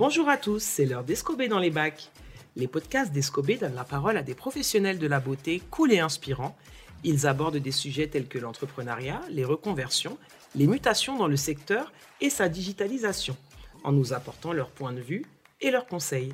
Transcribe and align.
Bonjour 0.00 0.30
à 0.30 0.38
tous, 0.38 0.62
c'est 0.62 0.86
l'heure 0.86 1.04
d'Escobé 1.04 1.46
dans 1.46 1.58
les 1.58 1.68
bacs. 1.68 2.10
Les 2.56 2.66
podcasts 2.66 3.12
d'Escobé 3.12 3.58
donnent 3.58 3.74
la 3.74 3.84
parole 3.84 4.16
à 4.16 4.22
des 4.22 4.34
professionnels 4.34 4.98
de 4.98 5.06
la 5.06 5.20
beauté 5.20 5.60
cool 5.70 5.92
et 5.92 5.98
inspirants. 5.98 6.56
Ils 7.04 7.26
abordent 7.26 7.58
des 7.58 7.70
sujets 7.70 8.08
tels 8.08 8.26
que 8.26 8.38
l'entrepreneuriat, 8.38 9.20
les 9.28 9.44
reconversions, 9.44 10.16
les 10.54 10.66
mutations 10.66 11.18
dans 11.18 11.26
le 11.26 11.36
secteur 11.36 11.92
et 12.22 12.30
sa 12.30 12.48
digitalisation, 12.48 13.36
en 13.84 13.92
nous 13.92 14.14
apportant 14.14 14.54
leur 14.54 14.70
point 14.70 14.94
de 14.94 15.02
vue 15.02 15.26
et 15.60 15.70
leurs 15.70 15.86
conseils. 15.86 16.32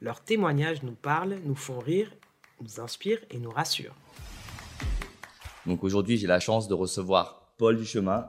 Leurs 0.00 0.20
témoignages 0.20 0.82
nous 0.82 0.96
parlent, 0.96 1.38
nous 1.44 1.54
font 1.54 1.78
rire, 1.78 2.10
nous 2.60 2.80
inspirent 2.80 3.24
et 3.30 3.38
nous 3.38 3.52
rassurent. 3.52 3.94
Donc 5.66 5.84
aujourd'hui, 5.84 6.16
j'ai 6.16 6.26
la 6.26 6.40
chance 6.40 6.66
de 6.66 6.74
recevoir 6.74 7.52
Paul 7.58 7.76
Duchemin. 7.76 8.28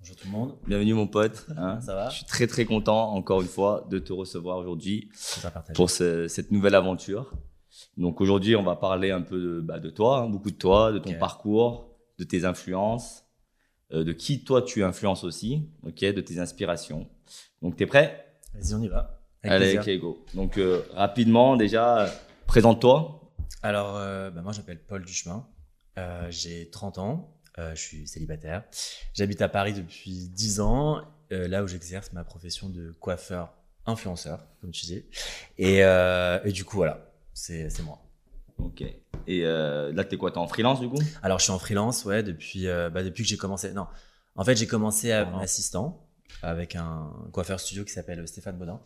Bonjour 0.00 0.16
tout 0.16 0.26
le 0.26 0.32
monde. 0.32 0.56
Bienvenue 0.66 0.94
mon 0.94 1.06
pote. 1.06 1.46
Hein. 1.56 1.80
Ça 1.80 1.94
va? 1.94 2.08
Je 2.10 2.16
suis 2.16 2.24
très 2.26 2.46
très 2.46 2.64
content 2.64 3.12
encore 3.12 3.42
une 3.42 3.48
fois 3.48 3.86
de 3.90 3.98
te 3.98 4.12
recevoir 4.12 4.58
aujourd'hui 4.58 5.10
pour 5.74 5.90
ce- 5.90 6.28
cette 6.28 6.50
nouvelle 6.52 6.74
aventure. 6.74 7.32
Donc 7.96 8.20
aujourd'hui, 8.20 8.56
on 8.56 8.62
va 8.62 8.76
parler 8.76 9.10
un 9.10 9.22
peu 9.22 9.40
de, 9.40 9.60
bah, 9.60 9.78
de 9.80 9.90
toi, 9.90 10.18
hein, 10.20 10.28
beaucoup 10.28 10.50
de 10.50 10.56
toi, 10.56 10.92
de 10.92 10.98
ton 10.98 11.10
parcours, 11.18 11.90
de 12.18 12.24
tes 12.24 12.44
influences, 12.44 13.24
euh, 13.92 14.04
de 14.04 14.12
qui 14.12 14.44
toi 14.44 14.62
tu 14.62 14.82
influences 14.84 15.24
aussi, 15.24 15.68
ok, 15.82 16.00
de 16.00 16.20
tes 16.20 16.38
inspirations. 16.38 17.08
Donc 17.62 17.76
t'es 17.76 17.86
prêt? 17.86 18.38
Vas-y, 18.54 18.74
on 18.74 18.82
y 18.82 18.88
va. 18.88 19.20
Avec 19.42 19.52
Allez, 19.62 19.78
ok, 19.96 20.00
go. 20.00 20.24
Donc 20.34 20.58
euh, 20.58 20.82
rapidement 20.94 21.56
déjà, 21.56 22.00
euh, 22.04 22.08
présente-toi. 22.46 23.20
Alors, 23.62 23.94
bah, 23.94 24.42
moi, 24.42 24.52
j'appelle 24.52 24.80
Paul 24.86 25.04
Duchemin. 25.04 25.46
J'ai 26.30 26.70
30 26.70 26.98
ans. 26.98 27.32
Euh, 27.58 27.74
je 27.74 27.80
suis 27.80 28.06
célibataire. 28.06 28.64
J'habite 29.14 29.40
à 29.40 29.48
Paris 29.48 29.72
depuis 29.72 30.28
10 30.28 30.60
ans, 30.60 31.00
euh, 31.32 31.48
là 31.48 31.64
où 31.64 31.66
j'exerce 31.66 32.12
ma 32.12 32.22
profession 32.22 32.68
de 32.68 32.94
coiffeur 33.00 33.54
influenceur, 33.86 34.44
comme 34.60 34.72
tu 34.72 34.84
dis. 34.84 35.04
Et, 35.56 35.82
euh, 35.82 36.38
et 36.44 36.52
du 36.52 36.64
coup, 36.64 36.76
voilà, 36.76 37.10
c'est 37.32 37.70
moi. 37.82 38.02
Ok. 38.58 38.84
Et 39.26 39.42
là, 39.42 40.04
t'es 40.04 40.16
quoi? 40.16 40.30
T'es 40.32 40.38
en 40.38 40.48
freelance 40.48 40.80
du 40.80 40.88
coup? 40.88 41.00
Alors, 41.22 41.38
je 41.38 41.44
suis 41.44 41.52
en 41.52 41.58
freelance, 41.58 42.04
ouais, 42.04 42.22
depuis, 42.22 42.66
bah, 42.66 43.02
depuis 43.02 43.22
que 43.22 43.28
j'ai 43.28 43.36
commencé. 43.36 43.72
Non, 43.72 43.86
en 44.34 44.44
fait, 44.44 44.56
j'ai 44.56 44.66
commencé 44.66 45.12
à 45.12 45.26
un 45.26 45.40
assistant 45.40 46.06
avec 46.42 46.76
un 46.76 47.10
coiffeur 47.32 47.58
studio 47.58 47.84
qui 47.84 47.92
s'appelle 47.92 48.26
Stéphane 48.28 48.58
Baudin, 48.58 48.80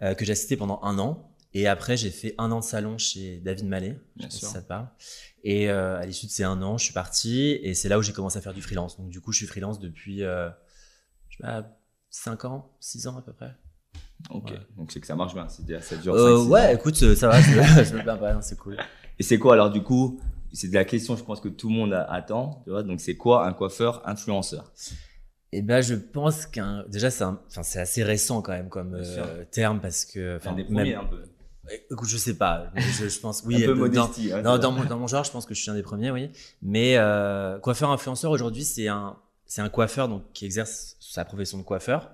que 0.00 0.24
j'ai 0.24 0.32
assisté 0.32 0.56
pendant 0.56 0.80
un 0.82 0.98
an. 0.98 1.30
Et 1.54 1.66
après, 1.68 1.96
j'ai 1.96 2.10
fait 2.10 2.34
un 2.38 2.50
an 2.52 2.60
de 2.60 2.64
salon 2.64 2.98
chez 2.98 3.38
David 3.38 3.66
Mallet. 3.66 3.98
Je 4.16 4.20
Bien 4.20 4.30
sûr. 4.30 4.48
si 4.48 4.54
ça 4.54 4.60
te 4.62 4.68
parle. 4.68 4.88
Et 5.44 5.70
euh, 5.70 5.98
à 5.98 6.04
l'issue 6.04 6.26
de 6.26 6.30
ces 6.30 6.44
un 6.44 6.60
an, 6.62 6.76
je 6.76 6.84
suis 6.84 6.92
parti 6.92 7.52
et 7.62 7.72
c'est 7.74 7.88
là 7.88 7.98
où 7.98 8.02
j'ai 8.02 8.12
commencé 8.12 8.36
à 8.38 8.40
faire 8.42 8.52
du 8.54 8.60
freelance. 8.62 8.98
Donc, 8.98 9.08
du 9.08 9.20
coup, 9.20 9.32
je 9.32 9.38
suis 9.38 9.46
freelance 9.46 9.78
depuis, 9.78 10.22
euh, 10.22 10.48
je 11.30 11.36
sais 11.38 11.42
pas, 11.42 11.66
5 12.10 12.44
ans, 12.44 12.70
6 12.80 13.06
ans 13.06 13.16
à 13.16 13.22
peu 13.22 13.32
près. 13.32 13.54
Ok. 14.30 14.50
Ouais. 14.50 14.58
Donc 14.76 14.92
c'est 14.92 15.00
que 15.00 15.06
ça 15.06 15.14
marche 15.14 15.34
bien. 15.34 15.46
C'est 15.48 15.80
ça 15.80 15.96
dure. 15.96 16.14
Euh, 16.14 16.44
ouais, 16.44 16.66
ans. 16.66 16.70
écoute, 16.74 17.00
euh, 17.02 17.14
ça 17.14 17.28
va, 17.28 17.40
je 17.40 17.94
me, 17.94 18.02
plains 18.02 18.16
pas, 18.16 18.40
c'est 18.42 18.56
cool. 18.58 18.76
Et 19.18 19.22
c'est 19.22 19.38
quoi 19.38 19.52
alors 19.54 19.70
du 19.70 19.82
coup 19.82 20.20
C'est 20.52 20.68
de 20.68 20.74
la 20.74 20.84
question, 20.84 21.16
je 21.16 21.22
pense 21.24 21.40
que 21.40 21.48
tout 21.48 21.68
le 21.68 21.74
monde 21.74 21.92
a- 21.92 22.04
attend. 22.10 22.60
Tu 22.64 22.70
vois 22.70 22.82
Donc 22.82 23.00
c'est 23.00 23.16
quoi 23.16 23.46
un 23.46 23.52
coiffeur 23.52 24.06
influenceur? 24.08 24.72
Et 25.52 25.62
ben, 25.62 25.80
je 25.80 25.94
pense 25.94 26.46
qu'un, 26.46 26.84
déjà, 26.88 27.10
c'est 27.10 27.24
un- 27.24 27.40
enfin, 27.46 27.62
c'est 27.62 27.78
assez 27.78 28.02
récent 28.02 28.42
quand 28.42 28.52
même 28.52 28.68
comme 28.68 28.94
euh, 28.94 29.44
terme 29.50 29.80
parce 29.80 30.04
que, 30.04 30.36
Enfin 30.36 30.52
des 30.54 30.64
même- 30.64 30.72
premiers 30.74 30.94
un 30.94 31.04
peu. 31.04 31.22
Écoute, 31.90 32.08
je 32.08 32.16
sais 32.16 32.34
pas. 32.36 32.70
Je, 32.76 33.08
je 33.08 33.20
pense, 33.20 33.42
oui. 33.44 33.56
un 33.64 33.66
peu 33.66 33.74
dans- 33.74 33.78
modestie. 34.06 34.32
hein, 34.32 34.42
dans, 34.42 34.72
mon, 34.72 34.84
dans 34.84 34.98
mon 34.98 35.06
genre, 35.06 35.24
je 35.24 35.30
pense 35.30 35.46
que 35.46 35.54
je 35.54 35.60
suis 35.60 35.70
un 35.70 35.74
des 35.74 35.82
premiers, 35.82 36.10
oui. 36.10 36.30
Mais 36.62 36.96
euh, 36.96 37.58
coiffeur 37.58 37.90
influenceur 37.90 38.30
aujourd'hui, 38.30 38.64
c'est 38.64 38.88
un, 38.88 39.16
c'est 39.46 39.60
un 39.62 39.68
coiffeur 39.68 40.08
donc 40.08 40.24
qui 40.32 40.44
exerce 40.44 40.96
sa 41.00 41.24
profession 41.24 41.58
de 41.58 41.62
coiffeur 41.62 42.12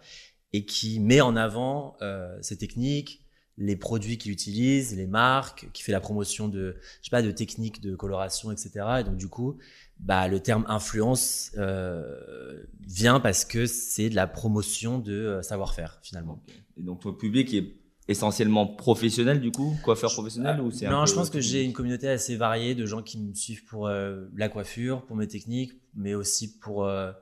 et 0.52 0.64
qui 0.64 1.00
met 1.00 1.20
en 1.20 1.34
avant 1.36 1.96
euh, 2.02 2.36
ses 2.42 2.56
techniques, 2.58 3.20
les 3.58 3.76
produits 3.76 4.16
qu'il 4.18 4.32
utilise, 4.32 4.96
les 4.96 5.06
marques, 5.06 5.68
qui 5.72 5.82
fait 5.82 5.92
la 5.92 6.00
promotion 6.00 6.48
de, 6.48 6.76
je 7.00 7.06
sais 7.06 7.10
pas, 7.10 7.22
de 7.22 7.30
techniques 7.30 7.80
de 7.82 7.94
coloration, 7.94 8.50
etc. 8.50 8.70
Et 9.00 9.04
donc 9.04 9.16
du 9.16 9.28
coup, 9.28 9.58
bah 10.00 10.26
le 10.28 10.40
terme 10.40 10.64
influence 10.68 11.52
euh, 11.58 12.64
vient 12.86 13.20
parce 13.20 13.44
que 13.44 13.66
c'est 13.66 14.08
de 14.08 14.14
la 14.14 14.26
promotion 14.26 14.98
de 14.98 15.40
savoir-faire 15.42 15.98
finalement. 16.02 16.42
Et 16.78 16.82
donc 16.82 17.00
ton 17.00 17.12
public 17.12 17.52
est 17.54 17.76
essentiellement 18.08 18.66
professionnel 18.66 19.40
du 19.40 19.52
coup, 19.52 19.76
coiffeur 19.84 20.12
professionnel 20.12 20.60
ou 20.60 20.70
c'est 20.70 20.86
un 20.86 20.90
Non, 20.90 21.06
je 21.06 21.14
pense 21.14 21.30
que 21.30 21.40
j'ai 21.40 21.62
une 21.62 21.72
communauté 21.72 22.08
assez 22.08 22.36
variée 22.36 22.74
de 22.74 22.84
gens 22.84 23.02
qui 23.02 23.18
me 23.18 23.32
suivent 23.34 23.64
pour 23.64 23.86
euh, 23.86 24.26
la 24.34 24.48
coiffure, 24.48 25.04
pour 25.06 25.16
mes 25.16 25.28
techniques, 25.28 25.72
mais 25.94 26.14
aussi 26.14 26.58
pour 26.58 26.84
euh, 26.84 27.12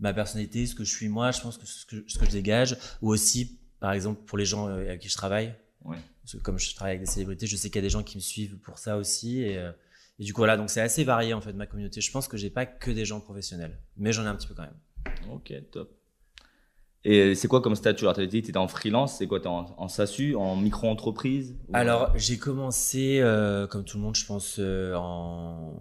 ma 0.00 0.12
personnalité, 0.12 0.66
ce 0.66 0.74
que 0.74 0.84
je 0.84 0.94
suis 0.94 1.08
moi, 1.08 1.30
je 1.30 1.40
pense 1.40 1.58
que 1.58 1.66
ce 1.66 1.86
que, 1.86 2.04
ce 2.06 2.18
que 2.18 2.26
je 2.26 2.30
dégage, 2.30 2.76
ou 3.00 3.10
aussi, 3.10 3.60
par 3.80 3.92
exemple, 3.92 4.22
pour 4.24 4.38
les 4.38 4.44
gens 4.44 4.68
euh, 4.68 4.80
avec 4.80 5.00
qui 5.00 5.08
je 5.08 5.16
travaille. 5.16 5.54
Ouais. 5.84 5.98
Parce 6.22 6.32
que 6.32 6.38
comme 6.38 6.58
je 6.58 6.74
travaille 6.74 6.96
avec 6.96 7.06
des 7.06 7.10
célébrités, 7.10 7.46
je 7.46 7.56
sais 7.56 7.68
qu'il 7.68 7.76
y 7.76 7.78
a 7.80 7.82
des 7.82 7.90
gens 7.90 8.02
qui 8.02 8.16
me 8.16 8.22
suivent 8.22 8.58
pour 8.58 8.78
ça 8.78 8.96
aussi. 8.96 9.42
Et, 9.42 9.58
euh, 9.58 9.72
et 10.18 10.24
du 10.24 10.32
coup, 10.32 10.40
voilà, 10.40 10.56
donc 10.56 10.70
c'est 10.70 10.80
assez 10.80 11.04
varié 11.04 11.34
en 11.34 11.40
fait 11.40 11.52
ma 11.52 11.66
communauté. 11.66 12.00
Je 12.00 12.10
pense 12.10 12.28
que 12.28 12.36
j'ai 12.36 12.50
pas 12.50 12.66
que 12.66 12.90
des 12.90 13.04
gens 13.04 13.20
professionnels, 13.20 13.78
mais 13.96 14.12
j'en 14.12 14.24
ai 14.24 14.28
un 14.28 14.34
petit 14.34 14.46
peu 14.46 14.54
quand 14.54 14.62
même. 14.62 15.30
Ok, 15.30 15.52
top. 15.70 15.90
Et 17.06 17.34
c'est 17.34 17.48
quoi 17.48 17.60
comme 17.60 17.74
statut 17.74 18.04
Alors 18.04 18.14
tu 18.14 18.22
as 18.22 18.26
dit 18.26 18.40
que 18.40 18.46
tu 18.46 18.50
étais 18.50 18.58
en 18.58 18.68
freelance, 18.68 19.18
c'est 19.18 19.26
quoi? 19.26 19.38
Tu 19.40 19.46
en, 19.48 19.66
en 19.76 19.88
SASU, 19.88 20.34
en 20.36 20.56
micro-entreprise? 20.56 21.54
Ou- 21.68 21.72
Alors, 21.76 22.16
j'ai 22.16 22.38
commencé, 22.38 23.20
euh, 23.20 23.66
comme 23.66 23.84
tout 23.84 23.98
le 23.98 24.02
monde, 24.02 24.16
je 24.16 24.24
pense, 24.24 24.56
euh, 24.58 24.94
en. 24.94 25.74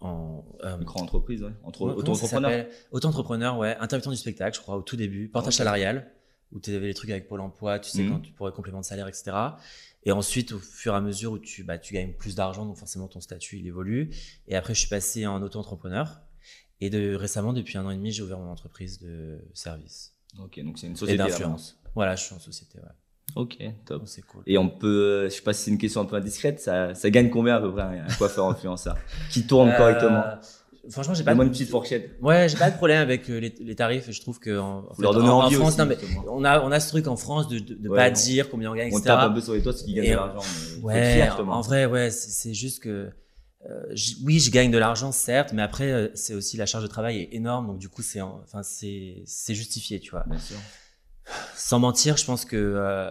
en 0.00 0.44
euh, 0.64 0.76
Micro-entreprise, 0.78 1.42
ouais. 1.42 1.52
Entre, 1.64 1.82
auto-entrepreneur 1.82 2.66
Auto-entrepreneur, 2.92 3.58
ouais. 3.58 3.76
Intermittent 3.78 4.08
du 4.10 4.16
spectacle, 4.16 4.56
je 4.56 4.62
crois, 4.62 4.76
au 4.76 4.82
tout 4.82 4.96
début. 4.96 5.28
Portage 5.28 5.54
salarial, 5.54 6.10
où 6.52 6.60
tu 6.60 6.74
avais 6.74 6.86
les 6.86 6.94
trucs 6.94 7.10
avec 7.10 7.28
Pôle 7.28 7.40
emploi, 7.42 7.78
tu 7.78 7.90
sais, 7.90 8.02
Mhm. 8.02 8.10
quand 8.10 8.20
tu 8.20 8.32
pourrais 8.32 8.52
complément 8.52 8.80
de 8.80 8.84
salaire, 8.86 9.06
etc. 9.08 9.32
Et 10.06 10.12
ensuite, 10.12 10.52
au 10.52 10.58
fur 10.58 10.94
et 10.94 10.96
à 10.96 11.00
mesure 11.02 11.32
où 11.32 11.38
tu, 11.38 11.62
bah, 11.64 11.76
tu 11.78 11.92
gagnes 11.92 12.12
plus 12.12 12.34
d'argent, 12.34 12.64
donc 12.64 12.76
forcément 12.76 13.08
ton 13.08 13.20
statut, 13.20 13.58
il 13.58 13.66
évolue. 13.66 14.10
Et 14.48 14.56
après, 14.56 14.72
je 14.74 14.80
suis 14.80 14.88
passé 14.88 15.26
en 15.26 15.42
auto-entrepreneur. 15.42 16.20
Et 16.80 16.88
de, 16.90 17.14
récemment, 17.14 17.52
depuis 17.52 17.76
un 17.78 17.84
an 17.86 17.90
et 17.90 17.96
demi, 17.96 18.12
j'ai 18.12 18.22
ouvert 18.22 18.38
mon 18.38 18.50
entreprise 18.50 18.98
de 19.00 19.38
service 19.54 20.13
Ok, 20.42 20.60
donc 20.64 20.78
c'est 20.78 20.86
une 20.86 20.96
société. 20.96 21.18
d'influence. 21.18 21.78
Voilà, 21.94 22.16
je 22.16 22.24
suis 22.24 22.34
en 22.34 22.38
société, 22.38 22.78
ouais. 22.78 22.88
Ok, 23.36 23.56
top. 23.86 24.00
Donc, 24.00 24.08
c'est 24.08 24.22
cool. 24.22 24.42
Et 24.46 24.58
on 24.58 24.68
peut, 24.68 24.86
euh, 24.86 25.24
je 25.30 25.34
sais 25.34 25.42
pas 25.42 25.52
si 25.52 25.64
c'est 25.64 25.70
une 25.70 25.78
question 25.78 26.00
un 26.00 26.04
peu 26.04 26.16
indiscrète, 26.16 26.60
ça, 26.60 26.94
ça 26.94 27.10
gagne 27.10 27.30
combien 27.30 27.56
à 27.56 27.60
peu 27.60 27.72
près 27.72 27.82
un 27.82 28.06
coiffeur 28.18 28.46
influenceur 28.50 28.96
qui 29.30 29.46
tourne 29.46 29.70
Euh, 29.70 29.76
correctement? 29.76 30.24
Franchement, 30.90 31.14
j'ai 31.14 31.24
pas 31.24 31.34
de- 31.34 31.42
une 31.42 31.50
petite 31.50 31.70
fourchette. 31.70 32.18
Ouais, 32.20 32.46
j'ai 32.48 32.58
pas 32.58 32.70
de 32.70 32.76
problème 32.76 33.00
avec 33.00 33.30
euh, 33.30 33.38
les, 33.40 33.54
les 33.58 33.74
tarifs. 33.74 34.10
Je 34.10 34.20
trouve 34.20 34.38
que 34.38 34.58
en, 34.58 34.86
en 34.90 34.94
fait, 34.94 35.06
en, 35.06 35.16
en 35.16 35.50
France, 35.50 35.68
aussi, 35.68 35.78
non, 35.78 35.86
mais 35.86 35.96
on 36.28 36.44
a 36.44 36.60
on 36.60 36.70
a 36.70 36.78
ce 36.78 36.88
truc 36.90 37.06
en 37.06 37.16
France 37.16 37.48
de 37.48 37.58
de, 37.58 37.72
de 37.74 37.88
Ouais, 37.88 37.96
pas 37.96 38.10
dire 38.10 38.50
combien 38.50 38.70
on 38.70 38.74
gagne, 38.74 38.92
On 38.92 38.98
etc. 38.98 39.04
tape 39.14 39.30
un 39.30 39.32
peu 39.32 39.40
sur 39.40 39.54
les 39.54 39.62
toits, 39.62 39.72
ceux 39.72 39.86
qui 39.86 39.94
gagnent 39.94 40.04
Et 40.04 40.10
de 40.10 40.16
on- 40.16 40.26
l'argent. 40.26 40.42
Ouais, 40.82 41.14
fier, 41.14 41.40
en 41.48 41.60
vrai, 41.62 41.86
ouais, 41.86 42.10
c'est 42.10 42.52
juste 42.52 42.82
que 42.82 43.08
oui, 44.22 44.40
je 44.40 44.50
gagne 44.50 44.70
de 44.70 44.78
l'argent, 44.78 45.12
certes, 45.12 45.52
mais 45.52 45.62
après, 45.62 45.90
euh, 45.90 46.08
c'est 46.14 46.34
aussi 46.34 46.56
la 46.56 46.66
charge 46.66 46.84
de 46.84 46.88
travail 46.88 47.18
est 47.18 47.28
énorme, 47.34 47.66
donc 47.66 47.78
du 47.78 47.88
coup, 47.88 48.02
c'est 48.02 48.20
en- 48.20 48.40
enfin 48.44 48.62
c'est 48.62 49.22
c'est 49.26 49.54
justifié, 49.54 50.00
tu 50.00 50.10
vois. 50.10 50.24
Bien 50.26 50.38
sûr. 50.38 50.56
Sans 51.56 51.78
mentir, 51.78 52.16
je 52.16 52.24
pense 52.26 52.44
que 52.44 52.56
euh, 52.56 53.10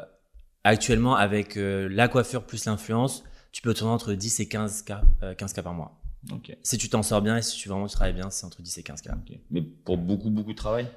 actuellement, 0.64 1.16
avec 1.16 1.58
euh, 1.58 1.88
la 1.90 2.08
coiffure 2.08 2.44
plus 2.46 2.66
l'influence, 2.66 3.24
tu 3.52 3.62
peux 3.62 3.74
tourner 3.74 3.94
entre 3.94 4.14
10 4.14 4.40
et 4.40 4.48
15 4.48 4.84
k, 4.84 4.94
euh, 5.24 5.34
15 5.34 5.54
k 5.54 5.62
par 5.62 5.74
mois. 5.74 6.00
Si 6.62 6.78
tu 6.78 6.90
t'en 6.90 7.04
sors 7.04 7.22
bien 7.22 7.36
et 7.38 7.42
si 7.42 7.58
tu 7.58 7.68
vraiment 7.68 7.86
tu 7.88 7.96
travailles 7.96 8.14
bien, 8.14 8.30
c'est 8.30 8.46
entre 8.46 8.62
10 8.62 8.78
et 8.78 8.84
15 8.84 9.02
k. 9.02 9.10
ok. 9.10 9.38
Mais 9.52 9.62
pour 9.62 9.98
beaucoup, 9.98 10.30
beaucoup 10.30 10.54
de 10.54 10.58
travail? 10.58 10.88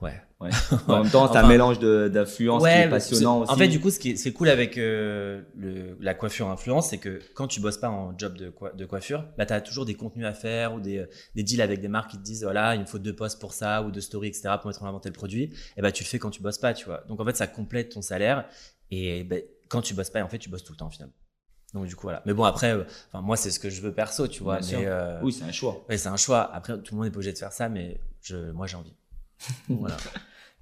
Ouais. 0.00 0.20
Ouais. 0.40 0.50
En 0.88 1.02
même 1.02 1.10
temps, 1.10 1.32
c'est 1.32 1.38
un 1.38 1.48
mélange 1.48 1.78
d'influence 1.78 2.62
qui 2.62 2.68
est 2.68 2.84
mais 2.84 2.88
passionnant 2.90 3.40
aussi. 3.40 3.52
En 3.52 3.56
fait, 3.56 3.68
du 3.68 3.80
coup, 3.80 3.90
ce 3.90 3.98
qui 3.98 4.10
est, 4.10 4.16
ce 4.16 4.24
qui 4.24 4.28
est 4.28 4.32
cool 4.32 4.48
avec 4.50 4.76
euh, 4.76 5.40
le, 5.56 5.96
la 6.00 6.12
coiffure 6.14 6.48
influence, 6.48 6.90
c'est 6.90 6.98
que 6.98 7.20
quand 7.34 7.48
tu 7.48 7.60
bosses 7.60 7.78
pas 7.78 7.88
en 7.88 8.16
job 8.18 8.36
de, 8.36 8.50
coi- 8.50 8.74
de 8.74 8.84
coiffure, 8.84 9.24
bah, 9.38 9.46
tu 9.46 9.52
as 9.54 9.60
toujours 9.62 9.86
des 9.86 9.94
contenus 9.94 10.26
à 10.26 10.32
faire 10.34 10.74
ou 10.74 10.80
des, 10.80 11.06
des 11.34 11.42
deals 11.42 11.62
avec 11.62 11.80
des 11.80 11.88
marques 11.88 12.10
qui 12.10 12.18
te 12.18 12.22
disent 12.22 12.42
voilà, 12.42 12.74
il 12.74 12.82
me 12.82 12.86
faut 12.86 12.98
deux 12.98 13.14
posts 13.16 13.40
pour 13.40 13.54
ça 13.54 13.82
ou 13.82 13.90
deux 13.90 14.00
stories, 14.02 14.28
etc. 14.28 14.50
pour 14.60 14.66
mettre 14.68 14.82
en 14.82 14.86
avant 14.88 15.00
tel 15.00 15.12
produit. 15.12 15.52
Et 15.78 15.82
bah, 15.82 15.90
tu 15.92 16.04
le 16.04 16.08
fais 16.08 16.18
quand 16.18 16.30
tu 16.30 16.42
bosses 16.42 16.58
pas, 16.58 16.74
tu 16.74 16.84
vois. 16.84 17.02
Donc, 17.08 17.18
en 17.20 17.24
fait, 17.24 17.36
ça 17.36 17.46
complète 17.46 17.90
ton 17.90 18.02
salaire. 18.02 18.46
Et 18.90 19.24
bah, 19.24 19.36
quand 19.68 19.80
tu 19.80 19.94
bosses 19.94 20.10
pas, 20.10 20.22
en 20.22 20.28
fait, 20.28 20.38
tu 20.38 20.50
bosses 20.50 20.64
tout 20.64 20.72
le 20.74 20.78
temps, 20.78 20.90
finalement. 20.90 21.14
Donc, 21.74 21.86
du 21.86 21.96
coup, 21.96 22.02
voilà. 22.02 22.22
Mais 22.26 22.34
bon, 22.34 22.44
après, 22.44 22.72
euh, 22.72 22.84
moi, 23.14 23.36
c'est 23.36 23.50
ce 23.50 23.58
que 23.58 23.68
je 23.70 23.80
veux 23.80 23.92
perso, 23.92 24.28
tu 24.28 24.42
vois. 24.42 24.60
Mais 24.60 24.84
euh, 24.86 25.20
Oui, 25.22 25.32
c'est 25.32 25.44
un 25.44 25.52
choix. 25.52 25.84
ouais, 25.88 25.96
c'est 25.98 26.08
un 26.08 26.16
choix. 26.16 26.50
Après, 26.54 26.74
tout 26.80 26.94
le 26.94 27.00
monde 27.00 27.10
pas 27.10 27.16
obligé 27.16 27.32
de 27.32 27.38
faire 27.38 27.52
ça, 27.52 27.68
mais 27.68 28.00
je, 28.22 28.36
moi, 28.52 28.66
j'ai 28.66 28.76
envie. 28.76 28.94
voilà. 29.68 29.96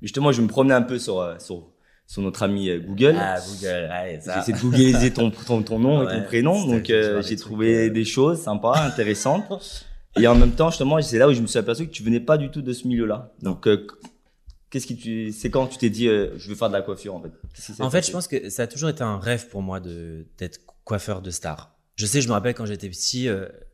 Justement, 0.03 0.33
je 0.33 0.43
me 0.43 0.49
promener 0.49 0.75
un 0.75 0.83
peu 0.83 0.99
sur, 0.99 1.21
euh, 1.21 1.39
sur, 1.39 1.75
sur 2.07 2.23
notre 2.23 2.43
ami 2.43 2.69
euh, 2.69 2.81
Google. 2.81 3.17
Ah, 3.19 3.39
Google, 3.41 3.89
allez, 3.91 4.21
ça. 4.21 4.41
essayé 4.41 4.57
de 4.57 4.63
googliser 4.63 5.13
ton, 5.13 5.31
ton, 5.31 5.63
ton 5.63 5.79
nom 5.79 6.09
et 6.09 6.13
ton 6.13 6.23
prénom, 6.25 6.67
donc 6.67 6.91
euh, 6.91 7.23
j'ai 7.23 7.37
trouvé 7.37 7.91
des 7.91 8.05
choses 8.05 8.41
sympas, 8.41 8.79
intéressantes. 8.85 9.85
Et 10.17 10.27
en 10.29 10.35
même 10.37 10.53
temps, 10.53 10.71
justement, 10.71 11.01
c'est 11.03 11.19
là 11.19 11.29
où 11.29 11.33
je 11.33 11.41
me 11.41 11.47
suis 11.47 11.59
aperçu 11.59 11.87
que 11.87 11.93
tu 11.93 12.03
venais 12.05 12.21
pas 12.21 12.39
du 12.39 12.51
tout 12.51 12.63
de 12.63 12.73
ce 12.73 12.87
milieu-là. 12.87 13.33
Donc, 13.43 13.67
euh, 13.67 13.87
qu'est-ce 14.71 14.87
qui 14.87 14.97
tu, 14.97 15.33
c'est 15.33 15.51
quand 15.51 15.67
tu 15.67 15.79
t'es 15.79 15.91
dit, 15.91 16.09
euh, 16.09 16.31
je 16.37 16.49
veux 16.49 16.55
faire 16.55 16.69
de 16.69 16.75
la 16.75 16.83
coiffure 16.83 17.15
en 17.15 17.23
fait? 17.23 17.33
En 17.81 17.91
fait, 17.91 18.07
je 18.07 18.13
pense 18.13 18.29
que 18.29 18.49
ça 18.49 18.65
a 18.65 18.67
toujours 18.67 18.91
été 18.91 19.03
un 19.03 19.19
rêve 19.19 19.49
pour 19.49 19.63
moi 19.63 19.81
de 19.81 20.27
d'être 20.39 20.61
coiffeur 20.85 21.21
de 21.23 21.31
star. 21.31 21.77
Je 21.97 22.07
sais, 22.07 22.21
je 22.21 22.29
me 22.29 22.33
rappelle 22.33 22.55
quand 22.55 22.67
j'étais 22.67 22.89
petit, 22.89 23.29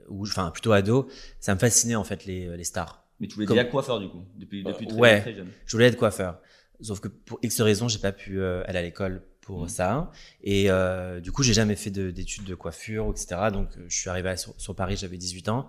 ou 0.09 0.23
enfin 0.23 0.51
plutôt 0.51 0.73
ado, 0.73 1.09
ça 1.41 1.55
me 1.55 1.59
fascinait 1.59 1.97
en 1.97 2.05
fait 2.05 2.25
les, 2.25 2.57
les 2.57 2.65
stars. 2.65 3.05
Mais 3.21 3.29
tu 3.29 3.35
voulais 3.35 3.47
Comme- 3.47 3.57
déjà 3.59 3.69
coiffeur 3.69 4.01
du 4.01 4.09
coup, 4.09 4.25
depuis, 4.37 4.65
depuis 4.65 4.87
très, 4.87 4.99
ouais. 4.99 5.21
très 5.21 5.35
jeune? 5.35 5.49
Je 5.67 5.77
voulais 5.77 5.87
être 5.87 5.97
coiffeur. 5.97 6.41
Sauf 6.81 7.01
que 7.01 7.09
pour 7.09 7.39
X 7.43 7.61
raisons, 7.61 7.89
j'ai 7.89 7.99
pas 7.99 8.13
pu 8.13 8.41
euh, 8.41 8.63
aller 8.67 8.79
à 8.79 8.83
l'école 8.83 9.23
pour 9.43 9.63
Mhm. 9.63 9.69
ça. 9.69 10.11
Et 10.43 10.71
euh, 10.71 11.21
du 11.21 11.31
coup, 11.31 11.43
j'ai 11.43 11.53
jamais 11.53 11.77
fait 11.77 11.91
de- 11.91 12.11
d'études 12.11 12.45
de, 12.45 12.55
coiffure, 12.55 13.11
etc. 13.11 13.51
Donc, 13.53 13.69
euh, 13.77 13.85
je 13.89 13.97
suis 13.97 14.09
arrivé 14.09 14.31
à- 14.31 14.37
sur, 14.37 14.55
sur 14.59 14.75
Paris, 14.75 14.97
j'avais 14.97 15.19
18 15.19 15.49
ans. 15.51 15.69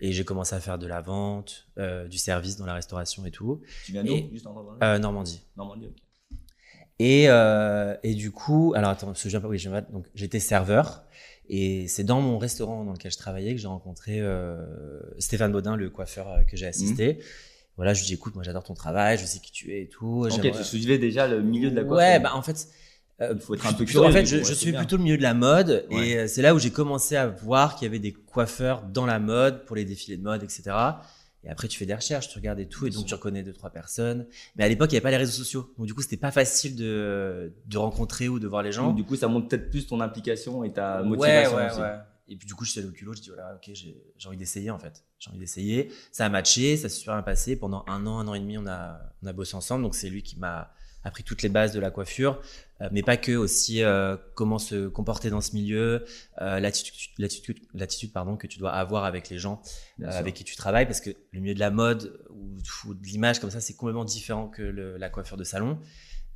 Et 0.00 0.12
j'ai 0.12 0.24
commencé 0.24 0.54
à 0.54 0.60
faire 0.60 0.78
de 0.78 0.86
la 0.86 1.00
vente, 1.00 1.66
euh, 1.78 2.06
du 2.08 2.18
service 2.18 2.56
dans 2.56 2.66
la 2.66 2.74
restauration 2.74 3.24
et 3.26 3.30
tout. 3.32 3.62
Tu 3.84 3.92
viens 3.92 4.04
d'où 4.04 4.28
Juste 4.32 4.46
en 4.46 4.54
Euh, 4.82 4.98
Normandie. 4.98 5.42
Normandie, 5.56 5.86
ok. 5.86 5.96
Et, 7.00 7.28
euh, 7.28 7.96
et 8.02 8.14
du 8.14 8.30
coup, 8.32 8.72
alors 8.76 8.90
attends, 8.90 9.06
parce 9.08 9.22
que 9.22 9.36
pas, 9.38 9.46
oui, 9.48 9.62
donc 9.92 10.06
j'étais 10.14 10.40
serveur. 10.40 11.04
Et 11.50 11.88
c'est 11.88 12.04
dans 12.04 12.20
mon 12.20 12.38
restaurant 12.38 12.84
dans 12.84 12.92
lequel 12.92 13.10
je 13.10 13.16
travaillais 13.16 13.54
que 13.54 13.60
j'ai 13.60 13.66
rencontré 13.68 14.20
euh, 14.20 14.64
Stéphane 15.18 15.50
Baudin, 15.52 15.76
le 15.76 15.88
coiffeur 15.90 16.28
euh, 16.28 16.42
que 16.42 16.56
j'ai 16.56 16.66
assisté. 16.66 17.18
Voilà, 17.76 17.94
je 17.94 18.00
lui 18.00 18.06
dis 18.08 18.14
écoute, 18.14 18.34
moi 18.34 18.42
j'adore 18.44 18.64
ton 18.64 18.74
travail, 18.74 19.18
je 19.18 19.24
sais 19.24 19.38
qui 19.38 19.52
tu 19.52 19.72
es 19.72 19.82
et 19.82 19.88
tout. 19.88 20.26
Ok, 20.30 20.40
tu 20.50 20.64
suivais 20.64 20.98
déjà 20.98 21.26
le 21.28 21.40
milieu 21.42 21.70
de 21.70 21.76
la 21.76 21.84
coiffure. 21.84 21.96
Ouais, 22.12 22.18
bah 22.20 22.32
en 22.34 22.42
fait, 22.42 22.68
euh, 23.20 23.32
Il 23.34 23.40
faut 23.40 23.54
être 23.54 23.66
un 23.66 23.72
peu 23.72 23.84
plutôt- 23.84 24.00
en 24.04 24.08
curieux, 24.10 24.26
fait, 24.26 24.26
je, 24.26 24.42
je 24.44 24.52
suis 24.52 24.72
bien. 24.72 24.80
plutôt 24.80 24.96
le 24.96 25.04
milieu 25.04 25.16
de 25.16 25.22
la 25.22 25.34
mode 25.34 25.86
Ouais. 25.90 26.08
et 26.08 26.18
euh, 26.18 26.26
c'est 26.28 26.42
là 26.42 26.54
où 26.54 26.58
j'ai 26.58 26.70
commencé 26.70 27.16
à 27.16 27.28
voir 27.28 27.76
qu'il 27.76 27.86
y 27.86 27.88
avait 27.88 27.98
des 28.00 28.12
coiffeurs 28.12 28.82
dans 28.82 29.06
la 29.06 29.18
mode 29.20 29.64
pour 29.64 29.76
les 29.76 29.84
défilés 29.84 30.16
de 30.16 30.22
mode, 30.24 30.42
etc. 30.42 30.62
Et 31.44 31.48
après, 31.50 31.68
tu 31.68 31.78
fais 31.78 31.86
des 31.86 31.94
recherches, 31.94 32.28
tu 32.28 32.36
regardes 32.38 32.58
et 32.58 32.66
tout, 32.68 32.86
et 32.86 32.90
donc 32.90 33.06
tu 33.06 33.14
reconnais 33.14 33.42
deux 33.42 33.52
trois 33.52 33.70
personnes. 33.70 34.26
Mais 34.56 34.64
à 34.64 34.68
l'époque, 34.68 34.90
il 34.90 34.94
n'y 34.94 34.96
avait 34.98 35.02
pas 35.04 35.10
les 35.10 35.16
réseaux 35.18 35.32
sociaux, 35.32 35.72
donc 35.78 35.86
du 35.86 35.94
coup, 35.94 36.02
c'était 36.02 36.16
pas 36.16 36.32
facile 36.32 36.74
de, 36.76 37.52
de 37.66 37.78
rencontrer 37.78 38.28
ou 38.28 38.38
de 38.40 38.46
voir 38.48 38.62
les 38.62 38.72
gens. 38.72 38.88
Donc, 38.88 38.96
du 38.96 39.04
coup, 39.04 39.14
ça 39.16 39.28
montre 39.28 39.48
peut-être 39.48 39.70
plus 39.70 39.86
ton 39.86 40.00
implication 40.00 40.64
et 40.64 40.72
ta 40.72 41.02
Ouais, 41.02 41.08
motivation 41.08 41.56
ouais, 41.56 41.70
aussi. 41.70 41.80
ouais. 41.80 41.94
Et 42.30 42.36
puis 42.36 42.46
du 42.46 42.54
coup, 42.54 42.64
je 42.66 42.72
suis 42.72 42.80
allé 42.80 42.88
au 42.88 42.92
culot, 42.92 43.14
je 43.14 43.22
dis 43.22 43.28
voilà, 43.30 43.54
ok, 43.54 43.70
j'ai 43.72 43.96
j'ai 44.18 44.28
envie 44.28 44.36
d'essayer 44.36 44.70
en 44.70 44.78
fait. 44.78 45.02
J'ai 45.18 45.30
envie 45.30 45.38
d'essayer. 45.38 45.90
Ça 46.12 46.26
a 46.26 46.28
matché, 46.28 46.76
ça 46.76 46.90
s'est 46.90 46.96
super 46.96 47.14
bien 47.14 47.22
passé. 47.22 47.56
Pendant 47.56 47.84
un 47.88 48.04
an, 48.06 48.18
un 48.18 48.28
an 48.28 48.34
et 48.34 48.40
demi, 48.40 48.58
on 48.58 48.66
a, 48.66 49.00
on 49.22 49.26
a 49.26 49.32
bossé 49.32 49.54
ensemble. 49.54 49.82
Donc 49.82 49.94
c'est 49.94 50.10
lui 50.10 50.22
qui 50.22 50.38
m'a 50.38 50.70
appris 51.08 51.24
toutes 51.24 51.42
les 51.42 51.48
bases 51.48 51.72
de 51.72 51.80
la 51.80 51.90
coiffure, 51.90 52.40
euh, 52.80 52.88
mais 52.92 53.02
pas 53.02 53.16
que, 53.16 53.32
aussi 53.32 53.82
euh, 53.82 54.16
comment 54.34 54.58
se 54.58 54.86
comporter 54.88 55.30
dans 55.30 55.40
ce 55.40 55.54
milieu, 55.54 56.04
euh, 56.40 56.60
l'attitude, 56.60 56.94
l'attitude, 57.18 57.58
l'attitude 57.74 58.12
pardon, 58.12 58.36
que 58.36 58.46
tu 58.46 58.58
dois 58.58 58.72
avoir 58.72 59.04
avec 59.04 59.28
les 59.30 59.38
gens 59.38 59.60
avec 60.02 60.34
qui 60.34 60.44
tu 60.44 60.54
travailles, 60.56 60.86
parce 60.86 61.00
que 61.00 61.10
le 61.32 61.40
milieu 61.40 61.54
de 61.54 61.60
la 61.60 61.70
mode 61.70 62.20
ou, 62.30 62.56
ou 62.86 62.94
de 62.94 63.04
l'image 63.06 63.40
comme 63.40 63.50
ça, 63.50 63.60
c'est 63.60 63.74
complètement 63.74 64.04
différent 64.04 64.48
que 64.48 64.62
le- 64.62 64.96
la 64.96 65.08
coiffure 65.10 65.36
de 65.36 65.44
salon. 65.44 65.72
De 65.72 65.76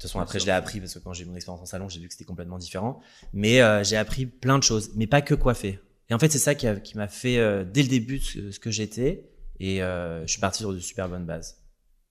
toute 0.04 0.10
façon, 0.10 0.19
après, 0.20 0.40
je 0.40 0.46
l'ai 0.46 0.50
appris 0.52 0.80
parce 0.80 0.94
que 0.94 0.98
quand 0.98 1.12
j'ai 1.12 1.22
eu 1.22 1.28
mon 1.28 1.36
expérience 1.36 1.62
en 1.62 1.66
salon, 1.66 1.88
j'ai 1.88 2.00
vu 2.00 2.08
que 2.08 2.12
c'était 2.14 2.25
complètement 2.25 2.58
différent. 2.58 3.00
Mais 3.32 3.62
euh, 3.62 3.84
j'ai 3.84 3.96
appris 3.96 4.26
plein 4.26 4.58
de 4.58 4.64
choses, 4.64 4.90
mais 4.96 5.06
pas 5.06 5.22
que 5.22 5.34
coiffer. 5.34 5.78
Et 6.10 6.14
en 6.14 6.18
fait, 6.18 6.30
c'est 6.32 6.38
ça 6.40 6.56
qui, 6.56 6.66
m'a 6.96 7.06
fait, 7.06 7.38
euh, 7.38 7.62
dès 7.64 7.82
le 7.82 7.88
début, 7.88 8.18
ce, 8.18 8.50
ce 8.50 8.58
que 8.58 8.70
j'étais. 8.72 9.30
Et 9.60 9.80
euh, 9.80 10.26
je 10.26 10.32
suis 10.32 10.40
parti 10.40 10.58
sur 10.58 10.72
de 10.72 10.78
super 10.80 11.08
bonnes 11.08 11.25
bases. 11.25 11.62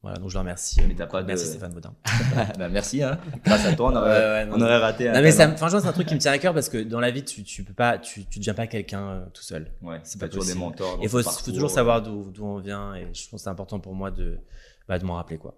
Voilà, 0.03 0.17
donc 0.17 0.29
je 0.29 0.33
le 0.33 0.39
remercie. 0.39 0.81
Mais 0.87 0.95
t'as 0.95 1.05
pas 1.05 1.21
de- 1.21 1.27
Merci 1.27 1.45
Stéphane 1.45 1.73
Baudin. 1.73 1.93
bah, 2.57 2.69
merci, 2.69 3.03
hein. 3.03 3.19
Grâce 3.45 3.65
à 3.67 3.73
toi, 3.73 3.91
on 3.91 3.95
aurait, 3.95 4.09
Ouais, 4.09 4.17
ouais, 4.31 4.45
non, 4.47 4.55
on 4.57 4.61
aurait 4.61 4.77
raté 4.79 5.07
un 5.07 5.13
Non, 5.13 5.21
mais 5.21 5.31
ça, 5.31 5.47
franchement, 5.55 5.79
c'est 5.79 5.87
un 5.87 5.93
truc 5.93 6.07
qui 6.07 6.15
me 6.15 6.19
tient 6.19 6.31
à 6.31 6.39
cœur 6.39 6.55
parce 6.55 6.69
que 6.69 6.79
dans 6.79 6.99
la 6.99 7.11
vie, 7.11 7.23
tu, 7.23 7.43
tu 7.43 7.63
peux 7.63 7.73
pas, 7.73 7.99
tu, 7.99 8.25
tu 8.25 8.39
deviens 8.39 8.55
pas 8.55 8.65
quelqu'un 8.65 9.07
euh, 9.09 9.25
tout 9.31 9.43
seul. 9.43 9.71
Ouais, 9.83 9.99
c'est 10.03 10.19
pas 10.19 10.27
toujours 10.27 10.43
des 10.43 10.49
possible. 10.53 10.65
mentors. 10.65 10.97
dans 10.97 11.03
Il 11.03 11.09
faut, 11.09 11.21
toujours 11.21 11.69
savoir 11.69 12.01
d'où 12.01 12.33
on 12.41 12.57
vient 12.57 12.95
et 12.95 13.01
je 13.13 13.29
pense 13.29 13.41
que 13.41 13.43
c'est 13.43 13.49
important 13.49 13.79
pour 13.79 13.93
moi 13.93 14.09
de, 14.09 14.39
bah, 14.87 14.97
de 14.97 15.05
m'en 15.05 15.15
rappeler 15.15 15.37
quoi. 15.37 15.55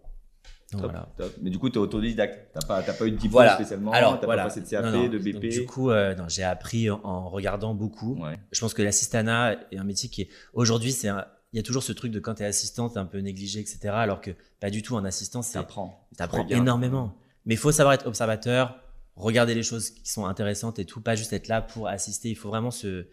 Donc, 0.74 0.82
Top, 0.82 0.92
voilà. 0.92 1.08
top. 1.18 1.32
Mais 1.42 1.50
du 1.50 1.60
coup, 1.60 1.70
tu 1.70 1.76
es 1.76 1.82
autodidacte. 1.82 2.50
T'as 2.54 2.68
pas, 2.68 2.82
t'as 2.84 2.94
pas 2.94 3.06
eu 3.06 3.12
de 3.12 3.16
diplôme 3.16 3.32
Voilà. 3.32 3.54
spécialement. 3.56 3.92
Alors 3.92 4.20
t'as 4.20 4.26
voilà. 4.26 4.42
pas 4.44 4.50
passé 4.50 4.60
de 4.62 4.68
CAP, 4.68 4.84
Non, 4.84 4.92
non. 4.92 5.08
de 5.08 5.20
BP. 5.20 5.34
Donc, 5.34 5.42
du 5.52 5.66
coup, 5.68 5.90
euh, 5.92 6.16
j'ai 6.28 6.44
appris 6.44 6.90
en, 6.90 7.00
en 7.04 7.30
regardant 7.30 7.74
beaucoup. 7.76 8.20
ouais. 8.22 8.40
Je 8.52 8.60
pense 8.60 8.74
que 8.74 8.82
l'assistanat 8.82 9.56
est 9.72 9.78
un 9.78 9.84
métier 9.86 10.10
qui 10.10 10.24
est 10.24 10.30
aujourd'hui, 10.54 10.92
c'est 10.92 11.08
un- 11.10 11.26
il 11.54 11.58
y 11.58 11.60
a 11.60 11.64
toujours 11.64 11.84
ce 11.84 11.92
truc 11.94 12.12
de 12.12 12.20
quand 12.20 12.36
tu 12.36 12.44
es 12.44 12.46
assistant, 12.46 12.90
t'es 12.90 12.98
un 13.00 13.06
peu 13.06 13.20
négligé, 13.20 13.60
etc. 13.60 13.80
Alors 13.90 14.20
que 14.22 14.32
pas 14.60 14.70
du 14.72 14.82
tout. 14.82 14.98
Un 14.98 15.06
assistant, 15.06 15.42
c'est 15.42 15.54
T'apprends. 15.54 16.08
T'apprends 16.18 16.48
énormément. 16.50 17.16
Mais 17.46 17.54
il 17.54 17.58
faut 17.58 17.72
savoir 17.72 17.94
être 17.94 18.08
observateur, 18.08 18.76
regarder 19.16 19.54
les 19.54 19.64
choses 19.64 19.92
qui 19.92 20.10
sont 20.12 20.26
intéressantes 20.26 20.80
et 20.80 20.86
tout, 20.86 21.00
pas 21.02 21.16
juste 21.16 21.34
être 21.34 21.48
là 21.48 21.62
pour 21.62 21.88
assister. 21.88 22.30
Il 22.30 22.36
faut 22.36 22.50
vraiment 22.50 22.72
se, 22.72 23.06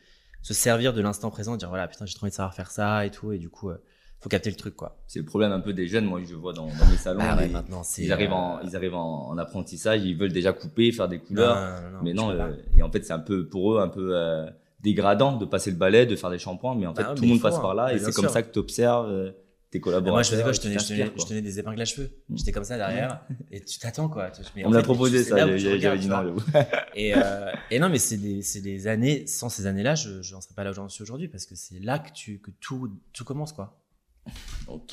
se 0.43 0.55
servir 0.55 0.93
de 0.95 1.01
l'instant 1.03 1.31
présent, 1.31 1.57
dire 1.57 1.69
voilà, 1.69 1.87
putain, 1.89 2.07
j'ai 2.07 2.15
trop 2.15 2.25
envie 2.25 2.31
de 2.31 2.37
savoir 2.37 2.55
faire 2.55 2.71
ça 2.71 3.05
et 3.05 3.11
tout. 3.11 3.33
Et 3.33 3.39
du 3.39 3.51
coup, 3.51 3.69
euh, 3.71 3.83
faut 4.21 4.29
capter 4.29 4.51
le 4.51 4.57
truc, 4.57 4.77
quoi. 4.77 5.03
C'est 5.07 5.19
le 5.19 5.25
problème 5.25 5.51
un 5.53 5.61
peu 5.61 5.73
des 5.73 5.87
jeunes. 5.89 6.05
Moi, 6.05 6.21
je 6.25 6.35
vois 6.35 6.53
dans, 6.53 6.67
dans 6.67 6.87
mes 6.91 6.97
salons. 6.97 7.21
Ouais, 7.21 7.47
les- 7.47 7.53
maintenant, 7.53 7.83
ils 7.99 8.13
arrivent, 8.13 8.33
en, 8.33 8.57
euh, 8.59 8.61
ils 8.65 8.77
arrivent 8.77 8.95
en, 8.95 9.29
en 9.29 9.37
apprentissage, 9.39 10.03
ils 10.05 10.17
veulent 10.17 10.33
déjà 10.33 10.53
couper, 10.53 10.93
faire 10.93 11.09
des 11.09 11.19
couleurs. 11.19 11.57
non, 11.83 11.91
non, 11.91 11.99
mais 12.03 12.13
non, 12.15 12.31
euh, 12.31 12.53
et 12.79 12.83
en 12.83 12.91
fait, 12.91 13.05
c'est 13.05 13.13
un 13.13 13.19
peu 13.19 13.47
pour 13.49 13.75
eux 13.75 13.81
un 13.81 13.89
peu 13.89 14.11
euh, 14.17 14.47
dégradant 14.83 15.37
de 15.37 15.45
passer 15.45 15.71
le 15.71 15.77
balai, 15.77 16.07
de 16.07 16.17
faire 16.17 16.31
des 16.31 16.39
shampoings. 16.39 16.75
Mais 16.75 16.87
en 16.87 16.95
fait, 16.95 17.05
Ah, 17.07 17.15
tout 17.15 17.23
le 17.23 17.29
monde 17.29 17.41
passe 17.41 17.57
hein. 17.57 17.61
par 17.61 17.75
là 17.75 17.89
Mais 17.89 17.97
et 17.97 17.99
c'est 17.99 18.13
comme 18.13 18.29
ça 18.29 18.43
que 18.43 18.53
tu 18.53 18.59
observes 18.59 19.33
tes 19.71 19.79
Et 19.79 19.81
collaborateurs. 19.81 20.15
moi, 20.15 20.23
je 20.23 20.31
faisais 20.31 20.43
quoi? 20.43 20.53
Je 20.53 20.61
tenais, 20.61 20.79
je, 20.79 20.87
tenais, 20.87 21.39
je 21.39 21.45
des 21.45 21.59
épingles 21.61 21.81
à 21.81 21.85
cheveux. 21.85 22.11
Mm. 22.29 22.37
J'étais 22.39 22.51
comme 22.53 22.65
ça 22.65 22.77
derrière 22.77 23.21
et 23.53 23.61
tu 23.63 23.79
t'attends, 23.79 24.09
quoi. 24.09 24.31
Mais 24.57 24.65
On 24.65 24.71
me 24.71 24.75
l'a 24.77 24.83
proposé 24.83 25.23
ça, 25.23 25.37
j'avais 25.57 25.99
dit 25.99 26.09
non. 26.09 26.35
Et, 26.95 27.15
euh, 27.15 27.53
et 27.71 27.79
non, 27.79 27.89
mais 27.89 27.99
c'est 27.99 28.17
des, 28.17 28.43
c'est 28.43 28.61
des 28.63 28.89
années, 28.89 29.27
sans 29.27 29.49
ces 29.49 29.67
années-là, 29.67 29.95
je 29.95 30.33
n'en 30.35 30.41
serais 30.41 30.55
pas 30.55 30.65
là 30.65 30.71
où 30.71 30.75
j'en 30.75 30.89
suis 30.89 31.03
aujourd'hui 31.03 31.29
parce 31.29 31.47
que 31.47 31.55
c'est 31.55 31.79
là 31.79 31.99
que, 32.01 32.11
tu, 32.13 32.41
que 32.41 32.51
tout, 32.61 32.91
tout 33.13 33.25
commence, 33.25 33.53
quoi. 33.53 33.77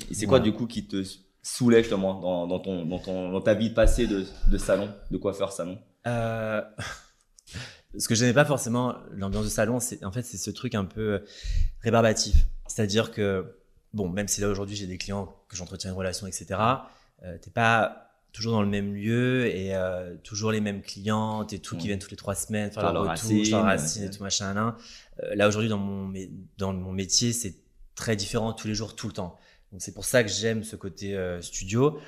Et 0.09 0.13
c'est 0.13 0.25
quoi 0.25 0.39
du 0.39 0.53
coup 0.53 0.67
qui 0.67 0.85
te 0.87 1.03
saoulait 1.41 1.81
justement 1.81 2.19
dans, 2.19 2.45
dans, 2.47 2.59
ton, 2.59 2.85
dans, 2.85 2.99
ton, 2.99 3.31
dans 3.31 3.41
ta 3.41 3.53
vie 3.53 3.69
passée 3.71 4.05
de, 4.07 4.25
de 4.49 4.57
salon, 4.57 4.89
de 5.11 5.17
coiffeur 5.17 5.51
salon? 5.51 5.79
Euh, 6.05 6.61
ce 7.97 8.07
que 8.07 8.15
je 8.15 8.21
n'aimais 8.23 8.33
pas 8.33 8.45
forcément 8.45 8.95
l'ambiance 9.11 9.45
de 9.45 9.49
salon, 9.49 9.79
c'est 9.79 10.03
en 10.03 10.11
fait 10.11 10.23
c'est 10.23 10.37
ce 10.37 10.49
truc 10.51 10.75
un 10.75 10.85
peu 10.85 11.13
euh, 11.13 11.19
rébarbatif. 11.81 12.35
C'est-à-dire 12.67 13.11
que 13.11 13.45
bon, 13.93 14.09
même 14.09 14.27
si 14.27 14.41
là 14.41 14.49
aujourd'hui 14.49 14.75
j'ai 14.75 14.87
des 14.87 14.97
clients 14.97 15.35
que 15.47 15.55
j'entretiens 15.55 15.91
une 15.91 15.97
relation, 15.97 16.27
etc. 16.27 16.47
Euh, 17.23 17.37
t'es 17.41 17.49
pas 17.49 18.03
toujours 18.33 18.53
dans 18.53 18.61
le 18.61 18.67
même 18.67 18.93
lieu 18.93 19.47
et 19.47 19.73
euh, 19.75 20.15
toujours 20.23 20.51
les 20.51 20.61
mêmes 20.61 20.81
clients, 20.81 21.43
t'es 21.45 21.57
tout 21.59 21.75
qui 21.75 21.83
Ouais. 21.83 21.87
viennent 21.87 21.99
toutes 21.99 22.11
les 22.11 22.17
trois 22.17 22.35
semaines 22.35 22.71
faire 22.71 22.93
leur 22.93 23.05
racine, 23.05 23.49
leur 23.49 23.63
racine 23.63 24.03
et 24.03 24.09
tout 24.11 24.21
machin. 24.21 24.53
nan. 24.53 24.73
Euh, 25.23 25.33
là 25.35 25.47
aujourd'hui 25.47 25.69
dans 25.69 25.77
mon 25.79 26.13
dans 26.57 26.73
mon 26.73 26.91
métier 26.91 27.33
c'est 27.33 27.55
très 27.95 28.15
différent 28.15 28.53
tous 28.53 28.67
les 28.67 28.75
jours, 28.75 28.95
tout 28.95 29.07
le 29.07 29.13
temps. 29.13 29.37
Donc 29.71 29.81
c'est 29.81 29.93
pour 29.93 30.05
ça 30.05 30.23
que 30.23 30.29
j'aime 30.29 30.63
ce 30.63 30.75
côté 30.75 31.15
euh, 31.15 31.41
studio. 31.41 31.99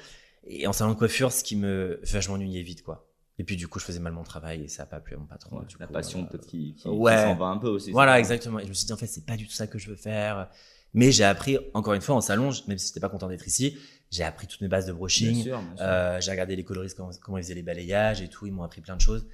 Et 0.46 0.68
en 0.68 0.74
salon 0.74 0.92
de 0.94 0.98
coiffure, 0.98 1.31
ce 1.31 1.44
qui 1.44 1.56
me, 1.56 2.00
enfin, 2.04 2.22
je 2.22 2.30
m'ennuyais 2.30 2.62
vite 2.62 2.84
quoi. 2.84 3.08
Et 3.39 3.44
puis 3.45 3.56
du 3.56 3.68
coup, 3.68 3.80
je 3.80 3.86
faisais 3.86 4.00
mal 4.00 4.13
mon 4.13 4.24
travail 4.24 4.63
et 4.63 4.68
ça 4.68 4.83
a 4.83 4.86
pas 4.86 5.00
plu 5.00 5.15
à 5.15 5.18
mon 5.18 5.25
patron. 5.25 5.59
Ouais, 5.59 5.65
du 5.65 5.75
La 5.80 5.88
coup, 5.88 5.94
passion 5.94 6.21
euh, 6.21 6.25
peut-être 6.25 6.45
qui, 6.45 6.75
qui, 6.75 6.83
qui 6.83 6.89
ouais. 6.89 7.24
s'en 7.24 7.36
va 7.36 7.45
un 7.47 7.57
peu 7.57 7.69
aussi. 7.69 7.89
Voilà, 7.91 8.19
exactement. 8.19 8.59
Et 8.59 8.63
je 8.65 8.69
me 8.69 8.74
suis 8.74 8.86
dit 8.86 8.94
en 8.94 8.97
fait, 8.97 9.07
c'est 9.07 9.25
pas 9.25 9.38
du 9.38 9.47
tout 9.47 9.53
ça 9.53 9.65
que 9.65 9.80
je 9.80 9.89
veux 9.89 9.95
faire. 9.95 10.50
Mais 10.94 11.12
j'ai 11.12 11.24
appris 11.24 11.57
encore 11.74 11.94
une 11.94 12.01
fois 12.01 12.15
en 12.15 12.21
salon, 12.21 12.51
même 12.68 12.77
si 12.77 12.88
j'étais 12.88 13.00
pas 13.00 13.09
content 13.09 13.27
d'être 13.27 13.47
ici, 13.47 13.78
j'ai 14.11 14.23
appris 14.23 14.47
toutes 14.47 14.61
mes 14.61 14.68
bases 14.68 14.85
de 14.87 14.92
Bien 14.92 14.99
brushing. 14.99 15.44
sûr, 15.44 15.59
bien 15.59 15.75
sûr. 15.78 15.85
Euh, 15.85 16.19
j'ai 16.19 16.31
regardé 16.31 16.56
les 16.56 16.64
coloristes 16.64 16.97
comment, 16.97 17.11
comment 17.21 17.37
ils 17.37 17.44
faisaient 17.44 17.54
les 17.54 17.64
balayages 17.64 18.21
et 18.21 18.28
tout. 18.28 18.45
Ils 18.45 18.52
m'ont 18.52 18.64
appris 18.64 18.81
plein 18.81 18.95
de 18.95 19.02
choses. 19.02 19.25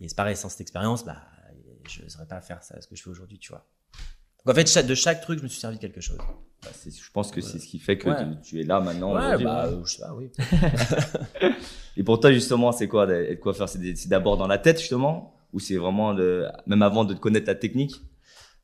Et 0.00 0.08
c'est 0.08 0.16
pareil, 0.16 0.36
sans 0.36 0.48
cette 0.48 0.60
expérience, 0.60 1.04
bah, 1.04 1.22
je 1.88 2.02
ne 2.02 2.08
saurais 2.08 2.26
pas 2.26 2.40
faire 2.40 2.62
ça, 2.62 2.80
ce 2.80 2.86
que 2.86 2.96
je 2.96 3.02
fais 3.02 3.10
aujourd'hui, 3.10 3.38
tu 3.38 3.50
vois. 3.50 3.64
Donc 4.44 4.52
en 4.52 4.54
fait, 4.54 4.86
de 4.86 4.94
chaque 4.94 5.20
truc, 5.22 5.38
je 5.38 5.44
me 5.44 5.48
suis 5.48 5.60
servi 5.60 5.76
de 5.76 5.80
quelque 5.80 6.00
chose. 6.00 6.18
Bah, 6.64 6.70
je 6.86 7.10
pense 7.12 7.30
que 7.30 7.40
c'est 7.40 7.58
ce 7.58 7.66
qui 7.66 7.78
fait 7.78 7.98
que 7.98 8.08
Ouais. 8.08 8.16
tu, 8.42 8.48
tu 8.56 8.60
es 8.60 8.64
là 8.64 8.80
maintenant. 8.80 9.14
ouais, 9.14 9.42
bah, 9.44 9.66
euh, 9.66 9.84
je 9.84 9.94
sais 9.96 10.02
pas, 10.02 10.14
oui. 10.14 10.30
Et 11.96 12.02
pour 12.02 12.18
toi, 12.20 12.32
justement, 12.32 12.72
c'est 12.72 12.88
quoi 12.88 13.06
d'être 13.06 13.40
coiffeur 13.40 13.68
C'est 13.68 14.08
d'abord 14.08 14.36
dans 14.36 14.46
la 14.46 14.58
tête, 14.58 14.80
justement 14.80 15.34
Ou 15.52 15.60
c'est 15.60 15.76
vraiment, 15.76 16.14
de, 16.14 16.46
même 16.66 16.82
avant 16.82 17.04
de 17.04 17.14
connaître 17.14 17.46
ta 17.46 17.54
technique? 17.54 18.02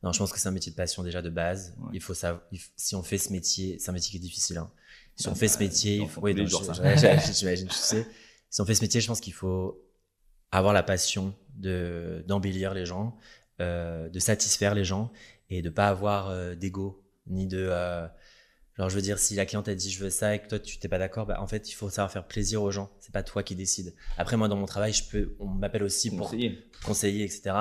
Non, 0.03 0.11
je 0.11 0.17
pense 0.19 0.31
que 0.33 0.39
c'est 0.39 0.47
un 0.49 0.51
métier 0.51 0.71
de 0.71 0.75
passion 0.77 1.03
déjà 1.03 1.21
de 1.21 1.29
base. 1.29 1.75
Il 1.93 2.01
faut 2.01 2.13
savoir, 2.13 2.41
si 2.75 2.95
on 2.95 3.03
fait 3.03 3.17
ce 3.19 3.31
métier, 3.31 3.77
c'est 3.79 3.89
un 3.89 3.93
métier 3.93 4.11
qui 4.11 4.17
est 4.17 4.19
difficile. 4.27 4.57
hein. 4.57 4.69
Si 5.15 5.27
on 5.27 5.35
fait 5.35 5.47
ce 5.47 5.57
bah, 5.59 5.65
métier, 5.65 5.99
t'en 5.99 6.03
il 6.05 6.09
faut, 6.09 6.21
oui, 6.21 6.33
j'imagine, 7.33 7.67
tu 7.67 7.75
sais. 7.75 8.07
Si 8.49 8.61
on 8.61 8.65
fait 8.65 8.73
ce 8.75 8.81
métier, 8.81 8.99
je 8.99 9.07
pense 9.07 9.21
qu'il 9.21 9.33
faut 9.33 9.79
avoir 10.51 10.73
la 10.73 10.83
passion 10.83 11.33
de 11.55 12.23
d'embellir 12.27 12.73
les 12.73 12.85
gens, 12.85 13.15
euh, 13.61 14.09
de 14.09 14.19
satisfaire 14.19 14.73
les 14.73 14.83
gens 14.83 15.11
et 15.49 15.61
de 15.61 15.69
pas 15.69 15.87
avoir 15.87 16.29
euh, 16.29 16.55
d'ego 16.55 17.03
ni 17.31 17.47
de 17.47 17.57
euh, 17.69 18.05
genre 18.77 18.89
je 18.89 18.95
veux 18.95 19.01
dire 19.01 19.17
si 19.19 19.35
la 19.35 19.45
cliente 19.45 19.67
a 19.67 19.75
dit 19.75 19.89
je 19.91 20.03
veux 20.03 20.09
ça 20.09 20.35
et 20.35 20.39
que 20.39 20.47
toi 20.47 20.59
tu 20.59 20.77
t'es 20.77 20.87
pas 20.87 20.97
d'accord, 20.99 21.25
bah, 21.25 21.41
en 21.41 21.47
fait 21.47 21.69
il 21.69 21.73
faut 21.73 21.89
savoir 21.89 22.11
faire 22.11 22.25
plaisir 22.27 22.61
aux 22.61 22.71
gens. 22.71 22.89
C'est 22.99 23.11
pas 23.11 23.23
toi 23.23 23.41
qui 23.43 23.55
décides. 23.55 23.93
Après 24.17 24.37
moi 24.37 24.47
dans 24.47 24.55
mon 24.57 24.65
travail, 24.65 24.93
je 24.93 25.03
peux, 25.09 25.35
on 25.39 25.47
m'appelle 25.47 25.83
aussi 25.83 26.09
pour 26.09 26.27
conseiller 26.27 26.63
conseiller, 26.83 27.23
etc. 27.25 27.51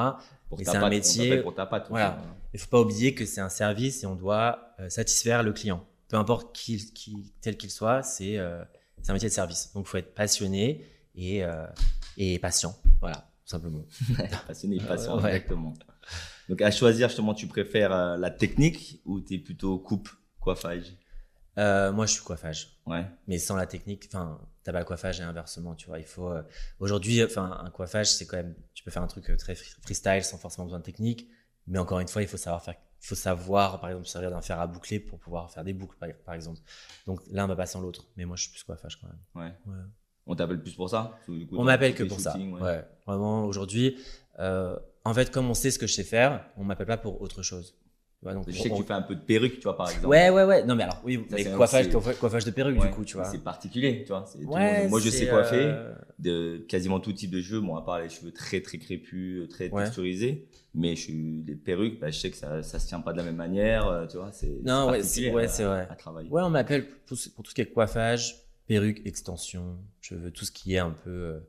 pour 0.48 0.60
Et 0.60 0.64
c'est 0.64 0.76
un 0.76 0.80
patte, 0.80 0.90
métier- 0.90 1.42
pour 1.42 1.54
ta 1.54 1.66
patte. 1.66 1.86
Voilà. 1.88 2.22
Il 2.52 2.58
faut 2.60 2.68
pas 2.68 2.80
oublier 2.80 3.14
que 3.14 3.24
c'est 3.26 3.40
un 3.40 3.48
service 3.48 4.02
et 4.02 4.06
on 4.06 4.16
doit 4.16 4.74
euh, 4.80 4.88
satisfaire 4.88 5.42
le 5.42 5.52
client. 5.52 5.86
Peu 6.08 6.16
importe 6.16 6.52
qui, 6.54 6.92
qui, 6.92 7.32
tel 7.40 7.56
qu'il 7.56 7.70
soit, 7.70 8.02
c'est 8.02 8.36
euh, 8.38 8.64
c'est 9.02 9.10
un 9.10 9.14
métier 9.14 9.28
de 9.28 9.34
service. 9.34 9.70
Donc 9.72 9.86
il 9.86 9.88
faut 9.88 9.96
être 9.98 10.12
passionné 10.14 10.84
et, 11.14 11.44
euh, 11.44 11.64
et 12.16 12.38
patient. 12.40 12.74
Voilà, 13.00 13.16
tout 13.44 13.50
simplement. 13.50 13.84
Passionné 14.48 14.76
et 14.76 14.80
patient, 14.80 15.16
Ouais. 15.20 15.30
exactement. 15.36 15.74
Donc, 16.50 16.60
à 16.62 16.70
choisir, 16.70 17.08
justement, 17.08 17.32
tu 17.32 17.46
préfères 17.46 17.92
euh, 17.92 18.16
la 18.16 18.30
technique 18.30 19.00
ou 19.04 19.20
tu 19.20 19.34
es 19.34 19.38
plutôt 19.38 19.78
coupe, 19.78 20.08
coiffage? 20.40 20.92
Euh, 21.58 21.92
moi, 21.92 22.06
je 22.06 22.12
suis 22.12 22.22
coiffage. 22.22 22.68
Ouais. 22.86 23.06
Mais 23.28 23.38
sans 23.38 23.56
la 23.56 23.66
technique, 23.66 24.04
enfin, 24.08 24.40
t'as 24.64 24.72
pas 24.72 24.78
le 24.80 24.84
coiffage 24.84 25.20
et 25.20 25.22
inversement, 25.22 25.74
tu 25.74 25.86
vois. 25.86 25.98
Il 25.98 26.04
faut 26.06 26.28
euh, 26.30 26.42
aujourd'hui, 26.78 27.22
enfin, 27.24 27.60
un 27.64 27.70
coiffage, 27.70 28.08
c'est 28.10 28.26
quand 28.26 28.36
même, 28.36 28.54
tu 28.74 28.82
peux 28.84 28.90
faire 28.90 29.02
un 29.02 29.06
truc 29.06 29.24
très 29.38 29.54
free- 29.54 29.74
freestyle 29.82 30.24
sans 30.24 30.38
forcément 30.38 30.64
besoin 30.64 30.80
de 30.80 30.84
technique. 30.84 31.28
Mais 31.66 31.78
encore 31.78 32.00
une 32.00 32.08
fois, 32.08 32.22
il 32.22 32.28
faut 32.28 32.36
savoir 32.36 32.62
faire, 32.64 32.74
il 33.02 33.06
faut 33.06 33.14
savoir, 33.14 33.80
par 33.80 33.90
exemple, 33.90 34.06
se 34.06 34.12
servir 34.12 34.30
d'un 34.30 34.42
fer 34.42 34.58
à 34.58 34.66
boucler 34.66 34.98
pour 35.00 35.18
pouvoir 35.18 35.50
faire 35.52 35.62
des 35.64 35.72
boucles, 35.72 35.96
par, 35.98 36.08
par 36.24 36.34
exemple. 36.34 36.58
Donc 37.06 37.20
l'un 37.30 37.46
va 37.46 37.54
pas 37.56 37.66
sans 37.66 37.80
l'autre. 37.80 38.06
Mais 38.16 38.24
moi, 38.24 38.36
je 38.36 38.42
suis 38.42 38.50
plus 38.52 38.62
coiffage 38.64 38.98
quand 39.00 39.06
même. 39.08 39.18
Ouais. 39.34 39.72
Ouais. 39.72 39.82
On 40.26 40.34
t'appelle 40.34 40.60
plus 40.60 40.74
pour 40.74 40.88
ça? 40.90 41.18
Du 41.28 41.46
coup, 41.46 41.56
On 41.58 41.64
m'appelle 41.64 41.94
que 41.94 42.04
pour 42.04 42.18
ça. 42.20 42.36
ouais. 42.36 42.60
Ouais. 42.60 42.84
Vraiment, 43.06 43.44
aujourd'hui, 43.44 43.98
euh, 44.38 44.76
en 45.04 45.14
fait, 45.14 45.30
comme 45.30 45.48
on 45.50 45.54
sait 45.54 45.70
ce 45.70 45.78
que 45.78 45.86
je 45.86 45.94
sais 45.94 46.04
faire, 46.04 46.44
on 46.56 46.64
m'appelle 46.64 46.86
pas 46.86 46.96
pour 46.96 47.20
autre 47.22 47.42
chose. 47.42 47.74
Donc, 48.22 48.44
Je 48.50 48.52
sais 48.52 48.68
que 48.68 48.74
on- 48.74 48.76
tu 48.76 48.84
fais 48.84 48.92
un 48.92 49.00
peu 49.00 49.14
de 49.14 49.20
perruque, 49.22 49.54
tu 49.54 49.62
vois, 49.62 49.78
par 49.78 49.88
exemple. 49.88 50.08
Ouais, 50.08 50.28
ouais, 50.28 50.44
ouais. 50.44 50.62
Non, 50.66 50.74
mais 50.74 50.82
alors, 50.82 51.00
oui, 51.04 51.24
Ça, 51.30 51.36
mais 51.36 51.44
coiffage, 51.52 51.88
de 52.44 52.50
perruque, 52.50 52.78
Ouais, 52.78 52.88
du 52.88 52.94
coup, 52.94 53.02
tu 53.02 53.16
vois. 53.16 53.24
C'est 53.24 53.42
particulier, 53.42 54.02
tu 54.04 54.08
vois. 54.12 54.26
Ouais, 54.44 54.88
Moi, 54.88 55.00
je 55.00 55.08
sais 55.08 55.26
coiffer 55.26 55.68
euh, 55.70 55.94
de 56.18 56.58
quasiment 56.68 57.00
tout 57.00 57.14
type 57.14 57.30
de 57.30 57.40
cheveux. 57.40 57.62
Bon, 57.62 57.76
à 57.76 57.82
part 57.82 57.98
les 57.98 58.10
cheveux 58.10 58.30
très, 58.30 58.60
très 58.60 58.76
crépus, 58.76 59.48
très 59.48 59.70
Ouais. 59.70 59.84
texturisés. 59.84 60.46
Mais 60.74 60.96
je 60.96 61.00
suis 61.00 61.44
les 61.46 61.54
perruques, 61.56 61.98
bah, 61.98 62.10
je 62.10 62.18
sais 62.18 62.30
que 62.30 62.36
ça, 62.36 62.62
ça 62.62 62.78
se 62.78 62.86
tient 62.88 63.00
pas 63.00 63.12
de 63.12 63.16
la 63.16 63.24
même 63.24 63.36
manière, 63.36 63.88
euh, 63.88 64.06
tu 64.06 64.18
vois. 64.18 64.30
C'est 64.32 64.54
Non, 64.64 64.90
ouais, 64.90 65.02
c'est- 65.02 65.32
ouais, 65.32 65.44
à- 65.44 65.48
c'est 65.48 65.64
vrai. 65.64 65.88
À 65.90 65.94
travailler. 65.94 66.28
Ouais, 66.28 66.42
on 66.42 66.50
m'appelle 66.50 66.86
pour, 67.06 67.16
pour 67.34 67.42
tout 67.42 67.50
ce 67.50 67.54
qui 67.54 67.62
est 67.62 67.72
coiffage, 67.72 68.36
perruque, 68.66 69.00
extension, 69.06 69.78
cheveux, 70.02 70.30
tout 70.30 70.44
ce 70.44 70.52
qui 70.52 70.74
est 70.74 70.78
un 70.78 70.90
peu 70.90 71.10
euh, 71.10 71.40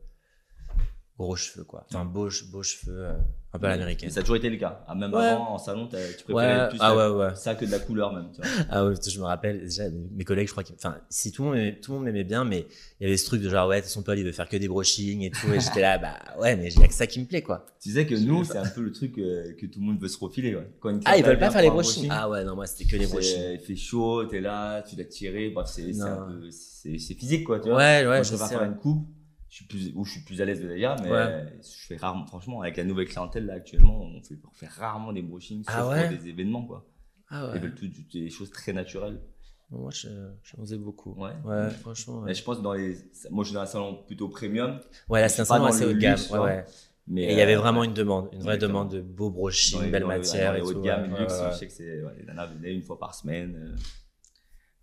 gros 1.21 1.35
cheveux, 1.35 1.63
quoi. 1.63 1.85
Enfin, 1.89 2.05
beaux, 2.05 2.29
che- 2.29 2.49
beaux 2.51 2.63
cheveux, 2.63 3.05
euh, 3.05 3.13
un 3.53 3.59
peu 3.59 3.65
à 3.67 3.71
l'américaine. 3.71 4.09
ça 4.09 4.19
a 4.19 4.23
toujours 4.23 4.37
été 4.37 4.49
le 4.49 4.57
cas. 4.57 4.83
Ah, 4.87 4.95
même 4.95 5.13
Ouais. 5.13 5.25
avant, 5.25 5.53
en 5.53 5.57
salon, 5.57 5.87
tu 5.87 5.95
préférais 6.23 6.63
Ouais, 6.63 6.69
plus 6.69 6.77
ah 6.81 6.93
la- 6.95 7.11
ouais, 7.11 7.17
ouais. 7.25 7.35
ça 7.35 7.55
que 7.55 7.65
de 7.65 7.71
la 7.71 7.79
couleur, 7.79 8.13
même. 8.13 8.29
Tu 8.33 8.41
vois. 8.41 8.49
Ah 8.69 8.85
ouais, 8.85 8.93
je 9.05 9.19
me 9.19 9.25
rappelle, 9.25 9.61
déjà, 9.61 9.83
mes 10.15 10.23
collègues, 10.23 10.47
je 10.47 10.51
crois 10.53 10.63
qu'ils, 10.63 10.75
enfin, 10.75 10.97
si 11.09 11.31
tout 11.31 11.43
le 11.43 11.47
monde 11.49 11.57
m'aimait, 11.57 11.79
tout 11.79 11.91
le 11.91 11.97
monde 11.97 12.05
m'aimait 12.05 12.23
bien, 12.23 12.43
mais 12.45 12.65
il 12.99 13.03
y 13.03 13.07
avait 13.07 13.17
ce 13.17 13.25
truc 13.25 13.41
de 13.41 13.49
genre, 13.49 13.67
ouais, 13.67 13.81
son 13.83 14.03
Paul, 14.03 14.17
il 14.17 14.23
veut 14.25 14.31
faire 14.31 14.47
que 14.47 14.55
des 14.57 14.67
brochings 14.67 15.21
et 15.23 15.31
tout, 15.31 15.47
et 15.53 15.59
j'étais 15.59 15.81
là, 15.81 15.97
bah, 15.97 16.17
ouais, 16.39 16.55
mais 16.55 16.71
il 16.71 16.79
y 16.79 16.83
a 16.83 16.87
que 16.87 16.93
ça 16.93 17.07
qui 17.07 17.19
me 17.19 17.25
plaît, 17.25 17.41
quoi. 17.41 17.65
Tu 17.81 17.91
sais 17.91 18.05
que 18.05 18.15
Je 18.15 18.23
nous, 18.23 18.43
c'est 18.43 18.57
un 18.57 18.67
peu 18.69 18.81
le 18.81 18.91
truc 18.91 19.17
euh, 19.17 19.53
que 19.59 19.65
tout 19.65 19.79
le 19.79 19.85
monde 19.85 19.99
veut 19.99 20.07
se 20.07 20.17
refiler. 20.19 20.57
Quand 20.79 20.97
Ah, 21.05 21.17
ils 21.17 21.23
veulent 21.25 21.37
pas 21.39 21.51
faire 21.51 21.61
les 21.61 21.69
brochings. 21.69 22.07
brushing, 22.07 22.09
Ah 22.11 22.29
ouais, 22.29 22.43
non, 22.43 22.55
moi, 22.55 22.65
c'était 22.67 22.85
que 22.89 22.95
les 22.95 23.07
brochings. 23.07 23.37
Il 23.53 23.59
fait 23.59 23.75
chaud, 23.75 24.23
t'es 24.25 24.39
là, 24.39 24.81
tu 24.83 24.95
l'as 24.95 25.03
tiré. 25.05 25.49
Bref, 25.49 25.67
c'est 25.69 27.13
physique, 27.15 27.43
quoi. 27.43 27.59
Tu 27.59 27.69
vois. 27.69 27.77
Ouais, 27.77 27.99
ouais, 28.01 28.05
Moi, 28.05 28.23
je 28.23 28.29
préfère 28.29 28.47
faire 28.49 28.63
une 28.63 28.75
coupe. 28.77 29.07
Je 29.51 29.57
suis 29.57 29.65
plus, 29.65 29.91
où 29.95 30.05
je 30.05 30.11
suis 30.13 30.21
plus 30.21 30.41
à 30.41 30.45
l'aise 30.45 30.61
déjà, 30.61 30.95
mais 31.03 31.11
Ouais. 31.11 31.45
je 31.61 31.85
fais 31.87 31.97
rarement, 31.97 32.25
franchement, 32.25 32.61
avec 32.61 32.77
la 32.77 32.85
nouvelle 32.85 33.07
clientèle 33.09 33.45
là 33.45 33.55
actuellement, 33.55 33.99
on 34.01 34.23
fait, 34.23 34.39
on 34.49 34.53
fait 34.53 34.67
rarement 34.67 35.11
des 35.11 35.21
brochings, 35.21 35.63
Ah 35.67 35.89
ouais? 35.89 36.07
des 36.09 36.29
événements, 36.29 36.65
quoi. 36.65 36.87
Ah 37.29 37.49
Ils 37.49 37.53
ouais. 37.55 37.59
veulent 37.59 37.75
tout, 37.75 37.89
des 38.13 38.29
choses 38.29 38.49
très 38.49 38.71
naturelles. 38.71 39.21
Moi, 39.69 39.91
je, 39.91 40.07
j'en 40.43 40.57
faisais 40.61 40.77
beaucoup. 40.77 41.13
Ouais. 41.21 41.31
Ouais, 41.43 41.69
franchement. 41.69 42.21
Mais 42.21 42.33
je 42.33 42.43
pense 42.43 42.61
dans 42.61 42.71
les, 42.73 42.95
moi, 43.29 43.43
je 43.43 43.49
suis 43.49 43.53
dans 43.55 43.61
un 43.61 43.65
salon 43.65 44.03
plutôt 44.07 44.29
premium, 44.29 44.79
ouais 45.09 45.19
là, 45.19 45.27
c'est 45.27 45.41
un 45.41 45.45
salon 45.45 45.65
assez 45.65 45.83
haut 45.85 45.89
de 45.93 45.97
gamme. 45.99 46.15
luxe, 46.15 46.29
Ouais, 46.29 46.37
tu 46.37 46.43
ouais. 46.43 46.65
mais 47.07 47.23
Et 47.23 47.31
il 47.33 47.37
y 47.37 47.41
avait 47.41 47.55
euh, 47.55 47.59
vraiment 47.59 47.83
une 47.83 47.93
demande, 47.93 48.29
une 48.31 48.39
vraie 48.43 48.57
demande 48.57 48.89
de 48.89 49.01
beaux 49.01 49.31
brochings, 49.31 49.81
les- 49.83 49.91
belle 49.91 50.03
dans 50.03 50.11
les- 50.11 50.17
matière 50.17 50.53
dans 50.53 50.57
et 50.59 50.61
haut 50.61 50.73
de 50.73 50.81
gamme, 50.81 51.13
luxe, 51.19 51.33
je 51.51 51.57
sais 51.57 51.67
que 51.67 51.73
c'est, 51.73 52.01
les 52.17 52.23
nanas 52.23 52.45
venaient 52.47 52.73
une 52.73 52.81
fois 52.83 52.97
par 52.97 53.13
semaine. 53.15 53.53
euh. 53.55 53.75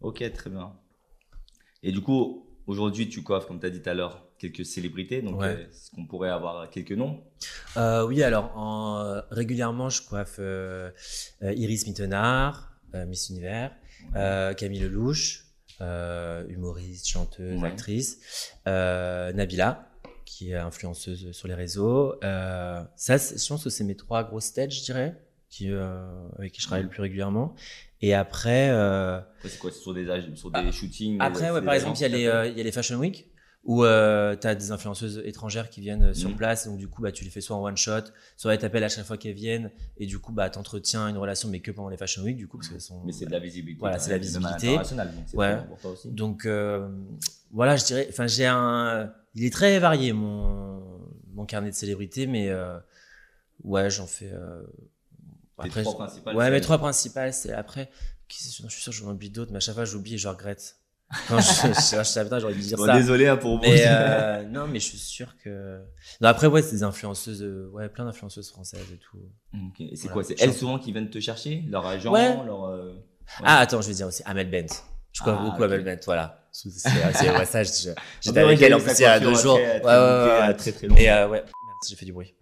Ok, 0.02 0.30
très 0.34 0.50
bien. 0.50 0.74
Et 1.82 1.90
du 1.92 2.02
coup, 2.02 2.46
aujourd'hui, 2.66 3.08
tu 3.08 3.22
coiffes, 3.22 3.46
comme 3.46 3.60
tu 3.60 3.66
as 3.66 3.70
dit 3.70 3.80
tout 3.82 3.88
à 3.90 3.94
l'heure, 3.94 4.27
quelques 4.38 4.64
célébrités. 4.64 5.22
Donc, 5.22 5.40
Ouais. 5.40 5.46
euh, 5.48 5.66
est-ce 5.66 5.90
qu'on 5.90 6.06
pourrait 6.06 6.30
avoir 6.30 6.70
quelques 6.70 6.92
noms? 6.92 7.20
Euh, 7.76 8.06
oui, 8.06 8.22
alors 8.22 8.52
en, 8.56 9.20
régulièrement, 9.30 9.88
je 9.90 10.02
coiffe 10.02 10.36
euh, 10.38 10.90
euh, 11.42 11.52
Iris 11.54 11.86
Mittenard, 11.86 12.72
euh, 12.94 13.04
Miss 13.06 13.28
Univers, 13.30 13.72
euh, 14.16 14.54
Camille 14.54 14.80
Lelouch, 14.80 15.44
euh, 15.80 16.46
humoriste, 16.48 17.06
chanteuse, 17.08 17.60
Ouais. 17.60 17.68
actrice, 17.68 18.52
euh, 18.66 19.32
Nabila, 19.32 19.90
qui 20.24 20.50
est 20.50 20.56
influenceuse 20.56 21.32
sur 21.32 21.48
les 21.48 21.54
réseaux. 21.54 22.14
Euh, 22.24 22.82
ça, 22.96 23.16
je 23.16 23.46
pense 23.48 23.64
que 23.64 23.70
c'est 23.70 23.84
mes 23.84 23.96
trois 23.96 24.24
grosses 24.24 24.52
têtes, 24.52 24.72
je 24.72 24.82
dirais, 24.82 25.16
qui, 25.48 25.70
euh, 25.70 26.28
avec 26.38 26.52
qui 26.52 26.60
je 26.60 26.66
travaille 26.66 26.84
le 26.84 26.90
plus 26.90 27.02
régulièrement. 27.02 27.54
Et 28.00 28.14
après, 28.14 28.68
euh, 28.70 29.20
c'est 29.44 29.58
quoi? 29.58 29.70
C'est 29.72 29.80
sur 29.80 29.94
des, 29.94 30.08
ag- 30.08 30.34
sur 30.36 30.50
des 30.50 30.70
shootings 30.70 31.18
après, 31.20 31.50
ouais, 31.50 31.62
par 31.62 31.74
exemple, 31.74 31.98
il 31.98 32.02
y, 32.02 32.04
a 32.04 32.08
les, 32.08 32.26
euh, 32.26 32.46
il 32.46 32.56
y 32.56 32.60
a 32.60 32.64
les 32.64 32.70
Fashion 32.72 32.96
Week 32.98 33.28
où 33.68 33.84
euh, 33.84 34.34
tu 34.34 34.46
as 34.46 34.54
des 34.54 34.72
influenceuses 34.72 35.20
étrangères 35.26 35.68
qui 35.68 35.82
viennent 35.82 36.04
euh, 36.04 36.14
sur 36.14 36.30
Mhm. 36.30 36.36
place. 36.36 36.66
Donc, 36.66 36.78
du 36.78 36.88
coup, 36.88 37.02
bah, 37.02 37.12
tu 37.12 37.22
les 37.22 37.28
fais 37.28 37.42
soit 37.42 37.54
en 37.54 37.62
one 37.62 37.76
shot, 37.76 38.00
soit 38.36 38.54
elles 38.54 38.58
t'appellent 38.60 38.82
à 38.82 38.88
chaque 38.88 39.04
fois 39.04 39.18
qu'elles 39.18 39.34
viennent. 39.34 39.70
Et 39.98 40.06
du 40.06 40.18
coup, 40.18 40.32
bah, 40.32 40.48
tu 40.48 40.58
entretiens 40.58 41.06
une 41.06 41.18
relation, 41.18 41.50
mais 41.50 41.60
que 41.60 41.70
pendant 41.70 41.90
les 41.90 41.98
Fashion 41.98 42.22
Week, 42.22 42.36
du 42.38 42.48
coup, 42.48 42.56
parce 42.56 42.70
qu'elles 42.70 42.80
sont. 42.80 43.04
Mais 43.04 43.12
c'est 43.12 43.26
de 43.26 43.30
la 43.30 43.38
visibilité. 43.38 43.78
Voilà, 43.78 43.98
quand 43.98 44.02
c'est 44.04 44.10
la 44.10 44.18
visibilité. 44.18 44.66
l'international, 44.68 45.14
donc 45.14 45.24
Ouais. 45.34 45.52
très 45.54 45.62
important 45.64 45.88
aussi. 45.90 46.08
Donc, 46.10 46.46
euh, 46.46 46.88
voilà, 47.52 47.76
je 47.76 47.84
dirais. 47.84 48.06
Enfin, 48.10 48.26
j'ai 48.26 48.46
un. 48.46 49.12
Il 49.34 49.44
est 49.44 49.52
très 49.52 49.78
varié, 49.78 50.14
mon, 50.14 50.82
mon 51.34 51.44
carnet 51.44 51.68
de 51.70 51.74
célébrités, 51.76 52.26
mais 52.26 52.48
euh, 52.48 52.78
ouais, 53.64 53.90
j'en 53.90 54.06
fais. 54.06 54.32
Tes 55.62 55.68
trois 55.68 55.94
principales, 55.94 56.36
Ouais, 56.36 56.50
mes 56.50 56.60
trois 56.62 56.78
principales, 56.78 57.34
c'est 57.34 57.52
après. 57.52 57.90
qui 58.28 58.42
Je 58.44 58.48
suis 58.68 58.80
sûr 58.82 58.92
que 58.92 58.98
j'en 58.98 59.10
oublie 59.10 59.28
d'autres, 59.30 59.50
mais 59.52 59.58
à 59.58 59.60
chaque 59.60 59.74
fois, 59.74 59.84
j'oublie 59.84 60.14
et 60.14 60.18
je 60.18 60.28
regrette. 60.28 60.76
Non, 61.30 61.38
je, 61.40 61.42
je, 61.42 61.68
je, 61.68 62.02
je, 62.04 62.22
putain, 62.22 62.38
j'aurais 62.38 62.52
dû 62.54 62.60
dire 62.60 62.76
Bon, 62.76 62.84
ça. 62.86 62.96
désolé 62.96 63.28
hein, 63.28 63.36
pour 63.38 63.56
vous. 63.56 63.62
Mais 63.62 63.82
euh, 63.86 64.42
non, 64.50 64.66
mais 64.66 64.78
je 64.78 64.84
suis 64.86 64.98
sûr 64.98 65.34
que. 65.42 65.78
Non, 66.20 66.28
après, 66.28 66.46
ouais, 66.48 66.60
c'est 66.60 66.72
des 66.72 66.82
influenceuses, 66.82 67.42
euh, 67.42 67.70
ouais, 67.72 67.88
plein 67.88 68.04
d'influenceuses 68.04 68.50
françaises 68.50 68.86
et 68.92 68.98
tout. 68.98 69.18
Ok. 69.54 69.80
Et 69.80 69.96
c'est 69.96 70.02
Voilà. 70.08 70.12
quoi 70.12 70.24
C'est 70.24 70.36
elles 70.42 70.52
souvent 70.52 70.78
qui 70.78 70.92
viennent 70.92 71.08
te 71.10 71.18
chercher 71.20 71.64
Leur 71.68 71.86
agent 71.86 72.12
Ouais. 72.12 72.36
leur, 72.44 72.64
euh, 72.66 72.92
Ah, 73.42 73.58
attends, 73.60 73.80
je 73.80 73.88
vais 73.88 73.94
dire 73.94 74.06
aussi 74.06 74.22
Amel 74.26 74.50
Bent. 74.50 74.66
Je 75.12 75.20
crois 75.22 75.36
Ah, 75.40 75.42
beaucoup 75.44 75.56
ok. 75.62 75.64
Amel 75.64 75.82
Bent, 75.84 76.00
voilà. 76.04 76.44
C'est, 76.52 76.68
ouais, 76.68 77.44
ça, 77.46 77.62
j'étais 77.62 77.88
Ouais, 78.30 78.38
avec 78.44 78.58
j'ai 78.58 78.66
elle 78.66 78.74
en 78.74 78.80
plus 78.80 78.98
il 78.98 79.02
y 79.02 79.04
a 79.06 79.18
deux 79.20 79.34
jours. 79.34 79.54
très- 79.56 79.64
Ouais, 79.76 79.80
très 79.80 79.86
ouais, 79.86 79.92
ouais, 79.92 79.92
euh, 79.92 80.46
ouais. 80.48 80.54
très 80.56 80.72
très 80.72 80.86
long. 80.88 80.96
Et 80.96 81.10
euh, 81.10 81.28
ouais, 81.28 81.42
j'ai 81.86 81.96
fait 81.96 82.04
du 82.06 82.12
bruit. 82.12 82.34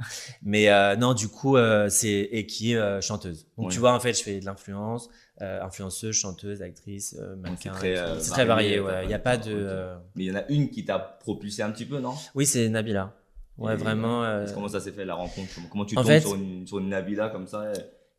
Mais 0.43 0.69
euh, 0.71 0.97
non, 0.97 1.15
du 1.15 1.29
coup, 1.29 1.57
euh, 1.57 1.89
c'est 1.89 2.29
et 2.33 2.47
qui 2.47 2.73
est 2.73 2.77
euh, 2.77 3.01
chanteuse. 3.01 3.47
Donc 3.59 3.71
tu 3.71 3.79
vois, 3.79 3.93
en 3.93 4.01
fait, 4.01 4.15
je 4.15 4.23
fais 4.23 4.41
de 4.41 4.45
l'influence, 4.45 5.09
influenceuse, 5.41 6.15
chanteuse, 6.15 6.63
actrice, 6.63 7.15
c'est 7.19 7.37
mannequin. 7.37 7.73
très, 7.73 7.97
c'est 8.21 8.31
très 8.31 8.45
varié. 8.45 8.79
varié, 8.79 8.99
Ouais, 8.99 9.05
il 9.05 9.11
y 9.11 9.15
a 9.15 9.19
pas 9.19 9.37
de. 9.37 9.95
Mais 10.15 10.25
il 10.25 10.27
y 10.29 10.33
en 10.33 10.37
a 10.37 10.47
une 10.49 10.71
qui 10.71 10.85
t'a 10.85 10.99
propulsé 10.99 11.63
un 11.63 11.71
petit 11.71 11.87
peu, 11.87 12.01
non? 12.01 12.15
Oui, 12.35 12.47
c'est 12.47 12.69
Nabila. 12.69 13.15
Ouais, 13.59 13.73
Et, 13.73 13.77
vraiment. 13.77 14.23
Comment 14.55 14.69
ça 14.69 14.81
s'est 14.81 14.93
fait 14.93 15.05
la 15.05 15.15
rencontre? 15.15 15.51
Comment- 15.71 15.85
tu 15.87 15.95
tombes 15.95 16.07
fait- 16.07 16.21
sur, 16.21 16.35
une, 16.35 16.67
sur 16.67 16.79
une 16.79 16.91
Nabila 16.91 17.29
comme 17.31 17.47
ça? 17.47 17.73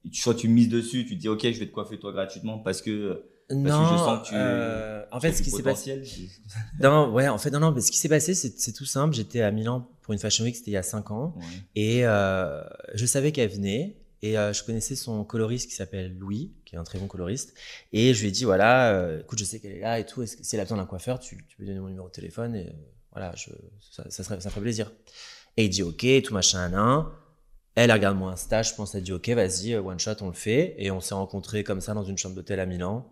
Et 0.03 0.09
tu, 0.09 0.21
Soit 0.21 0.35
tu 0.35 0.47
mises 0.47 0.69
dessus, 0.69 1.05
tu 1.05 1.15
te 1.15 1.21
dis 1.21 1.29
ok, 1.29 1.41
je 1.43 1.59
vais 1.59 1.67
te 1.67 1.71
coiffer 1.71 1.97
toi 1.99 2.11
gratuitement 2.11 2.59
parce 2.59 2.81
que. 2.81 3.23
Non, 3.49 3.63
que 3.63 3.93
je 3.93 3.97
sens 3.97 4.21
que 4.23 4.27
tu- 4.29 4.33
euh, 4.35 5.03
en 5.11 5.19
fait, 5.19 5.31
ce 5.33 5.41
qui 5.41 5.49
s'est 5.51 5.63
passé. 5.63 5.91
Non, 6.81 7.11
ouais, 7.13 7.27
en 7.29 7.37
fait, 7.37 7.49
non, 7.51 7.59
non, 7.59 7.71
mais 7.71 7.81
ce 7.81 7.91
qui 7.91 7.97
s'est 7.97 8.09
passé, 8.09 8.33
c'est 8.33 8.73
tout 8.73 8.85
simple. 8.85 9.15
J'étais 9.15 9.41
à 9.41 9.51
Milan 9.51 9.87
pour 10.01 10.13
une 10.13 10.19
Fashion 10.19 10.43
Week, 10.43 10.55
c'était 10.55 10.71
il 10.71 10.75
y 10.75 10.77
a 10.77 10.83
5 10.83 11.11
ans. 11.11 11.33
Ouais. 11.37 11.43
Et 11.75 12.05
euh, 12.05 12.61
je 12.93 13.05
savais 13.05 13.31
qu'elle 13.31 13.49
venait. 13.49 13.95
Et 14.23 14.37
euh, 14.37 14.51
je 14.51 14.63
connaissais 14.63 14.95
son 14.95 15.23
coloriste 15.23 15.69
qui 15.69 15.75
s'appelle 15.75 16.17
Louis, 16.17 16.51
qui 16.65 16.73
est 16.75 16.77
un 16.79 16.83
très 16.83 16.97
bon 16.97 17.05
coloriste. 17.07 17.53
Et 17.93 18.15
je 18.15 18.21
lui 18.21 18.29
ai 18.29 18.31
dit, 18.31 18.45
voilà, 18.45 18.91
euh, 18.93 19.19
écoute, 19.21 19.37
je 19.37 19.43
sais 19.45 19.59
qu'elle 19.59 19.73
est 19.73 19.79
là 19.79 19.99
et 19.99 20.05
tout. 20.07 20.23
Est-ce 20.23 20.35
que, 20.37 20.43
si 20.43 20.55
elle 20.55 20.59
a 20.61 20.63
besoin 20.63 20.77
d'un 20.77 20.87
coiffeur, 20.87 21.19
tu, 21.19 21.37
tu 21.47 21.55
peux 21.55 21.61
lui 21.63 21.67
donner 21.67 21.79
mon 21.79 21.87
numéro 21.89 22.07
de 22.07 22.11
téléphone. 22.13 22.55
Et 22.55 22.65
euh, 22.67 22.71
voilà, 23.11 23.31
je, 23.35 23.49
ça, 23.91 24.03
ça, 24.09 24.23
serait, 24.23 24.41
ça 24.41 24.49
ferait 24.49 24.61
plaisir. 24.61 24.91
Et 25.55 25.65
il 25.65 25.69
dit, 25.69 25.83
ok, 25.83 26.05
tout 26.23 26.33
machin, 26.33 26.73
un. 26.73 27.11
Elle 27.75 27.91
regarde 27.91 28.17
mon 28.17 28.27
Insta, 28.29 28.63
je 28.63 28.73
pense, 28.73 28.95
elle 28.95 29.03
dit, 29.03 29.13
ok, 29.13 29.29
vas-y, 29.29 29.73
euh, 29.73 29.81
one 29.83 29.99
shot, 29.99 30.13
on 30.21 30.27
le 30.27 30.33
fait. 30.33 30.73
Et 30.79 30.89
on 30.89 30.99
s'est 30.99 31.13
rencontrés 31.13 31.63
comme 31.63 31.79
ça 31.79 31.93
dans 31.93 32.03
une 32.03 32.17
chambre 32.17 32.33
d'hôtel 32.35 32.59
à 32.59 32.65
Milan. 32.65 33.07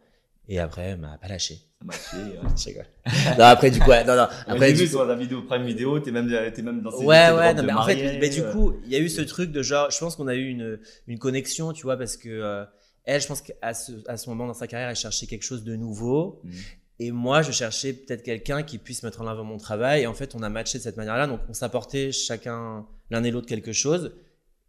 Et 0.48 0.60
après, 0.60 0.84
elle 0.84 1.00
m'a 1.00 1.18
pas 1.18 1.28
lâché. 1.28 1.56
Ça 1.80 1.86
m'a 1.86 1.94
rigole. 2.66 2.86
non, 3.38 3.46
après, 3.46 3.72
du 3.72 3.80
coup, 3.80 3.90
ouais, 3.90 4.04
non, 4.04 4.16
non. 4.16 4.28
Après, 4.48 4.74
du 4.74 4.82
vu 4.82 4.88
sur 4.88 5.06
la 5.06 5.16
vidéo 5.16 5.42
Prime 5.44 5.66
Vidéo, 5.66 6.00
t'es 6.00 6.12
même, 6.12 6.30
t'es 6.54 6.62
même 6.62 6.82
dans 6.82 6.92
ces 6.92 7.04
Ouais, 7.04 7.32
ouais, 7.32 7.54
non, 7.54 7.64
mais 7.64 7.74
en 7.74 7.84
fait, 7.84 8.20
mais 8.20 8.30
du 8.30 8.42
euh, 8.42 8.52
coup, 8.52 8.74
il 8.86 8.92
y 8.92 8.96
a 8.96 9.00
eu 9.00 9.10
ce 9.10 9.22
truc 9.22 9.52
de 9.52 9.62
genre, 9.62 9.90
je 9.90 9.98
pense 10.00 10.16
qu'on 10.16 10.28
a 10.28 10.36
eu 10.36 10.48
une, 10.48 10.80
une 11.08 11.20
connexion, 11.20 11.74
tu 11.74 11.84
vois, 11.84 11.98
parce 11.98 12.18
que 12.18 12.30
euh, 12.30 12.64
elle, 13.06 13.22
je 13.22 13.28
pense 13.28 13.42
qu'à 13.42 13.74
ce, 13.74 13.92
à 14.08 14.18
ce 14.18 14.30
moment 14.30 14.48
dans 14.48 14.54
sa 14.54 14.68
carrière, 14.68 14.90
elle 14.90 14.96
cherchait 14.96 15.28
quelque 15.28 15.44
chose 15.44 15.64
de 15.64 15.76
nouveau. 15.76 16.42
Mhm. 16.44 16.54
Et 17.00 17.12
moi, 17.12 17.42
je 17.42 17.52
cherchais 17.52 17.94
peut-être 17.94 18.24
quelqu'un 18.24 18.64
qui 18.64 18.78
puisse 18.78 19.04
mettre 19.04 19.22
en 19.22 19.28
avant 19.28 19.44
mon 19.44 19.58
travail. 19.58 20.04
Et 20.04 20.08
en 20.08 20.14
fait, 20.14 20.34
on 20.34 20.42
a 20.44 20.50
matché 20.50 20.78
de 20.78 20.84
cette 20.84 20.98
manière-là. 20.98 21.28
Donc, 21.28 21.42
on 21.50 21.54
s'apportait 21.54 22.12
chacun, 22.12 22.86
l'un 23.10 23.24
et 23.24 23.32
l'autre, 23.32 23.48
quelque 23.48 23.74
chose. 23.74 24.14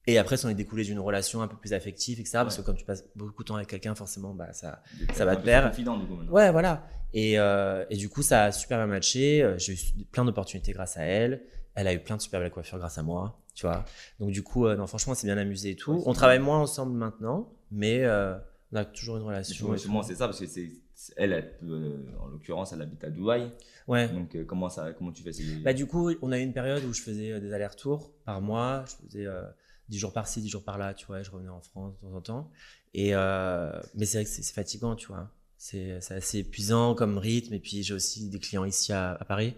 Et 0.07 0.19
après, 0.19 0.37
ça 0.37 0.47
en 0.47 0.51
est 0.51 0.55
découlé 0.55 0.85
d'une 0.85 1.01
relation 1.01 1.43
un 1.43 1.49
peu 1.49 1.57
plus 1.57 1.73
affective, 1.73 2.21
etc. 2.21 2.39
Parce 2.39 2.57
que 2.57 2.63
comme 2.63 2.77
tu 2.77 2.85
passes 2.85 3.05
beaucoup 3.17 3.43
de 3.43 3.49
temps 3.49 3.57
avec 3.57 3.69
quelqu'un, 3.69 3.95
forcément, 3.95 4.35
bah, 4.35 4.53
ça, 4.53 4.83
ça 5.15 5.25
va 5.25 5.35
te 5.37 5.43
plaire. 5.43 5.69
confident, 5.71 5.97
du 5.97 6.07
coup, 6.07 6.15
maintenant. 6.15 6.33
Ouais, 6.33 6.51
voilà. 6.53 6.87
Et, 7.13 7.39
euh, 7.39 7.85
et 7.91 7.97
du 7.97 8.09
coup, 8.09 8.23
ça 8.23 8.45
a 8.45 8.53
super 8.53 8.79
bien 8.79 8.87
matché. 8.87 9.43
Euh, 9.43 9.59
J'ai 9.59 9.73
eu 9.73 10.05
plein 10.13 10.25
d'opportunités 10.25 10.73
grâce 10.73 10.97
à 10.97 11.03
elle. 11.03 11.43
Elle 11.75 11.89
a 11.89 11.93
eu 11.93 11.99
plein 11.99 12.17
de 12.17 12.23
super 12.23 12.41
belles 12.41 12.51
coiffures 12.51 12.79
grâce 12.79 12.99
à 12.99 13.03
moi, 13.03 13.39
tu 13.55 13.67
vois. 13.67 13.85
Donc 14.19 14.31
du 14.31 14.43
coup, 14.43 14.67
euh, 14.67 14.77
non, 14.77 14.87
franchement, 14.87 15.15
c'est 15.15 15.27
bien 15.27 15.37
amusé 15.37 15.71
et 15.71 15.77
tout. 15.77 15.93
Ouais, 15.93 16.03
on 16.07 16.13
travaille 16.15 16.39
moins 16.39 16.59
ensemble 16.59 16.97
maintenant, 16.97 17.53
mais 17.71 18.03
euh, 18.05 18.35
on 18.73 18.77
a 18.77 18.85
toujours 18.87 19.19
une 19.19 19.25
relation. 19.25 19.73
Justement, 19.73 20.03
c'est 20.03 20.15
ça, 20.15 20.27
parce 20.27 20.41
que 20.41 20.47
c'est 20.47 20.71
elle, 21.17 21.33
elle 21.33 21.57
peut, 21.59 21.93
en 22.19 22.29
l'occurrence, 22.29 22.73
elle 22.73 22.81
habite 22.81 23.05
à 23.05 23.11
Dubaï. 23.11 23.51
Ouais. 23.87 24.09
Donc, 24.09 24.35
euh, 24.35 24.45
comment, 24.45 24.71
ça, 24.71 24.93
comment 24.95 25.13
tu 25.13 25.23
fais 25.23 25.33
ces... 25.33 25.45
Bah 25.57 25.75
du 25.75 25.87
coup, 25.87 26.11
on 26.23 26.33
a 26.33 26.39
eu 26.39 26.43
une 26.43 26.55
période 26.55 26.83
où 26.85 26.93
je 26.95 27.03
faisais 27.03 27.39
des 27.41 27.53
allers-retours 27.53 28.11
par 28.25 28.41
mois. 28.41 28.85
Je 28.87 29.07
faisais 29.07 29.27
euh, 29.27 29.43
10 29.89 29.99
jours 29.99 30.13
par-ci, 30.13 30.41
10 30.41 30.49
jours 30.49 30.65
par-là, 30.65 30.95
tu 30.95 31.07
vois. 31.07 31.23
Je 31.23 31.31
revenais 31.31 31.49
en 31.49 31.61
France 31.61 31.95
de 31.95 32.01
temps 32.09 32.15
en 32.17 32.21
temps. 32.21 32.51
Et 32.95 33.15
euh, 33.15 33.71
mais 33.95 34.07
c'est 34.07 34.19
vrai 34.19 34.25
que 34.25 34.31
c'est 34.31 34.43
fatigant, 34.55 34.97
tu 34.97 35.07
vois. 35.09 35.31
C'est 35.59 35.99
assez 36.11 36.39
épuisant 36.39 36.95
comme 36.95 37.19
rythme. 37.19 37.55
Et 37.55 37.61
puis 37.61 37.83
j'ai 37.83 37.95
aussi 37.95 38.29
des 38.29 38.39
clients 38.39 38.65
ici 38.65 38.93
à, 38.93 39.13
à 39.13 39.25
Paris. 39.25 39.55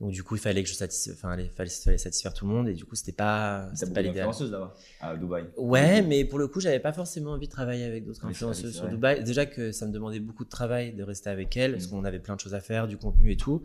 Donc 0.00 0.12
du 0.12 0.22
coup, 0.22 0.36
il 0.36 0.40
fallait 0.40 0.62
que 0.62 0.68
je 0.68 0.74
satisfasse, 0.74 1.12
enfin, 1.16 1.36
il 1.36 1.50
fallait, 1.50 1.68
fallait 1.70 1.98
satisfaire 1.98 2.32
tout 2.32 2.46
le 2.46 2.52
monde. 2.52 2.68
Et 2.68 2.74
du 2.74 2.84
coup, 2.84 2.94
c'était 2.94 3.10
pas, 3.10 3.68
c'était 3.74 3.92
pas 3.92 4.00
l'idéal. 4.02 4.28
là-bas, 4.28 4.74
à 5.00 5.16
Dubaï. 5.16 5.44
Ouais, 5.56 6.02
mais 6.02 6.24
pour 6.24 6.38
le 6.38 6.46
coup, 6.46 6.60
j'avais 6.60 6.78
pas 6.78 6.92
forcément 6.92 7.32
envie 7.32 7.48
de 7.48 7.52
travailler 7.52 7.82
avec 7.84 8.04
d'autres 8.04 8.24
influenceuses 8.24 8.76
sur. 8.76 8.88
Dubaï. 8.88 9.24
Déjà 9.24 9.44
que 9.44 9.72
ça 9.72 9.86
me 9.86 9.92
demandait 9.92 10.20
beaucoup 10.20 10.44
de 10.44 10.50
travail 10.50 10.92
de 10.92 11.02
rester 11.02 11.30
avec 11.30 11.56
elles, 11.56 11.72
parce 11.72 11.86
Mm. 11.88 11.90
qu'on 11.90 12.04
avait 12.04 12.20
plein 12.20 12.36
de 12.36 12.40
choses 12.40 12.54
à 12.54 12.60
faire, 12.60 12.86
du 12.86 12.96
contenu 12.96 13.32
et 13.32 13.36
tout. 13.36 13.64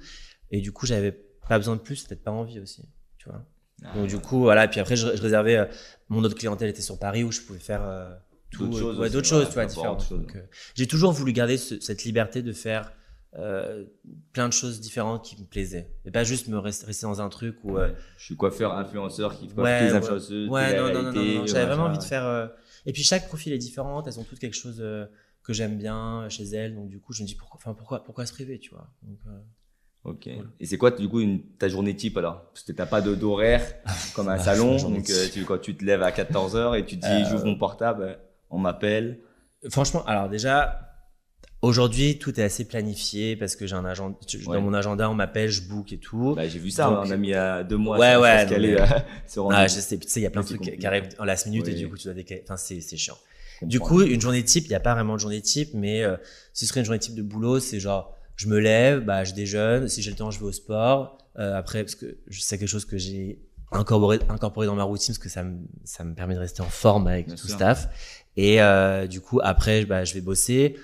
Et 0.50 0.60
du 0.60 0.72
coup, 0.72 0.88
j'avais 0.88 1.12
pas 1.48 1.60
besoin 1.60 1.76
de 1.76 1.82
plus, 1.82 2.04
peut-être 2.04 2.24
pas 2.24 2.32
envie 2.32 2.60
aussi, 2.60 2.82
tu 3.20 3.30
vois. 3.30 3.46
Ah, 3.84 3.94
Donc 3.96 4.08
du 4.08 4.18
coup, 4.20 4.40
voilà. 4.42 4.66
Et 4.66 4.68
puis 4.70 4.80
après, 4.80 4.96
je, 4.96 5.16
je 5.16 5.22
réservais 5.22 5.58
euh, 5.58 5.66
mon 6.10 6.24
autre 6.24 6.36
clientèle 6.36 6.70
était 6.70 6.82
sur 6.82 6.98
Paris 7.00 7.24
où 7.24 7.32
je 7.32 7.42
pouvais 7.42 7.60
faire 7.60 7.82
euh, 7.84 8.14
tout, 8.52 8.66
D'autres 8.66 8.78
euh, 8.78 8.80
choses 8.82 9.00
ouais, 9.00 9.06
aussi, 9.06 9.14
d'autres 9.14 9.34
ouais, 9.36 9.40
choses, 9.42 9.48
tu 9.50 9.54
vois, 9.56 9.66
différentes. 9.66 10.00
autre 10.00 10.08
chose. 10.10 10.20
Donc, 10.22 10.36
euh, 10.36 10.42
j'ai 10.76 10.88
toujours 10.88 11.12
voulu 11.12 11.34
garder 11.34 11.58
ce- 11.58 11.80
cette 11.80 12.04
liberté 12.04 12.42
de 12.42 12.54
faire 12.54 12.92
euh, 13.36 13.86
plein 14.32 14.48
de 14.48 14.54
choses 14.54 14.80
différentes 14.80 15.26
qui 15.26 15.42
me 15.42 15.46
plaisaient, 15.48 15.90
et 16.06 16.12
pas 16.12 16.24
juste 16.24 16.48
me 16.50 16.60
rester, 16.60 16.86
rester 16.86 17.08
dans 17.08 17.20
un 17.20 17.30
truc 17.30 17.58
où 17.64 17.78
euh, 17.80 17.88
Ouais. 17.90 17.96
Je 18.18 18.26
suis 18.26 18.36
coiffeur, 18.36 18.78
influenceur 18.78 19.40
qui 19.40 19.48
coiffe 19.48 19.82
les 19.82 19.90
ouais. 19.92 19.98
influenceuses. 19.98 20.50
Ouais, 20.50 20.78
non, 20.78 20.94
non, 20.94 21.02
non, 21.12 21.12
non, 21.40 21.46
J'avais 21.48 21.66
vraiment 21.66 21.86
envie 21.86 21.98
de 21.98 22.04
faire. 22.04 22.26
euh, 22.26 22.46
Et 22.86 22.94
puis 22.94 23.02
chaque 23.02 23.28
profil 23.28 23.52
est 23.52 23.58
différent. 23.58 24.04
Elles 24.06 24.20
ont 24.20 24.24
toutes 24.24 24.38
quelque 24.38 24.56
chose 24.56 24.78
euh, 24.82 25.06
que 25.42 25.52
j'aime 25.52 25.78
bien 25.80 26.30
chez 26.30 26.44
elles. 26.44 26.76
Donc 26.76 26.90
du 26.90 27.00
coup, 27.00 27.12
je 27.12 27.24
me 27.24 27.28
dis 27.28 27.34
pourquoi, 27.36 27.58
enfin 27.60 27.74
pourquoi, 27.74 28.04
pourquoi 28.04 28.26
se 28.28 28.34
priver, 28.34 28.60
tu 28.60 28.70
vois? 28.70 28.88
Donc, 29.02 29.18
euh, 29.26 29.32
Ok. 30.06 30.28
Voilà. 30.34 30.50
Et 30.60 30.66
c'est 30.66 30.78
quoi, 30.78 30.92
du 30.92 31.08
coup, 31.08 31.22
une, 31.22 31.42
ta 31.58 31.70
journée 31.70 31.96
type 31.96 32.18
alors? 32.18 32.42
Parce 32.54 32.64
que 32.64 32.72
t'as 32.74 32.86
pas 32.86 33.00
d'horaire 33.02 33.62
comme 34.16 34.28
un 34.28 34.34
Ah, 34.34 34.40
salon. 34.40 34.72
ma 34.74 34.78
journée 34.78 34.98
Donc, 34.98 35.10
euh, 35.10 35.28
tu, 35.32 35.44
quand 35.46 35.58
tu 35.60 35.76
te 35.76 35.86
lèves 35.86 36.04
à 36.04 36.12
14h 36.12 36.78
et 36.78 36.86
tu 36.86 36.98
te 37.00 37.06
dis, 37.06 37.12
Euh, 37.12 37.26
j'ouvre 37.30 37.46
mon 37.46 37.58
portable, 37.58 38.20
on 38.50 38.58
m'appelle. 38.60 39.20
Franchement, 39.70 40.04
alors 40.06 40.28
déjà, 40.28 40.90
aujourd'hui, 41.62 42.18
tout 42.20 42.38
est 42.40 42.44
assez 42.44 42.66
planifié 42.68 43.36
parce 43.36 43.56
que 43.56 43.66
j'ai 43.66 43.76
un 43.76 43.86
agenda. 43.86 44.18
Ouais. 44.34 44.56
Dans 44.58 44.62
mon 44.62 44.74
agenda, 44.74 45.10
on 45.10 45.14
m'appelle, 45.14 45.50
je 45.50 45.62
book 45.62 45.94
et 45.94 45.98
tout. 46.00 46.34
Bah, 46.36 46.48
j'ai 46.48 46.60
vu 46.60 46.70
ça, 46.72 46.90
Donc- 46.90 47.06
on 47.06 47.12
a 47.12 47.18
mis 47.18 47.34
à 47.34 47.64
deux 47.64 47.78
mois. 47.78 47.98
Ouais, 47.98 48.16
ouais, 48.18 48.46
mais- 48.46 48.82
euh, 48.82 48.86
ah, 49.52 49.68
je 49.68 49.80
sais, 49.80 49.98
tu 49.98 50.08
sais, 50.10 50.20
il 50.20 50.24
y 50.24 50.26
a 50.26 50.30
plein 50.30 50.42
de 50.42 50.48
trucs 50.48 50.62
qui- 50.62 50.86
arrivent 50.86 51.10
en 51.20 51.24
last 51.24 51.46
minute 51.48 51.68
et 51.68 51.74
du 51.74 51.88
coup, 51.90 51.98
tu 51.98 52.06
dois 52.06 52.14
décaler. 52.14 52.42
Enfin, 52.44 52.58
c'est 52.58 52.82
c'est 52.82 52.98
chiant. 52.98 53.18
Du 53.62 53.80
coup, 53.80 54.02
une 54.02 54.20
journée 54.20 54.44
type, 54.44 54.66
il 54.66 54.70
n'y 54.70 54.76
a 54.76 54.82
pas 54.82 54.94
vraiment 54.94 55.14
de 55.14 55.20
journée 55.20 55.42
type, 55.42 55.70
mais 55.74 56.04
euh, 56.04 56.18
si 56.52 56.66
ce 56.66 56.70
serait 56.70 56.82
une 56.82 56.86
journée 56.86 57.00
type 57.00 57.16
de 57.16 57.22
boulot, 57.22 57.60
c'est 57.62 57.80
genre, 57.80 58.14
je 58.36 58.48
me 58.48 58.60
lève, 58.60 59.02
bah, 59.06 59.24
je 59.24 59.34
déjeune, 59.34 59.88
si 59.88 60.02
j'ai 60.02 60.12
le 60.12 60.18
temps, 60.18 60.32
je 60.32 60.40
vais 60.40 60.46
au 60.46 60.52
sport. 60.52 61.18
Euh, 61.40 61.56
après, 61.56 61.84
parce 61.84 61.96
que 61.96 62.18
c'est 62.30 62.58
quelque 62.58 62.68
chose 62.68 62.86
que 62.86 62.98
j'ai 62.98 63.40
incorporé, 63.72 64.20
incorporé 64.30 64.68
dans 64.68 64.76
ma 64.76 64.84
routine, 64.84 65.14
parce 65.14 65.24
que 65.24 65.30
ça 65.30 65.44
me, 65.44 65.58
ça 65.84 66.04
me 66.04 66.14
permet 66.14 66.36
de 66.36 66.40
rester 66.40 66.62
en 66.62 66.70
forme 66.70 67.08
avec 67.08 67.28
Bien 67.28 67.36
tout 67.36 67.48
sûr. 67.48 67.56
staff. 67.56 67.90
Et 68.38 68.62
euh, 68.62 69.08
du 69.08 69.22
coup, 69.22 69.40
après, 69.44 69.86
bah, 69.86 70.04
je 70.04 70.14
vais 70.14 70.22
bosser. 70.22 70.76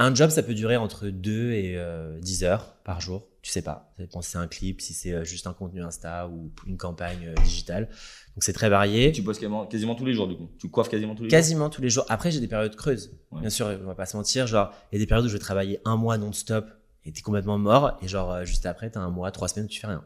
Un 0.00 0.12
job, 0.14 0.30
ça 0.30 0.42
peut 0.42 0.54
durer 0.54 0.76
entre 0.76 1.06
2 1.08 1.52
et 1.52 1.74
euh, 1.76 2.18
10 2.20 2.44
heures 2.44 2.74
par 2.84 3.00
jour. 3.00 3.28
Tu 3.42 3.50
sais 3.50 3.62
pas. 3.62 3.92
Ça 3.96 4.02
dépend 4.02 4.22
si 4.22 4.30
c'est 4.30 4.38
un 4.38 4.48
clip, 4.48 4.80
si 4.80 4.94
c'est 4.94 5.12
euh, 5.12 5.24
juste 5.24 5.46
un 5.46 5.52
contenu 5.52 5.82
Insta 5.82 6.28
ou 6.28 6.50
une 6.66 6.78
campagne 6.78 7.34
digitale. 7.44 7.88
Donc 8.34 8.42
c'est 8.42 8.54
très 8.54 8.68
varié. 8.68 9.12
Tu 9.12 9.22
bosses 9.22 9.38
quasiment, 9.38 9.66
quasiment 9.66 9.94
tous 9.94 10.04
les 10.06 10.14
jours, 10.14 10.26
du 10.26 10.34
coup. 10.36 10.48
Tu 10.58 10.68
coiffes 10.68 10.88
quasiment 10.88 11.14
tous 11.14 11.24
les 11.24 11.28
jours? 11.30 11.38
Quasiment 11.38 11.68
tous 11.70 11.82
les 11.82 11.90
jours. 11.90 12.06
Après, 12.08 12.30
j'ai 12.32 12.40
des 12.40 12.48
périodes 12.48 12.74
creuses. 12.74 13.12
Ouais. 13.30 13.42
Bien 13.42 13.50
sûr, 13.50 13.66
on 13.66 13.86
va 13.86 13.94
pas 13.94 14.06
se 14.06 14.16
mentir. 14.16 14.46
Genre, 14.48 14.72
il 14.90 14.96
y 14.96 14.98
a 14.98 14.98
des 14.98 15.06
périodes 15.06 15.26
où 15.26 15.28
je 15.28 15.34
vais 15.34 15.38
travailler 15.38 15.78
un 15.84 15.96
mois 15.96 16.18
non-stop 16.18 16.66
et 17.04 17.12
t'es 17.12 17.20
complètement 17.22 17.58
mort. 17.58 17.98
Et 18.02 18.08
genre, 18.08 18.32
euh, 18.32 18.44
juste 18.44 18.66
après, 18.66 18.90
t'as 18.90 19.00
un 19.00 19.10
mois, 19.10 19.30
trois 19.30 19.48
semaines 19.48 19.66
où 19.66 19.68
tu 19.68 19.80
fais 19.80 19.86
rien. 19.86 20.04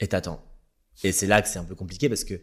Et 0.00 0.08
t'attends. 0.08 0.44
Et 1.02 1.12
c'est 1.12 1.26
là 1.26 1.40
que 1.40 1.48
c'est 1.48 1.58
un 1.58 1.64
peu 1.64 1.74
compliqué 1.74 2.08
parce 2.10 2.24
que, 2.24 2.34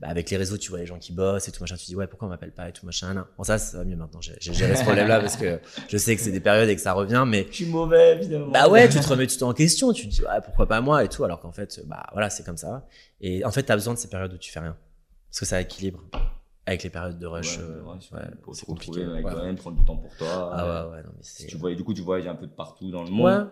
bah, 0.00 0.08
avec 0.08 0.30
les 0.30 0.36
réseaux, 0.38 0.56
tu 0.56 0.70
vois 0.70 0.78
les 0.78 0.86
gens 0.86 0.98
qui 0.98 1.12
bossent 1.12 1.46
et 1.48 1.52
tout 1.52 1.62
machin. 1.62 1.76
Tu 1.76 1.82
te 1.82 1.86
dis, 1.88 1.96
ouais, 1.96 2.06
pourquoi 2.06 2.26
on 2.26 2.30
m'appelle 2.30 2.52
pas 2.54 2.68
et 2.68 2.72
tout 2.72 2.86
machin. 2.86 3.12
nan. 3.12 3.24
Bon, 3.36 3.44
ça, 3.44 3.58
ça 3.58 3.76
va 3.78 3.84
mieux 3.84 3.96
maintenant. 3.96 4.20
J'ai 4.22 4.34
j'ai 4.40 4.54
géré 4.54 4.76
ce 4.76 4.82
problème-là 4.82 5.20
parce 5.20 5.36
que 5.36 5.60
je 5.88 5.96
sais 5.98 6.16
que 6.16 6.22
c'est 6.22 6.30
des 6.30 6.40
périodes 6.40 6.68
et 6.70 6.74
que 6.76 6.80
ça 6.80 6.94
revient. 6.94 7.24
Mais 7.26 7.46
Je 7.50 7.56
suis 7.56 7.66
mauvais, 7.66 8.14
évidemment. 8.16 8.50
bah 8.50 8.68
ouais, 8.68 8.88
tu 8.88 8.98
te 8.98 9.06
remets 9.08 9.26
tout 9.26 9.42
en 9.42 9.52
question, 9.52 9.92
tu 9.92 10.08
te 10.08 10.14
dis 10.14 10.22
ouais, 10.22 10.40
pourquoi 10.42 10.66
pas 10.66 10.80
moi 10.80 11.04
et 11.04 11.08
tout, 11.08 11.24
alors 11.24 11.40
qu'en 11.40 11.52
fait, 11.52 11.80
bah 11.86 12.06
voilà, 12.12 12.30
c'est 12.30 12.44
comme 12.44 12.56
ça. 12.56 12.86
Et 13.20 13.44
en 13.44 13.50
fait, 13.50 13.64
t'as 13.64 13.74
besoin 13.74 13.92
de 13.92 13.98
ces 13.98 14.08
périodes 14.08 14.32
où 14.32 14.38
tu 14.38 14.50
fais 14.50 14.60
rien, 14.60 14.76
parce 15.30 15.40
que 15.40 15.44
ça 15.46 15.60
équilibre 15.60 16.02
avec 16.68 16.82
les 16.82 16.90
périodes 16.90 17.18
de 17.18 17.26
rush. 17.26 17.58
Ouais, 17.58 18.20
pour 18.42 18.54
c'est 18.54 18.62
se 18.62 18.66
compliqué. 18.66 19.00
retrouver 19.00 19.18
avec 19.18 19.30
toi-même, 19.30 19.56
prendre 19.56 19.76
du 19.78 19.84
temps 19.84 19.96
pour 19.96 20.14
toi. 20.16 20.50
Ah 20.52 20.86
ouais, 20.86 20.96
ouais, 20.96 21.02
non 21.02 21.10
mais 21.16 21.22
c'est. 21.22 21.46
Tu 21.46 21.56
voyais, 21.56 21.76
du 21.76 21.82
coup, 21.82 21.94
tu 21.94 22.02
voyages 22.02 22.26
un 22.26 22.34
peu 22.34 22.46
de 22.46 22.52
partout 22.52 22.90
dans 22.90 23.04
le 23.04 23.10
monde. 23.10 23.50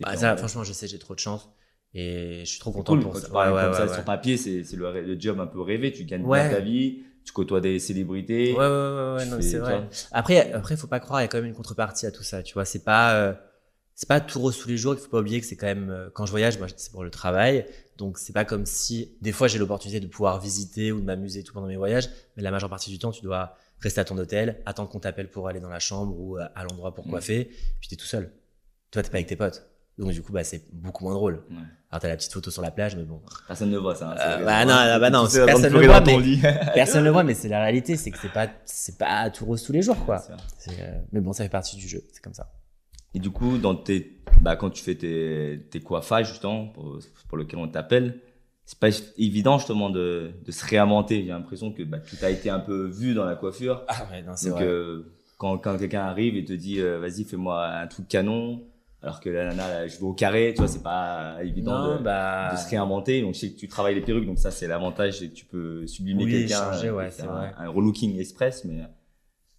Bah, 0.00 0.16
ça, 0.16 0.36
franchement, 0.36 0.64
je 0.64 0.72
sais, 0.72 0.86
j'ai 0.86 0.98
trop 0.98 1.14
de 1.14 1.20
chance 1.20 1.48
et 1.94 2.40
je 2.40 2.50
suis 2.50 2.60
trop 2.60 2.72
content 2.72 2.94
cool, 2.94 3.02
pour 3.02 3.16
ça. 3.16 3.28
comme 3.28 3.88
sur 3.88 4.04
papier, 4.04 4.36
c'est 4.36 4.64
le, 4.74 5.20
job 5.20 5.40
un 5.40 5.46
peu 5.46 5.60
rêvé. 5.60 5.92
Tu 5.92 6.04
gagnes 6.04 6.24
bien 6.24 6.50
ta 6.50 6.60
vie, 6.60 7.02
tu 7.24 7.32
côtoies 7.32 7.60
des 7.60 7.78
célébrités. 7.78 8.52
Ouais, 8.52 8.58
ouais, 8.58 9.14
ouais, 9.16 9.26
non, 9.26 9.38
c'est 9.40 9.58
vrai. 9.58 9.88
Après, 10.12 10.52
après, 10.52 10.76
faut 10.76 10.86
pas 10.86 11.00
croire, 11.00 11.20
il 11.20 11.24
y 11.24 11.26
a 11.26 11.28
quand 11.28 11.38
même 11.38 11.46
une 11.46 11.54
contrepartie 11.54 12.06
à 12.06 12.12
tout 12.12 12.22
ça, 12.22 12.42
tu 12.42 12.54
vois. 12.54 12.64
C'est 12.64 12.84
pas, 12.84 13.14
euh, 13.14 13.32
c'est 13.94 14.08
pas 14.08 14.20
tout 14.20 14.40
rose 14.40 14.58
tous 14.58 14.68
les 14.68 14.76
jours. 14.76 14.94
Il 14.94 15.00
faut 15.00 15.08
pas 15.08 15.20
oublier 15.20 15.40
que 15.40 15.46
c'est 15.46 15.56
quand 15.56 15.66
même, 15.66 15.90
euh, 15.90 16.08
quand 16.12 16.26
je 16.26 16.30
voyage, 16.30 16.58
moi, 16.58 16.66
c'est 16.76 16.90
pour 16.92 17.04
le 17.04 17.10
travail. 17.10 17.66
Donc, 17.98 18.18
c'est 18.18 18.32
pas 18.32 18.44
comme 18.44 18.66
si, 18.66 19.12
des 19.20 19.32
fois, 19.32 19.48
j'ai 19.48 19.58
l'opportunité 19.58 20.00
de 20.00 20.06
pouvoir 20.06 20.40
visiter 20.40 20.92
ou 20.92 21.00
de 21.00 21.04
m'amuser 21.04 21.42
tout 21.44 21.52
pendant 21.52 21.66
mes 21.68 21.76
voyages. 21.76 22.08
Mais 22.36 22.42
la 22.42 22.50
majeure 22.50 22.70
partie 22.70 22.90
du 22.90 22.98
temps, 22.98 23.10
tu 23.12 23.22
dois 23.22 23.56
rester 23.80 24.00
à 24.00 24.04
ton 24.04 24.16
hôtel, 24.18 24.60
attendre 24.66 24.88
qu'on 24.88 25.00
t'appelle 25.00 25.28
pour 25.28 25.48
aller 25.48 25.60
dans 25.60 25.68
la 25.68 25.78
chambre 25.80 26.14
ou 26.18 26.38
euh, 26.38 26.44
à 26.54 26.64
l'endroit 26.64 26.94
pour 26.94 27.06
Mm. 27.06 27.10
coiffer. 27.10 27.50
Puis 27.80 27.88
t'es 27.88 27.96
tout 27.96 28.06
seul. 28.06 28.30
Tu 28.90 28.96
vois, 28.98 29.02
t'es 29.02 29.10
pas 29.10 29.16
avec 29.18 29.26
tes 29.26 29.36
potes. 29.36 29.66
Donc, 29.98 30.10
du 30.12 30.22
coup, 30.22 30.32
bah, 30.32 30.42
c'est 30.42 30.62
beaucoup 30.72 31.04
moins 31.04 31.12
drôle. 31.14 31.44
Ouais. 31.50 31.56
Alors, 31.90 32.00
t'as 32.00 32.08
la 32.08 32.16
petite 32.16 32.32
photo 32.32 32.50
sur 32.50 32.62
la 32.62 32.70
plage, 32.70 32.96
mais 32.96 33.02
bon. 33.04 33.20
Personne 33.46 33.70
ne 33.70 33.76
voit 33.76 33.94
ça. 33.94 34.12
hein, 34.12 34.16
Euh, 34.18 34.44
bah 34.44 34.64
non, 34.64 34.98
bah 34.98 35.10
non, 35.10 35.28
personne 35.28 35.72
le 35.74 35.86
voit, 35.86 36.00
mais-. 36.00 36.38
Personne 36.74 37.00
ne 37.00 37.04
le 37.04 37.10
voit, 37.10 37.22
mais 37.24 37.34
c'est 37.34 37.48
la 37.48 37.60
réalité. 37.60 37.96
C'est 37.96 38.10
que 38.10 38.18
c'est 38.18 38.32
pas, 38.32 38.48
c'est 38.64 38.96
pas 38.96 39.28
tout 39.28 39.44
rose 39.44 39.62
tous 39.62 39.72
les 39.72 39.82
jours, 39.82 40.02
quoi. 40.06 40.24
Euh, 40.68 40.98
mais 41.12 41.20
bon, 41.20 41.34
ça 41.34 41.42
fait 41.44 41.50
partie 41.50 41.76
du 41.76 41.86
jeu, 41.86 42.02
c'est 42.10 42.22
comme 42.22 42.32
ça. 42.32 42.50
Et 43.14 43.18
du 43.18 43.30
coup, 43.30 43.58
dans 43.58 43.74
tes, 43.74 44.18
bah, 44.40 44.56
quand 44.56 44.70
tu 44.70 44.82
fais 44.82 44.94
tes, 44.94 45.66
tes 45.70 45.80
coiffages, 45.80 46.28
justement, 46.28 46.66
pour, 46.68 46.98
pour 47.28 47.36
lequel 47.38 47.58
on 47.58 47.68
t'appelle, 47.68 48.20
c'est 48.64 48.78
pas 48.78 48.88
évident, 49.18 49.58
justement, 49.58 49.90
de, 49.90 50.30
de 50.44 50.52
se 50.52 50.64
réinventer. 50.64 51.22
J'ai 51.22 51.28
l'impression 51.28 51.72
que 51.72 51.82
bah, 51.82 51.98
tout 51.98 52.16
a 52.22 52.30
été 52.30 52.48
un 52.48 52.60
peu 52.60 52.86
vu 52.86 53.12
dans 53.14 53.24
la 53.24 53.36
coiffure. 53.36 53.82
Ah 53.88 54.06
ouais, 54.10 54.22
non, 54.22 54.32
c'est 54.34 54.50
vrai. 54.50 54.64
euh, 54.64 55.02
quand, 55.36 55.58
quand 55.58 55.76
quelqu'un 55.78 56.02
arrive 56.04 56.36
et 56.36 56.44
te 56.44 56.52
dit, 56.52 56.80
euh, 56.80 56.98
vas-y, 57.00 57.24
fais-moi 57.24 57.66
un 57.66 57.86
truc 57.86 58.08
canon, 58.08 58.62
alors 59.02 59.20
que 59.20 59.28
la 59.28 59.46
nana, 59.48 59.68
là, 59.68 59.86
je 59.88 59.96
vais 59.98 60.04
au 60.04 60.14
carré, 60.14 60.52
tu 60.54 60.58
vois, 60.60 60.68
c'est 60.68 60.82
pas 60.82 61.36
évident 61.42 61.76
non, 61.88 61.98
de, 61.98 62.02
bah. 62.02 62.52
de 62.52 62.56
se 62.56 62.68
réinventer. 62.70 63.20
Donc, 63.20 63.34
je 63.34 63.40
sais 63.40 63.50
que 63.50 63.58
tu 63.58 63.68
travailles 63.68 63.96
les 63.96 64.00
perruques, 64.00 64.26
donc 64.26 64.38
ça, 64.38 64.50
c'est 64.52 64.68
l'avantage, 64.68 65.18
c'est 65.18 65.28
que 65.28 65.34
tu 65.34 65.44
peux 65.44 65.86
sublimer 65.86 66.24
Oui, 66.24 66.30
quelqu'un, 66.30 66.72
changer, 66.72 66.88
euh, 66.88 66.94
ouais, 66.94 67.10
c'est 67.10 67.24
un, 67.24 67.26
vrai. 67.26 67.52
un 67.58 67.68
relooking 67.68 68.18
express, 68.18 68.64
mais 68.64 68.84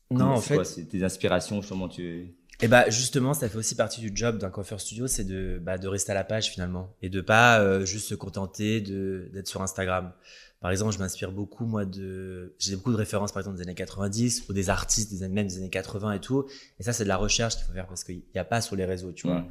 Non, 0.09 0.25
en 0.27 0.37
fait. 0.37 0.55
quoi, 0.55 0.63
c'est 0.63 0.85
tes 0.85 1.03
inspirations, 1.03 1.59
justement, 1.61 1.89
tu 1.89 2.33
Et 2.61 2.67
bah, 2.67 2.89
justement, 2.89 3.33
ça 3.33 3.49
fait 3.49 3.57
aussi 3.57 3.75
partie 3.75 3.99
du 3.99 4.11
job 4.13 4.37
d'un 4.37 4.49
coiffeur 4.49 4.79
studio, 4.79 5.07
c'est 5.07 5.23
de, 5.23 5.59
bah, 5.61 5.77
de 5.77 5.87
rester 5.87 6.11
à 6.11 6.15
la 6.15 6.23
page 6.23 6.49
finalement. 6.49 6.95
Et 7.01 7.09
de 7.09 7.19
pas 7.19 7.59
euh, 7.59 7.85
juste 7.85 8.07
se 8.07 8.15
contenter 8.15 8.79
de, 8.79 9.29
d'être 9.33 9.47
sur 9.47 9.61
Instagram. 9.61 10.13
Par 10.61 10.71
exemple, 10.71 10.93
je 10.93 10.99
m'inspire 10.99 11.33
beaucoup, 11.33 11.65
moi, 11.65 11.83
de. 11.83 12.55
J'ai 12.57 12.77
beaucoup 12.77 12.93
de 12.93 12.97
références, 12.97 13.33
par 13.33 13.41
exemple, 13.41 13.57
des 13.57 13.63
années 13.63 13.75
90, 13.75 14.45
ou 14.47 14.53
des 14.53 14.69
artistes, 14.69 15.13
des 15.13 15.27
même 15.27 15.47
des 15.47 15.57
années 15.57 15.69
80 15.69 16.13
et 16.13 16.19
tout. 16.21 16.45
Et 16.79 16.83
ça, 16.83 16.93
c'est 16.93 17.03
de 17.03 17.09
la 17.09 17.17
recherche 17.17 17.57
qu'il 17.57 17.65
faut 17.65 17.73
faire 17.73 17.87
parce 17.87 18.05
qu'il 18.05 18.21
n'y 18.33 18.39
a 18.39 18.45
pas 18.45 18.61
sur 18.61 18.77
les 18.77 18.85
réseaux, 18.85 19.11
tu 19.11 19.27
vois. 19.27 19.41
Mm. 19.41 19.49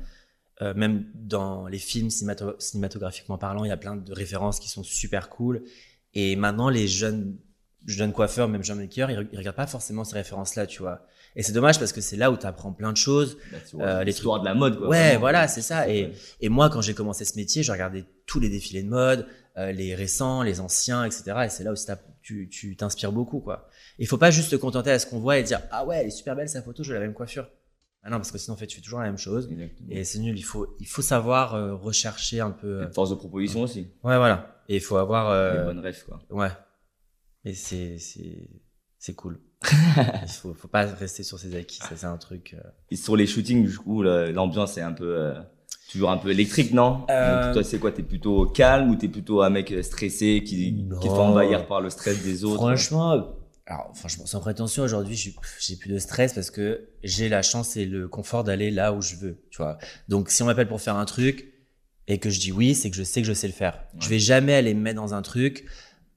Euh, 0.62 0.74
même 0.74 1.04
dans 1.14 1.66
les 1.66 1.78
films 1.78 2.08
cinémato- 2.08 2.54
cinématographiquement 2.58 3.36
parlant, 3.36 3.64
il 3.64 3.68
y 3.68 3.72
a 3.72 3.76
plein 3.76 3.96
de 3.96 4.12
références 4.12 4.58
qui 4.58 4.70
sont 4.70 4.82
super 4.82 5.28
cool. 5.28 5.62
Et 6.14 6.34
maintenant, 6.36 6.70
les 6.70 6.88
jeunes, 6.88 7.36
jeunes 7.86 8.12
coiffeurs, 8.12 8.48
même 8.48 8.62
jeunes 8.64 8.78
makers, 8.78 9.10
ils, 9.10 9.28
ils 9.32 9.38
regardent 9.38 9.56
pas 9.56 9.66
forcément 9.66 10.04
ces 10.04 10.14
références-là, 10.14 10.66
tu 10.66 10.82
vois. 10.82 11.06
Et 11.34 11.42
c'est 11.42 11.52
dommage 11.52 11.78
parce 11.78 11.92
que 11.92 12.00
c'est 12.00 12.16
là 12.16 12.30
où 12.30 12.36
tu 12.36 12.46
apprends 12.46 12.72
plein 12.72 12.92
de 12.92 12.96
choses. 12.96 13.38
Bah, 13.50 13.58
Euh, 13.80 14.04
l'histoire 14.04 14.40
de 14.40 14.44
la 14.44 14.54
mode, 14.54 14.78
quoi. 14.78 14.88
Ouais, 14.88 15.02
vraiment. 15.04 15.20
voilà, 15.20 15.48
c'est 15.48 15.62
ça. 15.62 15.88
Et, 15.88 16.12
moi, 16.42 16.68
quand 16.68 16.82
j'ai 16.82 16.94
commencé 16.94 17.24
ce 17.24 17.36
métier, 17.36 17.62
je 17.62 17.72
regardais 17.72 18.04
tous 18.26 18.38
les 18.38 18.50
défilés 18.50 18.82
de 18.82 18.88
mode, 18.88 19.26
euh, 19.56 19.72
les 19.72 19.94
récents, 19.94 20.42
les 20.42 20.60
anciens, 20.60 21.04
etc. 21.04 21.32
Et 21.46 21.48
c'est 21.48 21.64
là 21.64 21.72
où 21.72 21.76
tu 22.22 22.76
t'inspires 22.76 23.12
beaucoup, 23.12 23.40
quoi. 23.40 23.68
Il 23.98 24.06
faut 24.06 24.18
pas 24.18 24.30
juste 24.30 24.50
te 24.50 24.56
contenter 24.56 24.90
à 24.90 24.98
ce 24.98 25.06
qu'on 25.06 25.20
voit 25.20 25.38
et 25.38 25.42
dire 25.42 25.60
ah 25.70 25.84
ouais, 25.84 25.98
elle 25.98 26.06
est 26.06 26.10
super 26.10 26.34
belle 26.36 26.48
sa 26.48 26.62
photo, 26.62 26.82
je 26.82 26.88
veux 26.88 26.94
la 26.94 27.00
même 27.00 27.14
coiffure. 27.14 27.48
Ah 28.04 28.10
non, 28.10 28.16
parce 28.16 28.32
que 28.32 28.38
sinon, 28.38 28.54
en 28.54 28.56
fait, 28.56 28.66
tu 28.66 28.76
fais 28.76 28.82
toujours 28.82 28.98
la 28.98 29.06
même 29.06 29.18
chose. 29.18 29.48
Exactement. 29.50 29.88
Et 29.90 30.02
c'est 30.04 30.18
nul. 30.18 30.36
Il 30.36 30.42
faut, 30.42 30.76
il 30.80 30.86
faut 30.88 31.02
savoir 31.02 31.54
euh, 31.54 31.74
rechercher 31.74 32.40
un 32.40 32.50
peu. 32.50 32.82
Une 32.82 32.92
force 32.92 33.10
de 33.10 33.14
proposition 33.14 33.62
aussi. 33.62 33.82
Ouais, 34.02 34.16
voilà. 34.16 34.56
Et 34.68 34.76
il 34.76 34.80
faut 34.80 34.96
avoir. 34.96 35.54
Les 35.54 35.64
bonnes 35.64 35.78
rêves, 35.78 36.04
quoi. 36.04 36.20
Ouais. 36.30 36.50
Et 37.44 37.54
c'est, 37.54 37.98
c'est, 37.98 38.48
c'est 38.98 39.14
cool. 39.14 39.40
il 40.22 40.28
faut, 40.28 40.54
faut 40.54 40.68
pas 40.68 40.84
rester 40.86 41.22
sur 41.22 41.38
ses 41.38 41.54
acquis. 41.56 41.78
Ça, 41.78 41.96
c'est 41.96 42.06
un 42.06 42.16
truc. 42.18 42.54
euh, 42.58 42.68
Et 42.90 42.96
sur 42.96 43.16
les 43.16 43.26
shootings, 43.26 43.66
du 43.68 43.76
coup, 43.78 44.02
la- 44.02 44.30
l'ambiance 44.30 44.76
est 44.78 44.82
un 44.82 44.92
peu, 44.92 45.16
euh, 45.16 45.34
toujours 45.90 46.10
un 46.10 46.18
peu 46.18 46.30
électrique, 46.30 46.72
non? 46.72 47.06
Euh, 47.10 47.44
Donc, 47.46 47.52
Toi, 47.54 47.64
c'est 47.64 47.78
quoi? 47.78 47.92
T'es 47.92 48.02
plutôt 48.02 48.46
calme 48.46 48.90
ou 48.90 48.96
t'es 48.96 49.08
plutôt 49.08 49.42
un 49.42 49.50
mec 49.50 49.72
stressé 49.82 50.42
qui, 50.44 50.74
qui 50.74 50.88
te 50.88 51.02
fait 51.02 51.08
Non. 51.08 51.28
envahir 51.30 51.66
par 51.66 51.80
le 51.80 51.90
stress 51.90 52.22
des 52.22 52.44
autres? 52.44 52.56
Franchement, 52.56 53.12
euh, 53.12 53.20
alors 53.66 53.90
franchement, 53.94 54.26
sans 54.26 54.40
prétention, 54.40 54.82
aujourd'hui, 54.82 55.14
j'ai 55.16 55.34
j'ai 55.60 55.76
plus 55.76 55.90
de 55.90 55.98
stress 55.98 56.32
parce 56.34 56.50
que 56.50 56.88
j'ai 57.04 57.28
la 57.28 57.42
chance 57.42 57.76
et 57.76 57.86
le 57.86 58.08
confort 58.08 58.42
d'aller 58.44 58.70
là 58.70 58.92
où 58.92 59.00
je 59.02 59.16
veux, 59.16 59.38
tu 59.50 59.58
vois. 59.58 59.78
Donc, 60.08 60.30
si 60.30 60.42
on 60.42 60.46
m'appelle 60.46 60.68
pour 60.68 60.80
faire 60.80 60.96
un 60.96 61.04
truc 61.04 61.52
et 62.08 62.18
que 62.18 62.30
je 62.30 62.40
dis 62.40 62.50
oui, 62.52 62.74
c'est 62.74 62.90
que 62.90 62.96
je 62.96 63.04
sais 63.04 63.20
que 63.22 63.26
je 63.28 63.32
sais 63.32 63.46
le 63.46 63.52
faire. 63.52 63.74
Ouais. 63.94 64.00
Je 64.00 64.08
vais 64.08 64.18
jamais 64.18 64.54
aller 64.54 64.74
me 64.74 64.80
mettre 64.80 65.00
dans 65.00 65.14
un 65.14 65.22
truc 65.22 65.66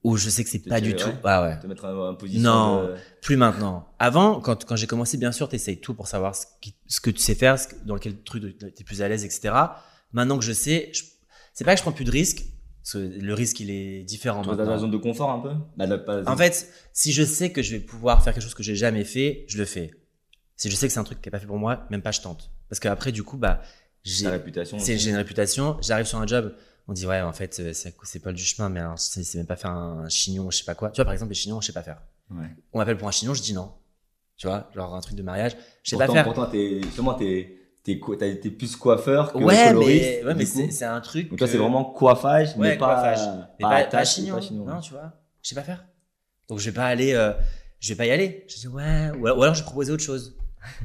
où 0.04 0.16
je 0.16 0.28
sais 0.30 0.44
que 0.44 0.50
c'est 0.50 0.60
pas 0.60 0.80
du 0.80 0.94
tout. 0.94 1.08
Ah 1.24 1.42
ouais. 1.42 1.58
Te 1.58 1.66
mettre 1.66 1.84
en, 1.86 2.10
en 2.10 2.14
position 2.14 2.42
Non. 2.48 2.82
de- 2.84 2.94
Plus 3.22 3.36
maintenant. 3.36 3.88
Avant, 3.98 4.40
quand, 4.40 4.64
quand 4.64 4.76
j'ai 4.76 4.86
commencé, 4.86 5.16
bien 5.16 5.32
sûr, 5.32 5.48
t'essayes 5.48 5.80
tout 5.80 5.94
pour 5.94 6.06
savoir 6.06 6.34
ce, 6.36 6.46
qui- 6.60 6.74
ce 6.86 7.00
que 7.00 7.10
tu 7.10 7.18
sais 7.20 7.34
faire, 7.34 7.58
ce 7.58 7.68
dans 7.84 7.98
quel 7.98 8.22
truc 8.22 8.56
t'es 8.74 8.84
plus 8.84 9.02
à 9.02 9.08
l'aise, 9.08 9.24
etc. 9.24 9.54
Maintenant 10.12 10.38
que 10.38 10.44
je 10.44 10.52
sais, 10.52 10.92
c'est 11.52 11.64
pas 11.64 11.72
que 11.74 11.78
je 11.78 11.82
prends 11.82 11.92
plus 11.92 12.04
de 12.04 12.10
risques, 12.12 12.44
parce 12.82 12.92
que 12.92 12.98
le 12.98 13.34
risque, 13.34 13.58
il 13.60 13.70
est 13.70 14.04
différent 14.04 14.42
Tu 14.42 14.48
dans 14.48 14.56
ta 14.56 14.78
zone 14.78 14.92
de 14.92 14.96
confort 14.96 15.30
un 15.30 15.40
peu? 15.40 15.50
Bah, 15.76 15.86
là, 15.86 15.98
pas- 15.98 16.22
En 16.30 16.36
fait, 16.36 16.70
si 16.92 17.12
je 17.12 17.24
sais 17.24 17.50
que 17.50 17.60
je 17.62 17.72
vais 17.72 17.80
pouvoir 17.80 18.22
faire 18.22 18.32
quelque 18.32 18.42
chose 18.44 18.54
que 18.54 18.62
j'ai 18.62 18.76
jamais 18.76 19.02
fait, 19.04 19.44
je 19.48 19.58
le 19.58 19.64
fais. 19.64 19.90
Si 20.56 20.70
je 20.70 20.76
sais 20.76 20.86
que 20.86 20.92
c'est 20.92 21.00
un 21.00 21.04
truc 21.04 21.20
qui 21.20 21.28
est 21.28 21.32
pas 21.32 21.40
fait 21.40 21.46
pour 21.46 21.58
moi, 21.58 21.84
même 21.90 22.00
pas 22.02 22.12
je 22.12 22.20
tente. 22.20 22.50
Parce 22.68 22.78
qu'après, 22.80 23.10
du 23.12 23.24
coup, 23.24 23.36
bah, 23.38 23.60
j'ai 24.04 24.24
une 24.24 24.30
réputation, 25.16 25.76
j'arrive 25.82 26.06
sur 26.06 26.18
un 26.20 26.26
job 26.26 26.54
on 26.88 26.92
dit 26.92 27.06
ouais 27.06 27.20
en 27.20 27.32
fait 27.32 27.58
euh, 27.60 27.72
c'est 27.72 27.94
c'est 28.04 28.20
Paul 28.20 28.34
du 28.34 28.42
chemin 28.44 28.68
mais 28.68 28.80
alors 28.80 28.98
c'est 28.98 29.34
même 29.36 29.46
pas 29.46 29.56
faire 29.56 29.70
un 29.72 30.08
chignon 30.08 30.50
je 30.50 30.58
sais 30.58 30.64
pas 30.64 30.74
quoi 30.74 30.90
tu 30.90 30.96
vois 30.96 31.04
par 31.04 31.12
exemple 31.14 31.30
les 31.30 31.34
chignons 31.36 31.60
je 31.60 31.66
sais 31.66 31.72
pas 31.72 31.82
faire 31.82 32.00
Ouais. 32.30 32.46
on 32.72 32.78
m'appelle 32.78 32.96
pour 32.96 33.06
un 33.06 33.12
chignon 33.12 33.34
je 33.34 33.42
dis 33.42 33.52
non 33.54 33.72
tu 34.36 34.46
vois 34.48 34.68
genre 34.74 34.94
un 34.94 35.00
truc 35.00 35.16
de 35.16 35.22
mariage 35.22 35.56
je 35.84 35.90
sais 35.90 35.96
pas 35.96 36.08
faire 36.08 36.24
pourtant, 36.24 36.46
t'es, 36.46 36.80
justement, 36.82 37.14
t'es, 37.14 37.56
t'es, 37.84 38.00
été 38.32 38.50
plus 38.50 38.74
coiffeur 38.74 39.32
que 39.32 39.38
ouais 39.38 39.64
coloriste. 39.68 40.04
mais 40.22 40.24
ouais 40.24 40.34
mais 40.34 40.44
c'est 40.44 40.84
un 40.84 41.00
truc 41.00 41.28
Donc 41.30 41.38
toi, 41.38 41.46
que- 41.46 41.52
c'est 41.52 41.58
vraiment 41.58 41.84
coiffage, 41.84 42.48
ouais, 42.56 42.70
mais 42.70 42.76
pas, 42.76 42.86
coiffage. 42.94 43.20
mais 43.58 43.62
pas, 43.62 43.68
pas, 43.70 43.76
attache, 43.76 44.14
chignon. 44.16 44.34
pas 44.34 44.40
chignon. 44.40 44.64
non 44.66 44.80
tu 44.80 44.92
vois 44.92 45.12
je 45.42 45.48
sais 45.50 45.54
pas 45.54 45.62
faire 45.62 45.84
donc 46.48 46.58
je 46.58 46.64
vais 46.68 46.74
pas 46.74 46.86
aller 46.86 47.14
euh, 47.14 47.32
je 47.78 47.88
vais 47.90 47.94
pas 47.96 48.06
y 48.06 48.10
aller 48.10 48.44
je 48.48 48.56
dis 48.56 48.66
ouais 48.68 49.10
ou 49.18 49.26
alors, 49.26 49.38
ou 49.38 49.42
alors 49.44 49.54
je 49.54 49.60
vais 49.60 49.66
proposer 49.66 49.92
autre 49.92 50.02
chose 50.04 50.36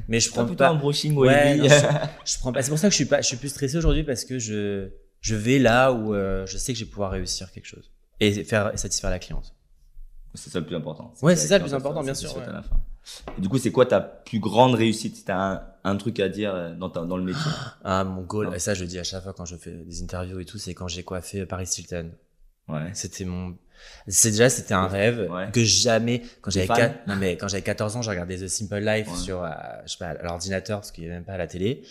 mais 0.06 0.20
je 0.20 0.30
prends 0.30 0.44
plutôt 0.46 0.58
pas 0.62 0.68
un 0.68 0.74
brushing 0.76 1.12
Ouais, 1.16 1.56
non, 1.56 1.64
je 2.24 2.38
prends 2.38 2.52
pas. 2.52 2.62
C'est 2.62 2.68
pour 2.70 2.78
ça 2.78 2.86
que 2.86 2.92
je 2.92 2.96
suis 2.96 3.04
pas, 3.04 3.20
je 3.20 3.26
suis 3.26 3.36
plus 3.36 3.48
stressé 3.48 3.76
aujourd'hui 3.76 4.04
parce 4.04 4.24
que 4.24 4.38
je, 4.38 4.90
je 5.22 5.34
vais 5.34 5.58
là 5.58 5.90
où 5.92 6.14
euh, 6.14 6.44
je 6.46 6.58
sais 6.58 6.74
que 6.74 6.78
je 6.78 6.84
vais 6.84 6.90
pouvoir 6.90 7.12
réussir 7.12 7.50
quelque 7.50 7.64
chose 7.66 7.90
et 8.20 8.44
faire 8.44 8.72
et 8.74 8.76
satisfaire 8.76 9.08
la 9.10 9.18
cliente. 9.18 9.54
c'est 10.34 10.50
ça 10.50 10.60
le 10.60 10.66
plus 10.66 10.76
important. 10.76 11.14
Ouais, 11.22 11.34
c'est 11.36 11.48
ça 11.48 11.56
le 11.58 11.64
plus 11.64 11.72
important, 11.74 12.02
bien 12.02 12.12
sûr, 12.14 12.28
satisfaite 12.28 12.48
ouais. 12.50 12.54
à 12.54 12.60
la 12.60 12.62
fin. 12.62 12.76
Et 13.36 13.40
du 13.40 13.48
coup, 13.48 13.58
c'est 13.58 13.72
quoi 13.72 13.86
ta 13.86 14.00
plus 14.00 14.38
grande 14.38 14.74
réussite 14.74 15.16
Si 15.16 15.24
t'as 15.24 15.36
un, 15.54 15.62
un 15.84 15.96
truc 15.96 16.20
à 16.20 16.28
dire 16.28 16.54
euh, 16.54 16.74
dans, 16.74 16.88
ta- 16.90 17.04
dans 17.04 17.16
le 17.16 17.24
métier? 17.24 17.50
Ah, 17.84 18.04
mon 18.04 18.22
goal, 18.22 18.46
Non. 18.48 18.52
et 18.52 18.58
ça 18.60 18.74
je 18.74 18.82
le 18.82 18.86
dis 18.88 18.98
à 18.98 19.04
chaque 19.04 19.22
fois 19.24 19.32
quand 19.32 19.44
je 19.46 19.56
fais 19.56 19.72
des 19.72 20.02
interviews 20.02 20.38
et 20.40 20.44
tout, 20.44 20.58
c'est 20.58 20.74
quand 20.74 20.86
j'ai 20.88 21.02
coiffé 21.02 21.46
Paris 21.46 21.68
Hilton. 21.78 22.10
Ouais. 22.68 22.90
C'était 22.94 23.24
mon, 23.24 23.56
c'est 24.06 24.30
déjà 24.30 24.48
c'était 24.48 24.74
un 24.74 24.86
rêve 24.86 25.28
Ouais. 25.32 25.50
que 25.52 25.64
jamais 25.64 26.22
quand 26.40 26.52
j'avais 26.52 26.66
fan? 26.66 26.76
quatre- 26.76 27.06
non 27.08 27.16
mais 27.16 27.36
quand 27.36 27.48
j'avais 27.48 27.62
14 27.64 27.96
ans, 27.96 28.02
j'ai 28.02 28.10
regardé 28.10 28.38
The 28.38 28.46
Simple 28.46 28.78
Life 28.78 29.12
sur, 29.16 29.42
euh, 29.42 29.50
je 29.84 29.90
sais 29.92 29.98
pas, 29.98 30.14
l'ordinateur 30.22 30.78
parce 30.78 30.92
qu'il 30.92 31.02
y 31.02 31.06
avait 31.08 31.16
même 31.16 31.24
pas 31.24 31.32
à 31.32 31.38
la 31.38 31.48
télé. 31.48 31.82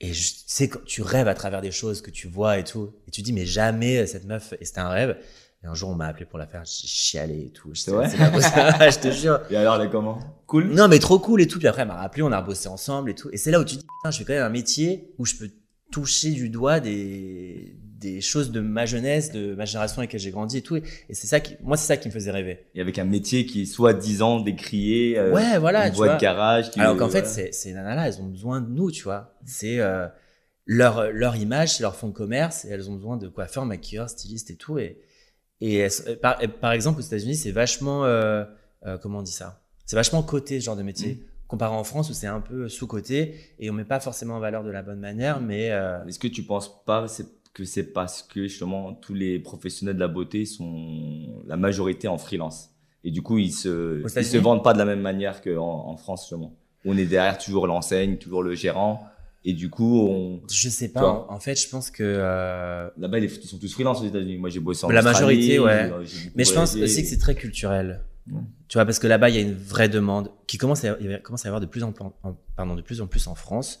Et 0.00 0.12
je 0.12 0.32
tu 0.32 0.40
sais 0.46 0.68
quand 0.68 0.84
tu 0.84 1.02
rêves 1.02 1.28
à 1.28 1.34
travers 1.34 1.60
des 1.60 1.70
choses 1.70 2.00
que 2.00 2.10
tu 2.10 2.26
vois 2.26 2.58
et 2.58 2.64
tout, 2.64 2.92
et 3.06 3.10
tu 3.10 3.22
dis 3.22 3.32
mais 3.32 3.46
jamais 3.46 3.98
euh, 3.98 4.06
cette 4.06 4.24
meuf 4.24 4.54
et 4.60 4.64
c'était 4.64 4.80
un 4.80 4.88
rêve. 4.88 5.18
Et 5.62 5.66
un 5.66 5.74
jour 5.74 5.90
on 5.90 5.94
m'a 5.94 6.06
appelé 6.06 6.24
pour 6.24 6.38
la 6.38 6.46
faire, 6.46 6.64
j'ai 6.64 6.88
chialé 6.88 7.46
et 7.46 7.50
tout. 7.50 7.74
C'est 7.74 7.90
vrai 7.90 8.08
je 8.08 8.98
te 8.98 9.10
jure. 9.10 9.40
Et 9.50 9.56
alors, 9.56 9.76
elle 9.76 9.88
est 9.88 9.90
comment? 9.90 10.18
Cool? 10.46 10.68
Non, 10.68 10.88
mais 10.88 10.98
trop 10.98 11.18
cool 11.18 11.42
et 11.42 11.46
tout. 11.46 11.58
Puis 11.58 11.68
après, 11.68 11.82
elle 11.82 11.88
m'a 11.88 11.96
rappelé, 11.96 12.22
on 12.22 12.32
a 12.32 12.40
bossé 12.40 12.68
ensemble 12.68 13.10
et 13.10 13.14
tout. 13.14 13.28
Et 13.30 13.36
c'est 13.36 13.50
là 13.50 13.60
où 13.60 13.64
tu 13.64 13.76
dis, 13.76 13.84
putain, 13.98 14.10
je 14.10 14.18
fais 14.18 14.24
quand 14.24 14.32
même 14.32 14.42
un 14.42 14.48
métier 14.48 15.12
où 15.18 15.26
je 15.26 15.34
peux 15.34 15.50
toucher 15.92 16.30
du 16.30 16.48
doigt 16.48 16.80
des, 16.80 17.76
des 18.00 18.20
choses 18.22 18.50
de 18.50 18.60
ma 18.60 18.86
jeunesse, 18.86 19.30
de 19.30 19.54
ma 19.54 19.66
génération 19.66 19.98
avec 19.98 20.08
laquelle 20.10 20.20
j'ai 20.20 20.30
grandi 20.30 20.56
et 20.56 20.62
tout. 20.62 20.76
Et 20.76 20.82
c'est 21.10 21.26
ça 21.26 21.38
qui, 21.40 21.56
moi, 21.62 21.76
c'est 21.76 21.86
ça 21.86 21.96
qui 21.98 22.08
me 22.08 22.12
faisait 22.12 22.30
rêver. 22.30 22.64
Et 22.74 22.80
avec 22.80 22.98
un 22.98 23.04
métier 23.04 23.44
qui 23.44 23.62
est 23.62 23.66
soi-disant 23.66 24.40
décrié. 24.40 25.18
euh, 25.18 25.32
ouais, 25.32 25.58
voilà, 25.58 25.84
Une 25.86 25.90
tu 25.92 25.96
voie 25.98 26.06
vois. 26.06 26.14
de 26.16 26.20
garage. 26.20 26.70
Qui 26.70 26.80
Alors 26.80 26.96
qu'en 26.96 27.08
fait, 27.10 27.20
voilà. 27.20 27.28
c'est, 27.34 27.52
ces 27.52 27.72
nanas-là, 27.74 28.08
elles 28.08 28.20
ont 28.20 28.26
besoin 28.26 28.60
de 28.62 28.70
nous, 28.70 28.90
tu 28.90 29.02
vois. 29.04 29.34
C'est, 29.44 29.80
euh, 29.80 30.06
leur, 30.66 31.10
leur 31.12 31.36
image, 31.36 31.74
c'est 31.76 31.82
leur 31.82 31.94
fonds 31.94 32.08
de 32.08 32.14
commerce 32.14 32.64
et 32.64 32.68
elles 32.70 32.88
ont 32.90 32.94
besoin 32.94 33.16
de 33.18 33.28
coiffeurs, 33.28 33.66
maquilleurs, 33.66 34.08
stylistes 34.08 34.50
et 34.50 34.56
tout. 34.56 34.78
Et, 34.78 34.98
et 35.60 35.76
elles- 35.76 36.18
par, 36.60 36.72
exemple, 36.72 37.00
aux 37.00 37.04
États-Unis, 37.04 37.36
c'est 37.36 37.50
vachement, 37.52 38.04
euh, 38.06 38.44
euh, 38.86 38.96
comment 38.96 39.18
on 39.18 39.22
dit 39.22 39.32
ça? 39.32 39.60
C'est 39.84 39.96
vachement 39.96 40.22
coté, 40.22 40.58
ce 40.60 40.64
genre 40.64 40.76
de 40.76 40.82
métier. 40.82 41.14
Mm. 41.14 41.18
Comparé 41.48 41.74
en 41.74 41.82
France 41.84 42.08
où 42.08 42.12
c'est 42.14 42.28
un 42.28 42.40
peu 42.40 42.68
sous-coté 42.68 43.34
et 43.58 43.68
on 43.70 43.72
met 43.72 43.84
pas 43.84 43.98
forcément 43.98 44.36
en 44.36 44.40
valeur 44.40 44.62
de 44.62 44.70
la 44.70 44.82
bonne 44.82 45.00
manière, 45.00 45.40
mais, 45.40 45.70
euh, 45.72 46.02
Est-ce 46.06 46.20
que 46.20 46.28
tu 46.28 46.44
penses 46.44 46.82
pas 46.86 47.08
c'est- 47.08 47.26
que 47.52 47.64
c'est 47.64 47.92
parce 47.92 48.22
que 48.22 48.44
justement 48.46 48.94
tous 48.94 49.14
les 49.14 49.38
professionnels 49.38 49.96
de 49.96 50.00
la 50.00 50.08
beauté 50.08 50.44
sont 50.44 51.42
la 51.46 51.56
majorité 51.56 52.08
en 52.08 52.16
freelance 52.18 52.70
et 53.02 53.10
du 53.10 53.22
coup 53.22 53.38
ils 53.38 53.52
se 53.52 54.02
ils 54.04 54.24
se 54.24 54.36
vendent 54.36 54.62
pas 54.62 54.72
de 54.72 54.78
la 54.78 54.84
même 54.84 55.00
manière 55.00 55.42
qu'en 55.42 55.88
en 55.88 55.96
France 55.96 56.22
justement. 56.22 56.56
On 56.86 56.96
est 56.96 57.04
derrière 57.04 57.36
toujours 57.36 57.66
l'enseigne, 57.66 58.16
toujours 58.16 58.42
le 58.42 58.54
gérant 58.54 59.04
et 59.44 59.52
du 59.52 59.68
coup 59.68 60.06
on 60.08 60.40
je 60.50 60.68
sais 60.68 60.88
pas. 60.92 61.00
Toi. 61.00 61.26
En, 61.28 61.40
fait, 61.40 61.56
je 61.60 61.68
pense 61.68 61.90
que, 61.90 62.02
euh, 62.04 62.88
là-bas 62.96 63.18
ils 63.18 63.30
sont 63.30 63.58
tous 63.58 63.72
freelance 63.72 64.00
aux 64.00 64.06
États-Unis. 64.06 64.38
Moi 64.38 64.48
j'ai 64.48 64.60
bossé 64.60 64.86
en 64.86 64.90
La 64.90 65.02
majorité, 65.02 65.58
ouais. 65.58 65.88
beaucoup 65.90 66.04
Mais 66.36 66.44
je 66.44 66.54
pense 66.54 66.76
aussi 66.76 67.02
que 67.02 67.08
c'est 67.08 67.18
très 67.18 67.34
culturel. 67.34 68.04
Ouais. 68.30 68.40
Tu 68.68 68.78
vois, 68.78 68.84
parce 68.84 68.98
que 68.98 69.06
là-bas, 69.06 69.28
il 69.30 69.34
y 69.34 69.38
a 69.38 69.40
une 69.40 69.54
vraie 69.54 69.88
demande 69.88 70.30
qui 70.46 70.58
commence 70.58 70.84
à, 70.84 70.96
commence 71.22 71.44
à 71.44 71.48
y 71.48 71.50
avoir 71.50 71.60
de 71.60 71.66
plus 71.66 71.82
en, 71.82 71.92
en- 72.22 72.36
pardon, 72.56 72.76
de 72.76 72.82
plus 72.82 73.00
en 73.00 73.06
plus 73.06 73.26
en 73.26 73.34
France, 73.34 73.80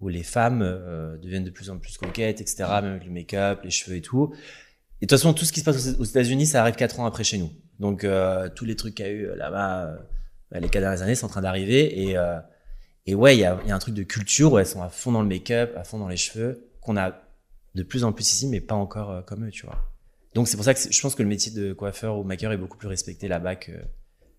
où 0.00 0.08
les 0.08 0.22
femmes 0.22 0.62
euh, 0.62 1.16
deviennent 1.18 1.44
de 1.44 1.50
plus 1.50 1.70
en 1.70 1.78
plus 1.78 1.96
coquettes, 1.96 2.40
etc., 2.40 2.64
même 2.82 2.92
avec 2.92 3.04
le 3.04 3.10
make-up, 3.10 3.60
les 3.64 3.70
cheveux 3.70 3.96
et 3.96 4.02
tout. 4.02 4.32
Et 5.00 5.06
de 5.06 5.10
toute 5.10 5.18
façon, 5.18 5.32
tout 5.34 5.44
ce 5.44 5.52
qui 5.52 5.60
se 5.60 5.64
passe 5.64 5.96
aux 5.98 6.04
États-Unis, 6.04 6.46
ça 6.46 6.60
arrive 6.62 6.74
quatre 6.74 7.00
ans 7.00 7.06
après 7.06 7.24
chez 7.24 7.38
nous. 7.38 7.50
Donc, 7.80 8.04
euh, 8.04 8.48
tous 8.54 8.64
les 8.64 8.76
trucs 8.76 8.94
qu'il 8.94 9.06
y 9.06 9.08
a 9.08 9.12
eu 9.12 9.26
euh, 9.26 9.36
là-bas, 9.36 9.86
euh, 9.86 9.96
bah, 10.50 10.60
les 10.60 10.68
quatre 10.68 10.82
dernières 10.82 11.02
années, 11.02 11.14
sont 11.14 11.26
en 11.26 11.30
train 11.30 11.42
d'arriver. 11.42 12.02
Et, 12.08 12.16
euh, 12.16 12.38
et 13.06 13.14
ouais, 13.14 13.36
il 13.36 13.40
y 13.40 13.44
a, 13.44 13.58
y 13.66 13.70
a 13.70 13.74
un 13.74 13.78
truc 13.78 13.94
de 13.94 14.02
culture 14.02 14.52
où 14.52 14.58
elles 14.58 14.66
sont 14.66 14.82
à 14.82 14.88
fond 14.88 15.12
dans 15.12 15.22
le 15.22 15.28
make-up, 15.28 15.72
à 15.76 15.84
fond 15.84 15.98
dans 15.98 16.08
les 16.08 16.16
cheveux, 16.16 16.68
qu'on 16.80 16.96
a 16.96 17.14
de 17.74 17.82
plus 17.82 18.04
en 18.04 18.12
plus 18.12 18.30
ici, 18.30 18.46
mais 18.48 18.60
pas 18.60 18.74
encore 18.74 19.24
comme 19.26 19.46
eux, 19.46 19.50
tu 19.50 19.66
vois. 19.66 19.78
Donc 20.34 20.48
c'est 20.48 20.56
pour 20.56 20.64
ça 20.64 20.74
que 20.74 20.80
c'est- 20.80 20.92
je 20.92 21.00
pense 21.00 21.14
que 21.14 21.22
le 21.22 21.28
métier 21.28 21.52
de 21.52 21.72
coiffeur 21.72 22.18
ou 22.18 22.24
maquilleur 22.24 22.52
est 22.52 22.56
beaucoup 22.58 22.76
plus 22.78 22.88
respecté 22.88 23.28
là-bas 23.28 23.56
que, 23.56 23.72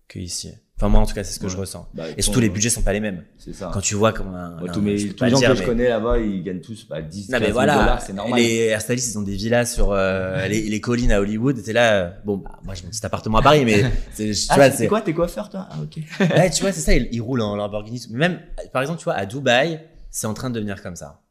que 0.08 0.18
ici. 0.18 0.52
Enfin 0.80 0.88
moi 0.88 1.00
en 1.00 1.06
tout 1.06 1.14
cas 1.14 1.24
c'est 1.24 1.32
ce 1.34 1.40
que 1.40 1.46
Ouais. 1.46 1.50
je 1.50 1.56
ressens. 1.56 1.88
Bah, 1.92 2.04
Et 2.16 2.22
surtout 2.22 2.38
les 2.38 2.48
budgets 2.48 2.70
sont 2.70 2.82
pas 2.82 2.92
les 2.92 3.00
mêmes. 3.00 3.24
C'est 3.36 3.52
ça. 3.52 3.68
Quand 3.74 3.80
tu 3.80 3.96
vois 3.96 4.12
comment 4.12 4.32
un, 4.36 4.58
un- 4.58 4.66
tous 4.72 4.80
mes, 4.80 4.94
tous 5.08 5.24
les 5.24 5.30
le 5.30 5.34
gens 5.34 5.38
dire, 5.40 5.48
que 5.50 5.56
je 5.56 5.62
connais 5.64 5.88
là-bas, 5.88 6.18
ils 6.20 6.40
gagnent 6.44 6.60
tous 6.60 6.86
bah, 6.88 7.02
10, 7.02 7.30
Non 7.30 7.32
15 7.32 7.40
mais 7.40 7.46
000 7.46 7.52
voilà, 7.52 7.74
dollars, 7.80 8.00
c'est 8.02 8.12
normal. 8.12 8.40
les 8.40 8.66
hairstylistes 8.66 9.12
ils 9.12 9.18
ont 9.18 9.22
des 9.22 9.34
villas 9.34 9.66
sur 9.66 9.90
euh, 9.90 10.46
les, 10.46 10.62
les 10.68 10.80
collines 10.80 11.10
à 11.10 11.20
Hollywood. 11.20 11.60
T'es 11.60 11.72
là, 11.72 11.92
euh, 12.04 12.10
bon 12.24 12.36
bah 12.36 12.60
moi 12.64 12.74
j'ai 12.74 12.84
mon 12.84 12.90
petit 12.90 13.04
appartement 13.04 13.38
à 13.38 13.42
Paris, 13.42 13.64
mais 13.64 13.82
c'est, 14.12 14.30
tu 14.30 14.46
Ah, 14.50 14.54
vois, 14.54 14.70
c'est 14.70 14.86
quoi, 14.86 15.00
t'es 15.00 15.12
coiffeur 15.14 15.48
toi? 15.50 15.66
Ah 15.68 15.78
ok. 15.82 15.98
ouais, 16.20 16.50
tu 16.50 16.62
vois 16.62 16.70
c'est 16.70 16.80
ça, 16.80 16.94
ils, 16.94 17.08
ils 17.10 17.20
roulent 17.20 17.42
en 17.42 17.56
Lamborghini. 17.56 18.06
Même 18.10 18.38
par 18.72 18.82
exemple 18.82 18.98
tu 19.00 19.04
vois 19.04 19.14
à 19.14 19.26
Dubaï, 19.26 19.80
c'est 20.10 20.28
en 20.28 20.34
train 20.34 20.48
de 20.48 20.54
devenir 20.54 20.80
comme 20.80 20.94
ça. 20.94 21.22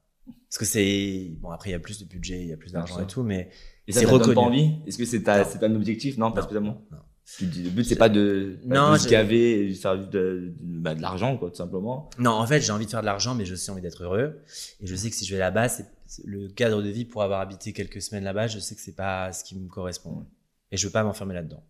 Parce 0.49 0.57
que 0.59 0.65
c'est 0.65 1.31
bon 1.39 1.51
après 1.51 1.69
il 1.69 1.73
y 1.73 1.75
a 1.75 1.79
plus 1.79 1.99
de 1.99 2.05
budget, 2.05 2.41
il 2.41 2.47
y 2.49 2.53
a 2.53 2.57
plus 2.57 2.73
d'argent 2.73 2.99
et 3.01 3.07
tout, 3.07 3.23
mais 3.23 3.49
Et 3.87 3.93
ça, 3.93 4.01
C'est 4.01 4.05
reconnu. 4.05 4.35
pas 4.35 4.41
envie? 4.41 4.71
Est-ce 4.85 4.97
que 4.97 5.05
c'est 5.05 5.23
ta, 5.23 5.45
c'est 5.45 5.63
un 5.63 5.73
objectif? 5.73 6.17
Non, 6.17 6.33
pas 6.33 6.41
spécialement? 6.41 6.81
Non. 6.91 6.97
Le 7.41 7.69
but 7.69 7.83
c'est 7.83 7.95
pas 7.97 8.07
de, 8.09 8.57
Non, 8.65 8.93
de 8.93 8.97
se 8.97 9.09
gaver 9.09 9.67
juste 9.69 9.85
de, 9.85 10.53
bah, 10.61 10.95
de 10.95 11.01
l'argent 11.01 11.37
quoi, 11.37 11.49
tout 11.49 11.57
simplement. 11.57 12.09
Non, 12.19 12.31
en 12.31 12.47
fait, 12.47 12.61
j'ai 12.61 12.71
envie 12.71 12.85
de 12.85 12.89
faire 12.91 13.01
de 13.01 13.05
l'argent, 13.05 13.35
mais 13.35 13.43
j'ai 13.45 13.53
aussi 13.53 13.69
envie 13.69 13.81
d'être 13.81 14.01
heureux. 14.03 14.39
Et 14.81 14.87
je 14.87 14.95
sais 14.95 15.09
que 15.09 15.15
si 15.15 15.25
je 15.25 15.33
vais 15.33 15.39
là-bas, 15.39 15.67
c'est 15.69 15.85
c'est 16.09 16.25
le 16.25 16.47
cadre 16.47 16.81
de 16.81 16.87
vie 16.87 17.03
pour 17.03 17.21
avoir 17.23 17.41
habité 17.41 17.73
quelques 17.73 18.01
semaines 18.01 18.23
là-bas, 18.23 18.47
je 18.47 18.59
sais 18.59 18.75
que 18.75 18.81
c'est 18.81 18.95
pas 18.95 19.33
ce 19.33 19.43
qui 19.43 19.57
me 19.59 19.67
correspond. 19.67 20.25
Et 20.71 20.77
je 20.77 20.87
veux 20.87 20.91
pas 20.93 21.03
m'enfermer 21.03 21.33
là-dedans. 21.33 21.61